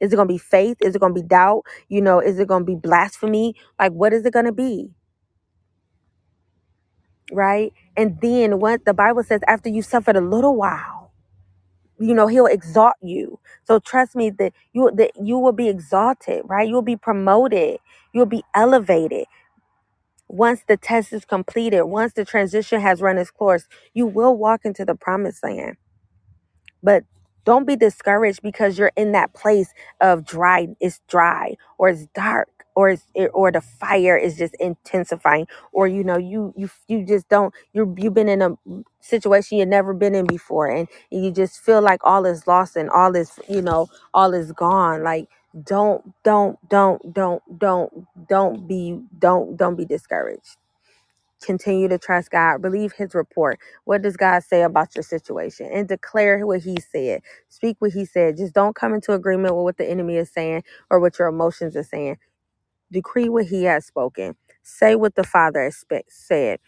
Is 0.00 0.12
it 0.12 0.16
going 0.16 0.28
to 0.28 0.34
be 0.34 0.38
faith? 0.38 0.78
Is 0.82 0.96
it 0.96 1.00
going 1.00 1.14
to 1.14 1.22
be 1.22 1.26
doubt? 1.26 1.64
You 1.88 2.02
know, 2.02 2.20
is 2.20 2.38
it 2.38 2.48
going 2.48 2.62
to 2.62 2.66
be 2.66 2.76
blasphemy? 2.76 3.56
Like, 3.78 3.92
what 3.92 4.12
is 4.12 4.26
it 4.26 4.32
going 4.32 4.46
to 4.46 4.52
be? 4.52 4.90
Right. 7.32 7.72
And 7.96 8.20
then 8.22 8.60
what 8.60 8.84
the 8.86 8.94
Bible 8.94 9.24
says, 9.24 9.40
after 9.48 9.68
you 9.70 9.82
suffered 9.82 10.16
a 10.16 10.20
little 10.22 10.56
while, 10.56 11.12
you 11.98 12.14
know, 12.14 12.28
he'll 12.28 12.46
exalt 12.46 12.94
you. 13.02 13.40
So 13.64 13.80
trust 13.80 14.16
me 14.16 14.30
that 14.30 14.52
you 14.72 14.90
that 14.96 15.12
you 15.22 15.38
will 15.38 15.52
be 15.52 15.68
exalted, 15.68 16.42
right? 16.46 16.68
You'll 16.68 16.82
be 16.82 16.96
promoted. 16.96 17.78
You'll 18.14 18.26
be 18.26 18.44
elevated. 18.54 19.26
Once 20.30 20.62
the 20.68 20.78
test 20.78 21.12
is 21.12 21.26
completed, 21.26 21.84
once 21.84 22.14
the 22.14 22.24
transition 22.26 22.80
has 22.80 23.02
run 23.02 23.18
its 23.18 23.32
course, 23.32 23.66
you 23.94 24.06
will 24.06 24.36
walk 24.36 24.62
into 24.64 24.84
the 24.84 24.96
promised 24.96 25.44
land. 25.44 25.76
But 26.82 27.04
don't 27.44 27.66
be 27.66 27.76
discouraged 27.76 28.42
because 28.42 28.78
you're 28.78 28.92
in 28.96 29.12
that 29.12 29.34
place 29.34 29.72
of 30.00 30.26
dry 30.26 30.68
it's 30.80 31.00
dry 31.08 31.56
or 31.78 31.90
it's 31.90 32.06
dark 32.14 32.48
or 32.76 32.90
it's 32.90 33.04
it, 33.14 33.30
or 33.34 33.52
the 33.52 33.62
fire 33.62 34.16
is 34.16 34.38
just 34.38 34.54
intensifying 34.60 35.46
or 35.72 35.88
you 35.88 36.04
know 36.04 36.18
you 36.18 36.54
you 36.56 36.70
you 36.88 37.06
just 37.06 37.28
don't 37.30 37.54
you 37.74 37.94
you've 37.98 38.14
been 38.14 38.28
in 38.30 38.42
a 38.42 38.50
situation 39.00 39.58
you've 39.58 39.68
never 39.68 39.94
been 39.94 40.14
in 40.14 40.26
before 40.26 40.68
and 40.68 40.88
you 41.10 41.32
just 41.32 41.60
feel 41.60 41.82
like 41.82 42.00
all 42.04 42.26
is 42.26 42.46
lost 42.46 42.76
and 42.76 42.90
all 42.90 43.16
is 43.16 43.40
you 43.48 43.62
know 43.62 43.88
all 44.14 44.34
is 44.34 44.52
gone. 44.52 45.02
Like 45.04 45.28
don't 45.64 46.04
don't 46.24 46.58
don't 46.68 47.14
don't 47.14 47.42
don't 47.58 48.06
don't 48.28 48.68
be 48.68 49.00
don't 49.18 49.56
don't 49.56 49.76
be 49.76 49.84
discouraged 49.86 50.48
continue 51.44 51.88
to 51.88 51.98
trust 51.98 52.32
God, 52.32 52.62
believe 52.62 52.94
his 52.94 53.14
report. 53.14 53.60
What 53.84 54.02
does 54.02 54.18
God 54.18 54.44
say 54.44 54.62
about 54.64 54.96
your 54.96 55.04
situation? 55.04 55.70
And 55.72 55.88
declare 55.88 56.46
what 56.46 56.62
he 56.62 56.78
said. 56.80 57.22
Speak 57.50 57.76
what 57.80 57.92
he 57.92 58.06
said. 58.06 58.38
Just 58.38 58.54
don't 58.54 58.76
come 58.76 58.94
into 58.94 59.14
agreement 59.14 59.56
with 59.56 59.64
what 59.64 59.78
the 59.78 59.88
enemy 59.90 60.16
is 60.16 60.32
saying 60.32 60.64
or 60.90 61.00
what 61.00 61.18
your 61.20 61.28
emotions 61.28 61.76
are 61.76 61.84
saying. 61.84 62.18
Decree 62.92 63.28
what 63.30 63.46
he 63.46 63.64
has 63.64 63.86
spoken. 63.86 64.36
Say 64.62 64.96
what 64.96 65.16
the 65.16 65.24
Father 65.24 65.62
has 65.64 65.76
spe- 65.78 66.08
said 66.08 66.60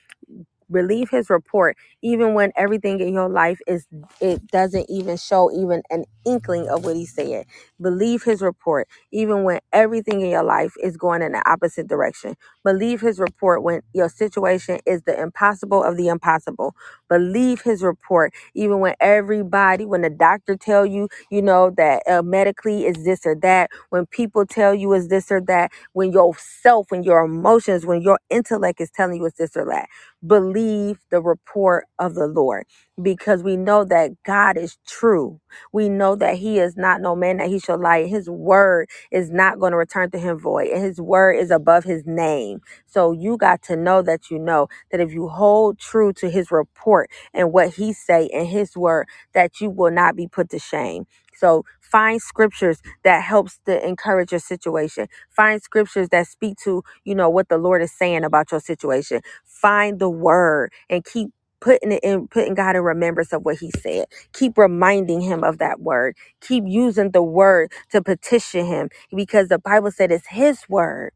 believe 0.73 1.11
his 1.11 1.31
report 1.31 1.77
even 2.03 2.35
when 2.35 2.53
everything 2.57 3.01
in 3.01 3.15
your 3.15 3.31
life 3.31 3.61
is 3.69 3.87
it 4.21 4.47
doesn't 4.49 4.87
even 4.91 5.17
show 5.19 5.53
even 5.53 5.83
an 5.91 6.05
inkling 6.27 6.69
of 6.69 6.85
what 6.85 6.97
he 6.97 7.07
said. 7.07 7.47
Believe 7.81 8.25
his 8.25 8.43
report 8.43 8.89
even 9.13 9.45
when 9.45 9.61
everything 9.73 10.23
in 10.23 10.31
your 10.31 10.45
life 10.45 10.75
is 10.83 10.97
going 10.97 11.23
in 11.23 11.33
the 11.33 11.51
opposite 11.51 11.89
direction. 11.89 12.37
Believe 12.65 13.01
his 13.03 13.21
report 13.21 13.63
when 13.63 13.83
your 13.95 14.09
situation 14.11 14.81
is 14.87 15.03
the 15.05 15.21
impossible 15.21 15.83
of 15.85 15.97
the 15.97 16.09
impossible 16.09 16.75
believe 17.13 17.63
his 17.63 17.83
report. 17.83 18.35
Even 18.55 18.81
when 18.81 18.97
everybody 19.01 19.87
when 19.87 20.03
the 20.03 20.11
doctor 20.11 20.57
tell 20.57 20.87
you 20.87 21.09
you 21.31 21.43
know 21.43 21.71
that 21.77 22.03
uh, 22.09 22.23
medically 22.23 22.87
is 22.87 23.05
this 23.05 23.27
or 23.27 23.37
that 23.37 23.71
when 23.91 24.07
people 24.07 24.47
tell 24.47 24.75
you 24.75 24.93
is 24.95 25.09
this 25.09 25.31
or 25.33 25.43
that 25.43 25.73
when 25.95 26.13
yourself 26.13 26.87
when 26.91 27.05
your 27.05 27.25
emotions 27.25 27.87
when 27.87 28.03
your 28.03 28.21
intellect 28.31 28.81
is 28.81 28.91
telling 28.91 29.19
you 29.19 29.27
it's 29.27 29.39
this 29.39 29.57
or 29.57 29.67
that 29.67 29.89
believe 30.27 30.99
the 31.11 31.23
report 31.23 31.87
of 32.01 32.15
the 32.17 32.29
Lord 32.29 32.67
because 33.01 33.43
we 33.43 33.57
know 33.57 33.85
that 33.85 34.11
God 34.25 34.57
is 34.57 34.79
true. 34.87 35.41
We 35.73 35.89
know 35.89 36.17
that 36.17 36.37
He 36.37 36.59
is 36.59 36.77
not 36.77 37.01
no 37.01 37.15
man 37.15 37.39
that 37.39 37.49
He 37.49 37.59
shall 37.59 37.81
lie. 37.81 38.05
His 38.07 38.29
word 38.29 38.89
is 39.13 39.31
not 39.31 39.59
going 39.59 39.73
to 39.73 39.77
return 39.79 40.11
to 40.13 40.19
Him 40.19 40.39
void, 40.39 40.69
and 40.69 40.83
His 40.83 41.01
word 41.01 41.35
is 41.35 41.51
above 41.51 41.85
His 41.85 42.05
name. 42.07 42.61
So 42.87 43.13
you 43.13 43.37
got 43.37 43.63
to 43.65 43.77
know 43.77 44.03
that 44.03 44.31
you 44.31 44.39
know 44.39 44.69
that 44.91 45.01
if 45.01 45.13
you 45.13 45.29
hold 45.29 45.79
true 45.79 46.13
to 46.15 46.29
His 46.31 46.51
report 46.51 47.11
and 47.33 47.53
what 47.53 47.71
He 47.75 47.93
say 47.93 48.27
in 48.27 48.47
His 48.47 48.77
word, 48.77 49.09
that 49.35 49.61
you 49.61 49.71
will 49.71 49.93
not 49.93 50.17
be 50.17 50.27
put 50.27 50.51
to 50.51 50.59
shame. 50.59 51.07
So 51.37 51.65
find 51.81 52.21
scriptures 52.21 52.83
that 53.05 53.23
helps 53.23 53.61
to 53.67 53.87
encourage 53.87 54.33
your 54.33 54.41
situation. 54.41 55.07
Find 55.31 55.63
scriptures 55.63 56.09
that 56.11 56.27
speak 56.27 56.57
to, 56.65 56.83
you 57.05 57.15
know, 57.15 57.31
what 57.31 57.49
the 57.49 57.59
Lord 57.59 57.83
is 57.83 57.93
saying 57.93 58.25
about 58.25 58.51
your 58.53 58.61
situation 58.61 59.17
find 59.47 60.01
the 60.01 60.11
word 60.11 60.73
and 60.91 61.05
keep 61.05 61.31
putting 61.63 61.93
it 61.93 62.01
in 62.05 62.29
putting 62.29 62.55
God 62.55 62.77
in 62.77 62.83
remembrance 62.83 63.33
of 63.35 63.45
what 63.47 63.59
he 63.59 63.73
said. 63.81 64.07
Keep 64.35 64.59
reminding 64.59 65.23
him 65.23 65.45
of 65.45 65.59
that 65.61 65.81
word. 65.81 66.17
Keep 66.43 66.65
using 66.69 67.13
the 67.13 67.25
word 67.25 67.73
to 67.93 68.03
petition 68.03 68.67
him 68.67 68.91
because 69.17 69.49
the 69.49 69.61
Bible 69.61 69.93
said 69.93 70.13
it's 70.13 70.29
his 70.29 70.61
word 70.71 71.13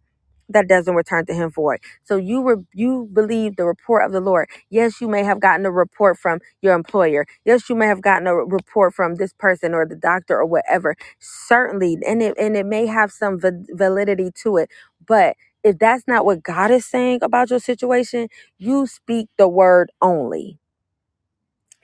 that 0.50 0.68
doesn't 0.68 0.94
return 0.96 1.26
to 1.26 1.34
him 1.34 1.50
void. 1.50 1.80
So 2.04 2.18
you 2.18 2.42
were 2.42 2.62
you 2.74 3.10
believe 3.12 3.56
the 3.56 3.66
report 3.66 4.06
of 4.06 4.12
the 4.12 4.20
Lord. 4.22 4.48
Yes, 4.70 5.02
you 5.02 5.08
may 5.08 5.24
have 5.24 5.40
gotten 5.40 5.66
a 5.66 5.72
report 5.72 6.18
from 6.18 6.40
your 6.62 6.74
employer. 6.74 7.26
Yes, 7.46 7.70
you 7.70 7.76
may 7.76 7.88
have 7.88 8.02
gotten 8.02 8.28
a 8.28 8.36
report 8.36 8.94
from 8.94 9.16
this 9.16 9.34
person 9.34 9.74
or 9.74 9.86
the 9.86 9.96
doctor 9.96 10.38
or 10.38 10.46
whatever. 10.46 10.96
Certainly, 11.20 11.98
and 12.06 12.22
it 12.22 12.34
and 12.38 12.56
it 12.56 12.66
may 12.66 12.86
have 12.86 13.12
some 13.12 13.40
va- 13.40 13.64
validity 13.70 14.30
to 14.44 14.58
it. 14.58 14.70
But 15.06 15.36
if 15.66 15.78
that's 15.80 16.04
not 16.08 16.26
what 16.26 16.44
God 16.44 16.70
is 16.72 16.86
saying 16.86 17.20
about 17.22 17.50
your 17.50 17.60
situation, 17.60 18.28
you 18.58 18.86
speak 18.88 19.28
the 19.38 19.48
word 19.48 19.92
only. 20.02 20.60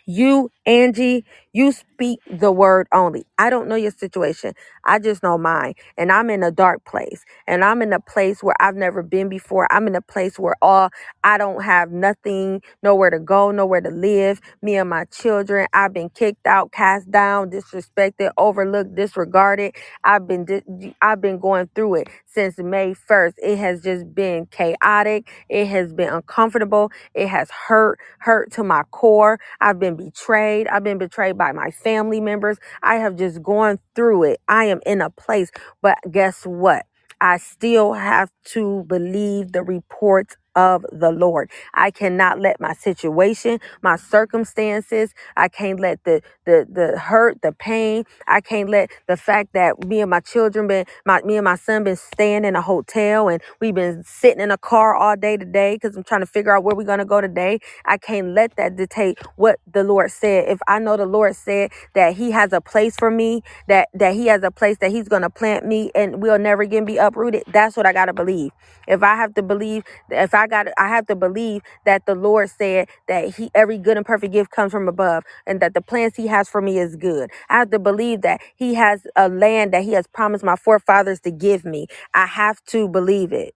You, 0.07 0.51
Angie, 0.67 1.25
you 1.53 1.73
speak 1.73 2.21
the 2.31 2.53
word 2.53 2.89
only. 2.93 3.27
I 3.39 3.51
don't 3.51 3.69
know 3.69 3.77
your 3.77 3.93
situation. 3.93 4.55
I 4.85 5.01
just 5.01 5.23
know 5.23 5.39
mine. 5.39 5.75
And 5.99 6.13
I'm 6.13 6.31
in 6.31 6.45
a 6.45 6.53
dark 6.53 6.85
place. 6.87 7.25
And 7.49 7.65
I'm 7.65 7.83
in 7.83 7.93
a 7.93 8.01
place 8.01 8.43
where 8.43 8.57
I've 8.61 8.77
never 8.77 9.03
been 9.03 9.29
before. 9.31 9.73
I'm 9.73 9.89
in 9.89 9.97
a 9.97 10.03
place 10.03 10.39
where 10.39 10.57
all 10.63 10.91
I 11.25 11.39
don't 11.39 11.63
have 11.65 11.91
nothing, 11.91 12.63
nowhere 12.83 13.11
to 13.11 13.19
go, 13.19 13.51
nowhere 13.51 13.81
to 13.81 13.91
live. 13.91 14.41
Me 14.63 14.77
and 14.77 14.89
my 14.91 15.05
children, 15.07 15.67
I've 15.73 15.93
been 15.93 16.11
kicked 16.11 16.47
out, 16.47 16.73
cast 16.73 17.11
down, 17.11 17.51
disrespected, 17.51 18.31
overlooked, 18.39 18.95
disregarded. 18.95 19.75
I've 20.05 20.27
been 20.27 20.45
di- 20.45 20.95
I've 21.03 21.21
been 21.21 21.39
going 21.39 21.69
through 21.75 21.97
it 21.97 22.09
since 22.27 22.59
May 22.59 22.95
1st. 22.95 23.35
It 23.43 23.59
has 23.59 23.83
just 23.83 24.15
been 24.15 24.47
chaotic. 24.47 25.29
It 25.49 25.67
has 25.67 25.93
been 25.93 26.09
uncomfortable. 26.13 26.91
It 27.15 27.29
has 27.29 27.51
hurt, 27.51 27.99
hurt 28.21 28.53
to 28.53 28.65
my 28.65 28.83
core. 28.91 29.39
I've 29.61 29.79
been 29.79 29.97
betrayed. 29.97 30.69
I've 30.69 30.85
been 30.85 30.99
betrayed 30.99 31.37
by 31.39 31.42
my 31.51 31.71
family 31.73 32.21
members. 32.21 32.59
I 32.83 32.97
have 32.97 33.17
just 33.17 33.43
gone 33.43 33.81
through 33.97 34.23
it. 34.25 34.41
I 34.47 34.67
am 34.67 34.81
in 34.87 35.01
a 35.01 35.11
place, 35.11 35.51
but 35.81 35.99
guess 36.11 36.45
what? 36.47 36.87
I 37.21 37.39
still 37.39 37.95
have 37.95 38.31
to 38.47 38.85
believe 38.87 39.53
the 39.53 39.63
reports 39.63 40.37
of 40.57 40.87
the 40.93 41.11
Lord. 41.13 41.51
I 41.75 41.91
cannot 41.91 42.41
let 42.41 42.61
my 42.61 42.75
situation, 42.75 43.61
my 43.83 43.97
circumstances, 43.97 45.15
I 45.37 45.49
can't 45.49 45.81
let 45.81 46.05
the 46.05 46.23
the 46.47 46.67
the 46.71 46.99
hurt, 46.99 47.43
the 47.43 47.53
pain, 47.53 48.05
I 48.29 48.41
can't 48.41 48.71
let 48.71 48.91
the 49.09 49.17
fact 49.17 49.55
that 49.55 49.85
me 49.87 50.01
and 50.01 50.11
my 50.11 50.21
children 50.21 50.67
been 50.69 50.87
my 51.07 51.23
me 51.23 51.37
and 51.37 51.45
my 51.45 51.57
son 51.57 51.85
been 51.85 51.97
staying 51.97 52.45
in 52.45 52.57
a 52.57 52.63
hotel 52.63 53.29
and 53.29 53.43
we've 53.61 53.75
been 53.75 54.05
sitting 54.05 54.41
in 54.41 54.51
a 54.51 54.59
car 54.59 54.95
all 54.95 55.17
day 55.17 55.37
today 55.37 55.77
because 55.77 55.97
I'm 55.97 56.05
trying 56.05 56.21
to 56.23 56.27
figure 56.27 56.57
out 56.57 56.65
where 56.65 56.77
we're 56.77 56.85
gonna 56.85 57.05
go 57.05 57.21
today. 57.21 57.61
I 57.85 57.99
can't 57.99 58.29
let 58.35 58.57
that 58.57 58.77
dictate 58.77 59.19
what 59.37 59.61
the 59.73 59.85
Lord 59.85 60.11
said. 60.11 60.49
If 60.49 60.61
I 60.69 60.79
know 60.79 60.97
the 60.97 61.07
Lord 61.07 61.37
said 61.37 61.71
that 61.95 62.17
He 62.17 62.31
has 62.33 62.53
a 62.53 62.61
place 62.61 62.97
for 62.97 63.11
me, 63.11 63.43
that 63.69 63.89
that 63.95 64.15
He 64.15 64.27
has 64.29 64.43
a 64.43 64.51
place 64.51 64.79
that 64.79 64.91
He's 64.91 65.09
gonna 65.09 65.31
plant 65.31 65.67
me 65.67 65.91
and 65.95 66.23
we'll 66.23 66.39
never 66.39 66.63
again 66.63 66.85
be 66.85 66.99
uprooted, 66.99 67.45
that's 67.49 67.77
what 67.77 67.87
I 67.87 67.93
gotta 67.93 68.13
believe. 68.13 68.53
If 68.89 69.03
I 69.03 69.17
have 69.17 69.35
to 69.35 69.43
believe, 69.43 69.85
that 70.11 70.25
if 70.25 70.35
I 70.35 70.42
got, 70.49 70.69
I 70.79 70.89
have 70.89 71.07
to 71.09 71.17
believe 71.17 71.63
that 71.87 72.07
the 72.07 72.15
Lord 72.15 72.51
said 72.51 72.89
that 73.09 73.37
He 73.37 73.51
every 73.55 73.79
good 73.79 73.97
and 73.97 74.07
perfect 74.07 74.33
gift 74.33 74.51
comes 74.53 74.73
from 74.73 74.89
above, 74.89 75.25
and 75.47 75.61
that 75.61 75.75
the 75.75 75.83
plans 75.83 76.17
He 76.17 76.29
has 76.29 76.49
for 76.49 76.63
me 76.63 76.79
is 76.79 76.97
good. 76.97 77.31
I 77.51 77.59
have 77.61 77.71
to 77.71 77.79
believe 77.81 78.23
that 78.23 78.41
He 78.57 78.75
has 78.75 79.07
a 79.17 79.29
land 79.29 79.73
that 79.75 79.85
He 79.85 79.93
has 79.93 80.07
promised 80.09 80.45
my 80.45 80.57
forefathers 80.57 81.21
to 81.23 81.33
give 81.33 81.65
me. 81.65 81.87
I 82.15 82.27
have 82.27 82.63
to 82.67 82.89
believe 82.89 83.33
it. 83.33 83.55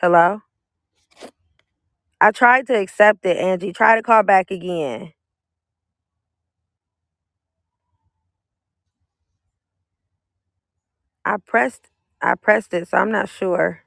Hello. 0.00 0.40
I 2.20 2.32
tried 2.32 2.66
to 2.68 2.74
accept 2.78 3.26
it, 3.26 3.38
Angie. 3.38 3.72
Try 3.72 3.96
to 3.96 4.02
call 4.02 4.24
back 4.24 4.50
again. 4.50 5.12
I 11.24 11.36
pressed, 11.46 11.88
I 12.22 12.34
pressed 12.36 12.74
it, 12.74 12.88
so 12.88 12.98
I'm 12.98 13.12
not 13.12 13.28
sure. 13.28 13.84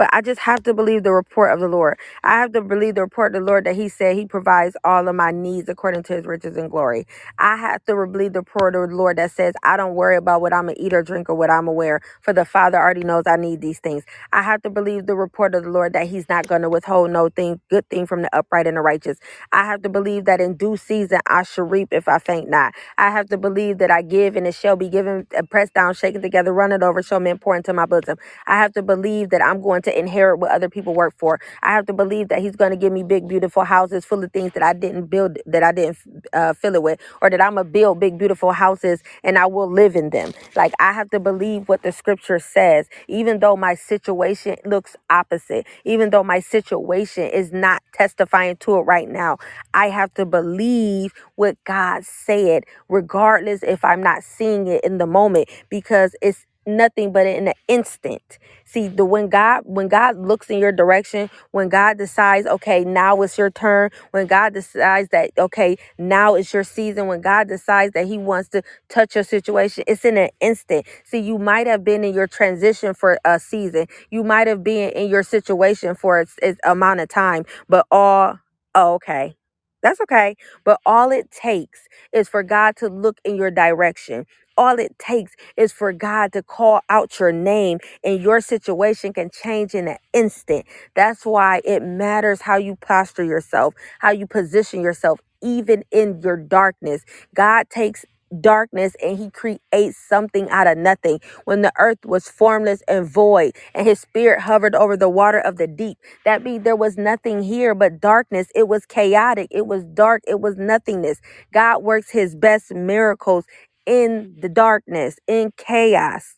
But 0.00 0.10
I 0.14 0.22
just 0.22 0.40
have 0.42 0.64
to 0.64 0.74
believe 0.74 1.04
the 1.04 1.12
report 1.12 1.52
of 1.54 1.60
the 1.60 1.68
Lord. 1.68 1.98
I 2.24 2.40
have 2.40 2.52
to 2.54 2.62
believe 2.62 2.96
the 2.96 3.02
report 3.02 3.36
of 3.36 3.42
the 3.42 3.46
Lord 3.46 3.66
that 3.66 3.76
He 3.76 3.90
said 3.90 4.16
He 4.16 4.26
provides 4.26 4.76
all 4.84 5.08
of 5.08 5.16
my 5.16 5.32
needs 5.32 5.70
according 5.70 6.04
to 6.04 6.14
His 6.16 6.26
riches 6.26 6.58
and 6.58 6.70
glory. 6.70 7.06
I 7.38 7.56
have 7.58 7.84
to 7.86 7.94
believe 8.06 8.34
the 8.34 8.40
report 8.40 8.76
of 8.76 8.90
the 8.90 8.96
Lord 8.96 9.18
that 9.18 9.32
says 9.32 9.54
I 9.64 9.76
don't 9.78 9.96
worry 9.96 10.16
about 10.16 10.42
what 10.42 10.54
I'm 10.54 10.66
gonna 10.68 10.78
eat 10.78 10.94
or 10.94 11.02
drink 11.04 11.30
or 11.30 11.36
what 11.36 11.50
I'm 11.50 11.66
gonna 11.66 11.74
wear, 11.74 12.00
for 12.22 12.34
the 12.34 12.46
Father 12.46 12.78
already 12.78 13.04
knows 13.04 13.24
I 13.28 13.36
need 13.36 13.62
these 13.62 13.80
things. 13.80 14.04
I 14.32 14.42
have 14.42 14.62
to 14.64 14.70
believe 14.70 15.06
the 15.06 15.16
report 15.16 15.54
of 15.54 15.64
the 15.64 15.70
Lord 15.70 15.94
that 15.94 16.08
He's 16.08 16.28
not 16.30 16.48
gonna 16.48 16.70
withhold 16.70 17.12
no 17.12 17.30
thing, 17.30 17.60
good 17.70 17.88
thing 17.90 18.06
from 18.06 18.22
the 18.22 18.36
upright 18.36 18.68
and 18.68 18.78
the 18.78 18.82
righteous. 18.82 19.18
I 19.52 19.66
have 19.66 19.82
to 19.84 19.90
believe 19.90 20.26
that 20.26 20.40
in 20.42 20.56
due 20.56 20.78
season 20.78 21.20
I 21.28 21.44
shall 21.44 21.66
reap 21.66 21.90
if 21.92 22.08
I 22.08 22.18
faint 22.20 22.50
not. 22.50 22.74
I 22.98 23.12
have 23.12 23.28
to 23.30 23.38
believe 23.38 23.78
that 23.78 23.92
I 23.92 24.02
give 24.02 24.36
and 24.36 24.46
it 24.48 24.56
shall 24.56 24.76
be 24.76 24.90
given, 24.90 25.28
uh, 25.38 25.42
pressed 25.50 25.74
down, 25.74 25.94
shaken 25.94 26.22
together, 26.22 26.52
run 26.54 26.72
it 26.72 26.82
over, 26.82 27.02
shall 27.02 27.20
men 27.20 27.38
pour 27.38 27.56
into 27.56 27.74
my 27.74 27.86
bosom. 27.86 28.18
I 28.46 28.58
have 28.58 28.72
to 28.74 28.82
believe 28.82 29.30
that 29.30 29.42
I'm 29.44 29.62
going 29.62 29.82
to 29.82 29.89
inherit 29.98 30.38
what 30.40 30.52
other 30.52 30.68
people 30.68 30.94
work 30.94 31.14
for. 31.18 31.40
I 31.62 31.72
have 31.74 31.86
to 31.86 31.92
believe 31.92 32.28
that 32.28 32.40
He's 32.40 32.56
going 32.56 32.70
to 32.72 32.76
give 32.76 32.92
me 32.92 33.02
big, 33.02 33.28
beautiful 33.28 33.64
houses 33.64 34.04
full 34.04 34.24
of 34.24 34.32
things 34.32 34.52
that 34.54 34.62
I 34.62 34.72
didn't 34.74 35.06
build, 35.06 35.38
that 35.46 35.62
I 35.62 35.72
didn't 35.72 35.98
uh, 36.32 36.54
fill 36.54 36.74
it 36.74 36.82
with, 36.82 37.00
or 37.22 37.30
that 37.30 37.40
I'm 37.42 37.54
going 37.54 37.66
to 37.66 37.72
build 37.72 38.00
big, 38.00 38.18
beautiful 38.18 38.52
houses 38.52 39.02
and 39.24 39.38
I 39.38 39.46
will 39.46 39.70
live 39.70 39.96
in 39.96 40.10
them. 40.10 40.32
Like, 40.56 40.72
I 40.80 40.92
have 40.92 41.10
to 41.10 41.20
believe 41.20 41.68
what 41.68 41.82
the 41.82 41.92
scripture 41.92 42.38
says, 42.38 42.88
even 43.08 43.40
though 43.40 43.56
my 43.56 43.74
situation 43.74 44.56
looks 44.64 44.96
opposite, 45.10 45.66
even 45.84 46.10
though 46.10 46.24
my 46.24 46.40
situation 46.40 47.24
is 47.24 47.52
not 47.52 47.82
testifying 47.94 48.56
to 48.58 48.76
it 48.78 48.82
right 48.82 49.08
now. 49.08 49.38
I 49.74 49.88
have 49.90 50.14
to 50.14 50.26
believe 50.26 51.12
what 51.36 51.56
God 51.64 52.04
said, 52.04 52.64
regardless 52.88 53.62
if 53.62 53.84
I'm 53.84 54.02
not 54.02 54.24
seeing 54.24 54.66
it 54.68 54.84
in 54.84 54.98
the 54.98 55.06
moment, 55.06 55.48
because 55.70 56.16
it's 56.22 56.46
nothing 56.66 57.12
but 57.12 57.26
in 57.26 57.48
an 57.48 57.54
instant. 57.68 58.38
See, 58.64 58.88
the 58.88 59.04
when 59.04 59.28
God 59.28 59.62
when 59.66 59.88
God 59.88 60.18
looks 60.18 60.50
in 60.50 60.58
your 60.58 60.72
direction, 60.72 61.30
when 61.52 61.68
God 61.68 61.98
decides, 61.98 62.46
okay, 62.46 62.84
now 62.84 63.20
it's 63.22 63.38
your 63.38 63.50
turn, 63.50 63.90
when 64.12 64.26
God 64.26 64.54
decides 64.54 65.10
that 65.10 65.30
okay, 65.38 65.78
now 65.98 66.34
it's 66.36 66.54
your 66.54 66.64
season, 66.64 67.06
when 67.08 67.20
God 67.22 67.48
decides 67.48 67.94
that 67.94 68.06
he 68.06 68.18
wants 68.18 68.50
to 68.50 68.62
touch 68.88 69.14
your 69.16 69.24
situation, 69.24 69.84
it's 69.86 70.04
in 70.04 70.18
an 70.18 70.30
instant. 70.40 70.86
See, 71.04 71.20
you 71.20 71.38
might 71.38 71.66
have 71.66 71.84
been 71.84 72.04
in 72.04 72.14
your 72.14 72.28
transition 72.28 72.94
for 72.94 73.18
a 73.24 73.40
season. 73.40 73.86
You 74.10 74.24
might 74.24 74.48
have 74.48 74.64
been 74.64 74.90
in 74.92 75.10
your 75.10 75.24
situation 75.24 75.94
for 75.94 76.20
its, 76.20 76.36
its 76.42 76.60
amount 76.64 77.00
of 77.00 77.08
time, 77.10 77.44
but 77.68 77.86
all 77.90 78.38
oh, 78.74 78.94
okay. 78.94 79.36
That's 79.82 80.00
okay. 80.02 80.36
But 80.64 80.80
all 80.86 81.12
it 81.12 81.30
takes 81.30 81.80
is 82.12 82.28
for 82.28 82.42
God 82.42 82.76
to 82.78 82.88
look 82.88 83.18
in 83.24 83.36
your 83.36 83.52
direction. 83.52 84.26
All 84.60 84.78
it 84.80 84.98
takes 85.00 85.32
is 85.56 85.72
for 85.72 85.94
God 85.94 86.34
to 86.34 86.44
call 86.44 86.82
out 86.90 87.20
your 87.20 87.32
name, 87.32 87.80
and 88.04 88.22
your 88.22 88.42
situation 88.42 89.14
can 89.14 89.30
change 89.32 89.74
in 89.74 89.88
an 89.88 89.98
instant. 90.14 90.66
That's 90.96 91.26
why 91.26 91.62
it 91.66 91.82
matters 91.82 92.42
how 92.42 92.58
you 92.58 92.76
posture 92.76 93.24
yourself, 93.24 93.74
how 94.00 94.12
you 94.12 94.28
position 94.28 94.82
yourself, 94.82 95.20
even 95.42 95.84
in 95.92 96.22
your 96.22 96.38
darkness. 96.38 97.04
God 97.34 97.70
takes 97.70 98.06
darkness 98.42 98.96
and 99.04 99.18
he 99.18 99.30
creates 99.30 99.98
something 99.98 100.50
out 100.50 100.68
of 100.68 100.78
nothing. 100.78 101.20
When 101.46 101.62
the 101.62 101.72
earth 101.78 102.00
was 102.06 102.30
formless 102.30 102.82
and 102.88 103.06
void, 103.08 103.54
and 103.74 103.88
his 103.88 104.00
spirit 104.00 104.42
hovered 104.42 104.76
over 104.76 104.96
the 104.98 105.10
water 105.10 105.40
of 105.40 105.58
the 105.58 105.68
deep, 105.68 105.98
that 106.26 106.44
means 106.44 106.64
there 106.64 106.76
was 106.76 106.98
nothing 106.98 107.42
here 107.44 107.74
but 107.74 108.00
darkness. 108.00 108.48
It 108.54 108.68
was 108.68 108.86
chaotic, 108.86 109.48
it 109.52 109.66
was 109.68 109.84
dark, 109.84 110.22
it 110.28 110.40
was 110.40 110.58
nothingness. 110.58 111.20
God 111.54 111.84
works 111.84 112.10
his 112.12 112.36
best 112.36 112.74
miracles 112.74 113.46
in 113.90 114.38
the 114.42 114.50
darkness, 114.50 115.18
in 115.28 115.52
chaos. 115.58 116.36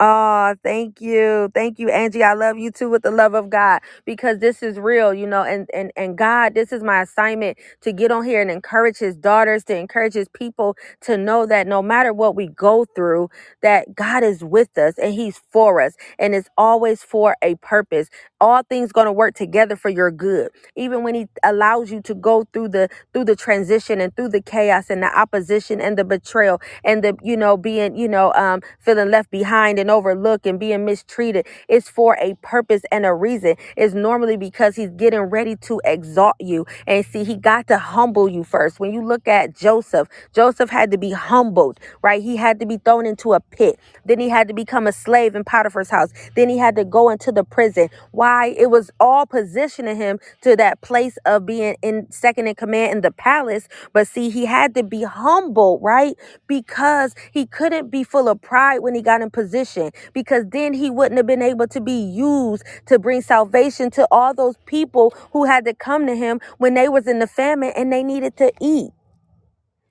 Oh, 0.00 0.54
thank 0.62 1.00
you. 1.00 1.50
Thank 1.54 1.78
you, 1.78 1.90
Angie. 1.90 2.22
I 2.22 2.34
love 2.34 2.58
you 2.58 2.70
too 2.70 2.90
with 2.90 3.02
the 3.02 3.10
love 3.10 3.32
of 3.34 3.48
God 3.48 3.80
because 4.04 4.38
this 4.40 4.62
is 4.62 4.78
real, 4.78 5.14
you 5.14 5.26
know, 5.26 5.42
and 5.42 5.68
and 5.72 5.90
and 5.96 6.18
God, 6.18 6.54
this 6.54 6.70
is 6.70 6.82
my 6.82 7.00
assignment 7.02 7.56
to 7.80 7.92
get 7.92 8.12
on 8.12 8.24
here 8.24 8.42
and 8.42 8.50
encourage 8.50 8.98
his 8.98 9.16
daughters, 9.16 9.64
to 9.64 9.76
encourage 9.76 10.12
his 10.12 10.28
people 10.28 10.76
to 11.02 11.16
know 11.16 11.46
that 11.46 11.66
no 11.66 11.80
matter 11.80 12.12
what 12.12 12.36
we 12.36 12.46
go 12.48 12.84
through, 12.94 13.30
that 13.62 13.94
God 13.94 14.22
is 14.22 14.44
with 14.44 14.76
us 14.76 14.98
and 14.98 15.14
he's 15.14 15.40
for 15.50 15.80
us 15.80 15.94
and 16.18 16.34
it's 16.34 16.50
always 16.58 17.02
for 17.02 17.36
a 17.42 17.54
purpose. 17.56 18.10
All 18.38 18.62
things 18.68 18.92
going 18.92 19.06
to 19.06 19.12
work 19.12 19.34
together 19.34 19.76
for 19.76 19.88
your 19.88 20.10
good. 20.10 20.50
Even 20.76 21.04
when 21.04 21.14
he 21.14 21.26
allows 21.42 21.90
you 21.90 22.02
to 22.02 22.14
go 22.14 22.44
through 22.52 22.68
the 22.68 22.90
through 23.14 23.24
the 23.24 23.36
transition 23.36 24.00
and 24.00 24.14
through 24.14 24.28
the 24.28 24.42
chaos 24.42 24.90
and 24.90 25.02
the 25.02 25.18
opposition 25.18 25.80
and 25.80 25.96
the 25.98 26.04
betrayal 26.04 26.60
and 26.84 27.02
the 27.02 27.16
you 27.22 27.36
know 27.36 27.56
being, 27.56 27.96
you 27.96 28.08
know, 28.08 28.32
um 28.34 28.60
feeling 28.80 29.10
left 29.10 29.30
behind 29.30 29.78
and 29.78 29.85
being 29.86 29.96
overlooked 29.96 30.46
and 30.46 30.58
being 30.58 30.84
mistreated, 30.84 31.46
it's 31.68 31.88
for 31.88 32.16
a 32.20 32.34
purpose 32.42 32.82
and 32.92 33.06
a 33.06 33.14
reason. 33.14 33.56
It's 33.76 33.94
normally 33.94 34.36
because 34.36 34.76
he's 34.76 34.90
getting 34.90 35.20
ready 35.22 35.56
to 35.56 35.80
exalt 35.84 36.36
you. 36.40 36.66
And 36.86 37.04
see, 37.06 37.24
he 37.24 37.36
got 37.36 37.66
to 37.68 37.78
humble 37.78 38.28
you 38.28 38.44
first. 38.44 38.80
When 38.80 38.92
you 38.92 39.04
look 39.04 39.28
at 39.28 39.54
Joseph, 39.56 40.08
Joseph 40.34 40.70
had 40.70 40.90
to 40.92 40.98
be 40.98 41.12
humbled, 41.12 41.80
right? 42.02 42.22
He 42.22 42.36
had 42.36 42.60
to 42.60 42.66
be 42.66 42.78
thrown 42.78 43.06
into 43.06 43.32
a 43.34 43.40
pit. 43.40 43.78
Then 44.04 44.18
he 44.20 44.28
had 44.28 44.48
to 44.48 44.54
become 44.54 44.86
a 44.86 44.92
slave 44.92 45.34
in 45.34 45.44
Potiphar's 45.44 45.90
house. 45.90 46.10
Then 46.36 46.48
he 46.48 46.58
had 46.58 46.76
to 46.76 46.84
go 46.84 47.10
into 47.10 47.32
the 47.32 47.44
prison. 47.44 47.88
Why? 48.12 48.48
It 48.58 48.70
was 48.70 48.90
all 49.00 49.26
positioning 49.26 49.96
him 49.96 50.18
to 50.42 50.56
that 50.56 50.80
place 50.80 51.18
of 51.26 51.46
being 51.46 51.76
in 51.82 52.10
second 52.10 52.48
in 52.48 52.54
command 52.54 52.92
in 52.92 53.00
the 53.02 53.12
palace. 53.12 53.68
But 53.92 54.08
see, 54.08 54.30
he 54.30 54.46
had 54.46 54.74
to 54.74 54.82
be 54.82 55.02
humble, 55.02 55.78
right? 55.80 56.16
Because 56.46 57.14
he 57.32 57.46
couldn't 57.46 57.90
be 57.90 58.04
full 58.04 58.28
of 58.28 58.40
pride 58.40 58.80
when 58.80 58.94
he 58.94 59.02
got 59.02 59.20
in 59.22 59.30
position, 59.30 59.75
because 60.14 60.44
then 60.50 60.74
he 60.74 60.90
wouldn't 60.90 61.18
have 61.18 61.26
been 61.26 61.42
able 61.42 61.68
to 61.68 61.80
be 61.80 61.92
used 62.00 62.64
to 62.86 62.98
bring 62.98 63.22
salvation 63.22 63.90
to 63.92 64.08
all 64.10 64.34
those 64.34 64.56
people 64.66 65.14
who 65.32 65.44
had 65.44 65.64
to 65.66 65.74
come 65.74 66.06
to 66.06 66.16
him 66.16 66.40
when 66.58 66.74
they 66.74 66.88
was 66.88 67.06
in 67.06 67.20
the 67.20 67.26
famine 67.28 67.72
and 67.76 67.92
they 67.92 68.02
needed 68.04 68.36
to 68.38 68.52
eat. 68.60 68.90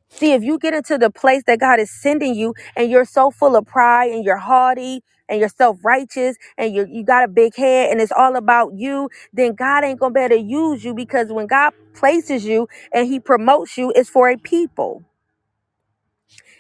See, 0.09 0.33
if 0.33 0.43
you 0.43 0.59
get 0.59 0.73
into 0.73 0.97
the 0.97 1.09
place 1.11 1.43
that 1.47 1.59
God 1.59 1.79
is 1.79 1.91
sending 1.91 2.35
you 2.35 2.53
and 2.75 2.91
you're 2.91 3.05
so 3.05 3.31
full 3.31 3.55
of 3.55 3.65
pride 3.67 4.11
and 4.11 4.25
you're 4.25 4.37
haughty 4.37 5.03
and 5.29 5.39
you're 5.39 5.49
self-righteous 5.49 6.37
and 6.57 6.75
you 6.75 6.87
you 6.89 7.03
got 7.05 7.25
a 7.25 7.27
big 7.29 7.55
head 7.55 7.91
and 7.91 8.01
it's 8.01 8.11
all 8.11 8.35
about 8.35 8.73
you, 8.75 9.09
then 9.33 9.55
God 9.55 9.83
ain't 9.85 9.99
gonna 9.99 10.13
be 10.13 10.21
able 10.21 10.37
to 10.37 10.41
use 10.41 10.83
you 10.85 10.95
because 10.95 11.31
when 11.31 11.47
God 11.47 11.73
places 11.95 12.45
you 12.45 12.67
and 12.93 13.07
he 13.07 13.19
promotes 13.19 13.77
you, 13.77 13.93
it's 13.95 14.09
for 14.09 14.29
a 14.29 14.37
people. 14.37 15.03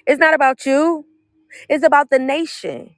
It's 0.07 0.19
not 0.19 0.33
about 0.35 0.65
you, 0.65 1.05
it's 1.69 1.85
about 1.85 2.09
the 2.11 2.19
nation. 2.19 2.95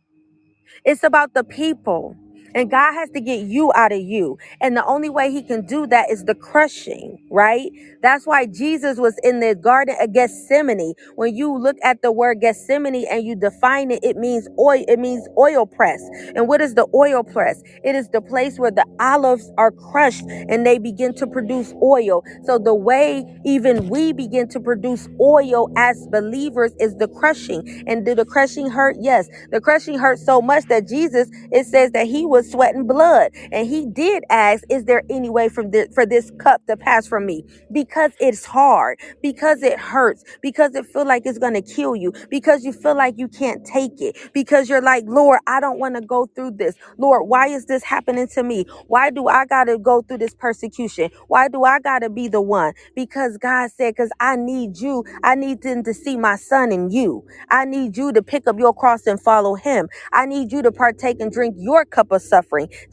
It's 0.88 1.04
about 1.04 1.36
the 1.36 1.46
people. 1.46 2.18
And 2.58 2.72
God 2.72 2.94
has 2.96 3.12
to 3.12 3.22
get 3.22 3.42
you 3.48 3.74
out 3.76 3.94
of 3.94 4.02
you. 4.02 4.40
And 4.62 4.78
the 4.78 4.86
only 4.86 5.10
way 5.10 5.32
he 5.32 5.44
can 5.44 5.66
do 5.68 5.88
that 5.90 6.12
is 6.12 6.26
the 6.26 6.36
crushing, 6.36 7.20
right? 7.32 7.72
That's 8.04 8.28
why 8.28 8.48
Jesus 8.48 9.00
was 9.00 9.16
in 9.24 9.42
the 9.42 9.56
garden 9.56 9.98
of 10.02 10.14
Gethsemane. 10.14 10.96
When 11.16 11.36
you 11.36 11.58
look 11.58 11.78
at 11.84 12.04
the 12.04 12.12
word 12.14 12.42
Gethsemane 12.42 13.06
and 13.12 13.26
you 13.26 13.36
define 13.38 13.92
it, 13.92 14.02
it 14.04 14.18
means 14.18 14.50
oil, 14.60 14.86
it 14.90 15.00
means 15.00 15.28
oil 15.40 15.68
press. 15.68 16.02
And 16.36 16.50
what 16.50 16.62
is 16.62 16.76
the 16.76 16.88
oil 16.96 17.24
press? 17.24 17.62
It 17.86 17.96
is 17.96 18.10
the 18.10 18.22
place 18.22 18.60
where 18.60 18.72
the 18.72 18.86
olives 19.02 19.52
are 19.58 19.72
crushed 19.72 20.26
and 20.50 20.66
they 20.68 20.80
begin 20.80 21.16
to 21.16 21.28
produce 21.28 21.74
oil. 21.84 22.24
So 22.46 22.60
the 22.60 22.76
way 22.76 23.26
even 23.46 23.90
we 23.90 24.14
begin 24.14 24.50
to 24.50 24.62
produce 24.62 25.10
oil 25.22 25.70
as 25.78 26.08
believers 26.12 26.74
is 26.80 26.96
the 26.98 27.10
crushing. 27.10 27.64
And 27.88 28.06
did 28.06 28.20
the 28.20 28.26
crushing 28.26 28.72
hurt? 28.72 28.98
Yes. 29.00 29.28
The 29.52 29.62
crushing 29.62 30.00
hurt 30.00 30.20
so 30.20 30.42
much 30.42 30.66
that 30.70 30.88
Jesus, 30.88 31.30
it 31.52 31.66
says 31.68 31.92
that 31.94 32.08
he 32.08 32.26
was 32.26 32.47
sweating 32.52 32.88
blood. 32.88 33.32
And 33.52 33.68
he 33.68 33.88
did 33.88 34.24
ask, 34.30 34.64
is 34.70 34.86
there 34.86 35.04
any 35.10 35.30
way 35.30 35.50
from 35.50 35.72
this, 35.72 35.88
for 35.94 36.06
this 36.06 36.32
cup 36.40 36.62
to 36.68 36.78
pass 36.78 37.08
from 37.08 37.26
me? 37.26 37.46
Because 37.72 38.12
it's 38.20 38.46
hard, 38.46 39.00
because 39.22 39.64
it 39.64 39.80
hurts, 39.80 40.24
because 40.42 40.76
it 40.76 40.86
feel 40.88 41.06
like 41.08 41.24
it's 41.26 41.40
going 41.40 41.56
to 41.56 41.62
kill 41.62 41.96
you, 41.96 42.14
because 42.30 42.66
you 42.66 42.74
feel 42.74 42.96
like 42.98 43.16
you 43.18 43.28
can't 43.28 43.66
take 43.66 44.02
it, 44.02 44.18
because 44.34 44.70
you're 44.70 44.82
like, 44.82 45.06
Lord, 45.08 45.40
I 45.48 45.60
don't 45.62 45.80
want 45.80 45.96
to 45.96 46.02
go 46.02 46.28
through 46.36 46.52
this. 46.52 46.76
Lord, 46.98 47.28
why 47.30 47.48
is 47.50 47.66
this 47.66 47.84
happening 47.84 48.28
to 48.30 48.44
me? 48.44 48.66
Why 48.88 49.12
do 49.12 49.28
I 49.28 49.46
got 49.46 49.66
to 49.66 49.78
go 49.80 50.02
through 50.04 50.20
this 50.20 50.36
persecution? 50.36 51.12
Why 51.28 51.50
do 51.50 51.64
I 51.66 51.80
got 51.80 52.00
to 52.00 52.10
be 52.10 52.28
the 52.30 52.42
one? 52.42 52.74
Because 52.96 53.38
God 53.38 53.72
said, 53.72 53.96
because 53.96 54.12
I 54.20 54.38
need 54.38 54.80
you. 54.80 55.06
I 55.24 55.36
need 55.36 55.64
them 55.64 55.84
to 55.84 55.94
see 55.94 56.18
my 56.18 56.38
son 56.38 56.72
in 56.72 56.92
you. 56.92 57.26
I 57.52 57.66
need 57.66 57.98
you 57.98 58.14
to 58.14 58.24
pick 58.24 58.48
up 58.48 58.60
your 58.60 58.74
cross 58.74 59.08
and 59.08 59.22
follow 59.22 59.56
him. 59.56 59.90
I 60.14 60.26
need 60.28 60.52
you 60.52 60.62
to 60.64 60.72
partake 60.72 61.22
and 61.22 61.32
drink 61.32 61.56
your 61.60 61.86
cup 61.86 62.12
of. 62.12 62.24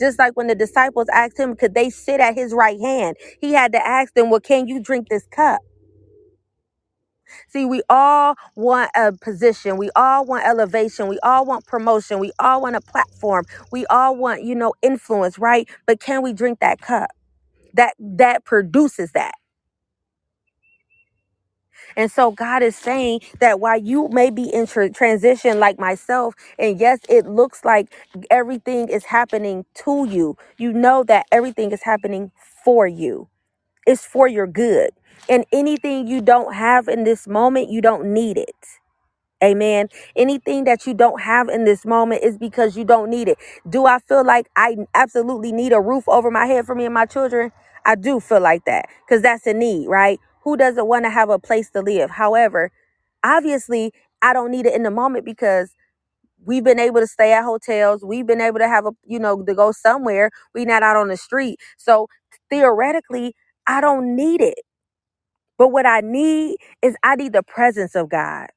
Just 0.00 0.18
like 0.18 0.36
when 0.36 0.48
the 0.48 0.54
disciples 0.56 1.08
asked 1.12 1.38
him, 1.38 1.56
could 1.56 1.74
they 1.74 1.90
sit 1.90 2.20
at 2.20 2.34
his 2.34 2.54
right 2.54 2.80
hand? 2.80 3.16
He 3.40 3.52
had 3.54 3.72
to 3.72 3.86
ask 3.86 4.14
them, 4.14 4.30
well, 4.30 4.40
can 4.40 4.68
you 4.68 4.80
drink 4.82 5.08
this 5.10 5.26
cup? 5.30 5.60
See, 7.48 7.66
we 7.66 7.82
all 7.90 8.36
want 8.56 8.90
a 8.96 9.12
position. 9.12 9.78
We 9.78 9.90
all 9.96 10.26
want 10.26 10.46
elevation. 10.46 11.08
We 11.08 11.18
all 11.22 11.46
want 11.46 11.66
promotion. 11.66 12.20
We 12.20 12.32
all 12.40 12.62
want 12.62 12.76
a 12.76 12.82
platform. 12.82 13.44
We 13.72 13.86
all 13.86 14.16
want, 14.16 14.44
you 14.44 14.56
know, 14.56 14.74
influence, 14.82 15.38
right? 15.38 15.68
But 15.86 16.00
can 16.00 16.22
we 16.22 16.34
drink 16.34 16.60
that 16.60 16.80
cup? 16.80 17.10
That 17.74 17.94
that 18.00 18.44
produces 18.44 19.12
that. 19.12 19.34
And 21.96 22.10
so 22.12 22.32
God 22.32 22.62
is 22.62 22.76
saying 22.76 23.20
that 23.40 23.60
while 23.60 23.78
you 23.80 24.08
may 24.10 24.30
be 24.30 24.44
in 24.52 24.66
tra- 24.66 24.90
transition 24.90 25.60
like 25.60 25.78
myself, 25.78 26.34
and 26.58 26.80
yes, 26.80 27.00
it 27.08 27.26
looks 27.26 27.64
like 27.64 27.92
everything 28.30 28.88
is 28.88 29.06
happening 29.06 29.66
to 29.84 30.06
you, 30.08 30.36
you 30.58 30.72
know 30.72 31.04
that 31.04 31.26
everything 31.32 31.72
is 31.72 31.82
happening 31.84 32.32
for 32.64 32.86
you. 32.86 33.28
It's 33.86 34.06
for 34.06 34.28
your 34.28 34.46
good. 34.48 34.90
And 35.28 35.46
anything 35.52 36.08
you 36.08 36.22
don't 36.22 36.54
have 36.54 36.88
in 36.88 37.04
this 37.04 37.28
moment, 37.28 37.70
you 37.70 37.80
don't 37.82 38.12
need 38.12 38.38
it. 38.38 38.66
Amen. 39.42 39.88
Anything 40.16 40.64
that 40.64 40.86
you 40.86 40.94
don't 40.94 41.20
have 41.20 41.48
in 41.48 41.64
this 41.64 41.86
moment 41.86 42.24
is 42.24 42.38
because 42.38 42.76
you 42.76 42.84
don't 42.84 43.08
need 43.08 43.28
it. 43.28 43.38
Do 43.68 43.86
I 43.86 44.00
feel 44.00 44.24
like 44.24 44.48
I 44.56 44.76
absolutely 44.94 45.52
need 45.52 45.72
a 45.72 45.80
roof 45.80 46.08
over 46.08 46.30
my 46.30 46.46
head 46.46 46.66
for 46.66 46.74
me 46.74 46.84
and 46.86 46.94
my 46.94 47.06
children? 47.06 47.52
I 47.86 47.94
do 47.94 48.20
feel 48.20 48.40
like 48.40 48.64
that 48.66 48.86
because 49.06 49.22
that's 49.22 49.46
a 49.46 49.54
need, 49.54 49.88
right? 49.88 50.18
Who 50.44 50.56
doesn't 50.58 50.88
want 50.88 51.06
to 51.06 51.10
have 51.10 51.30
a 51.30 51.40
place 51.40 51.70
to 51.72 51.82
live? 51.82 52.10
However, 52.10 52.72
obviously, 53.24 53.92
I 54.22 54.34
don't 54.34 54.52
need 54.52 54.66
it 54.66 54.74
in 54.74 54.84
the 54.84 54.92
moment 54.92 55.26
because 55.26 55.74
we've 56.44 56.64
been 56.64 56.80
able 56.80 57.00
to 57.00 57.06
stay 57.08 57.32
at 57.32 57.44
hotels. 57.44 58.04
We've 58.04 58.26
been 58.26 58.40
able 58.42 58.58
to 58.60 58.68
have 58.68 58.86
a, 58.86 58.92
you 59.06 59.18
know, 59.20 59.42
to 59.44 59.54
go 59.54 59.72
somewhere. 59.72 60.30
we 60.54 60.64
not 60.66 60.82
out 60.84 60.96
on 60.96 61.08
the 61.08 61.16
street. 61.18 61.58
So 61.78 62.08
theoretically, 62.50 63.34
I 63.66 63.80
don't 63.80 64.16
need 64.16 64.42
it. 64.42 64.60
But 65.58 65.68
what 65.70 65.86
I 65.86 66.00
need 66.02 66.56
is 66.82 66.96
I 67.04 67.16
need 67.16 67.32
the 67.34 67.42
presence 67.44 67.94
of 67.96 68.10
God 68.10 68.48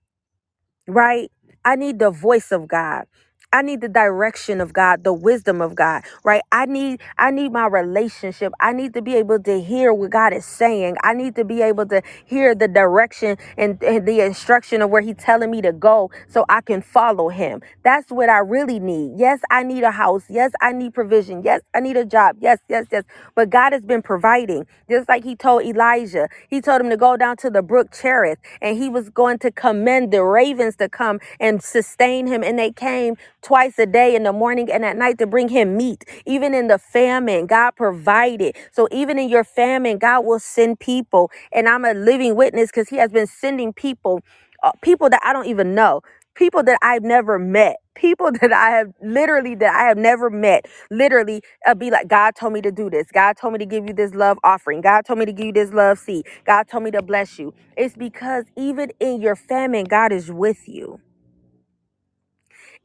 right? 0.88 1.31
I 1.65 1.77
need 1.77 1.99
the 1.99 2.11
voice 2.11 2.53
of 2.53 2.69
God. 2.69 3.05
I 3.52 3.64
need 3.64 3.82
the 3.82 3.90
direction 3.90 4.61
of 4.61 4.74
God, 4.74 5.03
the 5.03 5.14
wisdom 5.14 5.61
of 5.61 5.76
God, 5.76 6.03
right? 6.24 6.41
I 6.52 6.68
need 6.68 7.02
I 7.18 7.32
need 7.32 7.52
my 7.52 7.65
relationship. 7.68 8.53
I 8.60 8.74
need 8.74 8.94
to 8.94 9.02
be 9.02 9.15
able 9.15 9.40
to 9.40 9.60
hear 9.61 9.91
what 9.94 10.11
God 10.11 10.34
is 10.34 10.45
saying. 10.45 10.98
I 11.03 11.15
need 11.15 11.36
to 11.38 11.45
be 11.45 11.61
able 11.64 11.88
to 11.88 12.03
hear 12.26 12.53
the 12.53 12.68
direction 12.68 13.38
and, 13.57 13.82
and 13.84 14.07
the 14.07 14.22
instruction 14.22 14.84
of 14.84 14.91
where 14.91 15.02
he's 15.02 15.15
telling 15.18 15.49
me 15.49 15.61
to 15.64 15.72
go 15.74 16.11
so 16.28 16.45
I 16.48 16.61
can 16.61 16.82
follow 16.82 17.30
him. 17.30 17.61
That's 17.84 18.11
what 18.11 18.30
I 18.30 18.40
really 18.40 18.80
need. 18.80 19.14
Yes, 19.19 19.40
I 19.49 19.64
need 19.64 19.84
a 19.84 19.91
house. 19.91 20.26
Yes, 20.30 20.52
I 20.61 20.74
need 20.74 20.94
provision. 20.94 21.41
Yes, 21.44 21.61
I 21.74 21.80
need 21.80 21.98
a 21.98 22.06
job. 22.06 22.38
Yes, 22.40 22.60
yes, 22.69 22.86
yes. 22.91 23.03
But 23.36 23.49
God 23.49 23.74
has 23.74 23.82
been 23.84 24.03
providing. 24.03 24.68
Just 24.90 25.10
like 25.10 25.24
he 25.24 25.36
told 25.36 25.64
Elijah. 25.64 26.30
He 26.49 26.61
told 26.61 26.82
him 26.82 26.90
to 26.91 26.98
go 26.98 27.18
down 27.18 27.38
to 27.38 27.49
the 27.49 27.64
brook 27.64 27.91
Cherith 27.94 28.40
and 28.61 28.78
he 28.78 28.90
was 28.90 29.10
going 29.10 29.40
to 29.40 29.52
commend 29.52 30.11
the 30.11 30.24
ravens 30.24 30.76
to 30.78 30.90
come 30.90 31.19
and 31.40 31.64
sustain 31.64 32.28
him 32.28 32.44
and 32.44 32.60
they 32.60 32.72
came 32.72 33.15
twice 33.48 33.80
a 33.80 33.88
day 33.88 34.15
in 34.15 34.24
the 34.24 34.34
morning 34.34 34.72
and 34.72 34.86
at 34.86 34.98
night 34.98 35.19
to 35.19 35.28
bring 35.28 35.49
him 35.49 35.78
meat. 35.78 36.06
Even 36.28 36.53
in 36.53 36.68
the 36.68 36.80
famine, 36.80 37.48
God 37.48 37.72
provided. 37.78 38.57
So 38.74 38.90
even 38.91 39.19
in 39.19 39.30
your 39.30 39.45
famine, 39.45 39.99
God 39.99 40.26
will 40.26 40.40
send 40.40 40.80
people. 40.80 41.32
And 41.53 41.69
I'm 41.69 41.86
a 41.86 41.94
living 41.94 42.36
witness 42.36 42.69
because 42.72 42.90
he 42.90 42.98
has 42.98 43.11
been 43.11 43.28
sending 43.28 43.74
people, 43.74 44.22
uh, 44.64 44.74
people 44.84 45.10
that 45.11 45.22
I 45.26 45.34
don't 45.34 45.48
even 45.48 45.76
know, 45.76 46.02
people 46.36 46.64
that 46.64 46.80
I've 46.84 47.03
never 47.03 47.40
met. 47.40 47.78
People 47.95 48.32
that 48.41 48.53
I 48.53 48.72
have 48.72 48.94
literally 49.03 49.56
that 49.56 49.76
I 49.76 49.88
have 49.90 49.98
never 49.98 50.30
met, 50.30 50.68
literally 50.91 51.41
uh, 51.68 51.76
be 51.76 51.91
like, 51.91 52.07
God 52.10 52.36
told 52.36 52.53
me 52.53 52.61
to 52.61 52.72
do 52.72 52.90
this. 52.90 53.07
God 53.14 53.38
told 53.38 53.53
me 53.53 53.60
to 53.60 53.65
give 53.68 53.88
you 53.88 53.94
this 53.94 54.15
love 54.15 54.40
offering. 54.44 54.82
God 54.82 55.06
told 55.06 55.19
me 55.19 55.26
to 55.26 55.34
give 55.34 55.48
you 55.48 55.53
this 55.53 55.72
love 55.74 55.99
seed. 55.99 56.26
God 56.45 56.68
told 56.69 56.84
me 56.84 56.91
to 56.91 57.03
bless 57.03 57.40
you. 57.40 57.53
It's 57.78 57.95
because 57.95 58.45
even 58.57 58.91
in 58.99 59.22
your 59.22 59.36
famine, 59.38 59.86
God 59.86 60.11
is 60.14 60.32
with 60.32 60.68
you. 60.69 60.99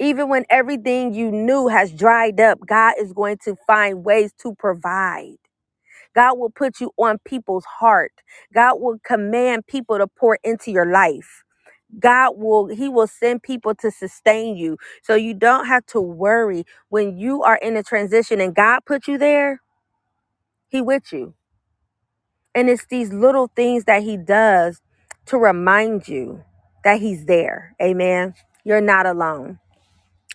Even 0.01 0.28
when 0.28 0.44
everything 0.51 1.14
you 1.14 1.31
knew 1.32 1.69
has 1.69 1.93
dried 1.93 2.40
up, 2.40 2.60
God 2.66 2.94
is 3.01 3.12
going 3.12 3.39
to 3.44 3.56
find 3.66 4.05
ways 4.05 4.32
to 4.43 4.55
provide. 4.59 5.36
God 6.14 6.39
will 6.39 6.51
put 6.51 6.81
you 6.81 6.93
on 6.98 7.19
people's 7.24 7.64
heart. 7.64 8.12
God 8.55 8.77
will 8.81 8.98
command 9.05 9.66
people 9.66 9.98
to 9.98 10.06
pour 10.09 10.39
into 10.44 10.70
your 10.73 10.86
life. 10.90 11.44
God 12.01 12.35
will 12.36 12.69
he 12.69 12.89
will 12.89 13.09
send 13.09 13.43
people 13.43 13.74
to 13.77 13.90
sustain 13.90 14.56
you. 14.56 14.78
So 15.02 15.14
you 15.16 15.35
don't 15.35 15.66
have 15.66 15.86
to 15.89 16.01
worry 16.01 16.64
when 16.90 17.19
you 17.19 17.43
are 17.43 17.56
in 17.56 17.77
a 17.77 17.82
transition 17.85 18.40
and 18.40 18.55
God 18.55 18.81
put 18.86 19.09
you 19.09 19.19
there, 19.19 19.62
he 20.69 20.82
with 20.82 21.12
you. 21.12 21.35
And 22.55 22.70
it's 22.70 22.86
these 22.86 23.12
little 23.12 23.51
things 23.56 23.85
that 23.86 24.02
he 24.05 24.19
does 24.19 24.82
to 25.27 25.39
remind 25.39 26.09
you 26.09 26.44
that 26.85 27.01
he's 27.01 27.27
there. 27.27 27.77
Amen. 27.82 28.35
You're 28.64 28.82
not 28.82 29.06
alone. 29.06 29.60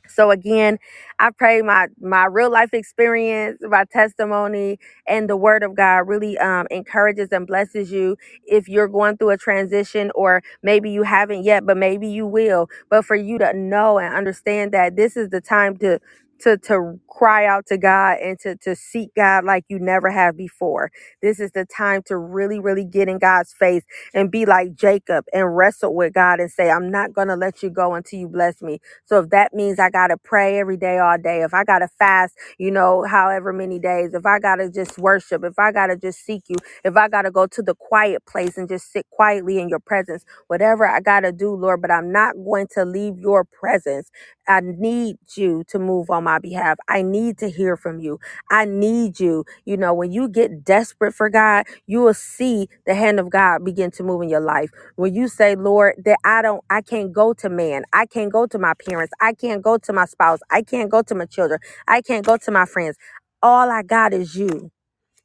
So 0.09 0.31
again, 0.31 0.79
I 1.19 1.31
pray 1.31 1.61
my 1.61 1.87
my 2.01 2.25
real 2.25 2.51
life 2.51 2.73
experience, 2.73 3.59
my 3.61 3.85
testimony, 3.85 4.79
and 5.07 5.29
the 5.29 5.37
Word 5.37 5.63
of 5.63 5.75
God 5.75 6.07
really 6.07 6.37
um, 6.39 6.67
encourages 6.71 7.29
and 7.31 7.47
blesses 7.47 7.91
you 7.91 8.17
if 8.47 8.69
you're 8.69 8.87
going 8.89 9.17
through 9.17 9.31
a 9.31 9.37
transition, 9.37 10.11
or 10.15 10.43
maybe 10.63 10.89
you 10.91 11.03
haven't 11.03 11.43
yet, 11.43 11.65
but 11.65 11.77
maybe 11.77 12.07
you 12.07 12.27
will. 12.27 12.69
But 12.89 13.05
for 13.05 13.15
you 13.15 13.37
to 13.39 13.53
know 13.53 13.99
and 13.99 14.13
understand 14.15 14.73
that 14.73 14.95
this 14.97 15.17
is 15.17 15.29
the 15.29 15.41
time 15.41 15.77
to 15.77 15.99
to 16.41 16.57
to 16.59 16.99
cry 17.09 17.45
out 17.45 17.67
to 17.67 17.77
God 17.77 18.19
and 18.19 18.39
to 18.41 18.55
to 18.57 18.75
seek 18.75 19.11
God 19.15 19.45
like 19.45 19.65
you 19.69 19.79
never 19.79 20.11
have 20.11 20.37
before. 20.37 20.91
This 21.21 21.39
is 21.39 21.51
the 21.51 21.65
time 21.65 22.03
to 22.07 22.17
really, 22.17 22.59
really 22.59 22.85
get 22.85 23.09
in 23.09 23.19
God's 23.19 23.53
face 23.53 23.83
and 24.13 24.31
be 24.31 24.45
like 24.45 24.75
Jacob 24.75 25.25
and 25.33 25.55
wrestle 25.57 25.95
with 25.95 26.13
God 26.13 26.39
and 26.39 26.51
say, 26.51 26.71
"I'm 26.71 26.91
not 26.91 27.13
gonna 27.13 27.37
let 27.37 27.63
you 27.63 27.69
go 27.71 27.95
until 27.95 28.19
you 28.19 28.29
bless 28.29 28.61
me." 28.61 28.79
So 29.05 29.19
if 29.21 29.29
that 29.31 29.53
means 29.53 29.79
I 29.79 29.89
got 29.89 30.07
to 30.09 30.17
pray 30.17 30.59
every 30.59 30.77
day, 30.77 30.99
all 30.99 31.17
day, 31.17 31.41
if 31.43 31.53
I 31.53 31.63
got 31.63 31.79
to 31.79 31.87
fast, 31.99 32.35
you 32.59 32.71
know, 32.71 33.03
however 33.03 33.53
many 33.53 33.79
days, 33.79 34.13
if 34.13 34.25
I 34.25 34.39
got 34.39 34.57
to 34.57 34.69
just 34.71 34.97
worship, 34.99 35.43
if 35.43 35.59
I 35.59 35.71
got 35.71 35.87
to 35.87 35.97
just 35.97 36.25
seek 36.25 36.43
you, 36.49 36.57
if 36.85 36.97
I 36.97 37.09
got 37.09 37.23
to 37.23 37.31
go 37.31 37.47
to 37.47 37.63
the 37.63 37.75
quiet 37.75 38.25
place 38.27 38.57
and 38.57 38.69
just 38.69 38.91
sit 38.91 39.07
quietly 39.11 39.59
in 39.59 39.69
your 39.69 39.79
presence, 39.79 40.25
whatever 40.47 40.87
I 40.87 41.01
got 41.01 41.21
to 41.21 41.31
do, 41.31 41.55
Lord, 41.55 41.81
but 41.83 41.91
I'm 41.91 42.11
not 42.11 42.35
going 42.35 42.67
to 42.75 42.85
leave 42.85 43.19
your 43.19 43.43
presence. 43.45 44.11
I 44.47 44.61
need 44.63 45.17
you 45.35 45.63
to 45.69 45.79
move 45.79 46.09
on 46.11 46.25
my 46.27 46.39
behalf. 46.39 46.77
I 46.89 47.03
need 47.03 47.39
to 47.39 47.49
hear 47.49 47.77
from 47.77 47.99
you. 48.01 48.19
I 48.51 48.65
need 48.65 49.19
you. 49.21 49.45
You 49.65 49.77
know, 49.77 49.95
when 49.95 50.11
you 50.13 50.29
get 50.29 50.65
desperate 50.65 51.15
for 51.15 51.29
God, 51.29 51.65
you 51.87 52.01
will 52.01 52.15
see 52.15 52.69
the 52.87 52.95
hand 52.95 53.19
of 53.19 53.31
God 53.31 53.65
begin 53.65 53.91
to 53.93 54.03
move 54.03 54.23
in 54.23 54.29
your 54.29 54.41
life. 54.41 54.71
When 54.97 55.15
you 55.15 55.29
say 55.29 55.55
lord 55.55 55.95
that 56.05 56.17
i 56.25 56.41
don't 56.43 56.63
i 56.71 56.81
can't 56.81 57.13
go 57.13 57.33
to 57.35 57.49
man. 57.49 57.83
I 57.93 58.07
can't 58.07 58.31
go 58.33 58.47
to 58.47 58.59
my 58.59 58.75
parents. 58.89 59.13
I 59.21 59.33
can't 59.33 59.63
go 59.63 59.79
to 59.79 59.93
my 59.93 60.05
spouse. 60.05 60.41
I 60.51 60.63
can't 60.63 60.91
go 60.91 61.03
to 61.03 61.15
my 61.15 61.25
children. 61.27 61.61
I 61.87 62.01
can't 62.01 62.25
go 62.25 62.37
to 62.37 62.51
my 62.51 62.65
friends. 62.67 62.97
All 63.43 63.71
i 63.71 63.83
got 63.83 64.13
is 64.13 64.35
you. 64.35 64.71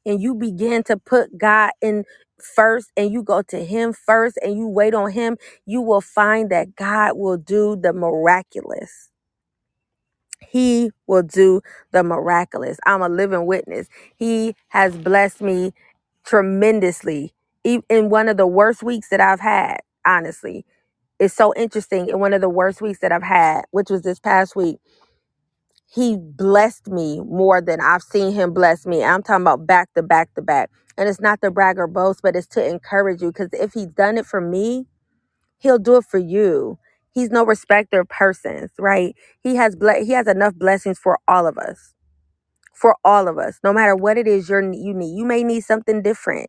And 0.05 0.21
you 0.21 0.35
begin 0.35 0.83
to 0.85 0.97
put 0.97 1.37
god 1.39 1.71
in 1.81 2.05
first 2.55 2.91
and 2.97 3.11
you 3.13 3.23
go 3.23 3.41
to 3.43 3.65
him 3.65 3.93
first 3.93 4.37
and 4.43 4.57
you 4.57 4.67
wait 4.67 4.95
on 4.95 5.11
him 5.11 5.37
you 5.65 5.81
will 5.81 6.01
find 6.01 6.51
that 6.51 6.75
god 6.75 7.13
will 7.17 7.37
do 7.37 7.77
the 7.81 7.93
miraculous 7.93 9.09
he 10.53 10.91
will 11.07 11.23
do 11.23 11.61
the 11.93 12.03
miraculous 12.03 12.79
i'm 12.87 13.03
a 13.03 13.09
living 13.09 13.47
witness 13.47 13.89
he 14.17 14.55
has 14.69 14.97
blessed 14.97 15.41
me 15.41 15.73
tremendously 16.25 17.33
in 17.89 18.09
one 18.11 18.29
of 18.29 18.37
the 18.37 18.47
worst 18.47 18.83
weeks 18.83 19.09
that 19.09 19.21
i've 19.21 19.41
had 19.41 19.79
honestly 20.07 20.57
it's 21.19 21.35
so 21.35 21.55
interesting. 21.55 22.09
In 22.09 22.19
one 22.19 22.33
of 22.35 22.41
the 22.41 22.49
worst 22.49 22.81
weeks 22.81 22.99
that 23.01 23.11
I've 23.13 23.23
had, 23.23 23.63
which 23.71 23.89
was 23.89 24.03
this 24.03 24.19
past 24.21 24.55
week, 24.55 24.77
he 25.93 26.17
blessed 26.17 26.89
me 26.89 27.21
more 27.21 27.61
than 27.61 27.81
I've 27.81 28.03
seen 28.03 28.33
him 28.33 28.53
bless 28.53 28.85
me. 28.85 29.03
I'm 29.03 29.23
talking 29.23 29.43
about 29.43 29.67
back 29.67 29.93
to 29.95 30.03
back 30.03 30.33
to 30.35 30.43
back. 30.43 30.71
And 30.97 31.09
it's 31.09 31.21
not 31.21 31.41
to 31.41 31.51
brag 31.51 31.79
or 31.79 31.87
boast, 31.87 32.21
but 32.23 32.35
it's 32.35 32.47
to 32.49 32.65
encourage 32.67 33.21
you. 33.21 33.29
Because 33.29 33.49
if 33.53 33.73
he's 33.73 33.87
done 33.87 34.17
it 34.17 34.25
for 34.27 34.41
me, 34.41 34.87
he'll 35.59 35.79
do 35.79 35.97
it 35.97 36.05
for 36.05 36.19
you. 36.19 36.79
He's 37.13 37.31
no 37.31 37.45
respecter 37.45 38.01
of 38.01 38.09
persons, 38.09 38.71
right? 38.79 39.15
He 39.41 39.55
has 39.57 39.75
ble- 39.75 40.05
he 40.05 40.13
has 40.13 40.27
enough 40.27 40.55
blessings 40.55 40.99
for 40.99 41.19
all 41.27 41.47
of 41.47 41.57
us. 41.57 41.95
For 42.75 42.97
all 43.05 43.27
of 43.29 43.37
us. 43.39 43.59
No 43.63 43.73
matter 43.73 43.95
what 43.95 44.17
it 44.17 44.27
is 44.27 44.49
you're, 44.49 44.61
you 44.61 44.93
need. 44.93 45.17
You 45.17 45.25
may 45.25 45.43
need 45.43 45.61
something 45.61 46.01
different 46.03 46.43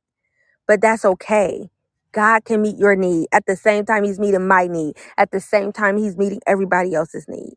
but 0.68 0.82
that's 0.82 1.06
okay. 1.06 1.70
God 2.12 2.46
can 2.46 2.62
meet 2.62 2.78
your 2.78 2.96
need 2.96 3.28
at 3.32 3.46
the 3.48 3.56
same 3.56 3.86
time 3.86 4.04
He's 4.04 4.20
meeting 4.20 4.48
my 4.48 4.68
need, 4.68 4.96
at 5.18 5.32
the 5.32 5.40
same 5.40 5.72
time 5.72 5.98
He's 5.98 6.18
meeting 6.18 6.40
everybody 6.46 6.94
else's 6.94 7.26
need 7.28 7.52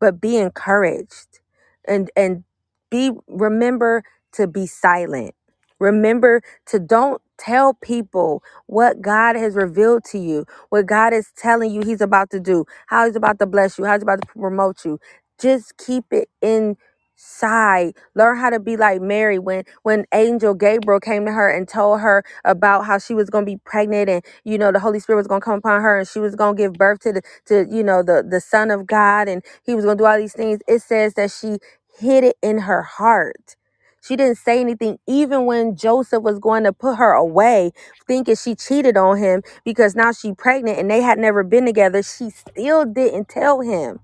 but 0.00 0.20
be 0.20 0.36
encouraged 0.36 1.40
and 1.86 2.10
and 2.16 2.44
be 2.90 3.12
remember 3.28 4.02
to 4.32 4.46
be 4.46 4.66
silent 4.66 5.34
remember 5.78 6.42
to 6.66 6.78
don't 6.78 7.21
tell 7.38 7.74
people 7.74 8.42
what 8.66 9.02
god 9.02 9.36
has 9.36 9.54
revealed 9.56 10.04
to 10.04 10.18
you 10.18 10.44
what 10.70 10.86
god 10.86 11.12
is 11.12 11.32
telling 11.36 11.70
you 11.72 11.82
he's 11.82 12.00
about 12.02 12.30
to 12.30 12.40
do 12.40 12.64
how 12.88 13.06
he's 13.06 13.16
about 13.16 13.40
to 13.40 13.46
bless 13.46 13.78
you 13.78 13.84
how 13.86 13.94
he's 13.94 14.02
about 14.04 14.22
to 14.22 14.28
promote 14.28 14.84
you. 14.86 14.98
Just 15.40 15.76
keep 15.78 16.04
it 16.12 16.28
inside. 16.42 17.94
Learn 18.14 18.38
how 18.38 18.50
to 18.50 18.60
be 18.60 18.76
like 18.76 19.00
mary 19.02 19.38
when 19.38 19.64
when 19.82 20.04
angel 20.14 20.54
gabriel 20.54 21.00
came 21.00 21.26
to 21.26 21.32
her 21.32 21.50
and 21.50 21.68
told 21.68 22.00
her 22.00 22.24
about 22.44 22.86
how 22.86 22.98
she 22.98 23.14
was 23.14 23.30
going 23.30 23.44
to 23.46 23.52
be 23.52 23.58
pregnant 23.64 24.08
and 24.10 24.24
you 24.44 24.58
know 24.58 24.72
the 24.72 24.80
holy 24.80 25.00
spirit 25.00 25.18
was 25.18 25.28
going 25.28 25.40
to 25.40 25.44
come 25.44 25.58
upon 25.58 25.82
her 25.82 25.98
and 26.00 26.08
she 26.08 26.20
was 26.20 26.36
going 26.36 26.56
to 26.56 26.62
give 26.62 26.74
birth 26.74 27.00
to 27.00 27.12
the 27.12 27.22
to 27.46 27.66
you 27.70 27.84
know 27.84 28.02
the 28.02 28.24
the 28.28 28.40
son 28.40 28.70
of 28.70 28.86
god 28.86 29.28
and 29.28 29.44
he 29.64 29.74
was 29.74 29.84
going 29.84 29.98
to 29.98 30.02
do 30.02 30.06
all 30.08 30.18
these 30.18 30.34
things. 30.34 30.60
It 30.68 30.82
says 30.82 31.14
that 31.14 31.30
she 31.32 31.58
hid 31.98 32.24
it 32.24 32.36
in 32.42 32.60
her 32.60 32.82
heart 32.82 33.56
she 34.02 34.16
didn't 34.16 34.38
say 34.38 34.60
anything 34.60 34.98
even 35.08 35.46
when 35.46 35.76
joseph 35.76 36.22
was 36.22 36.38
going 36.40 36.64
to 36.64 36.72
put 36.72 36.96
her 36.96 37.12
away 37.12 37.72
thinking 38.08 38.36
she 38.36 38.54
cheated 38.54 38.96
on 38.96 39.18
him 39.18 39.42
because 39.64 39.96
now 39.96 40.12
she 40.12 40.34
pregnant 40.34 40.78
and 40.78 40.90
they 40.90 41.02
had 41.02 41.18
never 41.18 41.44
been 41.44 41.66
together 41.66 42.02
she 42.02 42.30
still 42.30 42.84
didn't 42.86 43.28
tell 43.28 43.60
him 43.60 43.94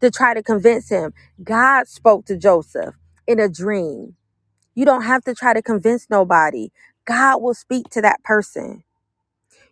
to 0.00 0.10
try 0.10 0.34
to 0.34 0.42
convince 0.44 0.90
him. 0.90 1.14
God 1.42 1.88
spoke 1.88 2.26
to 2.26 2.36
joseph 2.36 2.96
in 3.26 3.40
a 3.40 3.48
dream. 3.50 4.16
You 4.74 4.84
don't 4.84 5.04
have 5.04 5.24
to 5.24 5.34
try 5.34 5.54
to 5.54 5.62
convince 5.62 6.08
nobody. 6.10 6.70
God 7.06 7.42
will 7.42 7.54
speak 7.54 7.90
to 7.90 8.02
that 8.02 8.22
person. 8.24 8.84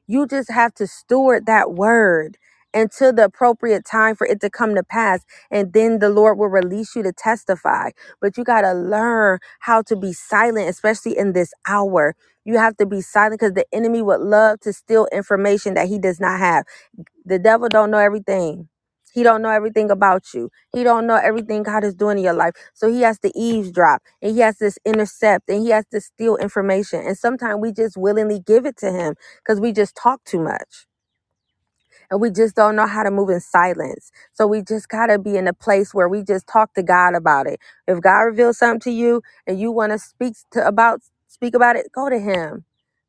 You 0.06 0.26
just 0.26 0.50
have 0.50 0.74
to 0.76 0.86
steward 0.86 1.46
that 1.46 1.72
word 1.72 2.38
until 2.74 3.12
the 3.14 3.26
appropriate 3.26 3.86
time 3.86 4.16
for 4.16 4.26
it 4.26 4.40
to 4.42 4.50
come 4.50 4.76
to 4.76 4.84
pass. 4.84 5.24
And 5.50 5.74
then 5.74 6.00
the 6.00 6.10
Lord 6.10 6.38
will 6.38 6.48
release 6.48 6.96
you 6.96 7.04
to 7.04 7.12
testify. 7.12 7.90
But 8.22 8.38
you 8.38 8.44
got 8.44 8.62
to 8.62 8.74
learn 8.74 9.40
how 9.60 9.82
to 9.84 9.96
be 9.96 10.12
silent, 10.14 10.70
especially 10.70 11.18
in 11.18 11.34
this 11.34 11.52
hour. 11.68 12.16
You 12.44 12.58
have 12.58 12.76
to 12.78 12.86
be 12.86 13.02
silent 13.02 13.40
because 13.40 13.54
the 13.54 13.66
enemy 13.72 14.02
would 14.02 14.20
love 14.20 14.60
to 14.62 14.72
steal 14.74 15.08
information 15.12 15.74
that 15.74 15.88
he 15.88 15.98
does 16.00 16.20
not 16.20 16.40
have. 16.40 16.64
The 17.26 17.38
devil 17.40 17.68
don't 17.70 17.92
know 17.92 17.98
everything. 17.98 18.68
He 19.14 19.24
don't 19.24 19.42
know 19.42 19.50
everything 19.50 19.90
about 19.90 20.34
you. 20.34 20.50
He 20.74 20.84
don't 20.84 21.06
know 21.06 21.16
everything 21.16 21.64
God 21.64 21.84
is 21.84 21.94
doing 21.94 22.18
in 22.18 22.24
your 22.24 22.34
life. 22.34 22.54
So 22.74 22.90
he 22.90 23.02
has 23.02 23.20
to 23.20 23.32
eavesdrop 23.38 24.02
and 24.22 24.32
he 24.34 24.40
has 24.40 24.58
to 24.58 24.72
intercept 24.86 25.50
and 25.50 25.62
he 25.62 25.70
has 25.70 25.86
to 25.92 26.00
steal 26.00 26.36
information. 26.38 27.00
And 27.06 27.18
sometimes 27.18 27.60
we 27.60 27.72
just 27.72 27.98
willingly 27.98 28.40
give 28.40 28.66
it 28.66 28.78
to 28.78 28.92
him 28.92 29.16
because 29.44 29.60
we 29.60 29.72
just 29.72 29.96
talk 29.96 30.24
too 30.24 30.40
much 30.40 30.86
and 32.10 32.20
we 32.20 32.30
just 32.30 32.56
don't 32.56 32.76
know 32.76 32.86
how 32.86 33.02
to 33.04 33.10
move 33.10 33.30
in 33.30 33.40
silence. 33.40 34.12
So 34.34 34.46
we 34.46 34.62
just 34.62 34.88
got 34.88 35.08
to 35.08 35.18
be 35.18 35.36
in 35.36 35.48
a 35.48 35.54
place 35.54 35.94
where 35.94 36.08
we 36.08 36.24
just 36.24 36.46
talk 36.48 36.74
to 36.74 36.82
God 36.84 37.14
about 37.14 37.46
it. 37.48 37.60
If 37.88 38.00
God 38.00 38.20
reveals 38.22 38.58
something 38.58 38.80
to 38.82 38.92
you 38.92 39.22
and 39.46 39.60
you 39.60 39.72
want 39.72 39.92
to 39.92 39.98
speak 40.00 40.34
to 40.52 40.66
about 40.66 41.02
speak 41.28 41.54
about 41.54 41.76
it, 41.76 41.88
go 41.94 42.10
to 42.10 42.18
him. 42.20 42.64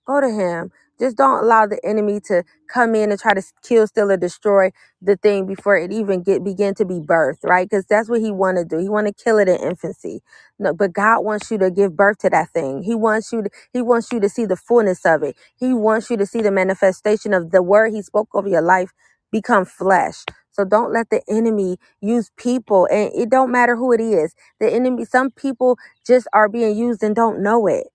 Go 0.08 0.22
to 0.22 0.30
him. 0.30 0.72
Just 1.00 1.18
don't 1.18 1.44
allow 1.44 1.68
the 1.68 1.80
enemy 1.86 2.22
to 2.28 2.44
come 2.70 2.96
in 2.96 3.12
and 3.12 3.20
try 3.20 3.34
to 3.34 3.44
kill, 3.64 3.88
steal, 3.88 4.12
or 4.12 4.18
destroy 4.18 4.72
the 5.02 5.18
thing 5.18 5.48
before 5.48 5.78
it 5.78 5.92
even 5.94 6.24
get 6.24 6.44
begin 6.44 6.76
to 6.76 6.86
be 6.86 7.00
birthed, 7.00 7.44
right? 7.44 7.70
Because 7.70 7.86
that's 7.88 8.10
what 8.10 8.22
he 8.22 8.32
want 8.32 8.58
to 8.58 8.66
do. 8.66 8.80
He 8.80 8.90
want 8.90 9.08
to 9.08 9.14
kill 9.14 9.40
it 9.40 9.50
in 9.50 9.58
infancy. 9.62 10.22
No, 10.60 10.74
but 10.74 10.94
God 10.94 11.22
wants 11.26 11.52
you 11.52 11.58
to 11.60 11.72
give 11.72 11.96
birth 11.98 12.20
to 12.20 12.32
that 12.32 12.52
thing. 12.52 12.84
He 12.84 12.96
wants 12.96 13.34
you 13.34 13.44
to, 13.44 13.52
he 13.74 13.82
wants 13.82 14.12
you 14.14 14.20
to 14.22 14.30
see 14.30 14.46
the 14.46 14.58
fullness 14.58 15.06
of 15.06 15.24
it. 15.24 15.38
He 15.58 15.74
wants 15.74 16.10
you 16.12 16.18
to 16.18 16.26
see 16.28 16.42
the 16.42 16.52
manifestation 16.52 17.34
of 17.34 17.52
the 17.52 17.64
word 17.64 17.94
he 17.94 18.02
spoke 18.04 18.30
over 18.36 18.50
your 18.50 18.62
life 18.64 18.94
become 19.32 19.66
flesh. 19.66 20.24
So 20.52 20.66
don't 20.66 20.94
let 20.94 21.10
the 21.12 21.22
enemy 21.30 21.78
use 22.02 22.32
people 22.38 22.88
and 22.92 23.12
it 23.16 23.30
don't 23.30 23.52
matter 23.52 23.76
who 23.76 23.94
it 23.94 24.02
is. 24.02 24.36
The 24.60 24.72
enemy 24.74 25.06
some 25.06 25.32
people 25.32 25.78
just 26.08 26.28
are 26.34 26.50
being 26.50 26.78
used 26.78 27.04
and 27.04 27.16
don't 27.16 27.44
know 27.44 27.68
it 27.68 27.88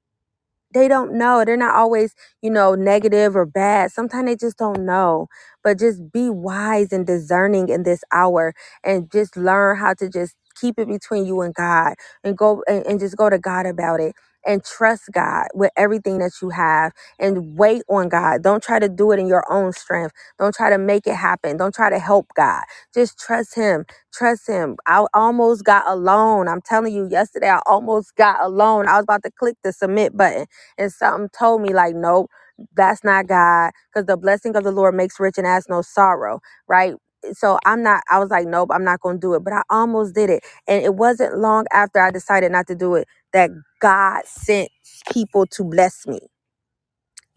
they 0.72 0.88
don't 0.88 1.14
know. 1.14 1.44
They're 1.44 1.56
not 1.56 1.74
always, 1.74 2.14
you 2.42 2.50
know, 2.50 2.74
negative 2.74 3.36
or 3.36 3.46
bad. 3.46 3.92
Sometimes 3.92 4.26
they 4.26 4.36
just 4.36 4.58
don't 4.58 4.84
know. 4.84 5.28
But 5.64 5.78
just 5.78 6.12
be 6.12 6.30
wise 6.30 6.92
and 6.92 7.06
discerning 7.06 7.68
in 7.68 7.82
this 7.82 8.02
hour 8.12 8.54
and 8.84 9.10
just 9.10 9.36
learn 9.36 9.76
how 9.78 9.94
to 9.94 10.08
just 10.08 10.36
keep 10.60 10.78
it 10.78 10.88
between 10.88 11.26
you 11.26 11.42
and 11.42 11.54
God 11.54 11.94
and 12.24 12.36
go 12.38 12.62
and, 12.68 12.86
and 12.86 13.00
just 13.00 13.16
go 13.16 13.30
to 13.30 13.38
God 13.38 13.66
about 13.66 14.00
it 14.00 14.14
and 14.46 14.64
trust 14.64 15.04
God 15.12 15.48
with 15.54 15.70
everything 15.76 16.18
that 16.18 16.32
you 16.42 16.50
have 16.50 16.92
and 17.18 17.58
wait 17.58 17.82
on 17.90 18.08
God. 18.08 18.42
Don't 18.42 18.62
try 18.62 18.78
to 18.78 18.88
do 18.88 19.12
it 19.12 19.20
in 19.20 19.26
your 19.28 19.44
own 19.52 19.72
strength. 19.72 20.14
Don't 20.38 20.54
try 20.54 20.70
to 20.70 20.78
make 20.78 21.06
it 21.06 21.16
happen. 21.16 21.56
Don't 21.58 21.74
try 21.74 21.90
to 21.90 21.98
help 21.98 22.28
God. 22.36 22.62
Just 22.94 23.18
trust 23.18 23.56
Him. 23.56 23.84
Trust 24.14 24.48
Him. 24.48 24.76
I 24.86 25.06
almost 25.14 25.64
got 25.64 25.84
alone. 25.88 26.48
I'm 26.48 26.62
telling 26.62 26.94
you, 26.94 27.08
yesterday 27.10 27.50
I 27.50 27.60
almost 27.66 28.16
got 28.16 28.38
alone. 28.42 28.88
I 28.88 28.96
was 28.96 29.04
about 29.04 29.24
to 29.24 29.32
click 29.32 29.56
the 29.64 29.72
submit 29.72 30.16
button 30.16 30.38
and 30.78 30.92
something 30.92 31.28
told 31.38 31.62
me 31.62 31.72
like 31.72 31.94
nope 31.94 32.30
that's 32.74 33.02
not 33.04 33.26
god 33.26 33.72
because 33.92 34.06
the 34.06 34.16
blessing 34.16 34.54
of 34.56 34.64
the 34.64 34.72
lord 34.72 34.94
makes 34.94 35.18
rich 35.18 35.38
and 35.38 35.46
has 35.46 35.68
no 35.68 35.82
sorrow 35.82 36.40
right 36.68 36.94
so 37.32 37.58
i'm 37.66 37.82
not 37.82 38.02
i 38.10 38.18
was 38.18 38.30
like 38.30 38.46
nope 38.46 38.70
i'm 38.72 38.84
not 38.84 39.00
gonna 39.00 39.18
do 39.18 39.34
it 39.34 39.44
but 39.44 39.52
i 39.52 39.62
almost 39.70 40.14
did 40.14 40.30
it 40.30 40.42
and 40.68 40.84
it 40.84 40.94
wasn't 40.94 41.38
long 41.38 41.66
after 41.72 42.00
i 42.00 42.10
decided 42.10 42.52
not 42.52 42.66
to 42.66 42.74
do 42.74 42.94
it 42.96 43.06
that 43.32 43.50
god 43.80 44.22
sent 44.26 44.68
people 45.12 45.46
to 45.46 45.64
bless 45.64 46.06
me. 46.06 46.20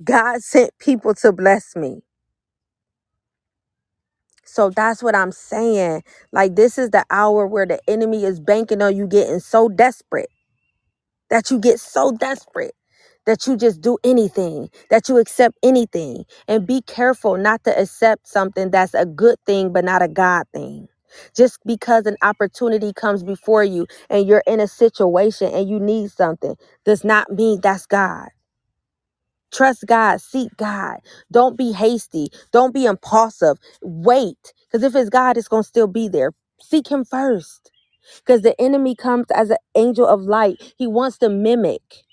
God 0.04 0.42
sent 0.44 0.72
people 0.80 1.16
to 1.16 1.32
bless 1.32 1.76
me. 1.76 2.02
So 4.46 4.70
that's 4.72 5.04
what 5.04 5.16
I'm 5.16 5.32
saying. 5.32 6.04
Like, 6.34 6.56
this 6.56 6.78
is 6.78 6.92
the 6.92 7.06
hour 7.12 7.48
where 7.48 7.66
the 7.68 7.80
enemy 7.90 8.26
is 8.26 8.40
banking 8.40 8.82
on 8.82 8.96
you 8.96 9.08
getting 9.08 9.40
so 9.40 9.70
desperate 9.70 10.30
that 11.30 11.52
you 11.52 11.60
get 11.60 11.80
so 11.80 12.12
desperate 12.14 12.76
that 13.26 13.48
you 13.48 13.58
just 13.58 13.82
do 13.82 13.98
anything, 14.04 14.70
that 14.90 15.10
you 15.10 15.18
accept 15.20 15.58
anything. 15.64 16.26
And 16.48 16.68
be 16.68 16.82
careful 16.82 17.38
not 17.38 17.64
to 17.66 17.80
accept 17.80 18.28
something 18.28 18.72
that's 18.72 18.94
a 18.96 19.06
good 19.06 19.38
thing, 19.46 19.74
but 19.74 19.86
not 19.86 20.02
a 20.04 20.10
God 20.10 20.46
thing. 20.54 20.88
Just 21.36 21.60
because 21.66 22.06
an 22.08 22.18
opportunity 22.24 22.94
comes 22.94 23.24
before 23.24 23.64
you 23.64 23.88
and 24.10 24.28
you're 24.28 24.44
in 24.48 24.60
a 24.62 24.68
situation 24.68 25.54
and 25.54 25.70
you 25.70 25.80
need 25.80 26.12
something 26.12 26.56
does 26.86 27.04
not 27.04 27.32
mean 27.32 27.62
that's 27.62 27.86
God. 27.88 28.30
Trust 29.54 29.86
God, 29.88 30.22
seek 30.22 30.56
God. 30.58 30.98
Don't 31.32 31.58
be 31.58 31.72
hasty, 31.74 32.30
don't 32.52 32.74
be 32.74 32.86
impulsive. 32.86 33.58
Wait, 33.82 34.54
because 34.72 34.84
if 34.84 34.96
it's 34.96 35.10
God, 35.10 35.38
it's 35.38 35.48
going 35.48 35.64
to 35.64 35.68
still 35.70 35.88
be 35.88 36.08
there. 36.10 36.34
Seek 36.62 36.90
Him 36.90 37.06
first 37.06 37.72
because 38.26 38.42
the 38.44 38.60
enemy 38.62 38.96
comes 38.96 39.28
as 39.36 39.50
an 39.52 39.58
angel 39.76 40.08
of 40.08 40.22
light. 40.22 40.58
He 40.78 40.88
wants 40.88 41.18
to 41.20 41.30
mimic. 41.30 42.04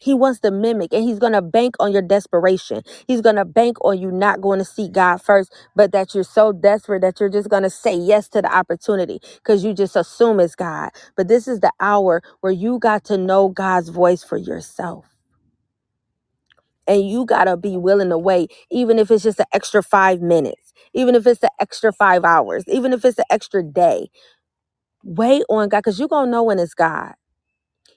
He 0.00 0.14
wants 0.14 0.40
to 0.40 0.50
mimic 0.52 0.92
and 0.92 1.04
he's 1.04 1.18
going 1.20 1.34
to 1.34 1.42
bank 1.42 1.76
on 1.80 1.92
your 1.92 2.02
desperation. 2.02 2.82
He's 3.08 3.22
going 3.22 3.36
to 3.36 3.46
bank 3.46 3.78
on 3.84 3.98
you 3.98 4.12
not 4.12 4.40
going 4.42 4.60
to 4.60 4.66
seek 4.66 4.92
God 4.92 5.18
first, 5.22 5.52
but 5.76 5.92
that 5.92 6.14
you're 6.14 6.24
so 6.24 6.52
desperate 6.52 7.02
that 7.02 7.20
you're 7.20 7.30
just 7.30 7.50
going 7.50 7.64
to 7.64 7.70
say 7.70 7.96
yes 7.96 8.28
to 8.30 8.42
the 8.42 8.54
opportunity 8.54 9.20
because 9.36 9.64
you 9.64 9.74
just 9.74 9.96
assume 9.96 10.40
it's 10.40 10.56
God. 10.56 10.90
But 11.16 11.28
this 11.28 11.48
is 11.48 11.60
the 11.60 11.72
hour 11.80 12.22
where 12.42 12.52
you 12.52 12.78
got 12.78 13.04
to 13.06 13.18
know 13.18 13.48
God's 13.48 13.90
voice 13.90 14.24
for 14.24 14.38
yourself. 14.38 15.06
And 16.88 17.08
you 17.08 17.26
got 17.26 17.44
to 17.44 17.56
be 17.56 17.76
willing 17.78 18.10
to 18.10 18.18
wait, 18.18 18.52
even 18.70 18.98
if 18.98 19.10
it's 19.10 19.24
just 19.24 19.40
an 19.40 19.46
extra 19.52 19.82
five 19.82 20.22
minutes, 20.22 20.72
even 20.94 21.14
if 21.14 21.26
it's 21.26 21.42
an 21.42 21.50
extra 21.60 21.92
five 21.92 22.24
hours, 22.24 22.64
even 22.68 22.92
if 22.92 23.04
it's 23.04 23.18
an 23.18 23.24
extra 23.30 23.62
day. 23.62 24.08
Wait 25.04 25.44
on 25.50 25.68
God 25.68 25.80
because 25.80 25.98
you're 25.98 26.08
going 26.08 26.26
to 26.26 26.30
know 26.32 26.44
when 26.44 26.58
it's 26.58 26.74
God. 26.74 27.14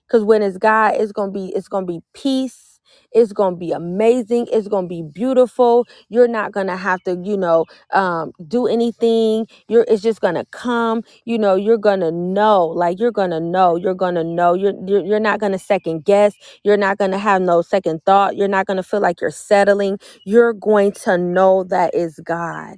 Because 0.10 0.26
when 0.26 0.44
it's 0.44 0.60
God, 0.60 0.96
it's 0.98 1.14
gonna 1.14 1.34
be 1.34 1.54
it's 1.56 1.70
gonna 1.70 1.88
be 1.88 2.02
peace. 2.16 2.82
It's 3.14 3.34
gonna 3.34 3.58
be 3.58 3.74
amazing. 3.74 4.48
It's 4.54 4.70
gonna 4.70 4.88
be 4.88 5.04
beautiful. 5.04 5.88
You're 6.10 6.30
not 6.30 6.54
gonna 6.54 6.78
have 6.78 7.04
to, 7.06 7.20
you 7.24 7.38
know, 7.38 7.66
um, 7.94 8.34
do 8.48 8.68
anything. 8.68 9.48
You're 9.70 9.86
it's 9.90 10.04
just 10.04 10.22
gonna 10.22 10.46
come. 10.52 11.04
You 11.26 11.40
know, 11.40 11.56
you're 11.56 11.80
gonna 11.80 12.12
know. 12.12 12.68
Like 12.68 13.00
you're 13.00 13.12
gonna 13.14 13.42
know. 13.42 13.78
You're 13.78 13.96
gonna 13.96 14.26
know. 14.26 14.56
You're 14.56 14.76
you're, 14.88 15.06
you're 15.06 15.22
not 15.22 15.42
gonna 15.42 15.60
second 15.60 16.06
guess. 16.06 16.36
You're 16.66 16.78
not 16.78 17.00
gonna 17.00 17.20
have 17.20 17.42
no 17.44 17.64
second 17.64 18.06
thought. 18.06 18.38
You're 18.38 18.50
not 18.50 18.68
gonna 18.68 18.84
feel 18.84 19.02
like 19.02 19.22
you're 19.22 19.32
settling. 19.32 20.00
You're 20.26 20.54
going 20.54 20.94
to 21.06 21.18
know 21.20 21.66
that 21.66 21.96
is 21.96 22.22
God. 22.26 22.78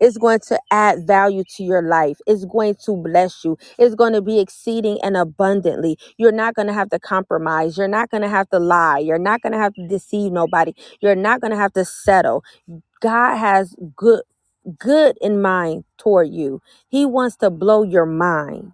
It's 0.00 0.18
going 0.18 0.40
to 0.48 0.60
add 0.70 1.06
value 1.06 1.44
to 1.56 1.64
your 1.64 1.82
life. 1.82 2.18
It's 2.26 2.44
going 2.46 2.76
to 2.86 2.96
bless 2.96 3.44
you. 3.44 3.58
It's 3.78 3.94
going 3.96 4.14
to 4.14 4.22
be 4.22 4.40
exceeding 4.40 4.98
and 5.02 5.16
abundantly. 5.16 5.98
You're 6.18 6.32
not 6.32 6.54
going 6.54 6.68
to 6.68 6.74
have 6.74 6.90
to 6.90 7.00
compromise. 7.00 7.78
You're 7.78 7.88
not 7.88 8.10
going 8.10 8.22
to 8.22 8.30
have 8.30 8.50
to 8.50 8.60
lie. 8.60 9.00
You're 9.00 9.18
not 9.18 9.42
going 9.42 9.52
to 9.52 9.58
have 9.58 9.74
to 9.74 9.88
deceive 9.88 10.32
nobody. 10.32 10.74
You're 11.00 11.16
not 11.16 11.40
going 11.42 11.52
to 11.52 11.58
have 11.58 11.74
to 11.74 11.84
settle. 11.86 12.44
God 13.00 13.36
has 13.36 13.76
good 13.96 14.22
good 14.78 15.18
in 15.22 15.42
mind 15.42 15.84
toward 15.98 16.30
you. 16.30 16.62
He 16.88 17.06
wants 17.06 17.36
to 17.38 17.50
blow 17.50 17.84
your 17.84 18.06
mind. 18.06 18.72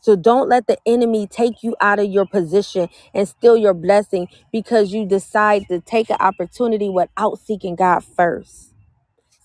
So 0.00 0.16
don't 0.16 0.48
let 0.50 0.68
the 0.68 0.78
enemy 0.86 1.28
take 1.28 1.64
you 1.64 1.76
out 1.82 2.00
of 2.00 2.06
your 2.06 2.26
position 2.26 2.88
and 3.14 3.28
steal 3.28 3.58
your 3.58 3.74
blessing 3.74 4.28
because 4.52 4.92
you 4.94 5.06
decide 5.06 5.64
to 5.70 5.80
take 5.82 6.10
an 6.10 6.18
opportunity 6.20 6.90
without 6.90 7.40
seeking 7.40 7.76
God 7.76 8.04
first. 8.04 8.75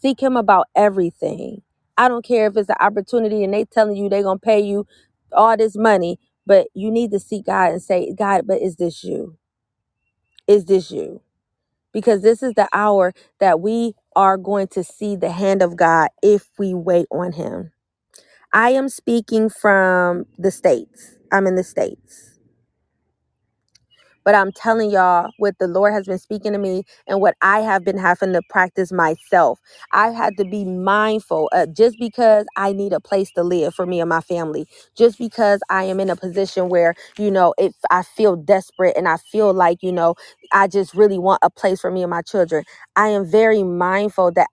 Seek 0.02 0.22
him 0.22 0.38
about 0.38 0.68
everything. 0.76 1.64
I 1.98 2.10
don't 2.10 2.26
care 2.26 2.48
if 2.48 2.58
it's 2.58 2.70
an 2.70 2.78
opportunity 2.80 3.44
and 3.44 3.54
they 3.54 3.66
telling 3.66 3.98
you 3.98 4.10
they're 4.10 4.24
gonna 4.24 4.40
pay 4.40 4.62
you 4.62 4.88
all 5.34 5.58
this 5.58 5.78
money, 5.78 6.20
but 6.46 6.68
you 6.76 6.92
need 6.92 7.12
to 7.12 7.20
seek 7.20 7.48
God 7.48 7.72
and 7.74 7.84
say, 7.84 8.14
God, 8.18 8.48
but 8.48 8.62
is 8.62 8.78
this 8.78 9.04
you? 9.04 9.38
Is 10.48 10.66
this 10.66 10.92
you? 10.92 11.22
Because 11.94 12.22
this 12.24 12.44
is 12.44 12.54
the 12.56 12.70
hour 12.74 13.14
that 13.40 13.62
we 13.62 13.96
are 14.16 14.38
going 14.38 14.68
to 14.70 14.84
see 14.84 15.16
the 15.16 15.32
hand 15.32 15.62
of 15.64 15.78
God 15.78 16.10
if 16.24 16.50
we 16.60 16.74
wait 16.74 17.08
on 17.12 17.34
him. 17.34 17.72
I 18.54 18.72
am 18.72 18.90
speaking 18.90 19.50
from 19.50 20.26
the 20.40 20.52
States. 20.52 21.16
I'm 21.32 21.48
in 21.48 21.56
the 21.56 21.64
States. 21.64 22.31
But 24.24 24.36
I'm 24.36 24.52
telling 24.54 24.92
y'all 24.92 25.32
what 25.38 25.58
the 25.60 25.68
Lord 25.68 25.94
has 25.94 26.08
been 26.08 26.20
speaking 26.20 26.54
to 26.54 26.60
me 26.60 26.84
and 27.08 27.22
what 27.22 27.36
I 27.42 27.62
have 27.62 27.84
been 27.86 27.98
having 27.98 28.34
to 28.34 28.42
practice 28.50 28.92
myself. 28.92 29.60
I 29.94 30.10
had 30.12 30.38
to 30.38 30.46
be 30.46 30.66
mindful 30.66 31.50
uh, 31.54 31.68
just 31.68 32.00
because 32.00 32.46
I 32.58 32.74
need 32.74 32.94
a 32.94 33.02
place 33.02 33.32
to 33.34 33.44
live 33.44 33.76
for 33.76 33.86
me 33.86 34.02
and 34.02 34.10
my 34.10 34.22
family, 34.22 34.68
just 34.98 35.18
because 35.20 35.62
I 35.70 35.86
am 35.86 36.00
in 36.00 36.10
a 36.10 36.16
position 36.18 36.70
where, 36.70 36.96
you 37.20 37.32
know, 37.32 37.54
if 37.58 37.74
I 37.92 38.04
feel 38.04 38.36
desperate 38.38 38.98
and 38.98 39.08
I 39.08 39.18
feel 39.18 39.54
like, 39.54 39.80
you 39.84 39.94
know, 39.94 40.16
I 40.54 40.68
just 40.68 40.94
really 40.96 41.20
want 41.20 41.40
a 41.44 41.50
place 41.52 41.82
for 41.82 41.92
me 41.92 42.04
and 42.04 42.12
my 42.12 42.24
children. 42.24 42.66
I 42.98 43.10
am 43.10 43.26
very 43.30 43.64
mindful 43.64 44.32
that 44.34 44.48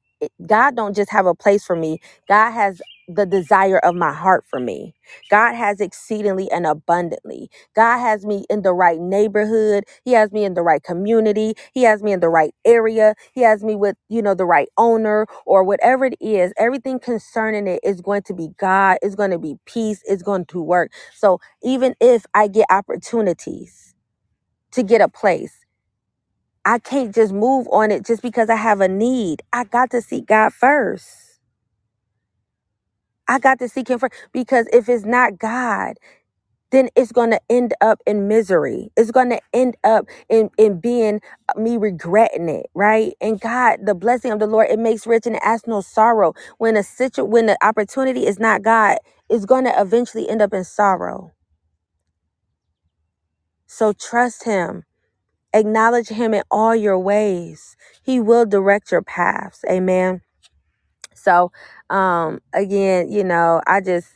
God 0.47 0.77
don't 0.77 0.97
just 0.97 1.11
have 1.13 1.27
a 1.27 1.35
place 1.35 1.65
for 1.65 1.77
me. 1.77 2.01
God 2.29 2.53
has 2.53 2.83
the 3.09 3.27
desire 3.27 3.79
of 3.81 3.95
my 3.97 4.13
heart 4.13 4.45
for 4.49 4.61
me. 4.61 4.95
God 5.31 5.55
has 5.55 5.81
exceedingly 5.81 6.51
and 6.51 6.67
abundantly. 6.67 7.51
God 7.77 7.99
has 7.99 8.27
me 8.27 8.47
in 8.51 8.63
the 8.63 8.75
right 8.75 9.01
neighborhood. 9.01 9.85
He 10.05 10.13
has 10.13 10.33
me 10.33 10.45
in 10.45 10.55
the 10.55 10.63
right 10.63 10.83
community. 10.83 11.55
He 11.75 11.83
has 11.85 12.03
me 12.03 12.13
in 12.13 12.21
the 12.21 12.31
right 12.31 12.55
area. 12.65 13.15
He 13.35 13.43
has 13.43 13.65
me 13.65 13.77
with, 13.77 13.97
you 14.09 14.23
know, 14.23 14.35
the 14.35 14.47
right 14.47 14.69
owner 14.79 15.27
or 15.47 15.65
whatever 15.65 16.07
it 16.07 16.17
is. 16.21 16.53
Everything 16.59 17.01
concerning 17.01 17.67
it 17.69 17.81
is 17.85 18.01
going 18.01 18.23
to 18.25 18.35
be 18.35 18.51
God, 18.59 18.99
is 19.03 19.17
going 19.17 19.33
to 19.33 19.39
be 19.41 19.57
peace, 19.67 20.03
is 20.09 20.23
going 20.23 20.47
to 20.47 20.63
work. 20.63 20.93
So 21.17 21.41
even 21.63 21.95
if 22.01 22.27
I 22.35 22.49
get 22.49 22.67
opportunities 22.71 23.95
to 24.73 24.83
get 24.85 25.03
a 25.03 25.09
place, 25.09 25.58
I 26.69 26.81
can't 26.81 27.15
just 27.15 27.33
move 27.35 27.69
on 27.73 27.93
it 27.93 28.07
just 28.07 28.23
because 28.23 28.51
I 28.51 28.57
have 28.57 28.83
a 28.83 28.89
need. 28.89 29.43
I 29.53 29.65
got 29.65 29.91
to 29.93 30.03
seek 30.03 30.27
God 30.29 30.55
first. 30.55 31.09
I 33.29 33.39
got 33.39 33.59
to 33.61 33.69
seek 33.69 33.89
Him 33.91 33.99
first 34.01 34.15
because 34.33 34.67
if 34.73 34.89
it's 34.89 35.05
not 35.05 35.39
God, 35.39 35.95
then 36.73 36.91
it's 36.97 37.13
going 37.13 37.31
to 37.31 37.41
end 37.51 37.75
up 37.81 38.01
in 38.07 38.29
misery. 38.29 38.91
It's 38.97 39.13
going 39.13 39.31
to 39.31 39.41
end 39.55 39.77
up 39.85 40.07
in, 40.31 40.51
in 40.59 40.81
being 40.81 41.23
uh, 41.57 41.61
me 41.61 41.79
regretting 41.79 42.51
it, 42.51 42.67
right? 42.75 43.15
And 43.23 43.41
God, 43.41 43.81
the 43.87 43.95
blessing 43.97 44.33
of 44.33 44.41
the 44.41 44.49
Lord, 44.49 44.69
it 44.71 44.81
makes 44.81 45.07
rich 45.07 45.27
and 45.27 45.37
it 45.37 45.43
adds 45.45 45.67
no 45.67 45.83
sorrow. 45.83 46.35
When 46.59 46.77
a 46.77 46.85
situ- 46.85 47.25
when 47.27 47.47
the 47.47 47.59
opportunity 47.65 48.27
is 48.27 48.41
not 48.41 48.63
God, 48.63 48.99
it's 49.31 49.47
going 49.47 49.65
to 49.65 49.81
eventually 49.81 50.29
end 50.31 50.43
up 50.43 50.55
in 50.55 50.65
sorrow. 50.65 51.33
So 53.69 53.93
trust 53.95 54.45
Him. 54.45 54.85
Acknowledge 55.55 56.09
Him 56.09 56.35
in 56.35 56.43
all 56.51 56.77
your 56.77 56.99
ways. 56.99 57.77
He 58.03 58.21
will 58.21 58.47
direct 58.47 58.93
your 58.93 59.03
paths. 59.03 59.65
Amen. 59.71 60.21
So, 61.15 61.53
um, 61.91 62.41
again, 62.55 63.11
you 63.13 63.25
know, 63.25 63.63
I 63.69 63.83
just, 63.83 64.09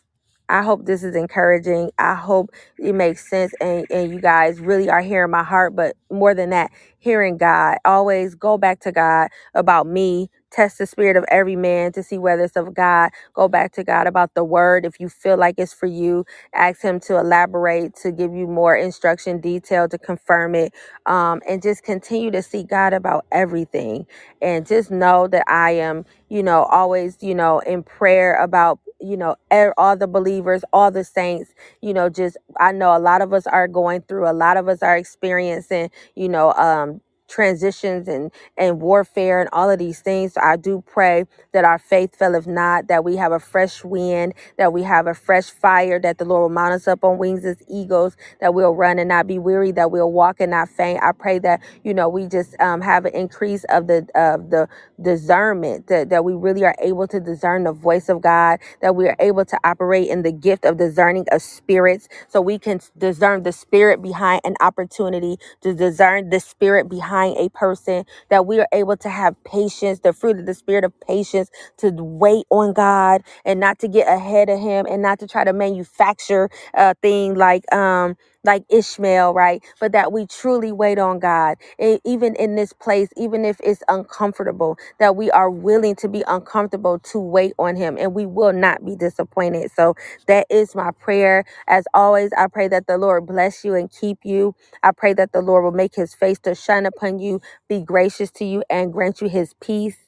I 0.49 0.63
hope 0.63 0.87
this 0.87 1.05
is 1.05 1.17
encouraging. 1.17 1.91
I 1.99 2.15
hope 2.15 2.51
it 2.79 2.95
makes 2.95 3.29
sense 3.29 3.55
and, 3.61 3.87
and 3.91 4.13
you 4.13 4.21
guys 4.21 4.61
really 4.61 4.91
are 4.91 5.03
hearing 5.03 5.33
my 5.33 5.45
heart. 5.45 5.77
But 5.77 5.97
more 6.11 6.35
than 6.35 6.51
that, 6.53 6.71
hearing 7.01 7.39
God. 7.39 7.79
Always 7.85 8.37
go 8.37 8.59
back 8.59 8.81
to 8.83 8.93
God 8.93 9.29
about 9.55 9.89
me. 9.89 10.31
Test 10.53 10.79
the 10.79 10.87
spirit 10.87 11.16
of 11.16 11.24
every 11.31 11.57
man 11.57 11.93
to 11.95 12.05
see 12.05 12.19
whether 12.19 12.45
it's 12.45 12.57
of 12.57 12.74
God. 12.74 13.11
Go 13.35 13.49
back 13.49 13.73
to 13.74 13.85
God 13.85 14.07
about 14.09 14.35
the 14.35 14.45
word. 14.45 14.87
If 14.87 15.01
you 15.01 15.09
feel 15.11 15.39
like 15.39 15.57
it's 15.59 15.74
for 15.74 15.87
you, 15.87 16.27
ask 16.55 16.83
Him 16.83 17.01
to 17.03 17.19
elaborate, 17.19 17.97
to 18.05 18.12
give 18.12 18.35
you 18.35 18.47
more 18.49 18.77
instruction, 18.77 19.41
detail, 19.41 19.89
to 19.91 19.99
confirm 19.99 20.55
it. 20.57 20.74
Um, 21.07 21.43
and 21.49 21.62
just 21.62 21.85
continue 21.85 22.33
to 22.33 22.43
see 22.43 22.65
God 22.65 22.95
about 22.95 23.27
everything. 23.33 24.07
And 24.43 24.66
just 24.66 24.91
know 24.93 25.29
that 25.29 25.45
I 25.49 25.73
am 25.73 26.05
you 26.31 26.43
know, 26.43 26.65
always, 26.65 27.19
you 27.23 27.37
know, 27.37 27.61
in 27.61 27.85
prayer 27.85 28.37
about, 28.43 28.81
you 29.01 29.16
know, 29.16 29.37
all 29.79 29.97
the 29.97 30.09
believers, 30.09 30.65
all 30.74 30.91
the 30.91 31.05
saints, 31.05 31.53
you 31.83 31.95
know, 31.95 32.11
just, 32.11 32.39
I 32.61 32.73
know 32.73 32.97
a 32.97 33.01
lot 33.01 33.23
of 33.23 33.33
us 33.35 33.47
are 33.47 33.69
going 33.69 34.03
through, 34.03 34.29
a 34.31 34.33
lot 34.35 34.59
of 34.59 34.69
us 34.69 34.83
are 34.83 34.99
experiencing, 34.99 35.91
you 36.16 36.29
know, 36.31 36.53
um, 36.55 37.03
transitions 37.33 38.09
and 38.09 38.33
and 38.59 38.83
warfare 38.83 39.41
and 39.41 39.51
all 39.53 39.71
of 39.71 39.81
these 39.81 40.01
things. 40.01 40.35
So 40.35 40.43
i 40.43 40.57
do 40.57 40.85
pray 40.87 41.27
that 41.55 41.65
our 41.67 41.81
faith 41.81 42.17
faileth 42.17 42.49
not 42.49 42.89
that 42.89 43.05
we 43.05 43.17
have 43.17 43.33
a 43.33 43.41
fresh 43.41 43.85
wind 43.85 44.35
that 44.59 44.73
we 44.75 44.85
have 44.85 45.09
a 45.09 45.15
fresh 45.15 45.51
fire 45.51 46.01
that 46.01 46.19
the 46.19 46.27
lord 46.27 46.43
will 46.43 46.51
mount 46.51 46.75
us 46.75 46.89
up 46.89 47.05
on 47.05 47.19
wings 47.19 47.45
as 47.47 47.59
eagles 47.71 48.17
that 48.41 48.55
we'll 48.55 48.75
run 48.77 48.99
and 49.01 49.09
not 49.09 49.27
be 49.29 49.39
weary 49.39 49.73
that 49.73 49.91
we'll 49.93 50.13
walk 50.13 50.41
and 50.41 50.51
not 50.53 50.69
faint. 50.71 51.01
I 51.03 51.13
pray 51.13 51.39
that 51.41 51.61
you 51.85 51.95
know 51.95 52.09
we 52.09 52.27
just 52.27 52.61
um, 52.61 52.81
have 52.83 53.05
an 53.07 53.15
increase 53.15 53.65
of 53.71 53.87
the 53.89 54.07
of 54.15 54.51
the 54.51 54.69
discernment 55.03 55.89
that, 55.89 56.11
that 56.11 56.25
we 56.25 56.35
really 56.35 56.65
are 56.65 56.75
able 56.81 57.07
to 57.09 57.21
discern 57.21 57.65
the 57.65 57.73
voice 57.73 58.09
of 58.09 58.21
God, 58.21 58.61
that 58.81 58.95
we 58.97 59.09
are 59.09 59.17
able 59.21 59.45
to 59.45 59.59
operate 59.65 60.09
in 60.09 60.23
the 60.23 60.33
gift 60.33 60.65
of 60.65 60.77
discerning 60.79 61.27
of 61.33 61.43
spirits. 61.43 62.09
So 62.29 62.41
we 62.41 62.59
can 62.59 62.81
discern 62.97 63.43
the 63.43 63.53
spirit 63.53 64.03
behind 64.03 64.43
an 64.45 64.57
opportunity, 64.61 65.37
to 65.63 65.75
discern 65.75 66.31
the 66.31 66.41
spirit 66.41 66.89
behind 66.89 67.22
a 67.28 67.49
person, 67.51 68.05
that 68.31 68.47
we 68.47 68.61
are 68.61 68.69
able 68.73 68.97
to 68.99 69.09
have 69.11 69.43
patience, 69.44 70.01
the 70.01 70.12
fruit 70.12 70.39
of 70.39 70.47
the 70.47 70.55
spirit 70.55 70.85
of 70.85 70.93
patience, 71.01 71.51
to 71.78 71.90
wait 71.93 72.47
on 72.51 72.73
God 72.73 73.23
and 73.44 73.61
not 73.61 73.78
to 73.81 73.89
get 73.89 74.09
ahead 74.09 74.49
of 74.51 74.61
Him 74.61 74.86
and 74.89 75.03
not 75.03 75.20
to 75.20 75.27
try 75.28 75.44
to 75.44 75.53
manufacture 75.53 76.51
a 76.74 76.94
thing 76.97 77.35
like, 77.35 77.73
um, 77.74 78.16
like 78.44 78.64
Ishmael, 78.70 79.35
right? 79.35 79.62
But 79.81 79.93
that 79.93 80.12
we 80.12 80.27
truly 80.27 80.73
wait 80.73 80.98
on 80.98 81.19
God, 81.20 81.59
even 82.05 82.35
in 82.36 82.56
this 82.56 82.73
place, 82.73 83.09
even 83.16 83.44
if 83.44 83.60
it's 83.64 83.82
uncomfortable, 83.89 84.78
that 84.98 85.16
we 85.16 85.31
are 85.31 85.51
willing 85.51 85.97
to 85.97 86.09
be 86.09 86.24
uncomfortable 86.28 86.98
to 87.01 87.19
wait 87.20 87.52
on 87.59 87.77
Him 87.77 87.97
and 87.98 88.14
we 88.14 88.27
will 88.27 88.52
not 88.52 88.85
be 88.85 88.97
disappointed. 88.97 89.70
So 89.77 89.94
that 90.28 90.47
is 90.51 90.74
my 90.74 90.93
prayer. 90.93 91.44
As 91.69 91.85
always, 91.94 92.32
I 92.36 92.48
pray 92.48 92.69
that 92.69 92.86
the 92.86 92.98
Lord 92.98 93.27
bless 93.27 93.64
you 93.64 93.74
and 93.74 93.90
keep 93.93 94.19
you. 94.24 94.55
I 94.82 94.93
pray 94.93 95.12
that 95.14 95.32
the 95.32 95.43
Lord 95.43 95.64
will 95.64 95.73
make 95.73 95.94
His 95.97 96.14
face 96.14 96.39
to 96.40 96.55
shine 96.55 96.86
upon 96.86 97.19
you, 97.19 97.40
be 97.69 97.81
gracious 97.82 98.31
to 98.32 98.44
you, 98.44 98.64
and 98.70 98.93
grant 98.93 99.20
you 99.20 99.28
His 99.28 99.55
peace. 99.62 99.98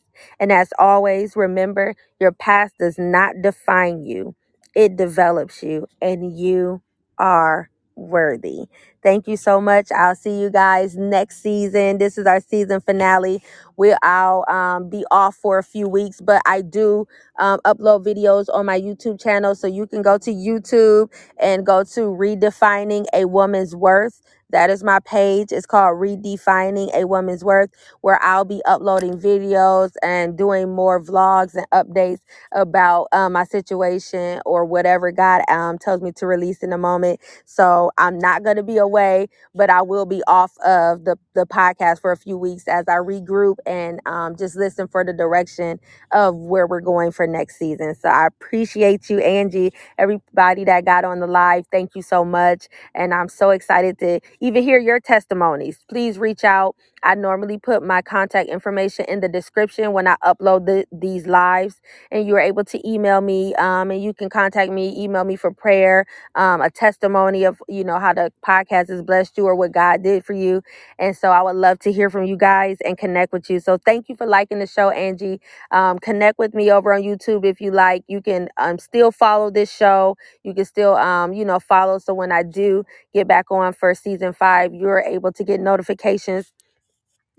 And 0.40 0.52
as 0.52 0.72
always, 0.78 1.36
remember 1.36 1.96
your 2.20 2.32
past 2.32 2.74
does 2.78 2.98
not 2.98 3.36
define 3.42 4.04
you, 4.04 4.36
it 4.76 4.96
develops 4.96 5.62
you, 5.62 5.88
and 6.02 6.38
you 6.38 6.82
are 7.18 7.62
worthy. 7.96 8.66
Thank 9.04 9.28
you 9.28 9.38
so 9.38 9.62
much. 9.62 9.92
I'll 9.92 10.16
see 10.16 10.40
you 10.42 10.50
guys 10.50 10.96
next 10.96 11.42
season. 11.42 11.98
This 11.98 12.18
is 12.18 12.26
our 12.26 12.40
season 12.42 12.82
finale. 12.82 13.42
We'll 13.78 13.98
I'll 14.04 14.44
um, 14.50 14.90
be 14.90 15.06
off 15.12 15.36
for 15.36 15.58
a 15.58 15.64
few 15.64 15.88
weeks, 15.88 16.20
but 16.20 16.42
I 16.46 16.62
do 16.62 17.08
um, 17.40 17.60
upload 17.66 18.06
videos 18.06 18.46
on 18.54 18.66
my 18.66 18.80
YouTube 18.80 19.22
channel, 19.22 19.56
so 19.56 19.68
you 19.68 19.88
can 19.88 20.02
go 20.02 20.18
to 20.18 20.32
YouTube 20.32 21.12
and 21.40 21.66
go 21.66 21.84
to 21.84 22.02
redefining 22.02 23.06
a 23.14 23.26
woman's 23.26 23.76
worth. 23.76 24.22
That 24.50 24.70
is 24.70 24.84
my 24.84 25.00
page. 25.00 25.52
It's 25.52 25.66
called 25.68 25.98
Redefining 26.00 26.94
a 26.94 27.06
Woman's 27.06 27.44
Worth, 27.44 27.70
where 28.02 28.22
I'll 28.22 28.46
be 28.46 28.62
uploading 28.66 29.14
videos 29.20 29.92
and 30.02 30.36
doing 30.38 30.74
more 30.74 31.00
vlogs 31.02 31.54
and 31.54 31.66
updates 31.72 32.20
about 32.52 33.08
um, 33.12 33.34
my 33.34 33.44
situation 33.44 34.42
or 34.46 34.66
whatever 34.66 35.12
God 35.12 35.42
um, 35.50 35.78
tells 35.78 36.02
me 36.02 36.12
to 36.18 36.26
release 36.26 36.64
in 36.64 36.74
a 36.74 36.78
moment. 36.78 37.18
So 37.46 37.92
I'm 37.98 38.18
not 38.18 38.44
going 38.44 38.56
to 38.56 38.64
be 38.64 38.78
away, 38.94 39.28
but 39.54 39.70
I 39.70 39.82
will 39.82 40.06
be 40.06 40.22
off 40.26 40.52
of 40.66 41.04
the, 41.04 41.16
the 41.34 41.46
podcast 41.46 42.00
for 42.00 42.12
a 42.12 42.16
few 42.16 42.38
weeks 42.38 42.68
as 42.68 42.86
I 42.88 42.94
regroup 42.96 43.56
and 43.66 44.00
um, 44.06 44.36
just 44.36 44.56
listen 44.56 44.88
for 44.88 45.04
the 45.04 45.12
direction 45.12 45.80
of 46.12 46.36
where 46.36 46.66
we're 46.66 46.80
going 46.80 47.12
for 47.12 47.26
next 47.26 47.58
season. 47.58 47.94
So 47.96 48.08
I 48.08 48.26
appreciate 48.28 49.10
you, 49.10 49.18
Angie, 49.20 49.72
everybody 49.98 50.64
that 50.64 50.84
got 50.84 51.04
on 51.04 51.20
the 51.20 51.26
live. 51.26 51.66
Thank 51.72 51.92
you 51.96 52.02
so 52.02 52.24
much. 52.24 52.68
And 52.94 53.14
I'm 53.14 53.28
so 53.28 53.50
excited 53.50 53.98
to 54.00 54.20
even 54.40 54.62
hear 54.62 54.78
your 54.78 55.00
testimonies. 55.00 55.80
Please 55.88 56.18
reach 56.18 56.44
out. 56.44 56.76
I 57.04 57.14
normally 57.16 57.58
put 57.58 57.82
my 57.82 58.02
contact 58.02 58.50
information 58.50 59.06
in 59.08 59.20
the 59.20 59.28
description 59.28 59.92
when 59.92 60.08
I 60.08 60.16
upload 60.24 60.66
the, 60.66 60.86
these 60.92 61.26
lives, 61.26 61.80
and 62.12 62.26
you're 62.26 62.40
able 62.40 62.64
to 62.66 62.88
email 62.88 63.22
me. 63.22 63.54
Um, 63.56 63.90
and 63.92 64.02
you 64.02 64.14
can 64.14 64.30
contact 64.30 64.72
me, 64.72 64.94
email 65.02 65.24
me 65.24 65.36
for 65.36 65.52
prayer, 65.52 66.06
um, 66.36 66.62
a 66.62 66.70
testimony 66.70 67.44
of 67.44 67.62
you 67.68 67.84
know 67.84 68.00
how 68.00 68.14
the 68.14 68.32
podcast 68.46 68.83
has 68.90 69.02
blessed 69.02 69.38
you 69.38 69.46
or 69.46 69.54
what 69.56 69.72
God 69.72 70.02
did 70.02 70.24
for 70.24 70.34
you. 70.34 70.62
And 70.98 71.16
so 71.16 71.30
I 71.30 71.42
would 71.42 71.56
love 71.56 71.80
to 71.80 71.92
hear 71.92 72.10
from 72.10 72.24
you 72.24 72.36
guys 72.36 72.78
and 72.84 72.98
connect 72.98 73.32
with 73.32 73.50
you. 73.50 73.60
So 73.60 73.78
thank 73.78 74.08
you 74.08 74.16
for 74.16 74.26
liking 74.26 74.60
the 74.60 74.66
show, 74.68 74.90
Angie. 74.90 75.40
Um, 75.72 75.98
connect 76.00 76.38
with 76.38 76.54
me 76.54 76.70
over 76.72 76.92
on 76.94 77.02
YouTube 77.02 77.44
if 77.44 77.60
you 77.60 77.72
like. 77.72 78.04
You 78.08 78.22
can 78.22 78.48
um, 78.58 78.78
still 78.78 79.12
follow 79.12 79.50
this 79.50 79.72
show. 79.72 80.16
You 80.44 80.54
can 80.54 80.64
still 80.66 80.96
um, 80.96 81.34
you 81.34 81.44
know 81.44 81.60
follow. 81.60 81.98
So 81.98 82.14
when 82.14 82.32
I 82.32 82.44
do 82.44 82.84
get 83.14 83.28
back 83.28 83.50
on 83.50 83.74
for 83.74 83.94
season 83.94 84.32
five, 84.34 84.74
you're 84.74 85.00
able 85.00 85.32
to 85.32 85.44
get 85.44 85.60
notifications 85.60 86.52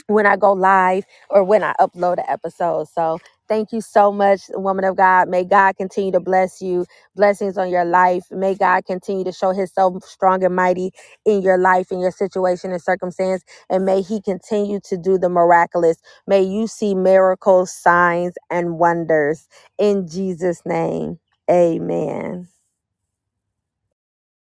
when 0.07 0.25
I 0.25 0.37
go 0.37 0.53
live 0.53 1.05
or 1.29 1.43
when 1.43 1.63
I 1.63 1.73
upload 1.79 2.19
an 2.19 2.25
episode. 2.29 2.89
So 2.89 3.19
thank 3.49 3.73
you 3.73 3.81
so 3.81 4.11
much, 4.11 4.41
woman 4.51 4.85
of 4.85 4.97
God. 4.97 5.29
May 5.29 5.45
God 5.45 5.77
continue 5.77 6.11
to 6.13 6.19
bless 6.21 6.61
you, 6.61 6.85
blessings 7.15 7.57
on 7.57 7.69
your 7.69 7.85
life. 7.85 8.23
May 8.31 8.55
God 8.55 8.85
continue 8.85 9.23
to 9.25 9.31
show 9.33 9.51
himself 9.53 10.03
strong 10.05 10.43
and 10.43 10.55
mighty 10.55 10.91
in 11.25 11.41
your 11.43 11.57
life, 11.57 11.91
in 11.91 11.99
your 11.99 12.11
situation 12.11 12.71
and 12.71 12.81
circumstance. 12.81 13.43
And 13.69 13.85
may 13.85 14.01
he 14.01 14.21
continue 14.21 14.79
to 14.85 14.97
do 14.97 15.17
the 15.19 15.29
miraculous. 15.29 15.97
May 16.27 16.43
you 16.43 16.67
see 16.67 16.95
miracles, 16.95 17.73
signs, 17.73 18.35
and 18.51 18.79
wonders 18.79 19.47
in 19.79 20.07
Jesus' 20.07 20.61
name. 20.65 21.19
Amen. 21.51 22.49